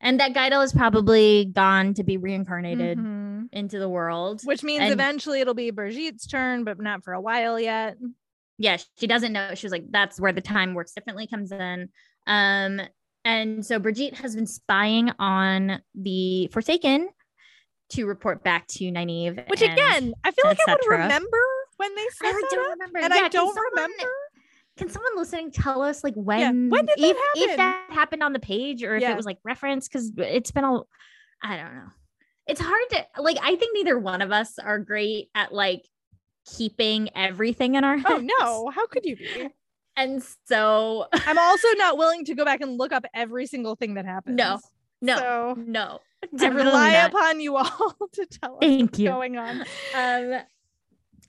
And 0.00 0.18
that 0.20 0.32
Gaidal 0.32 0.64
is 0.64 0.72
probably 0.72 1.44
gone 1.44 1.92
to 1.94 2.02
be 2.04 2.16
reincarnated 2.16 2.98
Mhm. 2.98 3.48
into 3.52 3.78
the 3.78 3.88
world. 3.88 4.40
Which 4.44 4.62
means 4.62 4.82
And- 4.84 4.92
eventually 4.92 5.40
it'll 5.40 5.54
be 5.54 5.70
Birgitte's 5.70 6.26
turn, 6.26 6.64
but 6.64 6.80
not 6.80 7.04
for 7.04 7.12
a 7.12 7.20
while 7.20 7.60
yet. 7.60 7.96
yeah, 8.58 8.76
she 8.98 9.06
doesn't 9.06 9.32
know. 9.32 9.54
She 9.54 9.66
was 9.66 9.72
like, 9.72 9.84
that's 9.90 10.20
where 10.20 10.32
the 10.32 10.40
time 10.40 10.74
works 10.74 10.92
differently 10.92 11.26
comes 11.26 11.50
in. 11.52 11.88
Um, 12.26 12.80
and 13.24 13.64
so 13.64 13.78
Birgitte 13.80 14.14
has 14.16 14.34
been 14.34 14.46
spying 14.46 15.10
on 15.18 15.80
the 15.94 16.48
Forsaken 16.48 17.08
to 17.90 18.04
report 18.06 18.42
back 18.44 18.66
to 18.68 18.84
Nynaeve. 18.84 19.48
Which 19.50 19.62
again, 19.62 20.14
I 20.24 20.30
feel 20.30 20.44
like 20.44 20.58
I 20.66 20.72
would 20.72 20.86
remember 20.90 21.38
when 21.76 21.94
they 21.94 22.06
said 22.12 22.28
I 22.28 22.32
that 22.32 22.48
don't 22.50 22.70
remember. 22.70 22.98
and 23.00 23.14
Yeah, 23.14 23.20
I 23.24 23.28
don't 23.28 23.54
someone- 23.54 23.64
remember. 23.74 24.12
Can 24.80 24.88
someone 24.88 25.12
listening 25.14 25.50
tell 25.50 25.82
us 25.82 26.02
like 26.02 26.14
when 26.14 26.70
when 26.70 26.86
did 26.86 26.96
that 26.96 27.16
if, 27.36 27.50
if 27.50 27.56
that 27.58 27.84
happened 27.90 28.22
on 28.22 28.32
the 28.32 28.38
page 28.38 28.82
or 28.82 28.96
if 28.96 29.02
Yeah. 29.02 29.12
it 29.12 29.16
was 29.16 29.26
like 29.26 29.36
referenced? 29.44 29.92
Because 29.92 30.10
it's 30.16 30.50
been 30.50 30.64
a 30.64 30.80
I 31.42 31.56
don't 31.58 31.74
know. 31.74 31.88
It's 32.46 32.62
hard 32.62 32.80
to 32.92 33.06
like 33.22 33.36
I 33.42 33.56
think 33.56 33.74
neither 33.74 33.98
one 33.98 34.22
of 34.22 34.32
us 34.32 34.58
are 34.58 34.78
great 34.78 35.28
at 35.34 35.52
like 35.52 35.82
keeping 36.56 37.10
everything 37.14 37.74
in 37.74 37.84
our 37.84 37.98
heads. 37.98 38.06
Oh 38.08 38.26
no, 38.40 38.70
how 38.70 38.86
could 38.86 39.04
you 39.04 39.16
be? 39.16 39.48
And 39.96 40.22
so 40.46 41.06
I'm 41.12 41.38
also 41.38 41.68
not 41.76 41.98
willing 41.98 42.24
to 42.24 42.34
go 42.34 42.46
back 42.46 42.62
and 42.62 42.78
look 42.78 42.92
up 42.92 43.04
every 43.12 43.46
single 43.46 43.76
thing 43.76 43.94
that 43.94 44.06
happened. 44.06 44.36
No, 44.36 44.60
no, 45.02 45.16
So 45.18 45.54
no. 45.58 45.98
I 46.40 46.46
rely 46.48 46.92
not. 46.94 47.10
upon 47.12 47.40
you 47.40 47.56
all 47.56 47.94
to 48.14 48.24
tell 48.26 48.54
us 48.54 48.60
Thank 48.62 48.92
what's 48.92 48.98
you. 48.98 49.08
going 49.10 49.36
on. 49.36 49.60
Um 49.94 50.40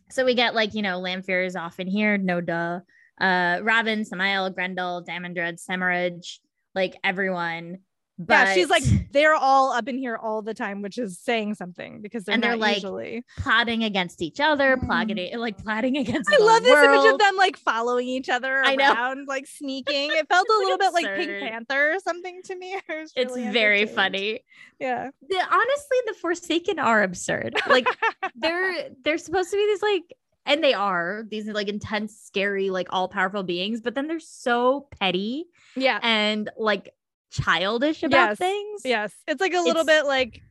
so 0.10 0.24
we 0.24 0.36
get 0.36 0.56
like, 0.56 0.74
you 0.74 0.82
know, 0.82 1.00
Lanfear 1.00 1.44
is 1.44 1.58
off 1.58 1.82
in 1.82 1.88
here, 1.88 2.18
no 2.18 2.40
duh. 2.40 2.80
Uh 3.22 3.62
Rahvin, 3.62 4.10
Sammael, 4.10 4.54
Graendal, 4.54 5.06
Demandred, 5.06 5.58
Semirhage, 5.60 6.40
like 6.76 6.96
everyone. 7.04 7.80
But 8.24 8.50
yeah, 8.50 8.54
she's 8.54 8.70
like 8.70 8.84
they're 9.12 9.34
all 9.34 9.72
up 9.72 9.88
in 9.88 9.98
here 9.98 10.16
all 10.16 10.44
the 10.44 10.54
time, 10.54 10.84
which 10.84 11.00
is 11.00 11.18
saying 11.20 11.56
something 11.56 12.02
because 12.04 12.24
they're, 12.24 12.36
And 12.36 12.44
they're 12.44 12.52
not 12.52 12.60
like, 12.60 12.76
usually. 12.76 13.24
plotting 13.40 13.84
against 13.84 14.22
each 14.22 14.40
other, 14.40 14.78
Mm. 14.78 14.86
plotting 14.86 15.40
like 15.40 15.58
plotting 15.58 15.98
against 15.98 16.32
I 16.32 16.38
love 16.38 16.62
this 16.62 16.72
image 16.84 17.14
of 17.14 17.18
them 17.20 17.36
like 17.36 17.58
following 17.58 18.08
each 18.08 18.30
other 18.30 18.62
I 18.64 18.76
know. 18.76 18.92
around, 18.94 19.28
like 19.28 19.48
sneaking. 19.48 20.12
It 20.14 20.28
felt 20.30 20.48
a 20.56 20.58
little 20.60 20.78
bit 20.78 20.94
like 20.94 21.08
Pink. 21.16 21.32
Panther 21.40 21.94
or 21.94 22.00
something 22.00 22.42
to 22.46 22.56
me. 22.56 22.76
I 22.90 22.96
was 23.00 23.12
It's 23.16 23.36
really 23.36 23.50
very 23.52 23.88
funny. 23.88 24.44
Yeah. 24.80 25.10
The, 25.28 25.38
honestly, 25.38 25.98
the 26.06 26.14
Forsaken 26.22 26.78
are 26.78 27.02
absurd. 27.02 27.56
Like 27.68 27.88
they're 28.36 28.90
they're 29.04 29.18
supposed 29.18 29.50
to 29.50 29.58
be 29.58 29.66
these 29.66 29.82
like 29.82 30.04
and 30.46 30.64
they 30.64 30.74
are 30.74 31.24
these 31.30 31.46
like 31.48 31.68
intense 31.68 32.18
scary 32.18 32.70
like 32.70 32.88
all-powerful 32.92 33.44
beings 33.44 33.82
but 33.82 33.94
then 33.96 34.08
they're 34.08 34.20
so 34.20 34.88
petty 35.00 35.46
yeah. 35.76 36.00
and 36.04 36.50
like 36.58 36.90
childish 37.32 38.04
about 38.04 38.30
Yes. 38.32 38.38
things 38.38 38.82
Yes. 38.84 39.14
It's 39.28 39.40
like 39.42 39.54
a 39.54 39.60
little 39.60 39.82
It's- 39.84 39.86
bit 40.02 40.06
like 40.08 40.42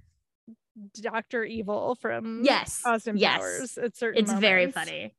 Dr. 1.00 1.44
Evil 1.44 1.94
from 2.00 2.42
yes 2.44 2.80
Austin 2.86 3.16
yes 3.18 3.38
Powers 3.38 3.76
at 3.78 3.96
certain 3.96 4.22
it's 4.22 4.32
very 4.32 4.70
funny 4.70 5.14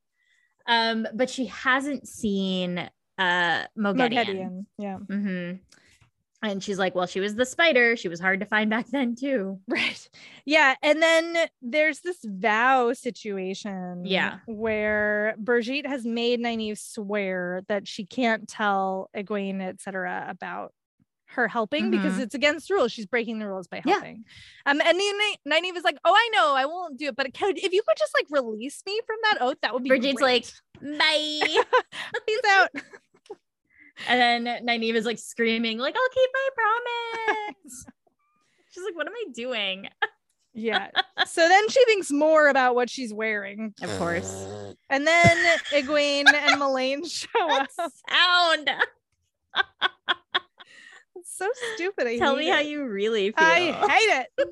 um 0.66 1.06
but 1.14 1.30
she 1.30 1.46
hasn't 1.46 2.08
seen 2.08 2.78
uh 3.20 3.64
Moghedien. 3.78 4.10
Moghedien. 4.10 4.66
Yeah. 4.80 4.98
hmm 4.98 5.52
and 6.44 6.64
she's 6.64 6.80
like 6.80 6.96
well 6.96 7.06
she 7.08 7.20
was 7.20 7.36
the 7.36 7.46
spider 7.46 7.96
she 7.96 8.08
was 8.08 8.20
hard 8.20 8.39
to 8.39 8.46
find 8.46 8.70
back 8.70 8.88
then 8.88 9.16
too 9.16 9.60
Right. 9.68 10.10
Yeah. 10.46 10.76
And 10.82 11.02
then 11.02 11.48
there's 11.62 12.00
this 12.02 12.18
vow 12.24 12.94
situation. 12.94 14.06
Yeah. 14.06 14.39
Where 14.48 15.36
Birgitte 15.42 15.86
has 15.86 16.04
made 16.06 16.39
Nynaeve 16.39 16.78
swear 16.80 17.62
that 17.68 17.88
she 17.88 18.06
can't 18.06 18.48
tell 18.50 19.10
Egwene, 19.16 19.62
etc 19.62 20.26
about 20.28 20.74
her 21.28 21.48
helping 21.48 21.92
because 21.92 22.16
Mhm. 22.18 22.22
it's 22.24 22.36
against 22.36 22.70
rules. 22.70 22.92
She's 22.92 23.06
breaking 23.06 23.39
the 23.39 23.48
rules 23.48 23.68
by 23.68 23.82
helping 23.86 24.26
Yeah. 24.66 24.72
Um, 24.72 24.82
and 24.82 25.00
Nynaeve 25.00 25.36
Nynaeve 25.48 25.78
is 25.78 25.84
like, 25.86 25.98
"Oh, 26.04 26.14
I 26.14 26.30
know, 26.34 26.54
I 26.56 26.66
won't 26.66 26.98
do 26.98 27.06
it, 27.08 27.16
but 27.16 27.34
could, 27.34 27.58
if 27.58 27.72
you 27.72 27.82
could 27.88 27.98
just 27.98 28.14
like 28.14 28.26
release 28.30 28.82
me 28.86 29.00
from 29.08 29.16
that 29.24 29.38
oath, 29.42 29.58
that 29.62 29.74
would 29.74 29.84
be." 29.84 29.89
Birgitte 29.92 30.20
like, 30.20 30.46
great." 30.80 30.98
bye. 31.00 31.64
"Peace 32.28 32.42
out." 32.50 32.70
and 34.08 34.45
then 34.45 34.66
Nynaeve 34.66 34.95
is 34.95 35.06
like 35.06 35.20
screaming, 35.20 35.78
like, 35.78 35.95
I'll 35.95 36.10
keep 36.14 36.30
my 36.34 36.49
promise. 37.64 37.86
She's 38.72 38.84
like, 38.84 38.95
what 38.95 39.08
am 39.08 39.14
I 39.14 39.26
doing? 39.34 39.88
yeah. 40.54 40.89
So 41.28 41.47
then 41.47 41.70
she 41.70 41.84
thinks 41.86 42.12
more 42.12 42.47
about 42.49 42.74
what 42.76 42.89
she's 42.89 43.14
wearing, 43.14 43.74
Of 43.82 43.95
course. 43.99 44.34
and 44.89 45.06
then 45.06 45.38
Egwene 45.72 46.26
and 46.34 46.60
Melaine 46.60 47.06
show 47.06 47.49
up. 47.52 47.70
Sound. 48.10 48.70
It's 51.16 51.38
so 51.38 51.47
stupid. 51.76 52.08
I 52.08 52.18
Tell 52.18 52.36
hate 52.36 52.45
me 52.45 52.49
how 52.49 52.60
you 52.62 52.84
really 52.86 53.28
feel. 53.32 53.36
I 53.38 53.72
hate 53.89 54.26
it. 54.39 54.49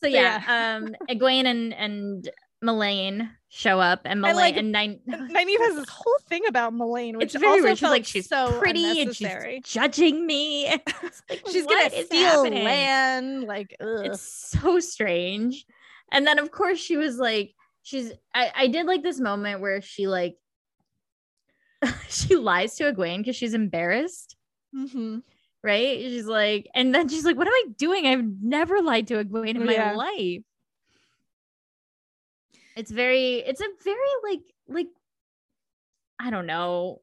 so 0.00 0.06
yeah, 0.06 0.42
um 0.78 0.94
Egwene 1.10 1.46
and 1.46 1.74
and 1.74 2.30
Melaine 2.62 3.30
show 3.48 3.78
up 3.80 4.00
and 4.04 4.20
Melaine 4.20 4.36
like, 4.36 4.56
and 4.56 4.72
Nine 4.72 5.00
Nynaeve 5.08 5.58
has 5.58 5.74
this 5.76 5.88
whole 5.88 6.18
thing 6.28 6.46
about 6.48 6.72
Melaine, 6.74 7.16
which 7.18 7.34
it's 7.34 7.40
very 7.40 7.60
also. 7.60 7.74
She's 7.74 7.82
like 7.82 8.04
she's 8.04 8.28
so 8.28 8.58
pretty 8.58 9.00
and 9.02 9.14
she's 9.14 9.28
judging 9.64 10.26
me. 10.26 10.66
Like, 11.28 11.42
She's 11.50 11.66
gonna 11.66 11.90
steal 11.90 12.44
happening? 12.44 12.64
land. 12.64 13.44
Like, 13.44 13.76
ugh. 13.80 14.06
It's 14.06 14.20
so 14.22 14.78
strange. 14.80 15.64
And 16.12 16.26
then 16.26 16.38
of 16.38 16.50
course 16.50 16.78
she 16.78 16.96
was 16.96 17.18
like, 17.18 17.52
she's 17.82 18.12
I, 18.34 18.50
I 18.54 18.66
did 18.68 18.86
like 18.86 19.02
this 19.02 19.20
moment 19.20 19.60
where 19.60 19.80
she 19.82 20.06
like 20.06 20.36
she 22.08 22.36
lies 22.36 22.74
to 22.76 22.92
Egwene 22.92 23.18
because 23.18 23.36
she's 23.36 23.54
embarrassed, 23.54 24.36
Mhm. 24.74 25.22
right? 25.62 25.98
She's 26.00 26.26
like, 26.26 26.68
and 26.74 26.94
then 26.94 27.08
she's 27.08 27.24
like, 27.24 27.36
What 27.36 27.46
am 27.48 27.52
I 27.52 27.64
doing? 27.76 28.06
I've 28.06 28.24
never 28.42 28.80
lied 28.82 29.08
to 29.08 29.22
Egwene 29.24 29.56
in 29.56 29.64
my 29.66 29.92
life. 29.92 30.42
It's 32.76 32.90
very, 32.90 33.36
it's 33.36 33.60
a 33.60 33.68
very 33.82 33.98
like, 34.22 34.40
like, 34.68 34.88
I 36.20 36.30
don't 36.30 36.46
know. 36.46 37.00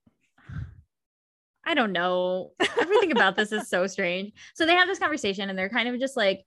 I 1.66 1.74
don't 1.74 1.92
know. 1.92 2.52
Everything 2.80 3.12
about 3.12 3.36
this 3.36 3.52
is 3.52 3.70
so 3.70 3.88
strange. 3.88 4.34
So 4.54 4.66
they 4.66 4.76
have 4.76 4.88
this 4.88 5.00
conversation 5.00 5.50
and 5.50 5.58
they're 5.58 5.70
kind 5.70 5.90
of 5.90 6.00
just 6.00 6.18
like, 6.18 6.46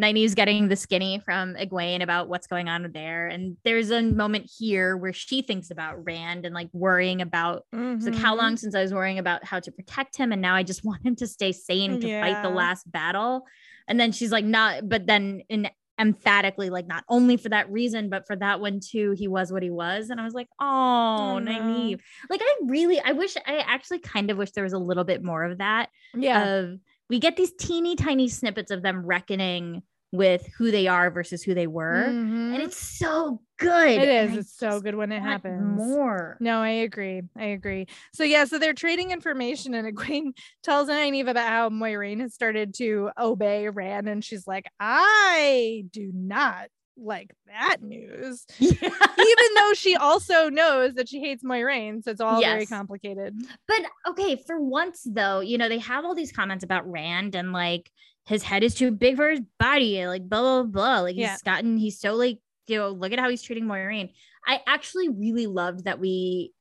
Nynaeve's 0.00 0.34
getting 0.34 0.68
the 0.68 0.76
skinny 0.76 1.20
from 1.24 1.54
Egwene 1.54 2.02
about 2.02 2.28
what's 2.28 2.46
going 2.46 2.68
on 2.68 2.90
there. 2.92 3.28
And 3.28 3.56
there's 3.64 3.90
a 3.90 4.02
moment 4.02 4.50
here 4.58 4.96
where 4.96 5.12
she 5.12 5.40
thinks 5.40 5.70
about 5.70 6.04
Rand 6.04 6.44
and 6.44 6.54
like 6.54 6.68
worrying 6.72 7.22
about 7.22 7.64
it's 7.72 8.04
like 8.04 8.14
how 8.14 8.36
long 8.36 8.50
mm-hmm. 8.52 8.56
since 8.56 8.74
I 8.74 8.82
was 8.82 8.92
worrying 8.92 9.18
about 9.18 9.44
how 9.44 9.58
to 9.58 9.72
protect 9.72 10.16
him, 10.16 10.32
and 10.32 10.42
now 10.42 10.54
I 10.54 10.62
just 10.62 10.84
want 10.84 11.04
him 11.04 11.16
to 11.16 11.26
stay 11.26 11.52
sane 11.52 12.00
to 12.00 12.20
fight 12.20 12.42
the 12.42 12.50
last 12.50 12.90
battle. 12.90 13.46
And 13.88 13.98
then 13.98 14.12
she's 14.12 14.32
like, 14.32 14.44
not, 14.44 14.88
but 14.88 15.06
then 15.06 15.42
in 15.48 15.70
emphatically, 15.98 16.70
like, 16.70 16.86
not 16.86 17.04
only 17.08 17.36
for 17.36 17.48
that 17.48 17.70
reason, 17.70 18.08
but 18.08 18.26
for 18.26 18.36
that 18.36 18.60
one 18.60 18.80
too, 18.80 19.12
he 19.12 19.28
was 19.28 19.52
what 19.52 19.62
he 19.62 19.70
was. 19.70 20.10
And 20.10 20.20
I 20.20 20.24
was 20.24 20.34
like, 20.34 20.48
oh, 20.60 21.36
Oh, 21.36 21.38
no. 21.38 21.52
Nynaeve. 21.52 22.00
Like, 22.30 22.40
I 22.42 22.56
really, 22.64 23.00
I 23.00 23.12
wish, 23.12 23.36
I 23.46 23.58
actually 23.58 24.00
kind 24.00 24.30
of 24.30 24.36
wish 24.36 24.50
there 24.52 24.64
was 24.64 24.72
a 24.72 24.78
little 24.78 25.04
bit 25.04 25.22
more 25.22 25.44
of 25.44 25.58
that. 25.58 25.90
Yeah. 26.14 26.44
Of 26.44 26.78
we 27.08 27.18
get 27.18 27.36
these 27.36 27.52
teeny 27.52 27.96
tiny 27.96 28.28
snippets 28.28 28.70
of 28.70 28.82
them 28.82 29.04
reckoning 29.04 29.82
with 30.16 30.46
who 30.58 30.70
they 30.70 30.86
are 30.86 31.10
versus 31.10 31.42
who 31.42 31.54
they 31.54 31.66
were. 31.66 32.06
Mhm. 32.08 32.54
And 32.54 32.62
it's 32.62 32.76
so 32.78 33.40
good. 33.58 33.90
It 34.02 34.08
is. 34.08 34.36
It's 34.36 34.56
so 34.56 34.80
good 34.80 34.94
when 34.94 35.12
it 35.12 35.20
happens. 35.20 35.78
More. 35.78 36.36
No, 36.40 36.60
I 36.60 36.70
agree. 36.70 37.22
I 37.36 37.44
agree. 37.46 37.86
So 38.12 38.24
yeah, 38.24 38.44
so 38.44 38.58
they're 38.58 38.74
trading 38.74 39.10
information, 39.10 39.74
and 39.74 39.86
Egwene 39.96 40.32
tells 40.62 40.88
Nynaeve 40.88 41.28
about 41.28 41.48
how 41.48 41.68
Moiraine 41.68 42.20
has 42.20 42.34
started 42.34 42.74
to 42.74 43.10
obey 43.18 43.68
Rand, 43.68 44.08
and 44.08 44.24
she's 44.24 44.46
like, 44.46 44.66
"I 44.80 45.84
do 45.90 46.10
not 46.14 46.68
like 46.98 47.30
that 47.46 47.82
news," 47.82 48.46
even 48.60 49.54
though 49.54 49.72
she 49.74 49.96
also 49.96 50.48
knows 50.48 50.94
that 50.94 51.08
she 51.08 51.20
hates 51.20 51.44
Moiraine. 51.44 52.02
So 52.02 52.10
it's 52.10 52.20
all 52.20 52.40
very 52.40 52.66
complicated. 52.66 53.38
But 53.68 53.82
okay, 54.08 54.36
for 54.46 54.60
once 54.60 55.02
though, 55.04 55.40
you 55.40 55.58
know, 55.58 55.68
they 55.68 55.78
have 55.78 56.04
all 56.04 56.14
these 56.14 56.32
comments 56.32 56.64
about 56.64 56.90
Rand 56.90 57.34
and 57.34 57.52
like 57.52 57.90
his 58.26 58.42
head 58.42 58.62
is 58.62 58.74
too 58.74 58.90
big 58.90 59.16
for 59.16 59.30
his 59.30 59.40
body, 59.58 60.06
like 60.06 60.28
blah 60.28 60.40
blah 60.40 60.62
blah. 60.64 61.00
Like 61.00 61.16
Yeah. 61.16 61.30
he's 61.32 61.42
gotten, 61.42 61.76
he's 61.76 61.98
so 62.00 62.14
like, 62.14 62.38
you 62.66 62.76
know, 62.78 62.90
look 62.90 63.12
at 63.12 63.18
how 63.18 63.28
he's 63.30 63.42
treating 63.42 63.64
Moiraine. 63.66 64.12
I 64.46 64.60
actually 64.66 65.08
really 65.08 65.46
loved 65.46 65.84
that 65.84 65.98
we 66.00 66.52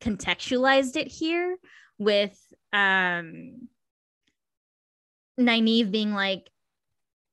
contextualized 0.00 0.96
it 0.96 1.08
here 1.08 1.56
with 1.98 2.36
um 2.72 3.68
Nynaeve 5.40 5.90
being 5.90 6.12
like 6.12 6.48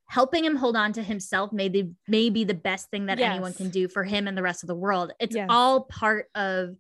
helping 0.08 0.44
him 0.44 0.56
hold 0.56 0.76
on 0.76 0.92
to 0.94 1.04
himself 1.04 1.54
may, 1.54 1.70
the, 1.70 1.90
may 2.08 2.30
be 2.30 2.44
the 2.44 2.54
best 2.54 2.90
thing 2.90 3.06
that 3.06 3.18
anyone 3.20 3.54
can 3.54 3.70
do 3.70 3.88
for 3.88 4.04
him 4.04 4.28
and 4.28 4.38
the 4.38 4.42
rest 4.42 4.62
of 4.64 4.68
the 4.68 4.76
world. 4.76 5.14
It's 5.22 5.36
Yes. 5.36 5.48
all 5.50 5.84
part 5.86 6.28
of 6.36 6.76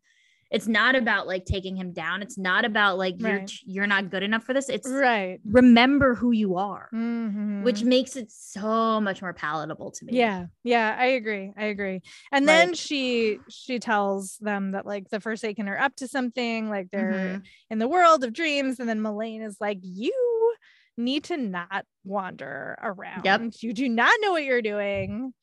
it's 0.52 0.68
not 0.68 0.96
about 0.98 1.28
like 1.28 1.46
taking 1.46 1.76
him 1.78 1.94
down. 1.94 2.22
It's 2.22 2.38
not 2.38 2.66
about 2.66 2.98
like 2.98 3.16
you're 3.20 3.46
you're 3.66 3.88
not 3.88 4.10
good 4.12 4.22
enough 4.22 4.44
for 4.44 4.54
this. 4.54 4.68
It's 4.70 4.88
Right. 4.88 5.40
remember 5.46 6.14
who 6.14 6.32
you 6.32 6.58
are, 6.58 6.90
Mhm. 6.94 7.64
which 7.64 7.84
makes 7.84 8.16
it 8.18 8.30
so 8.30 9.00
much 9.00 9.22
more 9.22 9.34
palatable 9.34 9.92
to 9.92 10.06
me. 10.06 10.14
yeah 10.18 10.48
yeah 10.64 10.96
i 11.00 11.06
agree 11.06 11.54
i 11.58 11.66
agree 11.66 12.02
and 12.34 12.48
then 12.48 12.70
Like- 12.70 12.78
she 12.78 13.40
she 13.50 13.80
tells 13.80 14.38
them 14.40 14.72
that 14.72 14.86
like 14.86 15.10
the 15.10 15.20
forsaken 15.22 15.70
are 15.70 15.78
up 15.80 15.96
to 15.98 16.08
something 16.08 16.70
like 16.70 16.90
they're 16.92 17.40
Mhm. 17.40 17.46
in 17.70 17.80
the 17.80 17.88
world 17.88 18.24
of 18.26 18.34
dreams 18.34 18.80
and 18.80 18.90
then 18.90 19.02
Melaine 19.02 19.42
is 19.42 19.58
like 19.62 19.80
you 19.82 20.54
need 20.98 21.24
to 21.26 21.38
not 21.38 21.86
wander 22.04 22.78
around 22.84 23.56
you 23.64 23.72
do 23.74 23.88
not 23.88 24.14
know 24.22 24.32
what 24.34 24.44
you're 24.44 24.62
doing 24.62 25.34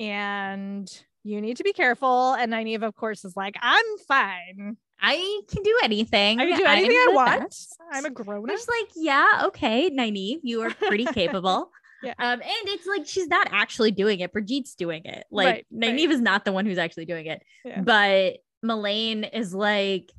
and 0.00 1.04
you 1.22 1.40
need 1.40 1.56
to 1.58 1.64
be 1.64 1.72
careful 1.72 2.32
and 2.34 2.52
Nynaeve 2.52 2.82
of 2.82 2.96
course 2.96 3.24
is 3.24 3.36
like 3.36 3.56
I'm 3.60 3.84
fine 4.08 4.76
I 5.02 5.40
can 5.50 5.62
do 5.62 5.78
anything. 5.82 6.40
I 6.40 6.46
can 6.46 6.58
do 6.58 6.64
anything 6.66 6.90
I'm 6.90 7.10
I 7.10 7.14
want 7.14 7.40
best. 7.48 7.74
I'm 7.90 8.04
a 8.04 8.10
grown 8.10 8.50
up 8.50 8.54
It's 8.54 8.68
like, 8.68 8.90
yeah, 8.94 9.44
okay, 9.46 9.88
Nynaeve, 9.90 10.40
you 10.42 10.60
are 10.60 10.70
pretty 10.70 11.04
capable. 11.14 11.70
Yeah. 12.02 12.12
Um, 12.18 12.40
and 12.40 12.42
it's 12.68 12.86
like 12.86 13.06
she's 13.06 13.26
not 13.28 13.48
actually 13.50 13.92
doing 13.92 14.20
it. 14.20 14.32
Birgitte's 14.32 14.74
doing 14.74 15.06
it. 15.06 15.24
Like 15.30 15.64
Right, 15.72 15.88
right. 15.90 16.10
Is 16.10 16.20
not 16.20 16.44
the 16.44 16.52
one 16.52 16.66
who's 16.66 16.76
actually 16.76 17.06
doing 17.06 17.24
it. 17.26 17.42
Yeah. 17.64 17.80
But 17.80 18.38
Melaine 18.62 19.24
is 19.24 19.54
like, 19.54 20.12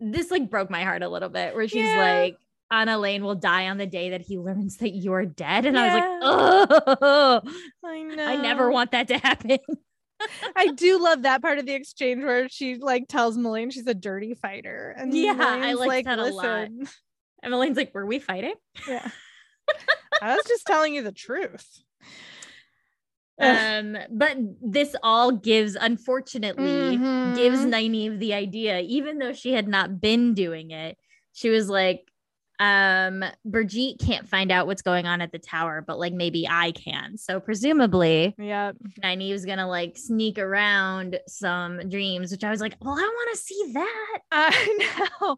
this 0.00 0.30
like 0.30 0.50
broke 0.50 0.70
my 0.70 0.82
heart 0.82 1.02
a 1.02 1.08
little 1.08 1.28
bit, 1.28 1.54
where 1.54 1.68
she's 1.68 1.84
Yeah. 1.84 2.20
like, 2.22 2.36
Anna 2.70 2.98
Lane 2.98 3.22
will 3.22 3.34
die 3.34 3.68
on 3.68 3.76
the 3.78 3.86
day 3.86 4.10
that 4.10 4.22
he 4.22 4.38
learns 4.38 4.78
that 4.78 4.90
you're 4.90 5.24
dead. 5.26 5.66
And 5.66 5.78
I 5.78 5.84
was 5.84 5.94
like, 5.94 6.04
oh, 6.22 7.42
I 7.84 8.02
know 8.02 8.26
I 8.26 8.36
never 8.36 8.70
want 8.70 8.92
that 8.92 9.08
to 9.08 9.18
happen. 9.18 9.58
I 10.56 10.68
do 10.68 11.02
love 11.02 11.22
that 11.22 11.42
part 11.42 11.58
of 11.58 11.66
the 11.66 11.74
exchange 11.74 12.24
where 12.24 12.48
she 12.48 12.76
like 12.76 13.08
tells 13.08 13.36
Melaine 13.36 13.70
she's 13.70 13.86
a 13.86 13.94
dirty 13.94 14.34
fighter. 14.34 14.94
And 14.96 15.14
Yeah, 15.14 15.34
I 15.38 15.74
liked 15.74 15.88
like, 15.88 16.04
that 16.06 16.18
a 16.18 16.24
lot. 16.24 16.70
listen, 16.70 16.88
And 17.42 17.52
Melaine's 17.52 17.76
like, 17.76 17.94
were 17.94 18.06
we 18.06 18.18
fighting? 18.18 18.54
yeah. 18.88 19.08
I 20.22 20.34
was 20.36 20.44
just 20.46 20.66
telling 20.66 20.94
you 20.94 21.02
the 21.02 21.12
truth. 21.12 21.66
Um 23.40 23.98
but 24.12 24.36
this 24.62 24.94
all 25.02 25.32
gives 25.32 25.74
unfortunately 25.74 26.96
gives 27.34 27.60
Mhm. 27.60 27.72
Nynaeve 27.72 28.18
the 28.20 28.32
idea 28.34 28.78
even 28.80 29.18
though 29.18 29.32
she 29.32 29.52
had 29.52 29.66
not 29.66 30.00
been 30.00 30.34
doing 30.34 30.70
it 30.70 30.96
she 31.32 31.50
was 31.50 31.68
like 31.68 32.02
um 32.60 33.24
Birgitte 33.46 33.98
can't 33.98 34.28
find 34.28 34.52
out 34.52 34.66
what's 34.66 34.82
going 34.82 35.06
on 35.06 35.20
at 35.20 35.32
the 35.32 35.38
tower 35.38 35.82
but 35.86 35.98
like 35.98 36.12
maybe 36.12 36.46
I 36.48 36.70
can 36.72 37.16
so 37.18 37.40
presumably 37.40 38.34
Yep. 38.38 38.76
Nynaeve's 39.02 39.44
gonna 39.44 39.66
like 39.68 39.96
sneak 39.96 40.38
around 40.38 41.18
some 41.26 41.88
dreams 41.88 42.30
which 42.30 42.44
I 42.44 42.50
was 42.50 42.60
like 42.60 42.76
well 42.80 42.94
I 42.94 43.02
want 43.02 43.36
to 43.36 43.42
see 43.42 43.72
that 43.72 44.18
I 44.32 44.96
know. 45.20 45.36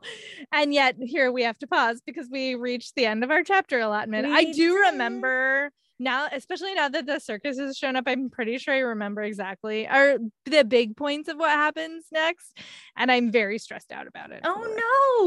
And 0.53 0.75
yet 0.75 0.97
here 1.01 1.33
we 1.33 1.43
have 1.45 1.59
to 1.61 1.67
pause 1.67 2.03
because 2.05 2.29
we 2.31 2.55
reached 2.55 2.95
the 2.97 3.07
end 3.07 3.25
of 3.25 3.31
our 3.31 3.43
chapter 3.43 3.79
allotment. 3.79 4.27
I 4.27 4.53
do 4.53 4.77
remember 4.77 5.71
now, 5.99 6.29
especially 6.31 6.75
now 6.75 6.89
that 6.89 7.07
the 7.07 7.19
circus 7.19 7.59
has 7.59 7.77
shown 7.77 7.97
up, 7.97 8.05
I'm 8.07 8.31
pretty 8.31 8.59
sure 8.59 8.75
I 8.75 8.79
remember 8.79 9.23
exactly 9.23 9.87
or 9.87 10.19
the 10.45 10.65
big 10.65 10.97
points 10.97 11.29
of 11.29 11.37
what 11.39 11.51
happens 11.51 12.05
next. 12.13 12.59
And 12.97 13.11
I'm 13.11 13.31
very 13.31 13.59
stressed 13.59 13.93
out 13.93 14.07
about 14.07 14.31
it. 14.33 14.41
oh 14.45 14.63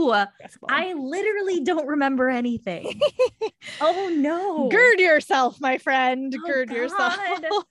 no. 0.10 0.26
I 0.70 0.94
literally 0.94 1.62
don't 1.62 1.88
remember 1.88 2.30
anything 2.30 3.00
oh 3.82 4.10
no 4.16 4.70
gird 4.70 5.00
yourself, 5.00 5.60
my 5.62 5.78
friend. 5.78 6.36
Oh, 6.38 6.48
gird 6.48 6.70
yourself. 6.72 7.18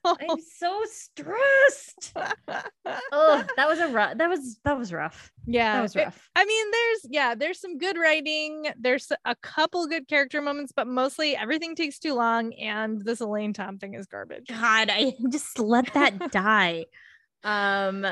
I'm 0.05 0.41
so 0.57 0.83
stressed. 0.85 2.13
Oh, 3.11 3.45
that 3.55 3.67
was 3.67 3.79
a 3.79 3.87
rough. 3.89 4.17
That 4.17 4.29
was 4.29 4.59
that 4.63 4.77
was 4.77 4.91
rough. 4.93 5.31
yeah. 5.45 5.75
That 5.75 5.81
was 5.81 5.95
rough. 5.95 6.29
I 6.35 6.45
mean, 6.45 6.71
there's 6.71 6.99
yeah, 7.09 7.35
there's 7.35 7.59
some 7.59 7.77
good 7.77 7.97
writing. 7.97 8.67
There's 8.79 9.11
a 9.25 9.35
couple 9.35 9.85
good 9.87 10.07
character 10.07 10.41
moments, 10.41 10.71
but 10.75 10.87
mostly 10.87 11.35
everything 11.35 11.75
takes 11.75 11.99
too 11.99 12.13
long, 12.13 12.53
and 12.53 12.88
this 12.97 13.21
Elayne 13.21 13.53
Thom 13.53 13.77
thing 13.77 13.93
is 13.93 14.07
garbage. 14.07 14.47
God, 14.47 14.89
I 14.91 15.13
just 15.31 15.59
let 15.59 15.93
that 15.93 16.31
die. 16.31 16.85
Um. 17.43 18.05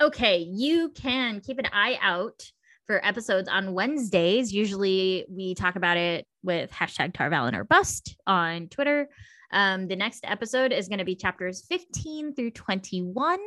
Okay, 0.00 0.38
you 0.38 0.88
can 0.90 1.40
keep 1.40 1.58
an 1.58 1.68
eye 1.72 1.96
out 2.00 2.50
for 2.86 3.04
episodes 3.04 3.48
on 3.48 3.72
Wednesdays. 3.74 4.52
Usually 4.52 5.24
we 5.28 5.54
talk 5.54 5.76
about 5.76 5.96
it 5.96 6.26
with 6.42 6.72
hashtag 6.72 7.14
Tar 7.14 7.30
Valon 7.30 7.56
or 7.56 7.64
Bust 7.64 8.16
on 8.26 8.68
Twitter. 8.68 9.08
Um, 9.52 9.86
the 9.86 9.96
next 9.96 10.24
episode 10.24 10.72
is 10.72 10.88
going 10.88 10.98
to 10.98 11.04
be 11.04 11.14
chapters 11.14 11.64
15 11.68 12.34
through 12.34 12.50
21, 12.52 13.38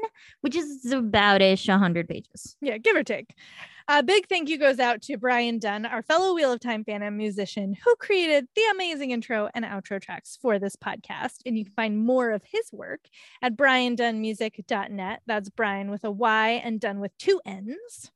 which 0.41 0.55
is 0.55 0.91
about 0.91 1.41
ish 1.41 1.67
100 1.67 2.07
pages. 2.07 2.55
Yeah, 2.61 2.77
give 2.77 2.95
or 2.95 3.03
take. 3.03 3.33
A 3.87 4.01
big 4.01 4.27
thank 4.27 4.49
you 4.49 4.57
goes 4.57 4.79
out 4.79 5.03
to 5.03 5.17
Brian 5.17 5.59
Dunn, 5.59 5.85
our 5.85 6.01
fellow 6.01 6.33
Wheel 6.33 6.51
of 6.51 6.59
Time 6.59 6.83
fan 6.83 7.03
and 7.03 7.15
musician, 7.15 7.75
who 7.85 7.95
created 7.97 8.47
the 8.55 8.63
amazing 8.71 9.11
intro 9.11 9.47
and 9.53 9.63
outro 9.63 10.01
tracks 10.01 10.39
for 10.41 10.57
this 10.57 10.75
podcast. 10.75 11.41
And 11.45 11.55
you 11.55 11.65
can 11.65 11.73
find 11.75 11.99
more 11.99 12.31
of 12.31 12.41
his 12.43 12.73
work 12.73 13.01
at 13.43 13.55
briandunnmusic.net. 13.55 15.21
That's 15.27 15.49
Brian 15.51 15.91
with 15.91 16.03
a 16.03 16.09
Y 16.09 16.61
and 16.63 16.79
Dunn 16.79 16.99
with 16.99 17.15
two 17.19 17.39
N's. 17.45 18.09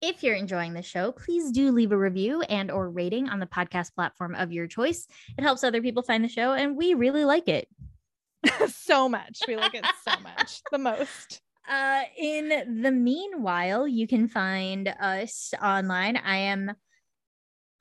If 0.00 0.22
you're 0.22 0.36
enjoying 0.36 0.74
the 0.74 0.82
show, 0.82 1.10
please 1.10 1.50
do 1.50 1.72
leave 1.72 1.90
a 1.90 1.98
review 1.98 2.42
and 2.42 2.70
or 2.70 2.88
rating 2.88 3.28
on 3.28 3.40
the 3.40 3.46
podcast 3.46 3.96
platform 3.96 4.36
of 4.36 4.52
your 4.52 4.68
choice. 4.68 5.08
It 5.36 5.42
helps 5.42 5.64
other 5.64 5.82
people 5.82 6.04
find 6.04 6.22
the 6.22 6.28
show 6.28 6.52
and 6.52 6.76
we 6.76 6.94
really 6.94 7.24
like 7.24 7.48
it. 7.48 7.68
so 8.68 9.08
much. 9.08 9.40
We 9.48 9.56
like 9.56 9.74
it 9.74 9.84
so 10.08 10.20
much. 10.20 10.62
The 10.70 10.78
most. 10.78 11.40
Uh, 11.68 12.02
in 12.16 12.82
the 12.82 12.90
meanwhile, 12.90 13.86
you 13.86 14.06
can 14.06 14.28
find 14.28 14.88
us 14.88 15.52
online. 15.62 16.16
I 16.16 16.36
am, 16.36 16.72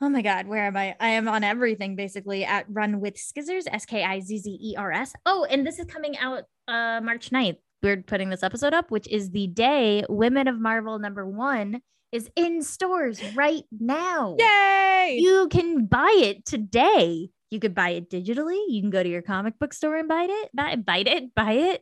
oh 0.01 0.09
my 0.09 0.21
God, 0.21 0.47
where 0.47 0.65
am 0.65 0.75
I? 0.75 0.95
I 0.99 1.09
am 1.09 1.27
on 1.27 1.43
everything 1.43 1.95
basically 1.95 2.43
at 2.43 2.65
Run 2.67 2.99
with 2.99 3.15
Skizzers, 3.15 3.63
S 3.71 3.85
K 3.85 4.03
I 4.03 4.19
Z 4.19 4.39
Z 4.39 4.59
E 4.61 4.75
R 4.77 4.91
S. 4.91 5.13
Oh, 5.25 5.45
and 5.49 5.65
this 5.65 5.79
is 5.79 5.85
coming 5.85 6.17
out 6.17 6.43
uh, 6.67 6.99
March 7.01 7.29
9th. 7.29 7.57
We're 7.81 8.01
putting 8.01 8.29
this 8.29 8.43
episode 8.43 8.73
up, 8.73 8.91
which 8.91 9.07
is 9.07 9.29
the 9.29 9.47
day 9.47 10.03
Women 10.09 10.47
of 10.47 10.59
Marvel 10.59 10.99
number 10.99 11.25
one 11.25 11.81
is 12.11 12.29
in 12.35 12.63
stores 12.63 13.21
right 13.35 13.63
now. 13.71 14.35
Yay! 14.37 15.17
You 15.19 15.47
can 15.49 15.85
buy 15.85 16.13
it 16.17 16.45
today. 16.45 17.29
You 17.49 17.59
could 17.61 17.73
buy 17.73 17.91
it 17.91 18.09
digitally. 18.09 18.59
You 18.67 18.81
can 18.81 18.89
go 18.89 19.01
to 19.01 19.07
your 19.07 19.21
comic 19.21 19.57
book 19.59 19.73
store 19.73 19.95
and 19.95 20.07
buy 20.09 20.27
it. 20.29 20.49
Buy, 20.53 20.75
bite 20.75 21.07
it. 21.07 21.33
Buy 21.33 21.53
it. 21.53 21.81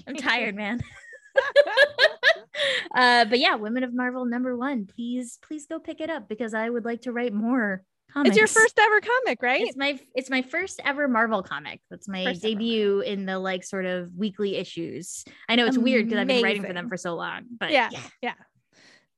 I'm 0.06 0.14
tired, 0.14 0.54
man. 0.54 0.80
uh, 2.94 3.24
but 3.26 3.38
yeah, 3.38 3.54
Women 3.56 3.84
of 3.84 3.94
Marvel 3.94 4.24
number 4.24 4.56
one. 4.56 4.86
Please, 4.86 5.38
please 5.42 5.66
go 5.66 5.78
pick 5.78 6.00
it 6.00 6.10
up 6.10 6.28
because 6.28 6.54
I 6.54 6.68
would 6.68 6.84
like 6.84 7.02
to 7.02 7.12
write 7.12 7.32
more 7.32 7.82
comics. 8.12 8.30
It's 8.30 8.38
your 8.38 8.46
first 8.48 8.78
ever 8.78 9.00
comic, 9.00 9.42
right? 9.42 9.62
It's 9.62 9.76
my 9.76 9.98
it's 10.14 10.30
my 10.30 10.42
first 10.42 10.80
ever 10.84 11.08
Marvel 11.08 11.42
comic. 11.42 11.80
That's 11.90 12.08
my 12.08 12.24
First 12.24 12.42
debut 12.42 13.00
in 13.00 13.26
the 13.26 13.38
like 13.38 13.64
sort 13.64 13.84
of 13.84 14.10
weekly 14.16 14.56
issues. 14.56 15.24
I 15.48 15.56
know 15.56 15.66
it's 15.66 15.78
weird 15.78 16.06
because 16.06 16.20
I've 16.20 16.26
been 16.26 16.42
writing 16.42 16.62
for 16.64 16.72
them 16.72 16.88
for 16.88 16.96
so 16.96 17.14
long, 17.14 17.42
but 17.58 17.70
Yeah. 17.70 17.88
yeah, 17.92 18.00
Yeah. 18.22 18.34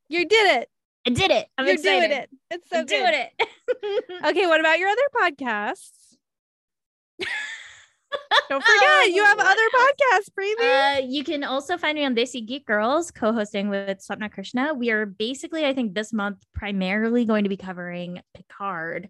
You 0.08 0.26
did 0.26 0.60
it. 0.62 0.68
I 1.06 1.10
did 1.10 1.30
it. 1.30 1.46
I'm 1.56 1.66
You're 1.66 1.74
excited. 1.74 2.08
doing 2.08 2.18
it. 2.22 2.30
It's 2.50 2.68
so 2.70 2.78
I'm 2.78 2.86
good. 2.86 3.04
doing 3.04 3.14
it. 3.14 3.48
Okay, 4.24 4.46
what 4.46 4.60
about 4.60 4.78
your 4.78 4.88
other 4.88 5.08
podcasts? 5.14 5.90
Don't 8.48 8.64
forget, 8.64 9.10
you 9.10 9.24
have 9.24 9.38
other 9.38 9.68
podcasts, 9.74 10.30
Preeti. 10.38 10.96
Uh, 10.96 11.00
you 11.06 11.24
can 11.24 11.44
also 11.44 11.76
find 11.76 11.96
me 11.96 12.04
on 12.04 12.14
Desi 12.14 12.44
Geek 12.44 12.66
Girls, 12.66 13.10
co-hosting 13.10 13.68
with 13.68 13.98
Swapna 13.98 14.30
Krishna. 14.30 14.74
We 14.74 14.90
are 14.90 15.06
basically, 15.06 15.66
I 15.66 15.74
think, 15.74 15.94
this 15.94 16.12
month 16.12 16.44
primarily 16.54 17.24
going 17.24 17.44
to 17.44 17.50
be 17.50 17.56
covering 17.56 18.22
Picard. 18.34 19.08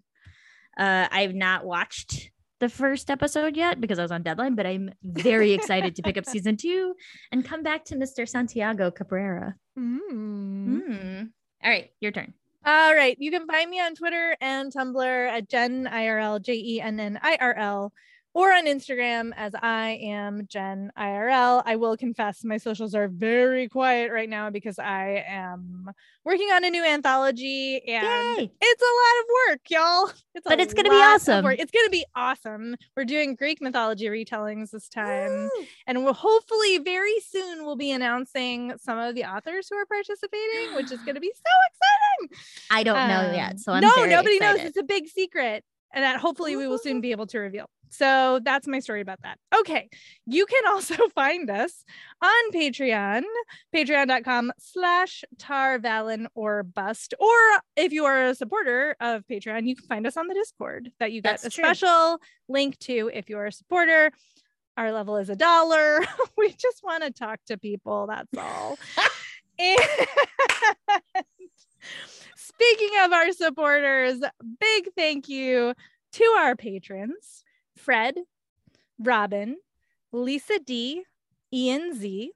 Uh, 0.77 1.07
I've 1.11 1.35
not 1.35 1.65
watched 1.65 2.31
the 2.59 2.69
first 2.69 3.09
episode 3.09 3.55
yet 3.55 3.79
because 3.79 3.99
I 3.99 4.01
was 4.01 4.11
on 4.11 4.23
deadline, 4.23 4.55
but 4.55 4.65
I'm 4.65 4.91
very 5.03 5.53
excited 5.53 5.95
to 5.95 6.01
pick 6.01 6.17
up 6.17 6.25
season 6.27 6.57
two 6.57 6.93
and 7.31 7.45
come 7.45 7.63
back 7.63 7.85
to 7.85 7.95
Mr. 7.95 8.27
Santiago 8.27 8.91
Cabrera. 8.91 9.55
Mm. 9.77 9.99
Hmm. 9.99 11.23
All 11.63 11.69
right, 11.69 11.89
your 12.01 12.11
turn. 12.11 12.33
All 12.65 12.93
right. 12.93 13.15
You 13.19 13.31
can 13.31 13.47
find 13.47 13.69
me 13.69 13.79
on 13.79 13.95
Twitter 13.95 14.35
and 14.41 14.71
Tumblr 14.71 15.29
at 15.29 15.49
Jen 15.49 15.85
IRL, 15.85 16.41
J 16.41 16.53
E 16.53 16.81
N 16.81 16.99
N 16.99 17.19
I 17.21 17.37
R 17.39 17.53
L, 17.53 17.93
or 18.33 18.53
on 18.53 18.65
Instagram 18.65 19.31
as 19.35 19.53
I 19.61 19.99
am 20.01 20.45
Jen 20.47 20.91
IRL. 20.97 21.63
I 21.65 21.75
will 21.75 21.97
confess 21.97 22.43
my 22.43 22.57
socials 22.57 22.93
are 22.93 23.07
very 23.07 23.67
quiet 23.67 24.11
right 24.11 24.29
now 24.29 24.49
because 24.49 24.77
I 24.77 25.25
am 25.27 25.89
working 26.23 26.49
on 26.49 26.63
a 26.63 26.69
new 26.69 26.85
anthology 26.85 27.81
and 27.87 28.39
Yay! 28.39 28.51
it's 28.61 28.81
a 28.81 28.85
lot 28.85 29.21
of 29.21 29.25
work, 29.47 29.59
y'all. 29.69 30.11
It's 30.35 30.47
But 30.47 30.59
it's 30.59 30.73
gonna 30.73 30.89
be 30.89 30.95
awesome. 30.95 31.45
It's 31.47 31.71
gonna 31.71 31.89
be 31.89 32.05
awesome. 32.15 32.75
We're 32.95 33.05
doing 33.05 33.35
Greek 33.35 33.61
mythology 33.61 34.05
retellings 34.05 34.71
this 34.71 34.87
time. 34.87 35.31
Woo! 35.31 35.65
And 35.87 36.03
we'll 36.03 36.13
hopefully 36.13 36.77
very 36.77 37.19
soon 37.19 37.65
we'll 37.65 37.75
be 37.75 37.91
announcing 37.91 38.73
some 38.77 38.97
of 38.97 39.15
the 39.15 39.25
authors 39.25 39.67
who 39.69 39.75
are 39.75 39.85
participating, 39.85 40.73
which 40.75 40.91
is 40.91 40.99
going 40.99 41.15
to 41.15 41.21
be 41.21 41.31
so 41.35 42.29
exciting. 42.29 42.43
I 42.71 42.83
don't 42.83 43.07
know 43.07 43.29
Um, 43.29 43.33
yet, 43.33 43.59
so 43.59 43.73
I'm 43.73 43.81
no, 43.81 44.05
nobody 44.05 44.39
knows. 44.39 44.59
It's 44.59 44.77
a 44.77 44.83
big 44.83 45.07
secret, 45.07 45.63
and 45.93 46.03
that 46.03 46.17
hopefully 46.19 46.55
we 46.55 46.67
will 46.67 46.77
soon 46.77 47.01
be 47.01 47.11
able 47.11 47.27
to 47.27 47.39
reveal. 47.39 47.69
So 47.89 48.39
that's 48.43 48.67
my 48.67 48.79
story 48.79 49.01
about 49.01 49.21
that. 49.23 49.37
Okay, 49.59 49.89
you 50.25 50.45
can 50.45 50.67
also 50.67 50.95
find 51.15 51.49
us 51.49 51.83
on 52.21 52.51
Patreon, 52.53 53.23
patreon.com 53.75 54.51
slash 54.59 55.23
tarvalon 55.37 56.27
or 56.35 56.63
bust. 56.63 57.13
Or 57.19 57.37
if 57.75 57.91
you 57.91 58.05
are 58.05 58.27
a 58.27 58.35
supporter 58.35 58.95
of 58.99 59.23
Patreon, 59.29 59.67
you 59.67 59.75
can 59.75 59.87
find 59.87 60.07
us 60.07 60.17
on 60.17 60.27
the 60.27 60.33
Discord 60.33 60.91
that 60.99 61.11
you 61.11 61.21
get 61.21 61.41
That's 61.41 61.45
a 61.45 61.49
true. 61.49 61.63
special 61.63 62.19
link 62.47 62.77
to 62.79 63.09
if 63.13 63.29
you're 63.29 63.47
a 63.47 63.51
supporter. 63.51 64.11
Our 64.77 64.93
level 64.93 65.17
is 65.17 65.29
a 65.29 65.35
dollar. 65.35 65.99
we 66.37 66.51
just 66.51 66.81
want 66.83 67.03
to 67.03 67.11
talk 67.11 67.39
to 67.47 67.57
people. 67.57 68.07
That's 68.07 68.37
all. 68.37 68.77
And 69.59 69.77
speaking 72.37 72.91
of 73.01 73.11
our 73.11 73.33
supporters, 73.33 74.21
big 74.61 74.87
thank 74.95 75.27
you 75.27 75.73
to 76.13 76.23
our 76.39 76.55
patrons 76.55 77.43
Fred, 77.79 78.15
Robin, 78.99 79.57
Lisa 80.11 80.59
D, 80.59 81.03
Ian 81.53 81.95
Z, 81.97 82.31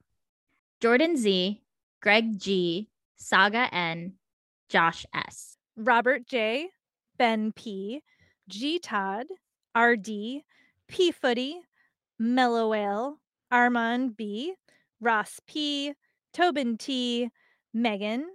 Jordan 0.79 1.17
Z, 1.17 1.61
Greg 2.01 2.39
G, 2.39 2.87
Saga 3.17 3.67
N, 3.73 4.13
Josh 4.69 5.05
S. 5.13 5.57
Robert 5.75 6.25
J, 6.25 6.69
Ben 7.17 7.51
P, 7.51 8.01
G 8.47 8.79
Todd, 8.79 9.25
RD, 9.77 10.43
P 10.87 11.11
Footy, 11.11 11.61
Mellow 12.17 12.73
Ale, 12.73 13.19
Armand 13.51 14.15
B, 14.15 14.53
Ross 15.01 15.41
P, 15.45 15.93
Tobin 16.33 16.77
T, 16.77 17.29
Megan, 17.73 18.27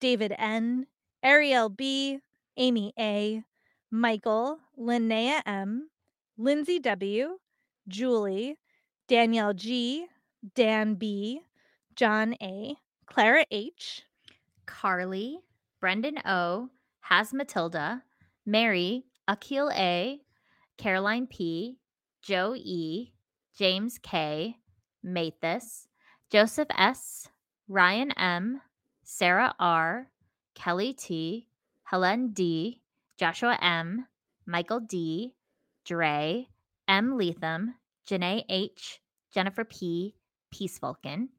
David 0.00 0.34
N, 0.38 0.86
Ariel 1.22 1.68
B, 1.68 2.20
Amy 2.56 2.92
A, 2.98 3.42
Michael, 3.90 4.58
Linnea 4.78 5.42
M, 5.44 5.90
Lindsay 6.40 6.78
W, 6.78 7.38
Julie, 7.88 8.58
Danielle 9.08 9.54
G, 9.54 10.06
Dan 10.54 10.94
B, 10.94 11.40
John 11.96 12.36
A, 12.40 12.76
Clara 13.06 13.44
H, 13.50 14.02
Carly, 14.64 15.40
Brendan 15.80 16.20
O, 16.24 16.68
Has 17.00 17.34
Matilda, 17.34 18.04
Mary, 18.46 19.04
Akil 19.26 19.68
A, 19.74 20.20
Caroline 20.76 21.26
P, 21.26 21.78
Joe 22.22 22.54
E, 22.56 23.12
James 23.58 23.98
K, 24.00 24.58
Mathis, 25.02 25.88
Joseph 26.30 26.68
S, 26.70 27.28
Ryan 27.66 28.12
M, 28.12 28.60
Sarah 29.02 29.54
R, 29.58 30.06
Kelly 30.54 30.92
T, 30.92 31.48
Helen 31.82 32.30
D, 32.32 32.80
Joshua 33.18 33.58
M, 33.60 34.06
Michael 34.46 34.80
D, 34.80 35.34
Dre, 35.88 36.46
M. 36.86 37.16
Leatham, 37.16 37.74
Janae 38.06 38.44
H, 38.50 39.00
Jennifer 39.32 39.64
P, 39.64 40.14
Peace 40.50 40.78
Vulcan, 40.78 41.30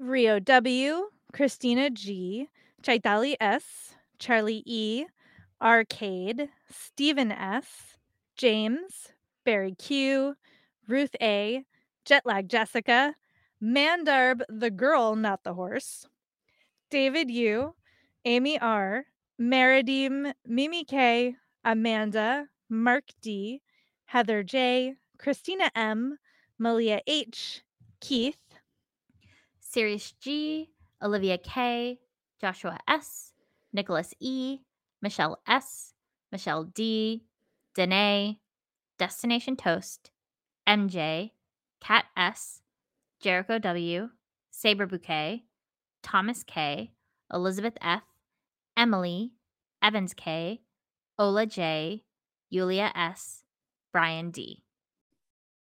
Rio 0.00 0.38
W, 0.38 1.10
Christina 1.34 1.90
G, 1.90 2.48
Chaitali 2.82 3.36
S, 3.38 3.94
Charlie 4.18 4.62
E, 4.64 5.04
Arcade, 5.60 6.48
Stephen 6.70 7.30
S, 7.30 7.98
James, 8.38 9.12
Barry 9.44 9.74
Q, 9.74 10.34
Ruth 10.88 11.14
A, 11.20 11.64
Jetlag 12.06 12.48
Jessica, 12.48 13.14
Mandarb 13.62 14.40
the 14.48 14.70
girl, 14.70 15.14
not 15.14 15.44
the 15.44 15.52
horse, 15.52 16.06
David 16.88 17.30
U, 17.30 17.74
Amy 18.24 18.58
R, 18.58 19.04
Meridim, 19.38 20.32
Mimi 20.46 20.84
K, 20.84 21.36
Amanda, 21.62 22.46
Mark 22.70 23.04
D, 23.20 23.60
Heather 24.14 24.44
J, 24.44 24.94
Christina 25.18 25.72
M, 25.74 26.18
Malia 26.56 27.00
H, 27.04 27.64
Keith, 28.00 28.38
Sirius 29.58 30.12
G, 30.20 30.70
Olivia 31.02 31.36
K, 31.36 31.98
Joshua 32.40 32.78
S, 32.86 33.32
Nicholas 33.72 34.14
E, 34.20 34.60
Michelle 35.02 35.40
S, 35.48 35.94
Michelle 36.30 36.62
D, 36.62 37.24
Danae, 37.74 38.38
Destination 39.00 39.56
Toast, 39.56 40.12
MJ, 40.64 41.32
Kat 41.80 42.04
S, 42.16 42.60
Jericho 43.20 43.58
W, 43.58 44.10
Saber 44.52 44.86
Bouquet, 44.86 45.42
Thomas 46.04 46.44
K, 46.44 46.92
Elizabeth 47.32 47.76
F, 47.80 48.04
Emily, 48.76 49.32
Evans 49.82 50.14
K, 50.14 50.60
Ola 51.18 51.46
J, 51.46 52.04
Yulia 52.48 52.92
S, 52.94 53.43
Brian 53.94 54.32
D. 54.32 54.60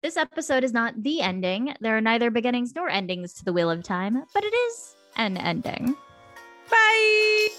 This 0.01 0.15
episode 0.15 0.63
is 0.63 0.71
not 0.71 1.03
the 1.03 1.19
ending. 1.19 1.75
There 1.81 1.97
are 1.97 2.01
neither 2.01 2.31
beginnings 2.31 2.73
nor 2.73 2.87
endings 2.89 3.33
to 3.33 3.43
the 3.43 3.51
Wheel 3.51 3.69
of 3.69 3.83
Time, 3.83 4.23
but 4.33 4.45
it 4.45 4.53
is 4.53 4.95
an 5.17 5.35
ending. 5.35 5.93
Bye! 6.69 7.49